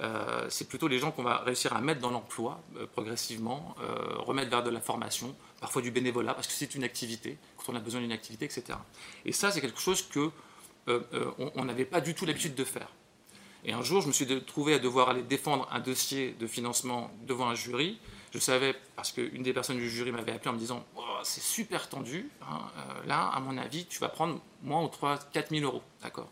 euh, 0.00 0.46
c'est 0.48 0.68
plutôt 0.68 0.88
les 0.88 0.98
gens 0.98 1.10
qu'on 1.10 1.22
va 1.22 1.38
réussir 1.38 1.74
à 1.74 1.80
mettre 1.80 2.00
dans 2.00 2.10
l'emploi 2.10 2.60
euh, 2.76 2.86
progressivement, 2.86 3.74
euh, 3.80 4.18
remettre 4.18 4.50
vers 4.50 4.62
de 4.62 4.70
la 4.70 4.80
formation, 4.80 5.34
parfois 5.60 5.82
du 5.82 5.90
bénévolat, 5.90 6.34
parce 6.34 6.46
que 6.46 6.52
c'est 6.52 6.74
une 6.74 6.84
activité, 6.84 7.38
quand 7.56 7.72
on 7.72 7.76
a 7.76 7.80
besoin 7.80 8.00
d'une 8.00 8.12
activité, 8.12 8.44
etc. 8.44 8.78
Et 9.24 9.32
ça, 9.32 9.50
c'est 9.50 9.60
quelque 9.60 9.80
chose 9.80 10.02
que 10.02 10.30
on 11.54 11.64
n'avait 11.64 11.84
pas 11.84 12.00
du 12.00 12.12
tout 12.12 12.26
l'habitude 12.26 12.56
de 12.56 12.64
faire. 12.64 12.88
Et 13.64 13.72
un 13.72 13.82
jour, 13.82 14.00
je 14.00 14.08
me 14.08 14.12
suis 14.12 14.26
trouvé 14.44 14.74
à 14.74 14.78
devoir 14.78 15.10
aller 15.10 15.22
défendre 15.22 15.68
un 15.70 15.80
dossier 15.80 16.34
de 16.38 16.46
financement 16.46 17.10
devant 17.26 17.48
un 17.48 17.54
jury. 17.54 17.98
Je 18.32 18.38
savais, 18.38 18.74
parce 18.96 19.12
qu'une 19.12 19.42
des 19.42 19.52
personnes 19.52 19.76
du 19.76 19.88
jury 19.88 20.10
m'avait 20.10 20.32
appelé 20.32 20.50
en 20.50 20.54
me 20.54 20.58
disant 20.58 20.84
oh, 20.96 21.02
C'est 21.22 21.42
super 21.42 21.88
tendu, 21.88 22.30
hein, 22.42 22.60
là, 23.06 23.28
à 23.28 23.40
mon 23.40 23.56
avis, 23.58 23.84
tu 23.86 24.00
vas 24.00 24.08
prendre 24.08 24.40
moins 24.62 24.82
ou 24.82 24.88
3 24.88 25.18
4 25.32 25.50
000 25.50 25.64
euros. 25.64 25.82
D'accord? 26.02 26.30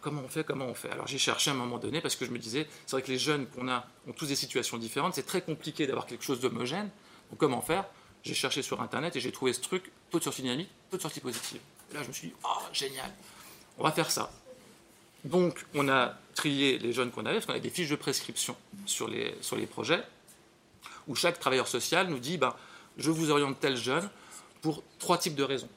Comment 0.00 0.22
on 0.22 0.28
fait, 0.28 0.44
comment 0.44 0.66
on 0.66 0.74
fait? 0.74 0.90
Alors 0.90 1.06
j'ai 1.06 1.18
cherché 1.18 1.50
à 1.50 1.54
un 1.54 1.56
moment 1.56 1.78
donné 1.78 2.00
parce 2.00 2.16
que 2.16 2.26
je 2.26 2.30
me 2.30 2.38
disais, 2.38 2.68
c'est 2.86 2.96
vrai 2.96 3.02
que 3.02 3.10
les 3.10 3.18
jeunes 3.18 3.46
qu'on 3.46 3.68
a 3.68 3.86
ont 4.06 4.12
tous 4.12 4.26
des 4.26 4.36
situations 4.36 4.76
différentes, 4.76 5.14
c'est 5.14 5.24
très 5.24 5.40
compliqué 5.40 5.86
d'avoir 5.86 6.06
quelque 6.06 6.24
chose 6.24 6.40
d'homogène. 6.40 6.90
Donc 7.30 7.38
comment 7.38 7.62
faire? 7.62 7.86
J'ai 8.22 8.34
cherché 8.34 8.62
sur 8.62 8.82
Internet 8.82 9.16
et 9.16 9.20
j'ai 9.20 9.32
trouvé 9.32 9.52
ce 9.52 9.60
truc, 9.60 9.90
taux 10.10 10.18
de 10.18 10.24
sortie 10.24 10.42
dynamique, 10.42 10.68
taux 10.90 10.96
de 10.96 11.02
sortie 11.02 11.20
positive. 11.20 11.60
là 11.92 12.02
je 12.02 12.08
me 12.08 12.12
suis 12.12 12.28
dit, 12.28 12.34
oh 12.44 12.62
génial, 12.72 13.10
on 13.78 13.84
va 13.84 13.92
faire 13.92 14.10
ça. 14.10 14.30
Donc 15.24 15.64
on 15.74 15.88
a 15.88 16.14
trié 16.34 16.78
les 16.78 16.92
jeunes 16.92 17.10
qu'on 17.10 17.24
avait, 17.24 17.36
parce 17.36 17.46
qu'on 17.46 17.54
a 17.54 17.58
des 17.58 17.70
fiches 17.70 17.90
de 17.90 17.96
prescription 17.96 18.56
sur 18.86 19.08
les, 19.08 19.66
projets, 19.66 20.02
où 21.06 21.14
chaque 21.14 21.38
travailleur 21.38 21.68
social 21.68 22.08
nous 22.08 22.18
dit, 22.18 22.36
ben, 22.36 22.54
je 22.98 23.10
vous 23.10 23.30
oriente 23.30 23.58
tel 23.60 23.76
jeune 23.76 24.08
pour 24.60 24.82
trois 24.98 25.18
types 25.18 25.34
de 25.34 25.42
raisons. 25.42 25.68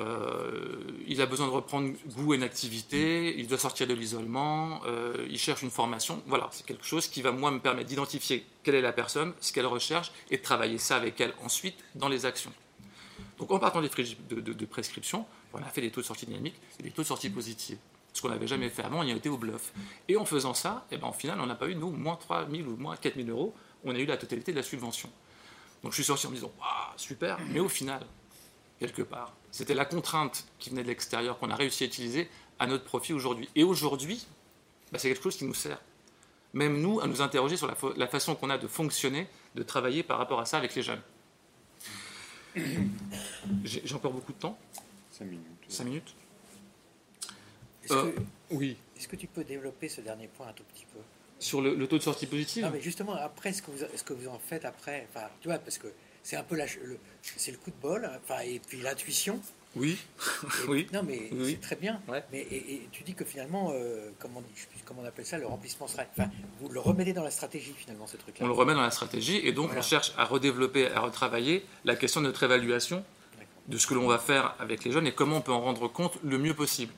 Euh, 0.00 0.76
il 1.06 1.20
a 1.20 1.26
besoin 1.26 1.46
de 1.46 1.52
reprendre 1.52 1.92
goût 2.06 2.32
à 2.32 2.36
une 2.36 2.42
activité, 2.42 3.34
il 3.38 3.46
doit 3.46 3.58
sortir 3.58 3.86
de 3.86 3.92
l'isolement, 3.92 4.80
euh, 4.86 5.26
il 5.28 5.38
cherche 5.38 5.62
une 5.62 5.70
formation. 5.70 6.22
Voilà, 6.26 6.48
c'est 6.50 6.64
quelque 6.64 6.84
chose 6.84 7.08
qui 7.08 7.20
va, 7.20 7.30
moi, 7.30 7.50
me 7.50 7.58
permettre 7.58 7.88
d'identifier 7.88 8.46
quelle 8.62 8.74
est 8.74 8.82
la 8.82 8.92
personne, 8.92 9.34
ce 9.40 9.52
qu'elle 9.52 9.66
recherche, 9.66 10.12
et 10.30 10.38
de 10.38 10.42
travailler 10.42 10.78
ça 10.78 10.96
avec 10.96 11.20
elle 11.20 11.34
ensuite 11.44 11.76
dans 11.94 12.08
les 12.08 12.24
actions. 12.24 12.52
Donc, 13.38 13.50
en 13.50 13.58
partant 13.58 13.82
des 13.82 13.88
frais 13.88 14.04
de, 14.30 14.64
prescription, 14.64 15.26
on 15.52 15.58
a 15.58 15.64
fait 15.64 15.80
des 15.80 15.90
taux 15.90 16.00
de 16.00 16.06
sortie 16.06 16.26
dynamiques 16.26 16.60
et 16.80 16.84
des 16.84 16.90
taux 16.90 17.02
de 17.02 17.06
sortie 17.06 17.28
positifs. 17.28 17.78
Ce 18.12 18.20
qu'on 18.20 18.28
n'avait 18.28 18.46
jamais 18.46 18.68
fait 18.68 18.82
avant, 18.82 19.00
on 19.00 19.02
y 19.04 19.12
a 19.12 19.14
été 19.14 19.28
au 19.28 19.38
bluff. 19.38 19.72
Et 20.08 20.16
en 20.16 20.24
faisant 20.24 20.54
ça, 20.54 20.86
eh 20.90 20.98
ben, 20.98 21.06
en 21.06 21.12
final, 21.12 21.40
on 21.40 21.46
n'a 21.46 21.54
pas 21.54 21.68
eu, 21.68 21.74
nous, 21.74 21.90
moins 21.90 22.16
3 22.16 22.48
000 22.50 22.68
ou 22.68 22.76
moins 22.76 22.96
4 22.96 23.16
000 23.16 23.28
euros, 23.28 23.54
on 23.84 23.94
a 23.94 23.98
eu 23.98 24.06
la 24.06 24.16
totalité 24.16 24.52
de 24.52 24.56
la 24.56 24.62
subvention. 24.62 25.10
Donc, 25.82 25.92
je 25.92 25.96
suis 25.96 26.04
sorti 26.04 26.26
en 26.26 26.30
me 26.30 26.34
disant, 26.34 26.52
super, 26.96 27.38
mais 27.48 27.60
au 27.60 27.68
final, 27.68 28.06
quelque 28.78 29.02
part, 29.02 29.32
c'était 29.50 29.74
la 29.74 29.84
contrainte 29.84 30.46
qui 30.58 30.70
venait 30.70 30.82
de 30.82 30.88
l'extérieur 30.88 31.38
qu'on 31.38 31.50
a 31.50 31.56
réussi 31.56 31.84
à 31.84 31.86
utiliser 31.86 32.28
à 32.58 32.66
notre 32.66 32.84
profit 32.84 33.12
aujourd'hui. 33.12 33.48
Et 33.56 33.64
aujourd'hui, 33.64 34.26
bah, 34.92 34.98
c'est 34.98 35.08
quelque 35.08 35.22
chose 35.22 35.36
qui 35.36 35.44
nous 35.44 35.54
sert. 35.54 35.80
Même 36.52 36.80
nous, 36.80 37.00
à 37.00 37.06
nous 37.06 37.22
interroger 37.22 37.56
sur 37.56 37.66
la, 37.96 38.06
façon 38.06 38.34
qu'on 38.34 38.50
a 38.50 38.58
de 38.58 38.68
fonctionner, 38.68 39.26
de 39.54 39.62
travailler 39.62 40.02
par 40.02 40.18
rapport 40.18 40.38
à 40.38 40.44
ça 40.44 40.58
avec 40.58 40.74
les 40.74 40.82
jeunes. 40.82 41.00
J'ai 43.64 43.94
encore 43.94 44.12
beaucoup 44.12 44.32
de 44.32 44.38
temps 44.38 44.58
Cinq 45.10 45.24
minutes. 45.24 45.46
Cinq 45.68 45.84
minutes? 45.84 46.14
Euh, 47.92 48.12
Oui. 48.50 48.76
Est-ce 48.96 49.08
que 49.08 49.16
tu 49.16 49.26
peux 49.26 49.44
développer 49.44 49.88
ce 49.88 50.00
dernier 50.00 50.28
point 50.28 50.48
un 50.48 50.52
tout 50.52 50.64
petit 50.74 50.86
peu? 50.92 51.00
Sur 51.38 51.60
le, 51.60 51.86
taux 51.88 51.98
de 51.98 52.02
sortie 52.02 52.26
positive? 52.26 52.64
Non, 52.64 52.70
mais 52.72 52.80
justement, 52.80 53.14
après, 53.14 53.52
ce 53.52 53.62
que 53.62 53.70
vous, 53.70 53.78
ce 53.96 54.02
que 54.04 54.12
vous 54.12 54.28
en 54.28 54.38
faites 54.38 54.64
après, 54.64 55.06
enfin, 55.10 55.26
tu 55.40 55.48
vois, 55.48 55.58
parce 55.58 55.78
que 55.78 55.88
c'est 56.22 56.36
un 56.36 56.44
peu 56.44 56.56
le, 56.56 56.98
c'est 57.36 57.50
le 57.50 57.58
coup 57.58 57.70
de 57.70 57.80
bol, 57.82 58.08
enfin, 58.22 58.40
et 58.40 58.60
puis 58.60 58.80
l'intuition. 58.80 59.40
Oui, 59.74 59.98
oui. 60.68 60.86
Non, 60.92 61.02
mais 61.02 61.30
c'est 61.44 61.60
très 61.60 61.76
bien. 61.76 62.00
Mais 62.30 62.46
et, 62.50 62.88
tu 62.92 63.02
dis 63.02 63.14
que 63.14 63.24
finalement, 63.24 63.72
euh, 63.72 64.10
comment, 64.18 64.42
comment 64.84 65.00
on 65.02 65.06
appelle 65.06 65.24
ça, 65.24 65.38
le 65.38 65.46
remplissement 65.46 65.88
serait. 65.88 66.08
Enfin, 66.16 66.30
vous 66.60 66.68
le 66.68 66.78
remettez 66.78 67.14
dans 67.14 67.24
la 67.24 67.30
stratégie 67.30 67.72
finalement, 67.76 68.06
ce 68.06 68.18
truc-là. 68.18 68.44
On 68.44 68.48
le 68.48 68.54
remet 68.54 68.74
dans 68.74 68.82
la 68.82 68.90
stratégie 68.90 69.38
et 69.38 69.52
donc 69.52 69.70
on 69.74 69.82
cherche 69.82 70.12
à 70.18 70.26
redévelopper, 70.26 70.88
à 70.88 71.00
retravailler 71.00 71.64
la 71.84 71.96
question 71.96 72.20
de 72.20 72.26
notre 72.26 72.42
évaluation 72.42 73.02
de 73.68 73.78
ce 73.78 73.86
que 73.86 73.94
l'on 73.94 74.06
va 74.06 74.18
faire 74.18 74.54
avec 74.58 74.84
les 74.84 74.92
jeunes 74.92 75.06
et 75.06 75.12
comment 75.12 75.36
on 75.36 75.40
peut 75.40 75.52
en 75.52 75.60
rendre 75.60 75.88
compte 75.88 76.18
le 76.22 76.38
mieux 76.38 76.54
possible. 76.54 76.92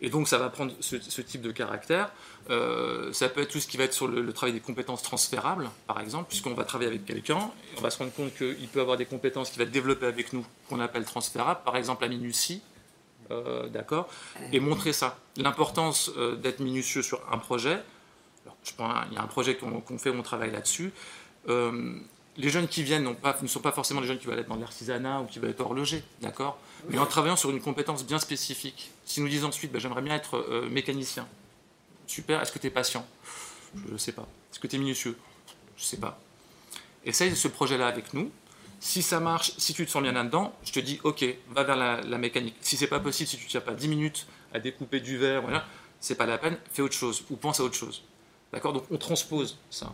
Et 0.00 0.10
donc 0.10 0.28
ça 0.28 0.38
va 0.38 0.50
prendre 0.50 0.72
ce, 0.80 0.96
type 1.20 1.40
de 1.40 1.52
caractère. 1.52 2.10
Euh, 2.50 3.12
ça 3.12 3.28
peut 3.28 3.40
être 3.40 3.50
tout 3.50 3.60
ce 3.60 3.66
qui 3.66 3.76
va 3.76 3.84
être 3.84 3.94
sur 3.94 4.08
le, 4.08 4.32
travail 4.32 4.52
des 4.52 4.60
compétences 4.60 5.02
transférables, 5.02 5.70
par 5.86 6.00
exemple, 6.00 6.28
puisqu'on 6.28 6.54
va 6.54 6.64
travailler 6.64 6.90
avec 6.90 7.04
quelqu'un, 7.04 7.50
on 7.78 7.80
va 7.80 7.90
se 7.90 7.98
rendre 7.98 8.12
compte 8.12 8.34
qu'il 8.34 8.68
peut 8.68 8.80
avoir 8.80 8.96
des 8.96 9.06
compétences 9.06 9.50
qu'il 9.50 9.58
va 9.58 9.64
développer 9.64 10.06
avec 10.06 10.32
nous, 10.32 10.44
qu'on 10.68 10.80
appelle 10.80 11.04
transférables, 11.04 11.60
par 11.64 11.76
exemple 11.76 12.02
la 12.02 12.08
minutie, 12.08 12.60
euh, 13.30 13.68
d'accord, 13.68 14.08
et 14.52 14.60
montrer 14.60 14.92
ça. 14.92 15.18
L'importance 15.36 16.10
euh, 16.16 16.36
d'être 16.36 16.60
minutieux 16.60 17.02
sur 17.02 17.20
un 17.32 17.38
projet. 17.38 17.78
il 18.78 19.14
y 19.14 19.16
a 19.16 19.22
un 19.22 19.26
projet 19.26 19.56
qu'on 19.56 19.98
fait, 19.98 20.10
on 20.10 20.22
travaille 20.22 20.52
là-dessus 20.52 20.92
les 22.38 22.48
jeunes 22.50 22.68
qui 22.68 22.82
viennent 22.82 23.14
ne 23.42 23.46
sont 23.46 23.60
pas 23.60 23.72
forcément 23.72 24.00
les 24.00 24.06
jeunes 24.06 24.18
qui 24.18 24.26
vont 24.26 24.36
être 24.36 24.48
dans 24.48 24.56
l'artisanat 24.56 25.20
ou 25.20 25.24
qui 25.24 25.38
vont 25.38 25.48
être 25.48 25.60
horlogers, 25.60 26.02
d'accord 26.20 26.58
Mais 26.88 26.98
en 26.98 27.06
travaillant 27.06 27.36
sur 27.36 27.50
une 27.50 27.60
compétence 27.60 28.04
bien 28.04 28.18
spécifique. 28.18 28.90
Si 29.04 29.20
nous 29.20 29.28
disons 29.28 29.48
ensuite, 29.48 29.72
bah, 29.72 29.78
j'aimerais 29.78 30.02
bien 30.02 30.14
être 30.14 30.36
euh, 30.36 30.68
mécanicien. 30.68 31.26
Super, 32.06 32.40
est-ce 32.40 32.52
que 32.52 32.58
tu 32.58 32.68
es 32.68 32.70
patient? 32.70 33.06
Je 33.74 33.92
ne 33.92 33.98
sais 33.98 34.12
pas. 34.12 34.26
Est-ce 34.52 34.60
que 34.60 34.66
tu 34.66 34.76
es 34.76 34.78
minutieux? 34.78 35.16
Je 35.76 35.82
ne 35.82 35.86
sais 35.86 35.96
pas. 35.96 36.18
Essaye 37.04 37.34
ce 37.34 37.48
projet-là 37.48 37.86
avec 37.86 38.14
nous. 38.14 38.30
Si 38.80 39.02
ça 39.02 39.20
marche, 39.20 39.52
si 39.58 39.74
tu 39.74 39.86
te 39.86 39.90
sens 39.90 40.02
bien 40.02 40.12
là-dedans, 40.12 40.54
je 40.62 40.72
te 40.72 40.80
dis, 40.80 41.00
ok, 41.02 41.24
va 41.50 41.64
vers 41.64 41.76
la, 41.76 42.18
mécanique. 42.18 42.56
Si 42.60 42.76
c'est 42.76 42.86
pas 42.86 43.00
possible, 43.00 43.28
si 43.28 43.36
tu 43.36 43.44
ne 43.44 43.50
tiens 43.50 43.60
pas 43.60 43.74
10 43.74 43.88
minutes 43.88 44.26
à 44.52 44.60
découper 44.60 45.00
du 45.00 45.16
verre, 45.16 45.42
voilà, 45.42 45.64
c'est 46.00 46.14
pas 46.14 46.26
la 46.26 46.38
peine, 46.38 46.58
fais 46.72 46.82
autre 46.82 46.94
chose 46.94 47.24
ou 47.30 47.36
pense 47.36 47.60
à 47.60 47.64
autre 47.64 47.74
chose. 47.74 48.02
D'accord? 48.52 48.72
Donc 48.72 48.84
on 48.90 48.98
transpose 48.98 49.58
ça. 49.70 49.92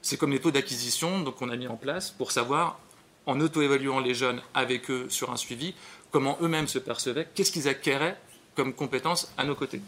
C'est 0.00 0.16
comme 0.16 0.32
les 0.32 0.40
taux 0.40 0.50
d'acquisition 0.50 1.24
qu'on 1.32 1.50
a 1.50 1.56
mis 1.56 1.68
en 1.68 1.76
place 1.76 2.10
pour 2.10 2.32
savoir, 2.32 2.80
en 3.26 3.40
auto-évaluant 3.40 4.00
les 4.00 4.14
jeunes 4.14 4.42
avec 4.54 4.90
eux 4.90 5.06
sur 5.08 5.30
un 5.30 5.36
suivi, 5.36 5.74
comment 6.12 6.38
eux-mêmes 6.40 6.68
se 6.68 6.78
percevaient, 6.78 7.26
qu'est-ce 7.34 7.50
qu'ils 7.50 7.66
acquéraient 7.66 8.16
comme 8.54 8.72
compétences 8.74 9.32
à 9.36 9.44
nos 9.44 9.56
côtés 9.56 9.80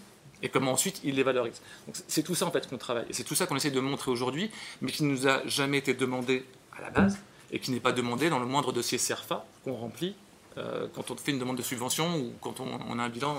et 0.42 0.48
comment 0.48 0.72
ensuite 0.72 1.00
ils 1.04 1.14
les 1.14 1.22
valorisent. 1.22 1.62
C'est 2.06 2.22
tout 2.22 2.34
ça 2.34 2.46
en 2.46 2.50
fait 2.50 2.68
qu'on 2.68 2.76
travaille. 2.76 3.06
Et 3.08 3.14
c'est 3.14 3.24
tout 3.24 3.34
ça 3.34 3.46
qu'on 3.46 3.56
essaie 3.56 3.70
de 3.70 3.80
montrer 3.80 4.10
aujourd'hui, 4.10 4.50
mais 4.82 4.90
qui 4.92 5.04
ne 5.04 5.10
nous 5.10 5.26
a 5.26 5.46
jamais 5.46 5.78
été 5.78 5.94
demandé 5.94 6.44
à 6.76 6.82
la 6.82 6.90
base 6.90 7.18
et 7.50 7.60
qui 7.60 7.70
n'est 7.70 7.80
pas 7.80 7.92
demandé 7.92 8.28
dans 8.28 8.38
le 8.38 8.46
moindre 8.46 8.72
dossier 8.72 8.98
CERFA 8.98 9.46
qu'on 9.64 9.74
remplit 9.74 10.14
euh, 10.58 10.86
quand 10.94 11.10
on 11.10 11.16
fait 11.16 11.32
une 11.32 11.38
demande 11.38 11.56
de 11.56 11.62
subvention 11.62 12.16
ou 12.16 12.32
quand 12.40 12.60
on, 12.60 12.98
a 12.98 13.02
un 13.02 13.08
bilan 13.08 13.36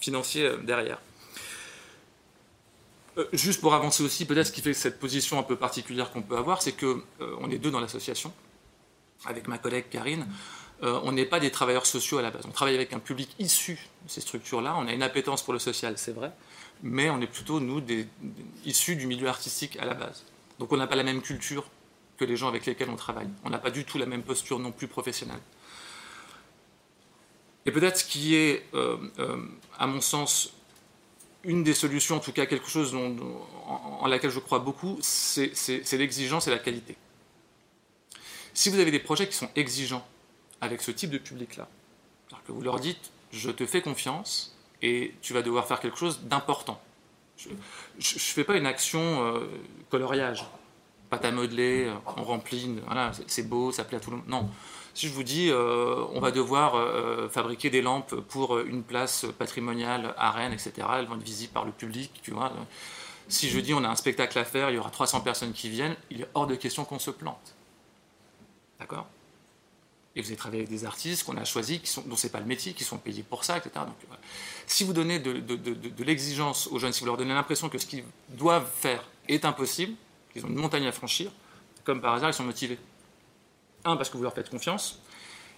financier 0.00 0.44
euh, 0.44 0.56
derrière. 0.58 1.00
Euh, 3.18 3.26
juste 3.32 3.60
pour 3.60 3.74
avancer 3.74 4.02
aussi, 4.02 4.24
peut-être 4.24 4.46
ce 4.46 4.52
qui 4.52 4.62
fait 4.62 4.74
cette 4.74 4.98
position 4.98 5.38
un 5.38 5.42
peu 5.42 5.56
particulière 5.56 6.10
qu'on 6.10 6.22
peut 6.22 6.36
avoir, 6.36 6.62
c'est 6.62 6.72
qu'on 6.72 7.02
on 7.20 7.50
est 7.50 7.58
deux 7.58 7.70
dans 7.70 7.80
l'association, 7.80 8.32
avec 9.26 9.48
ma 9.48 9.58
collègue 9.58 9.86
Karine. 9.90 10.26
On 10.82 11.12
n'est 11.12 11.24
pas 11.24 11.40
des 11.40 11.50
travailleurs 11.50 11.86
sociaux 11.86 12.18
à 12.18 12.22
la 12.22 12.30
base. 12.30 12.44
On 12.46 12.52
travaille 12.52 12.74
avec 12.74 12.92
un 12.92 13.00
public 13.00 13.34
issu 13.38 13.78
de 14.04 14.10
ces 14.10 14.20
structures-là. 14.20 14.76
On 14.78 14.86
a 14.86 14.92
une 14.92 15.02
appétence 15.02 15.42
pour 15.42 15.52
le 15.52 15.58
social, 15.58 15.94
c'est 15.96 16.12
vrai, 16.12 16.32
mais 16.82 17.10
on 17.10 17.20
est 17.20 17.26
plutôt, 17.26 17.60
nous, 17.60 17.80
des, 17.80 18.06
issus 18.64 18.96
du 18.96 19.06
milieu 19.06 19.28
artistique 19.28 19.76
à 19.80 19.84
la 19.84 19.94
base. 19.94 20.24
Donc 20.58 20.72
on 20.72 20.76
n'a 20.76 20.86
pas 20.86 20.96
la 20.96 21.02
même 21.02 21.22
culture 21.22 21.64
que 22.16 22.24
les 22.24 22.36
gens 22.36 22.48
avec 22.48 22.66
lesquels 22.66 22.90
on 22.90 22.96
travaille. 22.96 23.28
On 23.44 23.50
n'a 23.50 23.58
pas 23.58 23.70
du 23.70 23.84
tout 23.84 23.98
la 23.98 24.06
même 24.06 24.22
posture 24.22 24.58
non 24.58 24.72
plus 24.72 24.88
professionnelle. 24.88 25.40
Et 27.66 27.70
peut-être 27.70 27.98
ce 27.98 28.04
qui 28.04 28.34
est, 28.34 28.64
euh, 28.74 28.96
euh, 29.18 29.36
à 29.78 29.86
mon 29.86 30.00
sens, 30.00 30.54
une 31.44 31.62
des 31.62 31.74
solutions, 31.74 32.16
en 32.16 32.20
tout 32.20 32.32
cas 32.32 32.46
quelque 32.46 32.68
chose 32.68 32.94
en, 32.94 34.06
laquelle 34.06 34.30
je 34.30 34.40
crois 34.40 34.58
beaucoup, 34.58 34.98
c'est 35.00 35.52
l'exigence 35.92 36.48
et 36.48 36.50
la 36.50 36.58
qualité. 36.58 36.96
Si 38.54 38.70
vous 38.70 38.80
avez 38.80 38.90
des 38.90 38.98
projets 38.98 39.28
qui 39.28 39.36
sont 39.36 39.50
exigeants 39.54 40.06
avec 40.60 40.82
ce 40.82 40.90
type 40.90 41.10
de 41.10 41.18
public-là, 41.18 41.68
que 42.46 42.52
vous 42.52 42.62
leur 42.62 42.80
dites, 42.80 43.10
je 43.32 43.50
te 43.50 43.66
fais 43.66 43.82
confiance 43.82 44.56
et 44.82 45.14
tu 45.22 45.32
vas 45.32 45.42
devoir 45.42 45.66
faire 45.66 45.80
quelque 45.80 45.98
chose 45.98 46.20
d'important. 46.22 46.80
Je 47.36 47.50
ne 47.50 48.18
fais 48.18 48.44
pas 48.44 48.56
une 48.56 48.66
action 48.66 49.00
euh, 49.00 49.46
coloriage, 49.90 50.44
pâte 51.10 51.24
à 51.24 51.30
modeler, 51.30 51.92
on 52.16 52.24
remplit, 52.24 52.80
voilà, 52.86 53.12
c'est 53.26 53.48
beau, 53.48 53.70
ça 53.70 53.84
plaît 53.84 53.98
à 53.98 54.00
tout 54.00 54.10
le 54.10 54.16
monde. 54.16 54.28
Non, 54.28 54.50
si 54.94 55.06
je 55.06 55.12
vous 55.12 55.22
dis, 55.22 55.48
euh, 55.50 56.04
on 56.12 56.20
va 56.20 56.32
devoir 56.32 56.74
euh, 56.74 57.28
fabriquer 57.28 57.70
des 57.70 57.82
lampes 57.82 58.14
pour 58.28 58.58
une 58.58 58.82
place 58.82 59.26
patrimoniale 59.38 60.14
à 60.18 60.32
Rennes, 60.32 60.52
etc., 60.52 60.72
elles 60.96 61.06
vont 61.06 61.14
être 61.14 61.22
visibles 61.22 61.52
par 61.52 61.64
le 61.64 61.72
public, 61.72 62.10
tu 62.22 62.32
vois. 62.32 62.52
Si 63.28 63.48
je 63.48 63.60
dis, 63.60 63.74
on 63.74 63.84
a 63.84 63.88
un 63.88 63.94
spectacle 63.94 64.38
à 64.38 64.44
faire, 64.44 64.70
il 64.70 64.74
y 64.74 64.78
aura 64.78 64.90
300 64.90 65.20
personnes 65.20 65.52
qui 65.52 65.68
viennent, 65.68 65.94
il 66.10 66.22
est 66.22 66.28
hors 66.34 66.46
de 66.46 66.56
question 66.56 66.84
qu'on 66.84 66.98
se 66.98 67.10
plante. 67.10 67.54
D'accord? 68.80 69.06
Et 70.18 70.20
vous 70.20 70.26
avez 70.26 70.36
travaillé 70.36 70.64
avec 70.64 70.70
des 70.70 70.84
artistes 70.84 71.22
qu'on 71.22 71.36
a 71.36 71.44
choisis, 71.44 71.78
qui 71.78 71.86
sont, 71.86 72.02
dont 72.02 72.16
ce 72.16 72.26
n'est 72.26 72.32
pas 72.32 72.40
le 72.40 72.46
métier, 72.46 72.72
qui 72.72 72.82
sont 72.82 72.98
payés 72.98 73.22
pour 73.22 73.44
ça, 73.44 73.56
etc. 73.56 73.70
Donc, 73.76 73.94
Si 74.66 74.82
vous 74.82 74.92
donnez 74.92 75.20
de, 75.20 76.02
l'exigence 76.02 76.66
aux 76.66 76.80
jeunes, 76.80 76.92
si 76.92 77.00
vous 77.00 77.06
leur 77.06 77.16
donnez 77.16 77.32
l'impression 77.32 77.68
que 77.68 77.78
ce 77.78 77.86
qu'ils 77.86 78.02
doivent 78.30 78.68
faire 78.80 79.04
est 79.28 79.44
impossible, 79.44 79.94
qu'ils 80.32 80.44
ont 80.44 80.48
une 80.48 80.56
montagne 80.56 80.88
à 80.88 80.92
franchir, 80.92 81.30
comme 81.84 82.00
par 82.00 82.14
hasard, 82.14 82.30
ils 82.30 82.34
sont 82.34 82.42
motivés. 82.42 82.80
Un, 83.84 83.96
parce 83.96 84.10
que 84.10 84.16
vous 84.16 84.24
leur 84.24 84.34
faites 84.34 84.50
confiance, 84.50 84.98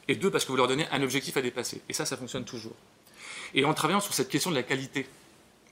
et 0.09 0.15
deux, 0.15 0.31
parce 0.31 0.45
que 0.45 0.51
vous 0.51 0.59
leur 0.59 0.69
donnez 0.69 0.87
un 0.93 1.03
objectif 1.03 1.39
à 1.39 1.43
dépasser. 1.43 1.81
Et 1.89 1.95
ça, 1.95 2.05
ça 2.05 2.19
fonctionne 2.19 2.45
toujours. 2.45 2.77
Et 3.55 3.65
en 3.65 3.73
travaillant 3.73 4.01
sur 4.01 4.13
cette 4.13 4.29
question 4.29 4.51
de 4.51 4.57
la 4.57 4.63
qualité 4.63 5.09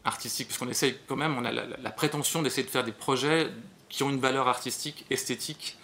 artistique, 0.07 0.49
parce 0.49 0.57
qu'on 0.57 0.68
essaye 0.70 0.97
quand 1.07 1.16
même, 1.16 1.36
on 1.36 1.45
a 1.45 1.53
la, 1.53 1.91
prétention 1.91 2.41
d'essayer 2.41 2.62
de 2.62 2.70
faire 2.70 2.84
des 2.84 2.93
projets 2.93 3.51
qui 3.91 4.03
ont 4.03 4.09
une 4.09 4.20
valeur 4.20 4.49
artistique, 4.49 5.05
esthétique, 5.11 5.76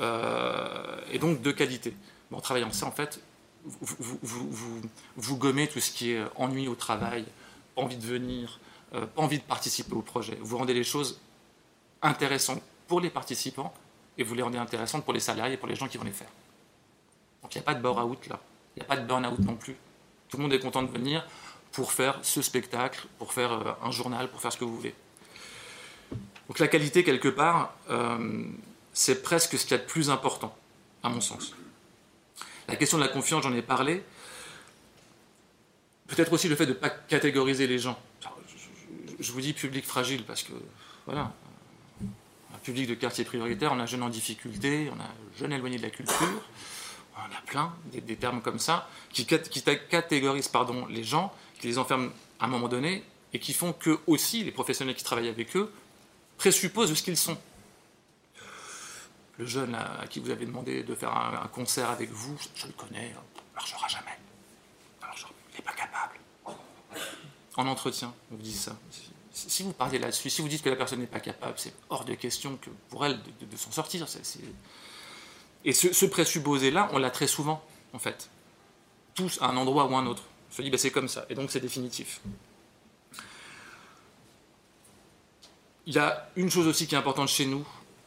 euh, 0.00 1.00
et 1.10 1.18
donc 1.18 1.40
de 1.40 1.52
qualité. 1.52 1.94
En 2.32 2.40
travaillant 2.40 2.70
ça, 2.72 2.86
en 2.86 2.92
fait, 2.92 3.20
vous, 3.64 5.36
gommez 5.36 5.68
tout 5.68 5.80
ce 5.80 5.90
qui 5.90 6.12
est 6.12 6.22
ennui 6.36 6.68
au 6.68 6.74
travail, 6.74 7.24
envie 7.76 7.96
de 7.96 8.06
venir, 8.06 8.60
euh, 8.94 9.06
envie 9.16 9.38
de 9.38 9.44
participer 9.44 9.94
au 9.94 10.02
projet. 10.02 10.38
Vous 10.40 10.58
rendez 10.58 10.74
les 10.74 10.84
choses 10.84 11.20
intéressantes 12.02 12.62
pour 12.88 13.00
les 13.00 13.10
participants 13.10 13.72
et 14.16 14.22
vous 14.22 14.34
les 14.34 14.42
rendez 14.42 14.58
intéressantes 14.58 15.04
pour 15.04 15.12
les 15.12 15.20
salariés 15.20 15.54
et 15.54 15.56
pour 15.56 15.68
les 15.68 15.74
gens 15.74 15.88
qui 15.88 15.98
vont 15.98 16.04
les 16.04 16.12
faire. 16.12 16.30
Donc 17.42 17.54
il 17.54 17.58
n'y 17.58 17.62
a 17.62 17.64
pas 17.64 17.74
de 17.74 17.82
burn-out 17.82 18.26
là, 18.28 18.40
il 18.76 18.80
n'y 18.80 18.84
a 18.84 18.88
pas 18.88 18.96
de 18.96 19.06
burn-out 19.06 19.38
non 19.40 19.56
plus. 19.56 19.76
Tout 20.28 20.36
le 20.36 20.44
monde 20.44 20.52
est 20.52 20.60
content 20.60 20.82
de 20.82 20.90
venir 20.90 21.26
pour 21.72 21.92
faire 21.92 22.18
ce 22.22 22.42
spectacle, 22.42 23.06
pour 23.18 23.32
faire 23.32 23.52
euh, 23.52 23.72
un 23.82 23.90
journal, 23.90 24.28
pour 24.30 24.40
faire 24.40 24.52
ce 24.52 24.58
que 24.58 24.64
vous 24.64 24.76
voulez. 24.76 24.94
Donc 26.48 26.58
la 26.58 26.68
qualité, 26.68 27.04
quelque 27.04 27.28
part, 27.28 27.74
euh, 27.90 28.44
c'est 28.92 29.22
presque 29.22 29.56
ce 29.56 29.64
qu'il 29.64 29.76
y 29.76 29.80
a 29.80 29.82
de 29.82 29.88
plus 29.88 30.10
important, 30.10 30.54
à 31.02 31.08
mon 31.08 31.20
sens. 31.20 31.54
La 32.70 32.76
question 32.76 32.98
de 32.98 33.02
la 33.02 33.08
confiance, 33.08 33.42
j'en 33.42 33.52
ai 33.52 33.62
parlé. 33.62 34.02
Peut-être 36.06 36.32
aussi 36.32 36.48
le 36.48 36.54
fait 36.54 36.66
de 36.66 36.72
ne 36.72 36.76
pas 36.76 36.90
catégoriser 36.90 37.66
les 37.66 37.78
gens. 37.78 37.98
Je 39.18 39.32
vous 39.32 39.40
dis 39.40 39.52
public 39.52 39.84
fragile 39.84 40.24
parce 40.24 40.44
que, 40.44 40.52
voilà, 41.04 41.32
public 42.62 42.88
de 42.88 42.94
quartier 42.94 43.24
prioritaire, 43.24 43.72
on 43.72 43.80
a 43.80 43.86
jeunes 43.86 44.02
en 44.02 44.08
difficulté, 44.08 44.90
on 44.94 45.00
a 45.00 45.08
jeunes 45.38 45.52
éloignés 45.52 45.78
de 45.78 45.82
la 45.82 45.90
culture, 45.90 46.42
on 47.16 47.36
a 47.36 47.40
plein, 47.46 47.74
des, 47.92 48.16
termes 48.16 48.40
comme 48.40 48.58
ça, 48.58 48.88
qui, 49.12 49.26
catégorisent 49.26 50.50
les 50.90 51.04
gens, 51.04 51.34
qui 51.58 51.66
les 51.66 51.78
enferment 51.78 52.10
à 52.38 52.44
un 52.44 52.48
moment 52.48 52.68
donné, 52.68 53.02
et 53.32 53.38
qui 53.38 53.52
font 53.52 53.72
que 53.72 53.98
aussi 54.06 54.44
les 54.44 54.52
professionnels 54.52 54.94
qui 54.94 55.04
travaillent 55.04 55.28
avec 55.28 55.56
eux 55.56 55.72
présupposent 56.38 56.94
ce 56.94 57.02
qu'ils 57.02 57.16
sont. 57.16 57.36
Le 59.40 59.46
jeune 59.46 59.74
à, 59.74 60.04
qui 60.06 60.20
vous 60.20 60.28
avez 60.28 60.44
demandé 60.44 60.82
de 60.82 60.94
faire 60.94 61.16
un, 61.16 61.48
concert 61.48 61.88
avec 61.88 62.10
vous, 62.10 62.36
je, 62.54 62.66
le 62.66 62.74
connais, 62.74 63.08
ne 63.08 63.54
marchera 63.54 63.88
jamais. 63.88 64.18
il 65.00 65.56
n'est 65.56 65.64
pas 65.64 65.72
capable. 65.72 66.18
En 67.56 67.66
entretien, 67.66 68.12
on 68.30 68.36
vous 68.36 68.42
dit 68.42 68.52
ça 68.52 68.76
si 69.32 69.62
vous 69.62 69.72
parlez 69.72 69.98
là-dessus, 69.98 70.28
si 70.28 70.42
vous 70.42 70.48
dites 70.48 70.60
que 70.60 70.68
la 70.68 70.76
personne 70.76 71.00
n'est 71.00 71.06
pas 71.06 71.20
capable, 71.20 71.54
c'est 71.56 71.72
hors 71.88 72.04
de 72.04 72.12
question 72.12 72.58
que 72.60 72.68
pour 72.90 73.06
elle 73.06 73.18
de, 73.22 73.56
s'en 73.56 73.70
sortir. 73.70 74.06
Et 75.64 75.72
ce, 75.72 76.04
présupposé-là, 76.04 76.90
on 76.92 76.98
l'a 76.98 77.10
très 77.10 77.26
souvent, 77.26 77.64
en 77.94 77.98
fait. 77.98 78.28
Tous 79.14 79.40
à 79.40 79.46
un 79.46 79.56
endroit 79.56 79.86
ou 79.86 79.94
à 79.94 80.00
un 80.00 80.06
autre. 80.06 80.24
On 80.50 80.54
se 80.54 80.60
dit, 80.60 80.68
bah, 80.68 80.76
c'est 80.76 80.90
comme 80.90 81.08
ça, 81.08 81.24
et 81.30 81.34
donc 81.34 81.50
c'est 81.50 81.60
définitif. 81.60 82.20
Il 85.86 85.94
y 85.94 85.98
a 85.98 86.28
une 86.36 86.50
chose 86.50 86.66
aussi 86.66 86.86
qui 86.86 86.94
est 86.94 86.98
importante 86.98 87.28
chez 87.28 87.46
nous, 87.46 87.66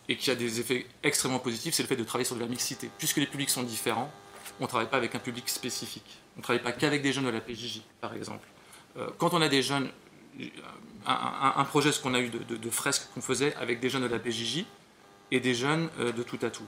et 0.10 0.18
qui 0.18 0.32
a 0.32 0.36
des 0.36 0.60
effets 0.60 0.86
extrêmement 1.04 1.39
positifs, 1.39 1.74
c'est 1.74 1.84
le 1.84 1.88
fait 1.88 1.95
de 1.95 2.04
travailler 2.04 2.26
sur 2.26 2.36
de 2.36 2.41
la 2.41 2.47
mixité. 2.47 2.89
Puisque 2.97 3.18
les 3.18 3.28
publics 3.28 3.49
sont 3.49 3.64
différents, 3.64 4.12
on 4.60 4.64
ne 4.64 4.68
travaille 4.68 4.89
pas 4.89 4.97
avec 4.97 5.16
un 5.16 5.20
public 5.20 5.49
spécifique. 5.49 6.20
On 6.36 6.39
ne 6.39 6.43
travaille 6.43 6.62
pas 6.62 6.72
qu'avec 6.72 7.01
des 7.01 7.14
jeunes 7.14 7.26
de 7.26 7.30
la 7.30 7.41
PJJ, 7.41 7.82
par 8.01 8.14
exemple. 8.14 8.47
Euh, 8.97 9.08
quand 9.18 9.34
on 9.34 9.41
a 9.41 9.49
des 9.49 9.64
jeunes 9.64 9.89
un, 11.06 11.64
projet, 11.66 11.91
ce 11.91 11.99
qu'on 11.99 12.14
a 12.14 12.20
eu 12.20 12.30
de, 12.30 12.70
fresques 12.70 13.08
qu'on 13.14 13.22
faisait 13.22 13.56
avec 13.56 13.80
des 13.80 13.89
jeunes 13.89 14.04
de 14.04 14.08
la 14.08 14.20
PJJ 14.20 14.66
et 15.32 15.39
des 15.39 15.54
jeunes 15.54 15.89
euh, 15.99 16.12
de 16.12 16.24
tout 16.24 16.39
à 16.41 16.49
tout. 16.49 16.66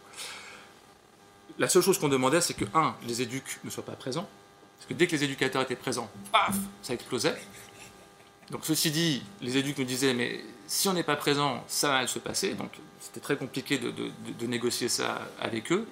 La 1.58 1.68
seule 1.68 1.82
chose 1.82 1.98
qu'on 1.98 2.10
demandait, 2.10 2.42
c'est 2.42 2.54
que, 2.54 2.66
un, 2.74 2.96
les 3.08 3.22
éducs 3.22 3.60
ne 3.64 3.70
soient 3.70 3.86
pas 3.86 3.94
présents, 3.94 4.28
parce 4.78 4.90
que 4.90 4.94
dès 4.94 5.08
que 5.08 5.14
les 5.14 5.24
éducateurs 5.24 5.62
étaient 5.62 5.76
présents, 5.76 6.10
paf, 6.32 6.56
ça 6.82 6.94
explosait. 6.94 7.36
Donc 8.52 8.66
ceci 8.66 8.92
dit, 8.92 9.24
les 9.42 9.58
éducs 9.58 9.78
nous 9.78 9.86
disaient, 9.86 10.14
mais 10.14 10.44
si 10.68 10.88
on 10.90 10.94
n'est 10.94 11.04
pas 11.04 11.16
présent, 11.16 11.64
ça 11.68 11.90
va 11.90 12.08
se 12.08 12.20
passer, 12.20 12.54
donc 12.54 12.72
c'était 13.00 13.20
très 13.20 13.38
compliqué 13.38 13.78
de, 13.78 14.48
négocier 14.48 14.90
ça 14.90 15.22
avec 15.40 15.72
eux. 15.72 15.88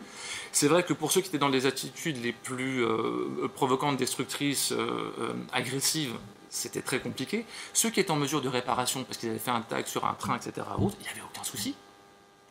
C'est 0.52 0.68
vrai 0.68 0.84
que 0.84 0.94
pour 0.94 1.12
ceux 1.12 1.22
qui 1.22 1.30
étaient 1.30 1.38
dans 1.38 1.50
les 1.50 1.66
attitudes 1.66 2.22
les 2.24 2.32
plus 2.32 2.84
euh, 2.84 3.48
provocantes, 3.54 3.98
destructrices, 3.98 4.72
euh, 4.72 5.34
agressives, 5.52 6.14
c'était 6.50 6.82
très 6.82 7.00
compliqué. 7.00 7.46
Ceux 7.74 7.90
qui 7.90 8.00
étaient 8.00 8.12
en 8.12 8.16
mesure 8.16 8.42
de 8.42 8.50
réparation, 8.50 9.04
parce 9.04 9.18
qu'ils 9.18 9.30
avaient 9.30 9.40
fait 9.40 9.52
un 9.52 9.62
tag 9.62 9.88
sur 9.88 10.06
un 10.06 10.14
train, 10.14 10.38
etc., 10.38 10.66
route, 10.76 10.96
il 11.00 11.04
n'y 11.04 11.10
avait 11.10 11.22
aucun 11.22 11.44
souci. 11.44 11.76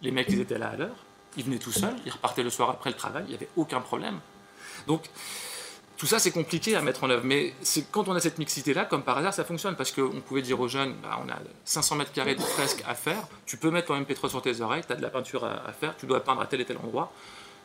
Les 0.01 0.11
mecs, 0.11 0.29
ils 0.29 0.41
étaient 0.41 0.59
là 0.59 0.71
à 0.71 0.77
l'heure, 0.77 0.97
ils 1.37 1.45
venaient 1.45 1.59
tout 1.59 1.73
seuls, 1.73 1.97
ils 2.05 2.13
repartaient 2.13 2.43
le 2.43 2.51
soir 2.51 2.71
après 2.71 2.91
le 2.91 2.97
travail, 2.97 3.25
il 3.27 3.31
n'y 3.31 3.37
avait 3.37 3.49
aucun 3.57 3.81
problème. 3.81 4.19
Donc, 4.89 5.09
tout 6.03 6.09
ça, 6.09 6.19
c'est 6.19 6.33
compliqué 6.33 6.75
à 6.75 6.83
mettre 6.83 7.05
en 7.05 7.11
œuvre. 7.11 7.23
Mais 7.25 7.55
quand 7.93 8.09
on 8.09 8.13
a 8.17 8.19
cette 8.19 8.39
mixité-là, 8.39 8.87
comme 8.87 9.05
par 9.05 9.19
hasard, 9.19 9.33
ça 9.33 9.45
fonctionne. 9.45 9.77
Parce 9.77 9.93
qu'on 9.93 10.21
pouvait 10.21 10.43
dire 10.43 10.59
aux 10.59 10.67
jeunes, 10.67 10.97
bah, 11.01 11.21
on 11.25 11.31
a 11.31 11.37
500 11.65 11.95
mètres 11.95 12.11
carrés 12.11 12.35
de 12.35 12.41
fresques 12.41 12.83
à 12.89 12.97
faire, 12.97 13.29
tu 13.47 13.57
peux 13.57 13.71
mettre 13.71 13.87
ton 13.87 14.01
MP3 14.01 14.29
sur 14.29 14.43
tes 14.43 14.61
oreilles, 14.63 14.83
tu 14.85 14.93
as 14.93 14.97
de 14.97 15.01
la 15.01 15.11
peinture 15.11 15.45
à, 15.45 15.73
faire, 15.73 15.97
tu 15.97 16.07
dois 16.07 16.25
peindre 16.25 16.41
à 16.41 16.47
tel 16.47 16.61
et 16.61 16.65
tel 16.65 16.77
endroit. 16.79 17.13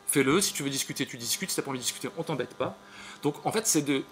Fais-le, 0.06 0.40
si 0.40 0.54
tu 0.54 0.62
veux 0.62 0.70
discuter, 0.70 1.08
tu 1.08 1.18
discutes, 1.18 1.50
si 1.50 1.56
tu 1.56 1.64
pas 1.64 1.70
envie 1.70 1.80
de 1.80 1.84
discuter, 1.84 2.10
on 2.16 2.22
t'embête 2.22 2.54
pas. 2.54 2.78
Donc 3.24 3.44
en 3.44 3.52
fait, 3.52 3.66
c'est 3.66 3.82
de 3.82 4.04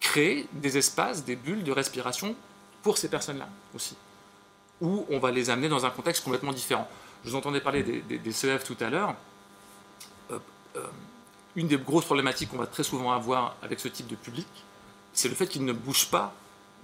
créer 0.00 0.48
des 0.54 0.78
espaces, 0.78 1.26
des 1.26 1.36
bulles 1.36 1.62
de 1.62 1.72
respiration 1.72 2.34
pour 2.82 2.96
ces 2.96 3.10
personnes-là 3.10 3.50
aussi, 3.74 3.96
où 4.80 5.04
on 5.10 5.18
va 5.18 5.30
les 5.30 5.50
amener 5.50 5.68
dans 5.68 5.84
un 5.84 5.90
contexte 5.90 6.24
complètement 6.24 6.54
différent. 6.54 6.88
Je 7.22 7.28
vous 7.28 7.36
entendais 7.36 7.60
parler 7.60 7.82
des, 7.82 8.32
CEF 8.32 8.64
tout 8.64 8.78
à 8.80 8.88
l'heure. 8.88 9.14
Euh, 10.30 10.38
une 11.56 11.68
des 11.68 11.76
grosses 11.76 12.04
problématiques 12.04 12.50
qu'on 12.50 12.58
va 12.58 12.66
très 12.66 12.82
souvent 12.82 13.12
avoir 13.12 13.56
avec 13.62 13.80
ce 13.80 13.88
type 13.88 14.06
de 14.06 14.16
public, 14.16 14.46
c'est 15.12 15.28
le 15.28 15.34
fait 15.34 15.46
qu'ils 15.46 15.64
ne 15.64 15.72
bougent 15.72 16.10
pas 16.10 16.34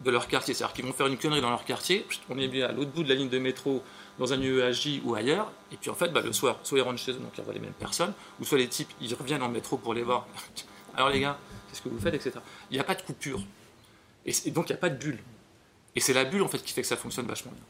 de 0.04 0.10
leur 0.10 0.28
quartier. 0.28 0.54
C'est-à-dire 0.54 0.74
qu'ils 0.74 0.84
vont 0.84 0.92
faire 0.92 1.06
une 1.06 1.18
connerie 1.18 1.40
dans 1.40 1.50
leur 1.50 1.64
quartier, 1.64 2.06
on 2.28 2.38
est 2.38 2.48
bien 2.48 2.68
à 2.68 2.72
l'autre 2.72 2.90
bout 2.90 3.02
de 3.02 3.08
la 3.08 3.14
ligne 3.14 3.28
de 3.28 3.38
métro, 3.38 3.82
dans 4.18 4.32
un 4.32 4.40
UEAJ 4.40 5.00
ou 5.04 5.14
ailleurs, 5.14 5.50
et 5.72 5.76
puis 5.76 5.90
en 5.90 5.94
fait, 5.94 6.08
bah, 6.08 6.20
le 6.20 6.32
soir, 6.32 6.58
soit 6.62 6.78
ils 6.78 6.82
rentrent 6.82 6.98
chez 6.98 7.12
eux, 7.12 7.14
donc 7.14 7.32
ils 7.36 7.40
revoient 7.40 7.54
les 7.54 7.60
mêmes 7.60 7.72
personnes, 7.72 8.12
ou 8.38 8.44
soit 8.44 8.58
les 8.58 8.68
types, 8.68 8.90
ils 9.00 9.14
reviennent 9.14 9.42
en 9.42 9.48
métro 9.48 9.78
pour 9.78 9.94
les 9.94 10.02
voir. 10.02 10.26
Alors 10.94 11.08
les 11.08 11.20
gars, 11.20 11.38
qu'est-ce 11.68 11.80
que 11.80 11.88
vous 11.88 11.98
faites, 11.98 12.14
etc. 12.14 12.32
Il 12.70 12.74
n'y 12.74 12.80
a 12.80 12.84
pas 12.84 12.94
de 12.94 13.02
coupure. 13.02 13.40
Et, 14.26 14.32
donc 14.50 14.68
il 14.68 14.72
n'y 14.72 14.78
a 14.78 14.80
pas 14.80 14.90
de 14.90 14.96
bulle. 14.96 15.18
Et 15.96 16.00
c'est 16.00 16.12
la 16.12 16.24
bulle 16.24 16.42
en 16.42 16.48
fait 16.48 16.58
qui 16.58 16.72
fait 16.72 16.82
que 16.82 16.88
ça 16.88 16.96
fonctionne 16.96 17.26
vachement 17.26 17.52
bien. 17.52 17.64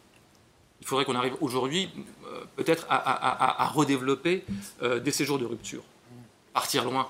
Il 0.80 0.86
faudrait 0.86 1.04
qu'on 1.04 1.14
arrive 1.14 1.36
aujourd'hui 1.40 1.90
euh, 2.26 2.44
peut-être 2.56 2.86
à, 2.88 3.70
redévelopper 3.72 4.44
euh, 4.82 4.98
des 4.98 5.12
séjours 5.12 5.38
de 5.38 5.44
rupture. 5.44 5.84
Partir 6.52 6.84
loin, 6.84 7.08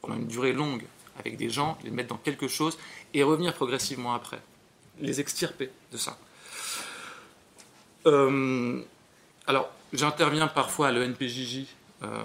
pendant 0.00 0.16
une 0.16 0.26
durée 0.26 0.52
longue, 0.52 0.84
avec 1.18 1.36
des 1.36 1.50
gens, 1.50 1.78
les 1.84 1.90
mettre 1.90 2.08
dans 2.08 2.16
quelque 2.16 2.48
chose 2.48 2.78
et 3.14 3.22
revenir 3.22 3.54
progressivement 3.54 4.14
après. 4.14 4.40
Les 5.00 5.20
extirper 5.20 5.70
de 5.92 5.96
ça. 5.96 6.18
Alors, 9.46 9.70
j'interviens 9.92 10.48
parfois 10.48 10.88
à 10.88 10.92
l'ENPJJ 10.92 11.66
euh, 12.02 12.22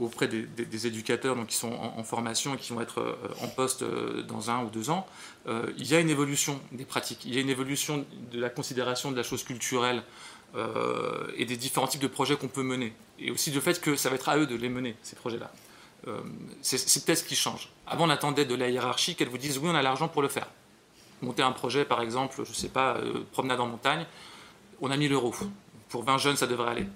auprès 0.00 0.28
des, 0.28 0.86
éducateurs 0.86 1.36
donc, 1.36 1.48
qui 1.48 1.56
sont 1.56 1.70
en, 1.72 2.02
formation 2.04 2.54
et 2.54 2.56
qui 2.56 2.72
vont 2.72 2.80
être 2.80 3.00
euh, 3.00 3.14
en 3.42 3.48
poste 3.48 3.82
euh, 3.82 4.22
dans 4.22 4.50
un 4.50 4.64
ou 4.64 4.70
deux 4.70 4.88
ans, 4.88 5.06
il 5.76 5.86
y 5.86 5.94
a 5.94 6.00
une 6.00 6.08
évolution 6.08 6.58
des 6.72 6.86
pratiques, 6.86 7.24
il 7.26 7.34
y 7.34 7.38
a 7.38 7.40
une 7.40 7.50
évolution 7.50 8.06
de 8.32 8.40
la 8.40 8.48
considération 8.48 9.10
de 9.10 9.16
la 9.16 9.22
chose 9.22 9.42
culturelle 9.42 10.02
et 11.36 11.44
des 11.44 11.56
différents 11.56 11.86
types 11.86 12.00
de 12.00 12.08
projets 12.08 12.36
qu'on 12.36 12.48
peut 12.48 12.62
mener. 12.62 12.92
Et 13.18 13.30
aussi 13.30 13.50
du 13.50 13.60
fait 13.60 13.80
que 13.80 13.96
ça 13.96 14.10
va 14.10 14.16
être 14.16 14.28
à 14.28 14.36
eux 14.36 14.46
de 14.46 14.54
les 14.54 14.68
mener, 14.68 14.96
ces 15.02 15.16
projets-là. 15.16 15.50
C'est 16.62 17.04
peut-être 17.04 17.18
ce 17.18 17.24
qui 17.24 17.36
change. 17.36 17.68
Avant, 17.86 18.06
on 18.06 18.10
attendait 18.10 18.44
de 18.44 18.54
la 18.54 18.68
hiérarchie 18.68 19.14
qu'elle 19.14 19.28
vous 19.28 19.38
dise 19.38 19.58
oui, 19.58 19.68
on 19.70 19.74
a 19.74 19.82
l'argent 19.82 20.08
pour 20.08 20.22
le 20.22 20.28
faire. 20.28 20.48
Monter 21.22 21.42
un 21.42 21.52
projet, 21.52 21.84
par 21.84 22.00
exemple, 22.00 22.36
je 22.44 22.50
ne 22.50 22.54
sais 22.54 22.68
pas, 22.68 22.96
promenade 23.32 23.60
en 23.60 23.66
montagne, 23.66 24.06
on 24.80 24.90
a 24.90 24.96
1000 24.96 25.12
euros. 25.12 25.34
Pour 25.88 26.04
20 26.04 26.18
jeunes, 26.18 26.36
ça 26.36 26.46
devrait 26.46 26.70
aller. 26.70 26.86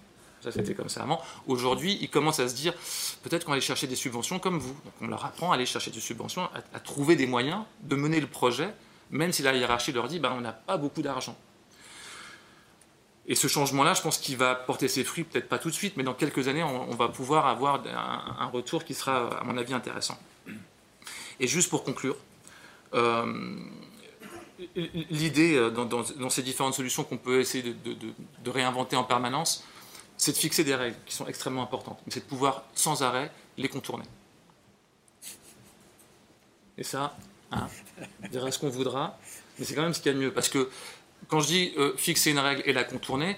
Ça, 0.44 0.52
c'était 0.52 0.74
comme 0.74 0.90
ça 0.90 1.02
avant. 1.02 1.22
Aujourd'hui, 1.46 1.96
ils 2.02 2.10
commencent 2.10 2.40
à 2.40 2.48
se 2.48 2.54
dire 2.54 2.74
peut-être 3.22 3.44
qu'on 3.44 3.52
va 3.52 3.54
aller 3.54 3.62
chercher 3.62 3.86
des 3.86 3.96
subventions 3.96 4.38
comme 4.38 4.58
vous. 4.58 4.74
Donc, 4.84 4.92
on 5.00 5.06
leur 5.06 5.24
apprend 5.24 5.52
à 5.52 5.54
aller 5.54 5.64
chercher 5.64 5.90
des 5.90 6.00
subventions, 6.00 6.48
à, 6.74 6.80
trouver 6.80 7.16
des 7.16 7.26
moyens 7.26 7.62
de 7.80 7.96
mener 7.96 8.20
le 8.20 8.26
projet, 8.26 8.68
même 9.10 9.32
si 9.32 9.42
la 9.42 9.54
hiérarchie 9.54 9.92
leur 9.92 10.06
dit 10.06 10.18
ben, 10.18 10.34
on 10.36 10.42
n'a 10.42 10.52
pas 10.52 10.76
beaucoup 10.76 11.00
d'argent. 11.00 11.34
Et 13.26 13.34
ce 13.34 13.48
changement-là, 13.48 13.94
je 13.94 14.02
pense 14.02 14.18
qu'il 14.18 14.36
va 14.36 14.54
porter 14.54 14.88
ses 14.88 15.02
fruits, 15.02 15.24
peut-être 15.24 15.48
pas 15.48 15.58
tout 15.58 15.70
de 15.70 15.74
suite, 15.74 15.96
mais 15.96 16.02
dans 16.02 16.12
quelques 16.12 16.48
années, 16.48 16.62
on, 16.62 16.94
va 16.94 17.08
pouvoir 17.08 17.46
avoir 17.46 17.82
un, 17.86 18.46
retour 18.46 18.84
qui 18.84 18.92
sera, 18.92 19.38
à 19.38 19.44
mon 19.44 19.56
avis, 19.56 19.72
intéressant. 19.72 20.18
Et 21.40 21.46
juste 21.46 21.70
pour 21.70 21.84
conclure, 21.84 22.16
euh, 22.92 23.56
l'idée 25.10 25.56
euh, 25.56 25.70
dans, 25.70 26.30
ces 26.30 26.42
différentes 26.42 26.74
solutions 26.74 27.02
qu'on 27.02 27.16
peut 27.16 27.40
essayer 27.40 27.74
de 27.74 28.50
réinventer 28.50 28.94
en 28.96 29.04
permanence, 29.04 29.64
c'est 30.16 30.32
de 30.32 30.36
fixer 30.36 30.64
des 30.64 30.74
règles 30.74 30.96
qui 31.06 31.14
sont 31.14 31.26
extrêmement 31.26 31.62
importantes, 31.62 32.00
mais 32.06 32.12
c'est 32.12 32.20
de 32.20 32.26
pouvoir 32.26 32.64
sans 32.74 33.02
arrêt 33.02 33.32
les 33.56 33.68
contourner. 33.68 34.04
Et 36.76 36.84
ça, 36.84 37.16
hein, 37.52 37.68
on 38.22 38.28
dira 38.28 38.50
ce 38.50 38.58
qu'on 38.58 38.68
voudra, 38.68 39.18
mais 39.58 39.64
c'est 39.64 39.74
quand 39.74 39.82
même 39.82 39.94
ce 39.94 40.00
qu'il 40.00 40.12
y 40.12 40.14
a 40.14 40.18
de 40.18 40.24
mieux. 40.24 40.32
Parce 40.32 40.48
que 40.48 40.70
quand 41.28 41.40
je 41.40 41.46
dis 41.46 41.72
euh, 41.78 41.96
fixer 41.96 42.30
une 42.30 42.38
règle 42.38 42.62
et 42.66 42.72
la 42.72 42.84
contourner, 42.84 43.36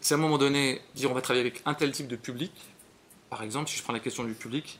c'est 0.00 0.14
à 0.14 0.18
un 0.18 0.20
moment 0.20 0.38
donné 0.38 0.80
dire 0.94 1.10
on 1.10 1.14
va 1.14 1.20
travailler 1.20 1.46
avec 1.46 1.62
un 1.66 1.74
tel 1.74 1.92
type 1.92 2.08
de 2.08 2.16
public, 2.16 2.52
par 3.30 3.42
exemple, 3.42 3.70
si 3.70 3.76
je 3.76 3.82
prends 3.82 3.92
la 3.92 4.00
question 4.00 4.24
du 4.24 4.34
public, 4.34 4.78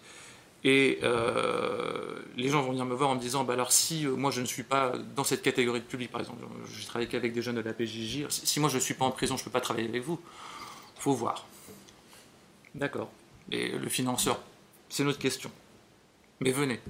et 0.64 1.00
euh, 1.02 2.20
les 2.36 2.48
gens 2.48 2.62
vont 2.62 2.70
venir 2.70 2.84
me 2.84 2.94
voir 2.94 3.10
en 3.10 3.16
me 3.16 3.20
disant 3.20 3.42
bah 3.42 3.54
alors 3.54 3.72
si 3.72 4.06
euh, 4.06 4.14
moi 4.14 4.30
je 4.30 4.40
ne 4.40 4.46
suis 4.46 4.62
pas 4.62 4.92
dans 5.16 5.24
cette 5.24 5.42
catégorie 5.42 5.80
de 5.80 5.84
public, 5.84 6.10
par 6.10 6.20
exemple, 6.20 6.44
je 6.72 6.86
travaille 6.86 7.08
qu'avec 7.08 7.32
des 7.32 7.42
jeunes 7.42 7.56
de 7.56 7.60
la 7.60 7.72
PJJ, 7.72 8.26
si 8.28 8.60
moi 8.60 8.68
je 8.68 8.76
ne 8.76 8.80
suis 8.80 8.94
pas 8.94 9.04
en 9.04 9.10
prison, 9.10 9.36
je 9.36 9.42
ne 9.42 9.44
peux 9.44 9.50
pas 9.50 9.60
travailler 9.60 9.88
avec 9.88 10.02
vous 10.02 10.20
faut 11.02 11.14
voir. 11.14 11.46
D'accord. 12.76 13.10
Et 13.50 13.70
le 13.70 13.88
financeur, 13.88 14.40
c'est 14.88 15.02
notre 15.02 15.18
question. 15.18 15.50
Mais 16.40 16.52
venez. 16.52 16.80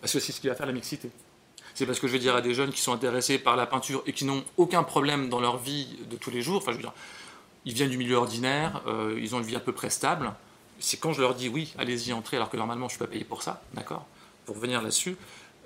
Parce 0.00 0.12
que 0.12 0.20
c'est 0.20 0.30
ce 0.30 0.40
qui 0.40 0.46
va 0.46 0.54
faire 0.54 0.66
la 0.66 0.72
mixité. 0.72 1.10
C'est 1.76 1.84
parce 1.84 2.00
que 2.00 2.06
je 2.06 2.12
vais 2.12 2.18
dire 2.18 2.34
à 2.34 2.40
des 2.40 2.54
jeunes 2.54 2.72
qui 2.72 2.80
sont 2.80 2.94
intéressés 2.94 3.38
par 3.38 3.54
la 3.54 3.66
peinture 3.66 4.02
et 4.06 4.14
qui 4.14 4.24
n'ont 4.24 4.42
aucun 4.56 4.82
problème 4.82 5.28
dans 5.28 5.40
leur 5.40 5.58
vie 5.58 5.98
de 6.10 6.16
tous 6.16 6.30
les 6.30 6.40
jours, 6.40 6.56
enfin 6.56 6.72
je 6.72 6.78
veux 6.78 6.82
dire, 6.82 6.94
ils 7.66 7.74
viennent 7.74 7.90
du 7.90 7.98
milieu 7.98 8.16
ordinaire, 8.16 8.80
euh, 8.86 9.20
ils 9.20 9.34
ont 9.34 9.40
une 9.40 9.44
vie 9.44 9.56
à 9.56 9.60
peu 9.60 9.72
près 9.72 9.90
stable. 9.90 10.32
C'est 10.78 10.96
quand 10.96 11.12
je 11.12 11.20
leur 11.20 11.34
dis 11.34 11.50
oui, 11.50 11.74
allez-y, 11.76 12.14
entrez, 12.14 12.38
alors 12.38 12.48
que 12.48 12.56
normalement 12.56 12.88
je 12.88 12.94
ne 12.94 12.96
suis 12.96 12.98
pas 12.98 13.06
payé 13.06 13.24
pour 13.24 13.42
ça, 13.42 13.62
d'accord 13.74 14.06
Pour 14.46 14.56
venir 14.56 14.80
là-dessus, 14.80 15.18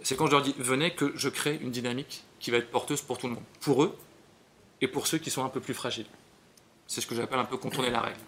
c'est 0.02 0.16
quand 0.16 0.26
je 0.26 0.32
leur 0.32 0.42
dis 0.42 0.52
venez 0.58 0.90
que 0.96 1.12
je 1.14 1.28
crée 1.28 1.60
une 1.62 1.70
dynamique 1.70 2.24
qui 2.40 2.50
va 2.50 2.56
être 2.56 2.72
porteuse 2.72 3.02
pour 3.02 3.16
tout 3.16 3.28
le 3.28 3.34
monde. 3.34 3.44
Pour 3.60 3.84
eux 3.84 3.96
et 4.80 4.88
pour 4.88 5.06
ceux 5.06 5.18
qui 5.18 5.30
sont 5.30 5.44
un 5.44 5.48
peu 5.48 5.60
plus 5.60 5.74
fragiles. 5.74 6.08
C'est 6.88 7.00
ce 7.00 7.06
que 7.06 7.14
j'appelle 7.14 7.38
un 7.38 7.44
peu 7.44 7.56
contourner 7.56 7.90
la 7.90 8.00
règle. 8.00 8.18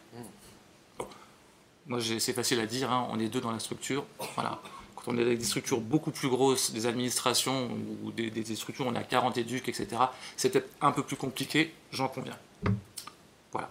Moi, 1.89 1.99
c'est 2.01 2.33
facile 2.33 2.61
à 2.61 2.67
dire, 2.67 2.93
hein, 2.93 3.09
on 3.11 3.19
est 3.19 3.27
deux 3.27 3.41
dans 3.41 3.51
la 3.51 3.59
structure. 3.59 4.05
Voilà. 4.37 4.61
On 5.07 5.19
est 5.19 5.23
avec 5.23 5.39
des 5.39 5.45
structures 5.45 5.81
beaucoup 5.81 6.11
plus 6.11 6.29
grosses, 6.29 6.73
des 6.73 6.87
administrations 6.87 7.69
ou 8.05 8.12
des, 8.12 8.55
structures, 8.55 8.87
on 8.87 8.95
a 8.95 9.03
40 9.03 9.37
éduques, 9.39 9.69
etc., 9.69 9.89
c'est 10.37 10.51
peut-être 10.51 10.69
un 10.81 10.93
peu 10.93 11.03
plus 11.03 11.16
compliqué, 11.16 11.73
j'en 11.91 12.09
conviens. 12.09 12.37
Voilà. 13.51 13.69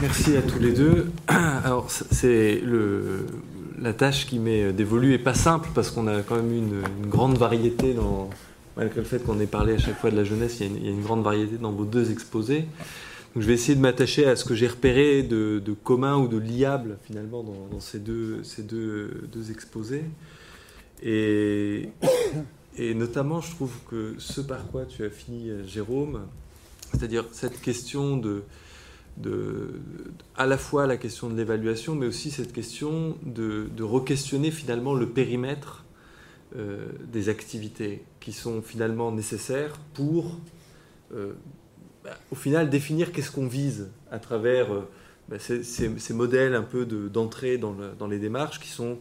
Merci 0.00 0.36
à 0.36 0.42
tous 0.42 0.58
les 0.58 0.72
deux. 0.72 1.10
Alors, 1.28 1.90
c'est 1.90 2.62
la 3.78 3.92
tâche 3.94 4.26
qui 4.26 4.38
m'est 4.38 4.72
dévolue 4.72 5.14
est 5.14 5.18
pas 5.18 5.34
simple 5.34 5.70
parce 5.74 5.90
qu'on 5.90 6.06
a 6.06 6.22
quand 6.22 6.36
même 6.36 6.52
une, 6.52 6.82
une 6.98 7.06
grande 7.06 7.38
variété 7.38 7.94
dans, 7.94 8.28
malgré 8.76 9.00
le 9.00 9.06
fait 9.06 9.24
qu'on 9.24 9.38
ait 9.40 9.46
parlé 9.46 9.74
à 9.74 9.78
chaque 9.78 9.98
fois 9.98 10.10
de 10.10 10.16
la 10.16 10.24
jeunesse, 10.24 10.58
il 10.60 10.84
y, 10.84 10.88
a 10.88 10.90
une, 10.90 11.02
grande 11.02 11.22
variété 11.22 11.56
dans 11.56 11.72
vos 11.72 11.84
deux 11.84 12.10
exposés. 12.10 12.66
Je 13.36 13.42
vais 13.42 13.54
essayer 13.54 13.76
de 13.76 13.80
m'attacher 13.80 14.26
à 14.26 14.34
ce 14.34 14.44
que 14.44 14.54
j'ai 14.54 14.66
repéré 14.66 15.22
de, 15.22 15.74
commun 15.84 16.16
ou 16.16 16.26
de 16.26 16.36
liable 16.36 16.98
finalement 17.04 17.44
dans, 17.44 17.80
ces, 17.80 18.00
deux, 18.00 18.42
exposés. 19.50 20.04
Et, 21.02 21.90
notamment, 22.78 23.40
je 23.40 23.50
trouve 23.52 23.72
que 23.88 24.14
ce 24.18 24.40
par 24.40 24.66
quoi 24.68 24.84
tu 24.84 25.04
as 25.04 25.10
fini, 25.10 25.50
Jérôme, 25.66 26.26
c'est-à-dire 26.90 27.24
cette 27.30 27.60
question 27.60 28.16
de, 28.16 28.42
de, 29.16 29.80
à 30.36 30.46
la 30.46 30.58
fois 30.58 30.86
la 30.86 30.96
question 30.96 31.28
de 31.28 31.36
l'évaluation, 31.36 31.94
mais 31.94 32.06
aussi 32.06 32.30
cette 32.30 32.52
question 32.52 33.16
de, 33.22 33.68
de 33.76 33.82
re-questionner 33.82 34.50
finalement 34.50 34.94
le 34.94 35.08
périmètre 35.08 35.84
euh, 36.56 36.88
des 37.12 37.28
activités 37.28 38.02
qui 38.18 38.32
sont 38.32 38.60
finalement 38.60 39.12
nécessaires 39.12 39.78
pour, 39.94 40.36
euh, 41.14 41.34
au 42.30 42.34
final, 42.34 42.70
définir 42.70 43.12
qu'est-ce 43.12 43.30
qu'on 43.30 43.46
vise 43.46 43.88
à 44.10 44.18
travers 44.18 44.72
euh, 44.72 44.88
bah, 45.28 45.36
ces, 45.38 46.14
modèles 46.14 46.54
un 46.54 46.62
peu 46.62 46.84
d'entrée 46.84 47.58
dans, 47.58 47.74
dans, 47.98 48.06
les 48.06 48.18
démarches 48.18 48.60
qui 48.60 48.68
sont, 48.68 48.98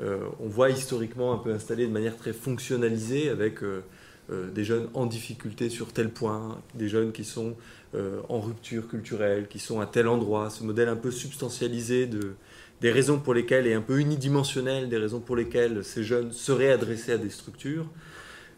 on 0.00 0.48
voit 0.48 0.70
historiquement 0.70 1.32
un 1.32 1.38
peu 1.38 1.52
installés 1.52 1.86
de 1.86 1.92
manière 1.92 2.16
très 2.16 2.32
fonctionnalisée 2.32 3.28
avec 3.28 3.58
des 4.30 4.64
jeunes 4.64 4.88
en 4.94 5.06
difficulté 5.06 5.70
sur 5.70 5.92
tel 5.92 6.10
point, 6.10 6.60
des 6.74 6.88
jeunes 6.88 7.10
qui 7.10 7.24
sont 7.24 7.56
en 8.28 8.40
rupture 8.40 8.86
culturelle, 8.86 9.48
qui 9.48 9.58
sont 9.58 9.80
à 9.80 9.86
tel 9.86 10.06
endroit, 10.06 10.48
ce 10.50 10.62
modèle 10.62 10.88
un 10.88 10.96
peu 10.96 11.10
substantialisé 11.10 12.06
de, 12.06 12.34
des 12.80 12.90
raisons 12.90 13.18
pour 13.18 13.34
lesquelles, 13.34 13.66
et 13.66 13.72
un 13.72 13.80
peu 13.80 13.98
unidimensionnelles, 13.98 14.88
des 14.88 14.98
raisons 14.98 15.20
pour 15.20 15.36
lesquelles 15.36 15.82
ces 15.84 16.04
jeunes 16.04 16.32
seraient 16.32 16.70
adressés 16.70 17.12
à 17.12 17.18
des 17.18 17.30
structures. 17.30 17.86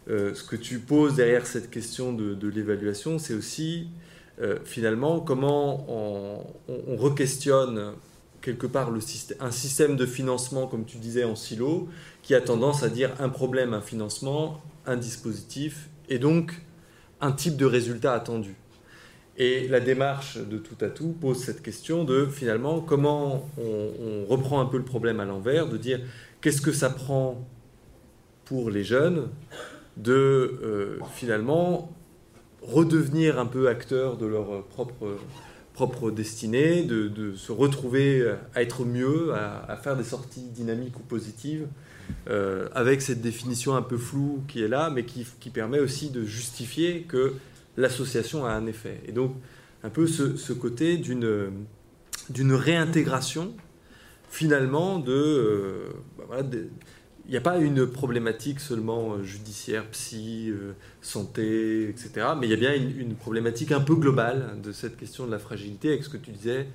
Euh, 0.09 0.33
ce 0.33 0.43
que 0.43 0.55
tu 0.55 0.79
poses 0.79 1.15
derrière 1.15 1.45
cette 1.45 1.69
question 1.69 2.13
de, 2.13 2.47
l'évaluation, 2.47 3.19
c'est 3.19 3.33
aussi 3.33 3.87
euh, 4.41 4.57
finalement 4.63 5.19
comment 5.19 5.85
on, 5.89 6.45
on, 6.69 6.95
re-questionne 6.95 7.93
quelque 8.41 8.67
part 8.67 8.91
un 9.39 9.51
système 9.51 9.97
de 9.97 10.05
financement, 10.05 10.67
comme 10.67 10.85
tu 10.85 10.97
disais, 10.97 11.25
en 11.25 11.35
silo, 11.35 11.89
qui 12.23 12.35
a 12.35 12.41
tendance 12.41 12.83
à 12.83 12.89
dire 12.89 13.11
un 13.19 13.29
problème, 13.29 13.73
un 13.73 13.81
financement, 13.81 14.61
un 14.85 14.95
dispositif, 14.95 15.89
et 16.07 16.19
donc 16.19 16.53
un 17.19 17.31
type 17.31 17.57
de 17.57 17.65
résultat 17.65 18.13
attendu. 18.13 18.55
Et 19.37 19.67
la 19.67 19.79
démarche 19.79 20.37
de 20.37 20.57
tout 20.57 20.83
à 20.83 20.89
tout 20.89 21.09
pose 21.09 21.37
cette 21.37 21.61
question 21.61 22.03
de 22.03 22.25
finalement 22.25 22.79
comment 22.79 23.47
on, 23.57 24.25
reprend 24.25 24.59
un 24.59 24.65
peu 24.65 24.77
le 24.77 24.83
problème 24.83 25.19
à 25.19 25.25
l'envers, 25.25 25.67
de 25.67 25.77
dire 25.77 25.99
qu'est-ce 26.41 26.61
que 26.61 26.71
ça 26.71 26.89
prend 26.89 27.45
pour 28.45 28.69
les 28.69 28.83
jeunes 28.83 29.29
de 29.97 30.59
euh, 30.63 30.99
finalement 31.13 31.91
redevenir 32.61 33.39
un 33.39 33.45
peu 33.45 33.67
acteurs 33.67 34.17
de 34.17 34.25
leur 34.25 34.63
propre, 34.65 35.17
propre 35.73 36.11
destinée, 36.11 36.83
de, 36.83 37.33
se 37.35 37.51
retrouver 37.51 38.25
à 38.55 38.61
être 38.61 38.83
mieux, 38.83 39.33
à, 39.33 39.77
faire 39.77 39.95
des 39.95 40.03
sorties 40.03 40.49
dynamiques 40.49 40.97
ou 40.99 41.03
positives, 41.03 41.67
euh, 42.29 42.67
avec 42.73 43.01
cette 43.01 43.21
définition 43.21 43.75
un 43.75 43.81
peu 43.81 43.97
floue 43.97 44.43
qui 44.47 44.61
est 44.61 44.67
là, 44.67 44.89
mais 44.89 45.05
qui, 45.05 45.49
permet 45.49 45.79
aussi 45.79 46.09
de 46.09 46.23
justifier 46.23 47.03
que 47.03 47.33
l'association 47.77 48.45
a 48.45 48.51
un 48.51 48.65
effet. 48.65 49.01
Et 49.07 49.11
donc, 49.11 49.35
un 49.83 49.89
peu 49.89 50.07
ce, 50.07 50.53
côté 50.53 50.97
d'une, 50.97 52.53
réintégration, 52.53 53.53
finalement, 54.29 54.99
de. 54.99 55.13
Euh, 55.13 55.89
bah 56.17 56.43
il 57.27 57.31
n'y 57.31 57.37
a 57.37 57.41
pas 57.41 57.57
une 57.57 57.85
problématique 57.85 58.61
seulement 58.61 59.13
euh, 59.13 59.23
judiciaire, 59.23 59.85
psy, 59.87 60.49
euh, 60.49 60.71
santé, 61.01 61.89
etc. 61.89 62.27
Mais 62.39 62.47
il 62.47 62.51
y 62.51 62.53
a 62.53 62.57
bien 62.57 62.73
une, 62.73 63.15
problématique 63.15 63.73
un 63.73 63.81
peu 63.81 63.95
globale 63.95 64.55
de 64.63 64.71
cette 64.71 64.95
question 64.95 65.25
de 65.25 65.31
la 65.31 65.39
fragilité, 65.39 65.89
avec 65.89 66.05
ce 66.05 66.09
que 66.09 66.17
tu 66.17 66.31
disais, 66.31 66.67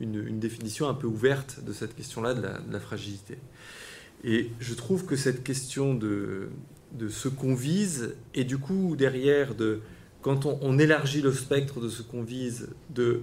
une, 0.00 0.38
définition 0.38 0.88
un 0.88 0.94
peu 0.94 1.06
ouverte 1.06 1.62
de 1.62 1.74
cette 1.74 1.94
question-là 1.94 2.32
de 2.32 2.42
la, 2.42 2.80
fragilité. 2.80 3.36
Et 4.24 4.50
je 4.60 4.72
trouve 4.72 5.04
que 5.04 5.14
cette 5.14 5.44
question 5.44 5.94
de, 5.94 6.48
de 6.92 7.08
ce 7.08 7.28
qu'on 7.28 7.54
vise, 7.54 8.14
et 8.34 8.44
du 8.44 8.56
coup 8.56 8.96
derrière 8.96 9.54
de 9.54 9.80
quand 10.22 10.46
on, 10.46 10.78
élargit 10.78 11.20
le 11.20 11.32
spectre 11.32 11.80
de 11.80 11.88
ce 11.88 12.02
qu'on 12.02 12.22
vise, 12.22 12.68
de 12.90 13.22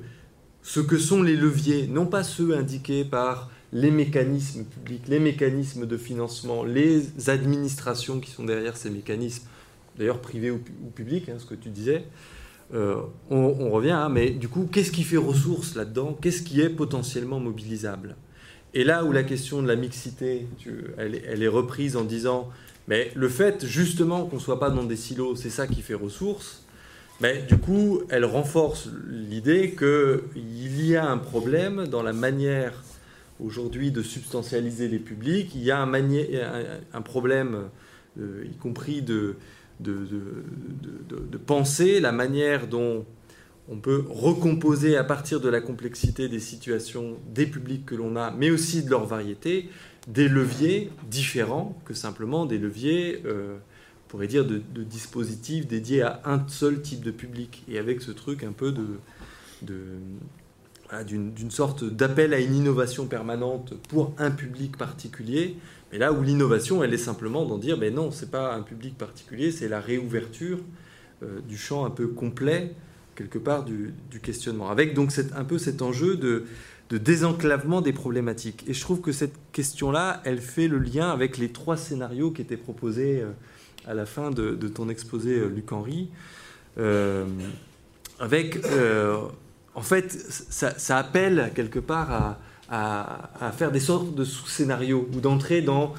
ce 0.61 0.79
que 0.79 0.97
sont 0.97 1.21
les 1.21 1.35
leviers, 1.35 1.87
non 1.87 2.05
pas 2.05 2.23
ceux 2.23 2.55
indiqués 2.55 3.03
par 3.03 3.49
les 3.73 3.91
mécanismes 3.91 4.63
publics, 4.63 5.07
les 5.07 5.19
mécanismes 5.19 5.85
de 5.85 5.97
financement, 5.97 6.63
les 6.63 7.29
administrations 7.29 8.19
qui 8.19 8.31
sont 8.31 8.43
derrière 8.43 8.77
ces 8.77 8.89
mécanismes, 8.89 9.45
d'ailleurs 9.97 10.19
privé 10.19 10.51
ou, 10.51 10.59
public, 10.93 11.29
hein, 11.29 11.35
ce 11.39 11.45
que 11.45 11.55
tu 11.55 11.69
disais, 11.69 12.03
euh, 12.73 13.01
on, 13.29 13.69
revient, 13.69 13.91
hein, 13.91 14.09
mais 14.09 14.31
du 14.31 14.47
coup, 14.47 14.67
qu'est-ce 14.71 14.91
qui 14.91 15.03
fait 15.03 15.17
ressource 15.17 15.75
là-dedans? 15.75 16.17
Qu'est-ce 16.19 16.41
qui 16.41 16.61
est 16.61 16.69
potentiellement 16.69 17.39
mobilisable? 17.39 18.15
Et 18.73 18.83
là 18.83 19.05
où 19.05 19.11
la 19.11 19.23
question 19.23 19.61
de 19.61 19.67
la 19.67 19.75
mixité, 19.75 20.47
elle, 20.97 21.43
est 21.43 21.47
reprise 21.47 21.95
en 21.95 22.03
disant, 22.03 22.49
mais 22.87 23.11
le 23.15 23.29
fait 23.29 23.65
justement 23.65 24.25
qu'on 24.25 24.35
ne 24.35 24.41
soit 24.41 24.59
pas 24.59 24.69
dans 24.69 24.83
des 24.83 24.97
silos, 24.97 25.35
c'est 25.35 25.49
ça 25.49 25.65
qui 25.67 25.81
fait 25.81 25.93
ressource, 25.93 26.65
mais 27.21 27.43
du 27.43 27.57
coup, 27.57 28.01
elle 28.09 28.25
renforce 28.25 28.89
l'idée 29.07 29.75
qu'il 29.77 30.85
y 30.85 30.95
a 30.97 31.09
un 31.09 31.17
problème 31.17 31.87
dans 31.87 32.03
la 32.03 32.11
manière 32.11 32.83
aujourd'hui 33.39 33.91
de 33.91 34.01
substantialiser 34.01 34.87
les 34.87 34.99
publics, 34.99 35.51
il 35.55 35.63
y 35.63 35.71
a 35.71 35.79
un, 35.79 35.91
un 36.93 37.01
problème, 37.01 37.69
euh, 38.19 38.45
y 38.45 38.55
compris 38.57 39.01
de 39.01 39.35
de, 39.79 40.07
de, 41.09 41.37
penser 41.37 41.99
la 41.99 42.11
manière 42.11 42.67
dont 42.67 43.05
on 43.69 43.77
peut 43.77 44.05
recomposer 44.09 44.95
à 44.95 45.03
partir 45.03 45.41
de 45.41 45.49
la 45.49 45.59
complexité 45.59 46.29
des 46.29 46.39
situations 46.39 47.17
des 47.33 47.45
publics 47.45 47.85
que 47.85 47.95
l'on 47.95 48.15
a, 48.15 48.31
mais 48.31 48.51
aussi 48.51 48.83
de 48.83 48.89
leur 48.89 49.05
variété, 49.05 49.69
des 50.07 50.27
leviers 50.27 50.91
différents 51.09 51.79
que 51.85 51.93
simplement 51.93 52.45
des 52.45 52.59
leviers, 52.59 53.21
euh, 53.25 53.57
on 54.05 54.09
pourrait 54.09 54.27
dire, 54.27 54.45
de, 54.45 54.61
dispositifs 54.83 55.67
dédiés 55.67 56.03
à 56.03 56.21
un 56.25 56.47
seul 56.47 56.81
type 56.81 57.01
de 57.01 57.11
public. 57.11 57.63
Et 57.67 57.79
avec 57.79 58.01
ce 58.01 58.11
truc 58.11 58.43
un 58.43 58.51
peu 58.51 58.71
de, 58.71 58.85
d'une 61.07 61.51
sorte 61.51 61.83
d'appel 61.83 62.33
à 62.33 62.39
une 62.39 62.55
innovation 62.55 63.07
permanente 63.07 63.73
pour 63.89 64.13
un 64.17 64.31
public 64.31 64.77
particulier, 64.77 65.57
et 65.91 65.97
là 65.97 66.11
où 66.11 66.23
l'innovation, 66.23 66.83
elle 66.83 66.93
est 66.93 66.97
simplement 66.97 67.45
d'en 67.45 67.57
dire, 67.57 67.77
mais 67.77 67.89
non, 67.89 68.11
c'est 68.11 68.29
pas 68.29 68.53
un 68.53 68.61
public 68.61 68.97
particulier, 68.97 69.51
c'est 69.51 69.67
la 69.67 69.79
réouverture 69.79 70.59
euh, 71.23 71.39
du 71.47 71.57
champ 71.57 71.85
un 71.85 71.89
peu 71.89 72.07
complet, 72.07 72.73
quelque 73.15 73.37
part, 73.37 73.63
du, 73.63 73.93
questionnement. 74.21 74.69
Avec 74.69 74.93
donc 74.93 75.13
un 75.35 75.43
peu 75.45 75.57
cet 75.57 75.81
enjeu 75.81 76.17
de, 76.17 76.43
désenclavement 76.89 77.81
des 77.81 77.93
problématiques. 77.93 78.65
Et 78.67 78.73
je 78.73 78.81
trouve 78.81 79.01
que 79.01 79.11
cette 79.11 79.35
question-là, 79.53 80.21
elle 80.25 80.39
fait 80.39 80.67
le 80.67 80.79
lien 80.79 81.09
avec 81.11 81.37
les 81.37 81.49
trois 81.49 81.77
scénarios 81.77 82.31
qui 82.31 82.41
étaient 82.41 82.57
proposés 82.57 83.21
euh, 83.21 83.31
à 83.87 83.93
la 83.93 84.05
fin 84.05 84.31
de, 84.31 84.55
ton 84.67 84.89
exposé, 84.89 85.39
euh, 85.39 85.47
Luc 85.47 85.71
Henry. 85.71 86.09
avec, 88.19 88.59
en 89.75 89.81
fait, 89.81 90.11
ça 90.11 90.97
appelle 90.97 91.51
quelque 91.53 91.79
part 91.79 92.39
à 92.69 93.51
faire 93.51 93.71
des 93.71 93.79
sortes 93.79 94.15
de 94.15 94.23
sous-scénarios 94.23 95.07
ou 95.13 95.19
d'entrer 95.19 95.61
dans. 95.61 95.93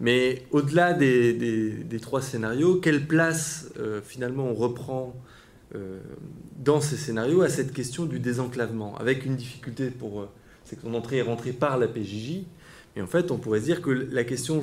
Mais 0.00 0.44
au-delà 0.52 0.92
des, 0.92 1.86
trois 2.00 2.22
scénarios, 2.22 2.76
quelle 2.76 3.06
place 3.06 3.70
euh, 3.78 4.00
finalement 4.00 4.44
on 4.44 4.54
reprend 4.54 5.16
euh, 5.74 5.98
dans 6.56 6.80
ces 6.80 6.96
scénarios 6.96 7.42
à 7.42 7.48
cette 7.48 7.72
question 7.72 8.06
du 8.06 8.20
désenclavement 8.20 8.96
Avec 8.98 9.24
une 9.26 9.36
difficulté 9.36 9.90
pour. 9.90 10.20
Euh, 10.20 10.28
c'est 10.64 10.76
que 10.76 10.82
ton 10.82 10.94
entrée 10.94 11.18
est 11.18 11.22
rentrée 11.22 11.52
par 11.52 11.78
la 11.78 11.88
PJJ. 11.88 12.42
Mais 12.94 13.02
en 13.02 13.06
fait, 13.06 13.30
on 13.30 13.38
pourrait 13.38 13.60
dire 13.60 13.80
que 13.80 13.90
la 13.90 14.22
question, 14.22 14.60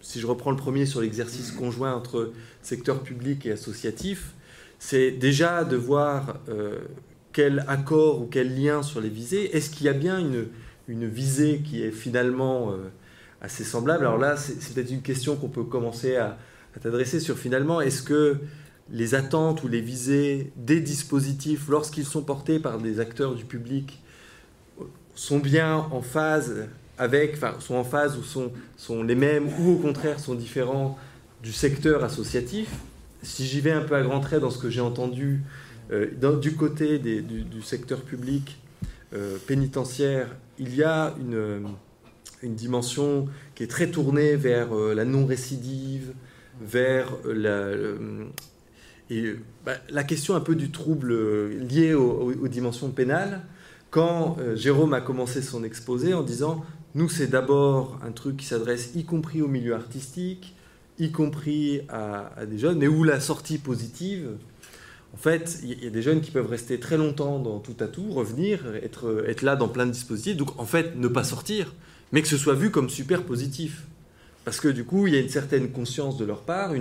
si 0.00 0.18
je 0.18 0.26
reprends 0.26 0.50
le 0.50 0.56
premier 0.56 0.86
sur 0.86 1.02
l'exercice 1.02 1.52
conjoint 1.52 1.94
entre 1.94 2.32
secteur 2.62 3.02
public 3.02 3.44
et 3.44 3.52
associatif, 3.52 4.32
c'est 4.78 5.10
déjà 5.10 5.64
de 5.64 5.76
voir 5.76 6.40
quel 7.32 7.64
accord 7.68 8.20
ou 8.20 8.26
quel 8.26 8.54
lien 8.60 8.82
sur 8.82 9.00
les 9.00 9.08
visées. 9.08 9.56
Est-ce 9.56 9.70
qu'il 9.70 9.86
y 9.86 9.88
a 9.88 9.94
bien 9.94 10.18
une 10.18 10.46
une 10.88 11.08
visée 11.08 11.62
qui 11.64 11.82
est 11.82 11.90
finalement 11.90 12.72
euh, 12.72 12.90
assez 13.40 13.64
semblable? 13.64 14.04
Alors 14.04 14.18
là, 14.18 14.36
c'est 14.36 14.74
peut-être 14.74 14.90
une 14.90 15.02
question 15.02 15.36
qu'on 15.36 15.48
peut 15.48 15.64
commencer 15.64 16.16
à, 16.16 16.38
t'adresser 16.80 17.20
sur 17.20 17.36
finalement, 17.36 17.80
est-ce 17.80 18.02
que 18.02 18.38
les 18.90 19.14
attentes 19.14 19.62
ou 19.62 19.68
les 19.68 19.80
visées 19.80 20.52
des 20.56 20.80
dispositifs, 20.80 21.68
lorsqu'ils 21.68 22.06
sont 22.06 22.22
portés 22.22 22.58
par 22.58 22.78
des 22.78 22.98
acteurs 22.98 23.34
du 23.34 23.44
public, 23.44 24.02
sont 25.14 25.38
bien 25.38 25.76
en 25.76 26.00
phase 26.00 26.66
avec, 26.96 27.36
sont 27.60 27.74
en 27.74 27.84
phase 27.84 28.16
ou 28.16 28.22
sont, 28.22 28.52
sont 28.76 29.02
les 29.02 29.14
mêmes 29.14 29.48
ou 29.60 29.72
au 29.72 29.76
contraire 29.76 30.18
sont 30.18 30.34
différents 30.34 30.98
du 31.42 31.52
secteur 31.52 32.04
associatif? 32.04 32.70
Si 33.22 33.46
j'y 33.46 33.60
vais 33.60 33.70
un 33.70 33.82
peu 33.82 33.94
à 33.94 34.02
grands 34.02 34.20
traits 34.20 34.40
dans 34.40 34.50
ce 34.50 34.58
que 34.58 34.70
j'ai 34.70 34.80
entendu 34.80 35.42
euh, 35.92 36.36
du 36.40 36.56
côté 36.56 36.98
du, 36.98 37.62
secteur 37.62 38.00
public 38.00 38.58
euh, 39.14 39.36
pénitentiaire 39.46 40.28
il 40.58 40.74
y 40.74 40.82
a 40.82 41.14
une, 41.20 41.66
une 42.42 42.54
dimension 42.54 43.28
qui 43.54 43.62
est 43.62 43.68
très 43.68 43.90
tournée 43.90 44.36
vers 44.36 44.74
euh, 44.76 44.94
la 44.94 45.04
non-récidive, 45.04 46.12
vers 46.60 47.08
euh, 47.26 48.26
euh, 49.10 49.36
bah, 49.64 49.74
la 49.90 50.04
question 50.04 50.34
un 50.34 50.40
peu 50.40 50.54
du 50.54 50.70
trouble 50.70 51.48
lié 51.58 51.94
aux, 51.94 52.48
dimensions 52.48 52.90
pénales. 52.90 53.42
Quand 53.90 54.38
Jérôme 54.54 54.94
a 54.94 55.02
commencé 55.02 55.42
son 55.42 55.64
exposé 55.64 56.14
en 56.14 56.22
disant 56.22 56.64
nous, 56.94 57.10
c'est 57.10 57.26
d'abord 57.26 57.98
un 58.02 58.10
truc 58.12 58.38
qui 58.38 58.46
s'adresse 58.46 58.92
y 58.94 59.04
compris 59.04 59.42
au 59.42 59.48
milieu 59.48 59.74
artistique, 59.74 60.54
y 60.98 61.10
compris 61.10 61.82
à, 61.90 62.32
à, 62.38 62.46
des 62.46 62.58
jeunes, 62.58 62.78
mais 62.78 62.88
où 62.88 63.04
la 63.04 63.20
sortie 63.20 63.58
positive, 63.58 64.30
en 65.14 65.18
fait, 65.18 65.58
il 65.62 65.84
y 65.84 65.86
a 65.86 65.90
des 65.90 66.02
jeunes 66.02 66.20
qui 66.20 66.30
peuvent 66.30 66.48
rester 66.48 66.80
très 66.80 66.96
longtemps 66.96 67.38
dans 67.38 67.58
tout 67.58 67.76
à 67.80 67.86
tout, 67.86 68.10
revenir, 68.10 68.60
être, 68.82 69.24
être 69.28 69.42
là 69.42 69.56
dans 69.56 69.68
plein 69.68 69.86
de 69.86 69.90
dispositifs. 69.90 70.36
Donc, 70.36 70.58
en 70.58 70.64
fait, 70.64 70.96
ne 70.96 71.06
pas 71.08 71.22
sortir, 71.22 71.74
mais 72.12 72.22
que 72.22 72.28
ce 72.28 72.38
soit 72.38 72.54
vu 72.54 72.70
comme 72.70 72.88
super 72.88 73.22
positif. 73.24 73.86
Parce 74.44 74.58
que 74.58 74.68
du 74.68 74.84
coup, 74.84 75.06
il 75.06 75.14
y 75.14 75.16
a 75.16 75.20
une 75.20 75.28
certaine 75.28 75.70
conscience 75.70 76.16
de 76.16 76.24
leur 76.24 76.42
part. 76.42 76.72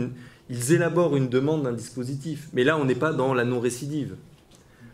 ils 0.49 0.71
élaborent 0.71 1.17
une 1.17 1.29
demande 1.29 1.63
d'un 1.63 1.73
dispositif. 1.73 2.47
Mais 2.53 2.63
là, 2.63 2.77
on 2.77 2.85
n'est 2.85 2.95
pas 2.95 3.11
dans 3.11 3.33
la 3.33 3.43
non-récidive. 3.43 4.15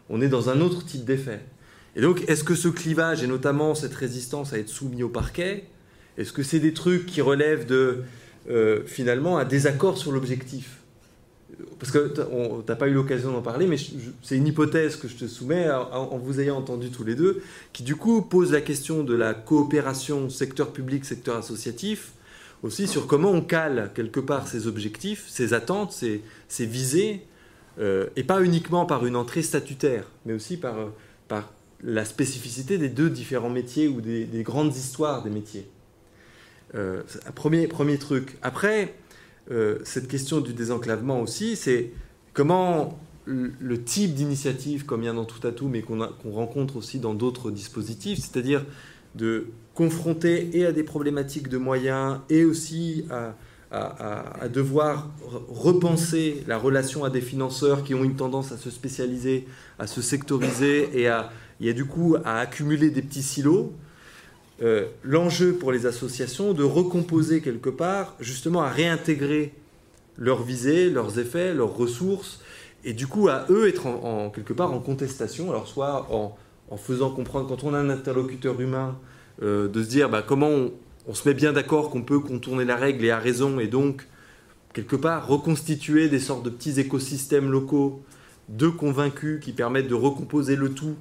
On 0.10 0.20
est 0.22 0.30
dans 0.30 0.50
un 0.50 0.60
autre 0.60 0.84
type 0.86 1.06
d'effet. 1.06 1.42
Et 1.96 2.02
donc, 2.02 2.24
est-ce 2.28 2.44
que 2.44 2.56
ce 2.56 2.68
clivage, 2.68 3.24
et 3.24 3.28
notamment 3.28 3.76
cette 3.76 3.94
résistance 3.94 4.54
à 4.54 4.60
être 4.60 4.70
soumis 4.70 5.04
au 5.04 5.10
parquet, 5.10 5.66
est-ce 6.18 6.34
que 6.34 6.44
c'est 6.44 6.60
des 6.60 6.74
trucs 6.74 7.06
qui 7.06 7.22
relèvent 7.22 7.66
de, 7.66 8.04
euh, 8.50 8.84
finalement, 8.86 9.38
un 9.38 9.46
désaccord 9.46 9.98
sur 9.98 10.12
l'objectif? 10.12 10.78
Parce 11.80 11.92
que 11.92 12.14
tu 12.14 12.22
n'as 12.68 12.76
pas 12.76 12.88
eu 12.88 12.94
l'occasion 12.94 13.32
d'en 13.32 13.42
parler, 13.42 13.68
mais 13.68 13.78
c'est 14.22 14.36
une 14.36 14.48
hypothèse 14.48 14.96
que 14.96 15.08
je 15.08 15.16
te 15.16 15.26
soumets 15.26 15.70
en 15.70 16.18
vous 16.18 16.40
ayant 16.40 16.58
entendu 16.58 16.90
tous 16.92 17.04
les 17.04 17.16
deux, 17.16 17.42
qui 17.74 17.84
du 17.84 17.96
coup 17.96 18.22
pose 18.22 18.52
la 18.52 18.62
question 18.62 19.04
de 19.04 19.16
la 19.16 19.34
coopération 19.34 20.30
secteur 20.30 20.72
public, 20.72 21.06
secteur 21.06 21.38
associatif, 21.38 22.12
aussi 22.64 22.88
sur 22.88 23.08
comment 23.08 23.32
on 23.32 23.42
cale 23.42 23.92
quelque 23.96 24.20
part 24.20 24.48
ces 24.48 24.68
objectifs, 24.68 25.26
ces 25.28 25.54
attentes, 25.54 25.92
ces, 25.92 26.66
visées, 26.66 27.22
euh, 27.80 28.08
et 28.16 28.24
pas 28.24 28.42
uniquement 28.42 28.86
par 28.86 29.06
une 29.06 29.16
entrée 29.16 29.44
statutaire, 29.44 30.06
mais 30.26 30.34
aussi 30.34 30.58
par, 30.58 30.76
par 31.28 31.52
la 31.84 32.06
spécificité 32.06 32.78
des 32.78 32.90
deux 32.90 33.10
différents 33.10 33.50
métiers 33.50 33.88
ou 33.88 34.02
des, 34.02 34.28
grandes 34.44 34.76
histoires 34.76 35.24
des 35.24 35.30
métiers. 35.30 35.68
Euh, 36.76 37.04
premier, 37.36 37.68
premier 37.68 37.98
truc. 37.98 38.38
Après, 38.42 38.96
euh, 39.52 39.80
cette 39.84 40.08
question 40.08 40.42
du 40.42 40.54
désenclavement 40.54 41.22
aussi, 41.22 41.56
c'est 41.56 41.92
comment 42.34 43.00
le 43.26 43.84
type 43.84 44.14
d'initiative, 44.14 44.86
comme 44.86 45.04
il 45.04 45.08
y 45.08 45.10
en 45.10 45.14
a 45.14 45.16
dans 45.18 45.26
tout 45.26 45.46
à 45.46 45.52
tout, 45.52 45.68
mais 45.68 45.82
qu'on 45.82 46.32
rencontre 46.32 46.78
aussi 46.78 47.00
dans 47.00 47.14
d'autres 47.14 47.52
dispositifs, 47.52 48.20
c'est-à-dire 48.20 48.66
de 49.16 49.48
confronter 49.74 50.58
et 50.58 50.66
à 50.66 50.72
des 50.72 50.84
problématiques 50.84 51.50
de 51.50 51.58
moyens 51.58 52.20
et 52.30 52.46
aussi 52.46 53.06
à, 53.12 53.36
devoir 54.48 55.10
repenser 55.50 56.44
la 56.48 56.58
relation 56.58 57.04
à 57.04 57.10
des 57.10 57.20
financeurs 57.20 57.84
qui 57.84 57.94
ont 57.94 58.04
une 58.06 58.16
tendance 58.16 58.54
à 58.54 58.58
se 58.58 58.70
spécialiser, 58.70 59.46
à 59.78 59.88
se 59.88 60.02
sectoriser 60.02 60.90
et 60.94 61.10
à, 61.10 61.32
et 61.60 61.74
du 61.74 61.84
coup 61.84 62.16
à 62.24 62.40
accumuler 62.40 62.90
des 62.92 63.02
petits 63.02 63.24
silos. 63.24 63.74
Euh, 64.64 64.86
l'enjeu 65.04 65.54
pour 65.54 65.72
les 65.72 65.86
associations 65.86 66.54
de 66.54 66.64
recomposer 66.64 67.42
quelque 67.42 67.70
part, 67.70 68.16
justement 68.20 68.64
à 68.64 68.70
réintégrer 68.70 69.54
leurs 70.18 70.42
visées, 70.42 70.90
leurs 70.90 71.20
effets, 71.20 71.54
leurs 71.54 71.76
ressources, 71.76 72.42
et 72.84 72.94
du 72.94 73.06
coup 73.06 73.28
à 73.28 73.46
eux 73.50 73.68
être 73.68 73.86
en, 73.86 74.32
quelque 74.32 74.54
part 74.54 74.74
en 74.74 74.80
contestation, 74.80 75.52
alors 75.52 75.68
soit 75.68 76.08
en, 76.12 76.36
faisant 76.78 77.12
comprendre, 77.12 77.48
quand 77.48 77.64
on 77.64 77.74
a 77.74 77.78
un 77.78 77.90
interlocuteur 77.90 78.60
humain, 78.60 78.98
euh, 79.44 79.68
de 79.68 79.84
se 79.84 79.90
dire 79.90 80.10
bah, 80.10 80.24
comment 80.26 80.50
on, 81.08 81.14
se 81.14 81.28
met 81.28 81.36
bien 81.36 81.54
d'accord 81.54 81.92
qu'on 81.92 82.02
peut 82.02 82.20
contourner 82.20 82.66
la 82.66 82.76
règle 82.76 83.06
et 83.06 83.12
à 83.12 83.20
raison, 83.20 83.60
et 83.60 83.68
donc 83.68 84.08
quelque 84.74 84.96
part 84.96 85.28
reconstituer 85.28 86.10
des 86.10 86.20
sortes 86.20 86.44
de 86.44 86.50
petits 86.50 86.80
écosystèmes 86.80 87.52
locaux 87.52 88.02
de 88.50 88.68
convaincus 88.70 89.40
qui 89.40 89.52
permettent 89.52 89.88
de 89.88 89.96
recomposer 89.96 90.56
le 90.56 90.72
tout 90.74 90.96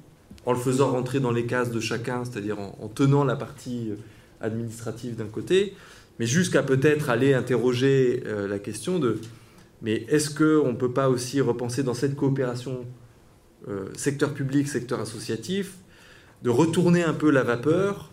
en 0.47 0.53
le 0.53 0.59
faisant 0.59 0.91
rentrer 0.91 1.19
dans 1.19 1.31
les 1.31 1.45
cases 1.45 1.71
de 1.71 1.81
chacun, 1.81 2.23
c'est-à-dire 2.23 2.57
en, 2.57 2.87
tenant 2.87 3.25
la 3.25 3.35
partie 3.35 3.89
euh, 3.91 3.95
administrative 4.39 5.17
d'un 5.17 5.27
côté, 5.27 5.75
mais 6.19 6.25
jusqu'à 6.25 6.63
peut-être 6.63 7.09
aller 7.09 7.33
interroger 7.33 8.23
euh, 8.25 8.47
la 8.47 8.57
question 8.57 8.97
de 8.97 9.19
mais 9.81 10.05
est-ce 10.07 10.29
qu'on 10.29 10.71
ne 10.71 10.77
peut 10.77 10.93
pas 10.93 11.09
aussi 11.09 11.41
repenser 11.41 11.83
dans 11.83 11.93
cette 11.93 12.15
coopération 12.15 12.85
euh, 13.67 13.89
secteur 13.95 14.33
public, 14.33 14.69
secteur 14.69 15.01
associatif, 15.01 15.73
de 16.43 16.49
retourner 16.49 17.03
un 17.03 17.13
peu 17.13 17.29
la 17.29 17.43
vapeur 17.43 18.09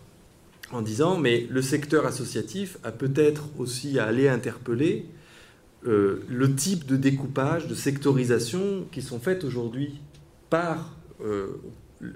en 0.73 0.81
disant 0.81 1.17
mais 1.17 1.47
le 1.49 1.61
secteur 1.61 2.05
associatif 2.05 2.77
a 2.83 2.91
peut-être 2.91 3.45
aussi 3.57 3.97
à 3.97 4.05
aller 4.05 4.27
interpeller 4.27 5.05
le 5.83 6.55
type 6.55 6.87
de 6.87 6.95
découpage, 6.97 7.67
de 7.67 7.75
sectorisation 7.75 8.87
qui 8.91 9.03
sont 9.03 9.19
faites 9.19 9.43
aujourd'hui 9.43 9.99
par 10.49 10.95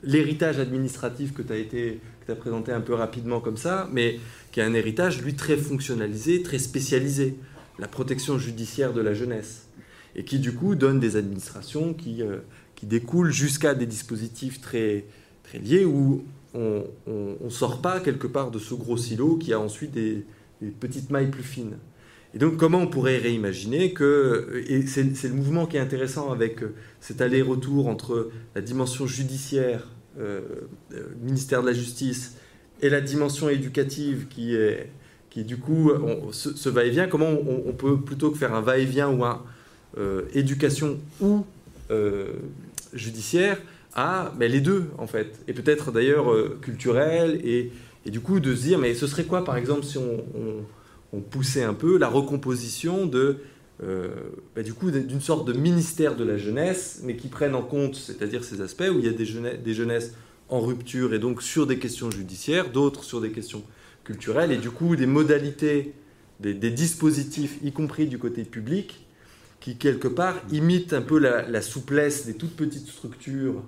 l'héritage 0.04 0.60
administratif 0.60 1.34
que 1.34 1.42
tu 1.42 1.54
as, 1.54 2.32
as 2.32 2.36
présenté 2.36 2.72
un 2.72 2.82
peu 2.82 2.94
rapidement 2.94 3.40
comme 3.40 3.58
ça, 3.58 3.90
mais 3.92 4.20
qui 4.52 4.60
est 4.60 4.64
un 4.64 4.74
héritage, 4.74 5.22
lui, 5.22 5.36
très 5.36 5.58
fonctionnalisé, 5.58 6.42
très 6.44 6.60
spécialisé, 6.60 7.36
la 7.80 7.88
protection 7.88 8.38
judiciaire 8.38 8.94
de 8.94 9.02
la 9.02 9.14
jeunesse, 9.14 9.68
et 10.16 10.24
qui, 10.24 10.40
du 10.40 10.54
coup, 10.54 10.76
donne 10.76 11.00
des 11.00 11.16
administrations 11.16 11.94
qui, 11.94 12.22
euh, 12.22 12.40
qui 12.76 12.86
découlent 12.86 13.32
jusqu'à 13.32 13.74
des 13.74 13.86
dispositifs 13.86 14.62
très, 14.62 15.06
très 15.44 15.60
liés 15.60 15.86
où 15.86 16.24
on 16.54 16.86
ne 17.42 17.50
sort 17.50 17.82
pas 17.82 18.00
quelque 18.00 18.28
part 18.28 18.52
de 18.52 18.60
ce 18.60 18.74
gros 18.74 18.98
silo 18.98 19.36
qui 19.36 19.54
a 19.54 19.60
ensuite 19.60 19.92
des, 19.92 20.26
petites 20.80 21.10
mailles 21.10 21.30
plus 21.30 21.44
fines. 21.44 21.78
Et 22.34 22.38
donc, 22.38 22.58
comment 22.58 22.80
on 22.80 22.88
pourrait 22.88 23.18
réimaginer 23.18 23.92
que, 23.92 24.64
et 24.68 24.86
c'est 24.86 25.04
le 25.24 25.34
mouvement 25.34 25.66
qui 25.66 25.78
est 25.78 25.80
intéressant 25.80 26.32
avec 26.32 26.62
euh, 26.62 26.76
cet 27.00 27.22
aller-retour 27.22 27.88
entre 27.88 28.30
la 28.54 28.62
dimension 28.62 29.08
judiciaire, 29.08 29.88
euh, 30.20 30.42
euh, 30.94 31.08
ministère 31.24 31.62
de 31.62 31.68
la 31.68 31.74
Justice, 31.74 32.36
et 32.82 32.90
la 32.90 33.02
dimension 33.02 33.50
éducative 33.50 34.28
qui 34.30 34.56
est, 34.56 34.92
qui 35.32 35.44
du 35.44 35.58
coup, 35.58 35.92
ce, 36.32 36.70
va-et-vient, 36.70 37.08
comment 37.08 37.28
on, 37.30 37.74
peut, 37.74 38.00
plutôt 38.00 38.32
que 38.32 38.38
faire 38.38 38.54
un 38.56 38.62
va-et-vient 38.62 39.10
ou 39.10 39.26
un 39.26 39.44
éducation 40.34 40.98
ou 41.20 41.44
judiciaire, 42.94 43.62
à 43.94 44.34
mais 44.40 44.48
les 44.48 44.62
deux, 44.62 44.86
en 44.98 45.08
fait. 45.08 45.42
Et 45.50 45.54
peut-être 45.54 45.92
d'ailleurs 45.92 46.34
culturel, 46.62 47.42
et, 47.44 47.70
et, 48.06 48.12
du 48.12 48.22
coup 48.22 48.40
de 48.40 48.56
se 48.56 48.62
dire, 48.62 48.80
mais 48.80 48.94
ce 48.96 49.08
serait 49.08 49.26
quoi, 49.26 49.44
par 49.44 49.58
exemple, 49.58 49.84
si 49.84 49.98
on 49.98 50.24
ont 51.14 51.22
poussé 51.22 51.64
un 51.64 51.74
peu 51.74 51.98
la 51.98 52.08
recomposition 52.08 53.10
euh, 53.82 54.10
bah, 54.56 54.62
d'une 54.62 55.22
sorte 55.22 55.48
de 55.48 55.54
ministère 55.54 56.16
de 56.16 56.24
la 56.24 56.38
jeunesse, 56.38 57.02
mais 57.04 57.16
qui 57.16 57.28
prennent 57.28 57.56
en 57.56 57.62
compte, 57.62 57.96
c'est-à-dire 57.96 58.44
ces 58.44 58.62
aspects 58.62 58.90
où 58.94 59.00
il 59.00 59.06
y 59.06 59.10
a 59.10 59.14
des, 59.14 59.26
jeunesses, 59.26 59.60
des 59.60 59.74
jeunesses 59.74 60.14
en 60.50 60.60
rupture 60.60 61.14
et 61.14 61.20
donc 61.20 61.42
sur 61.42 61.68
des 61.68 61.80
questions 61.80 62.12
judiciaires, 62.12 62.72
d'autres 62.72 63.04
sur 63.04 63.22
des 63.22 63.32
questions 63.32 63.64
culturelles, 64.04 64.52
et 64.52 64.58
du 64.58 64.72
coup 64.72 64.96
des 64.96 65.06
modalités, 65.06 65.94
des, 66.40 66.54
dispositifs, 66.54 67.60
y 67.64 67.72
compris 67.72 68.08
du 68.08 68.18
côté 68.18 68.44
public, 68.44 69.06
qui 69.60 69.76
quelque 69.76 70.08
part 70.08 70.42
imitent 70.52 70.94
un 70.94 71.02
peu 71.02 71.20
la, 71.20 71.62
souplesse 71.62 72.26
des 72.26 72.34
toutes 72.34 72.56
petites 72.56 72.88
structures, 72.88 73.64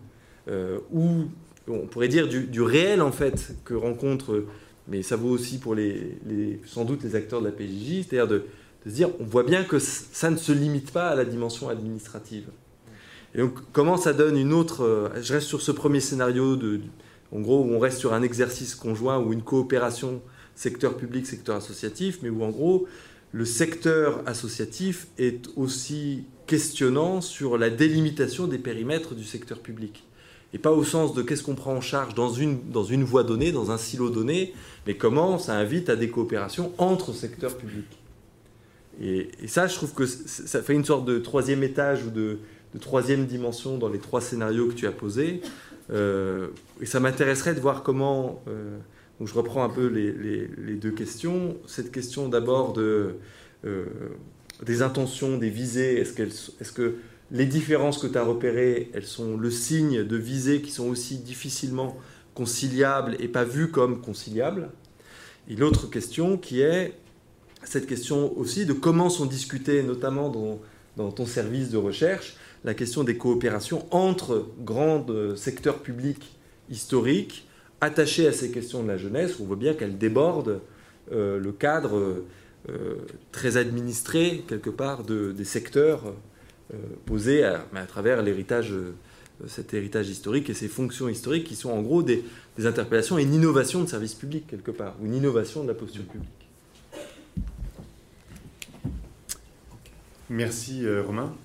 euh, 0.47 0.79
où 0.91 1.25
on 1.67 1.85
pourrait 1.87 2.07
dire 2.07 2.27
du, 2.27 2.45
du, 2.45 2.61
réel 2.61 3.01
en 3.01 3.11
fait 3.11 3.55
que 3.65 3.73
rencontrent 3.73 4.45
mais 4.87 5.03
ça 5.03 5.15
vaut 5.15 5.29
aussi 5.29 5.57
pour 5.57 5.75
les, 5.75 6.17
sans 6.65 6.85
doute 6.85 7.03
les 7.03 7.15
acteurs 7.15 7.41
de 7.41 7.45
la 7.45 7.51
PJJ, 7.51 8.07
c'est-à-dire 8.07 8.27
de, 8.27 8.45
se 8.85 8.89
dire, 8.89 9.09
on 9.19 9.25
voit 9.25 9.43
bien 9.43 9.63
que 9.63 9.79
ça 9.79 10.29
ne 10.29 10.37
se 10.37 10.51
limite 10.51 10.91
pas 10.91 11.09
à 11.09 11.15
la 11.15 11.25
dimension 11.25 11.69
administrative. 11.69 12.47
Et 13.35 13.37
donc, 13.37 13.53
comment 13.71 13.97
ça 13.97 14.13
donne 14.13 14.37
une 14.37 14.53
autre... 14.53 14.83
Euh, 14.83 15.09
je 15.21 15.33
reste 15.33 15.47
sur 15.47 15.61
ce 15.61 15.71
premier 15.71 15.99
scénario, 15.99 16.55
de, 16.55 16.81
en 17.31 17.39
gros, 17.39 17.63
où 17.63 17.73
on 17.73 17.79
reste 17.79 17.99
sur 17.99 18.13
un 18.13 18.23
exercice 18.23 18.75
conjoint 18.75 19.19
ou 19.19 19.31
une 19.31 19.43
coopération 19.43 20.21
secteur 20.55 20.97
public, 20.97 21.25
secteur 21.25 21.55
associatif, 21.55 22.19
mais 22.23 22.29
où 22.29 22.43
en 22.43 22.49
gros, 22.49 22.87
le 23.31 23.45
secteur 23.45 24.21
associatif 24.25 25.07
est 25.17 25.47
aussi 25.55 26.25
questionnant 26.47 27.21
sur 27.21 27.57
la 27.57 27.69
délimitation 27.69 28.47
des 28.47 28.57
périmètres 28.57 29.15
du 29.15 29.23
secteur 29.23 29.59
public 29.59 30.03
et 30.53 30.57
pas 30.57 30.71
au 30.71 30.83
sens 30.83 31.13
de 31.13 31.21
qu'est-ce 31.21 31.43
qu'on 31.43 31.55
prend 31.55 31.73
en 31.73 31.81
charge 31.81 32.13
dans 32.13 32.31
une, 32.31 32.69
dans 32.69 32.83
une 32.83 33.03
voie 33.03 33.23
donnée, 33.23 33.51
dans 33.51 33.71
un 33.71 33.77
silo 33.77 34.09
donné, 34.09 34.53
mais 34.85 34.95
comment 34.95 35.37
ça 35.37 35.55
invite 35.55 35.89
à 35.89 35.95
des 35.95 36.09
coopérations 36.09 36.73
entre 36.77 37.13
secteurs 37.13 37.57
publics. 37.57 37.99
Et, 39.01 39.29
ça, 39.47 39.67
je 39.67 39.75
trouve 39.75 39.93
que 39.93 40.05
ça 40.05 40.61
fait 40.61 40.73
une 40.73 40.85
sorte 40.85 41.05
de 41.05 41.19
troisième 41.19 41.63
étage 41.63 42.05
ou 42.05 42.09
de, 42.09 42.39
troisième 42.79 43.25
dimension 43.25 43.77
dans 43.77 43.89
les 43.89 43.99
trois 43.99 44.21
scénarios 44.21 44.67
que 44.67 44.73
tu 44.73 44.87
as 44.87 44.91
posés. 44.91 45.41
Euh, 45.91 46.47
et 46.81 46.85
ça 46.85 46.99
m'intéresserait 46.99 47.53
de 47.53 47.59
voir 47.59 47.83
comment, 47.83 48.41
euh, 48.47 48.77
donc 49.19 49.27
je 49.27 49.33
reprends 49.33 49.63
un 49.63 49.69
peu 49.69 49.87
les, 49.87 50.75
deux 50.75 50.91
questions. 50.91 51.57
Cette 51.65 51.91
question 51.91 52.27
d'abord 52.27 52.73
de, 52.73 53.15
euh, 53.65 53.85
des 54.63 54.81
intentions, 54.81 55.37
des 55.37 55.49
visées, 55.49 55.99
est-ce, 55.99 56.21
est-ce 56.59 56.71
que 56.71 56.95
les 57.31 57.45
différences 57.45 57.97
que 57.97 58.07
tu 58.07 58.17
as 58.17 58.23
repérées, 58.23 58.91
elles 58.93 59.05
sont 59.05 59.37
le 59.37 59.49
signe 59.49 60.03
de 60.03 60.17
visées 60.17 60.61
qui 60.61 60.71
sont 60.71 60.89
aussi 60.89 61.17
difficilement 61.17 61.97
conciliables 62.33 63.15
et 63.19 63.27
pas 63.27 63.45
vues 63.45 63.71
comme 63.71 64.01
conciliables. 64.01 64.69
Et 65.49 65.55
l'autre 65.55 65.89
question 65.89 66.37
qui 66.37 66.61
est 66.61 66.93
cette 67.63 67.87
question 67.87 68.37
aussi 68.37 68.65
de 68.65 68.73
comment 68.73 69.09
sont 69.09 69.25
discutées, 69.25 69.83
notamment 69.83 70.29
dans, 70.97 71.11
ton 71.11 71.25
service 71.25 71.69
de 71.69 71.77
recherche, 71.77 72.35
la 72.63 72.73
question 72.73 73.03
des 73.03 73.17
coopérations 73.17 73.85
entre 73.91 74.47
grands 74.59 75.05
secteurs 75.35 75.79
publics 75.79 76.37
historiques 76.69 77.47
attachés 77.79 78.27
à 78.27 78.33
ces 78.33 78.51
questions 78.51 78.83
de 78.83 78.87
la 78.87 78.97
jeunesse. 78.97 79.37
On 79.39 79.45
voit 79.45 79.55
bien 79.55 79.73
qu'elles 79.73 79.97
débordent 79.97 80.61
euh, 81.11 81.39
le 81.39 81.51
cadre 81.51 82.23
euh, 82.69 82.95
très 83.31 83.57
administré, 83.57 84.43
quelque 84.47 84.69
part, 84.69 85.03
de, 85.03 85.31
des 85.31 85.45
secteurs 85.45 86.13
euh, 86.73 86.77
posé 87.05 87.43
à, 87.43 87.65
travers 87.87 88.19
euh, 88.19 88.93
cet 89.47 89.73
héritage 89.73 90.09
historique 90.09 90.49
et 90.49 90.53
ces 90.53 90.69
fonctions 90.69 91.09
historiques 91.09 91.43
qui 91.43 91.55
sont 91.55 91.69
en 91.69 91.81
gros 91.81 92.01
des, 92.01 92.23
interpellations 92.63 93.17
et 93.17 93.23
une 93.23 93.33
innovation 93.33 93.81
de 93.81 93.89
service 93.89 94.13
public 94.13 94.45
quelque 94.47 94.71
part, 94.71 94.95
ou 95.01 95.05
une 95.05 95.15
innovation 95.15 95.63
de 95.63 95.67
la 95.69 95.73
posture 95.73 96.03
publique. 96.03 96.29
Merci 100.29 100.85
euh, 100.85 101.03
Romain. 101.03 101.35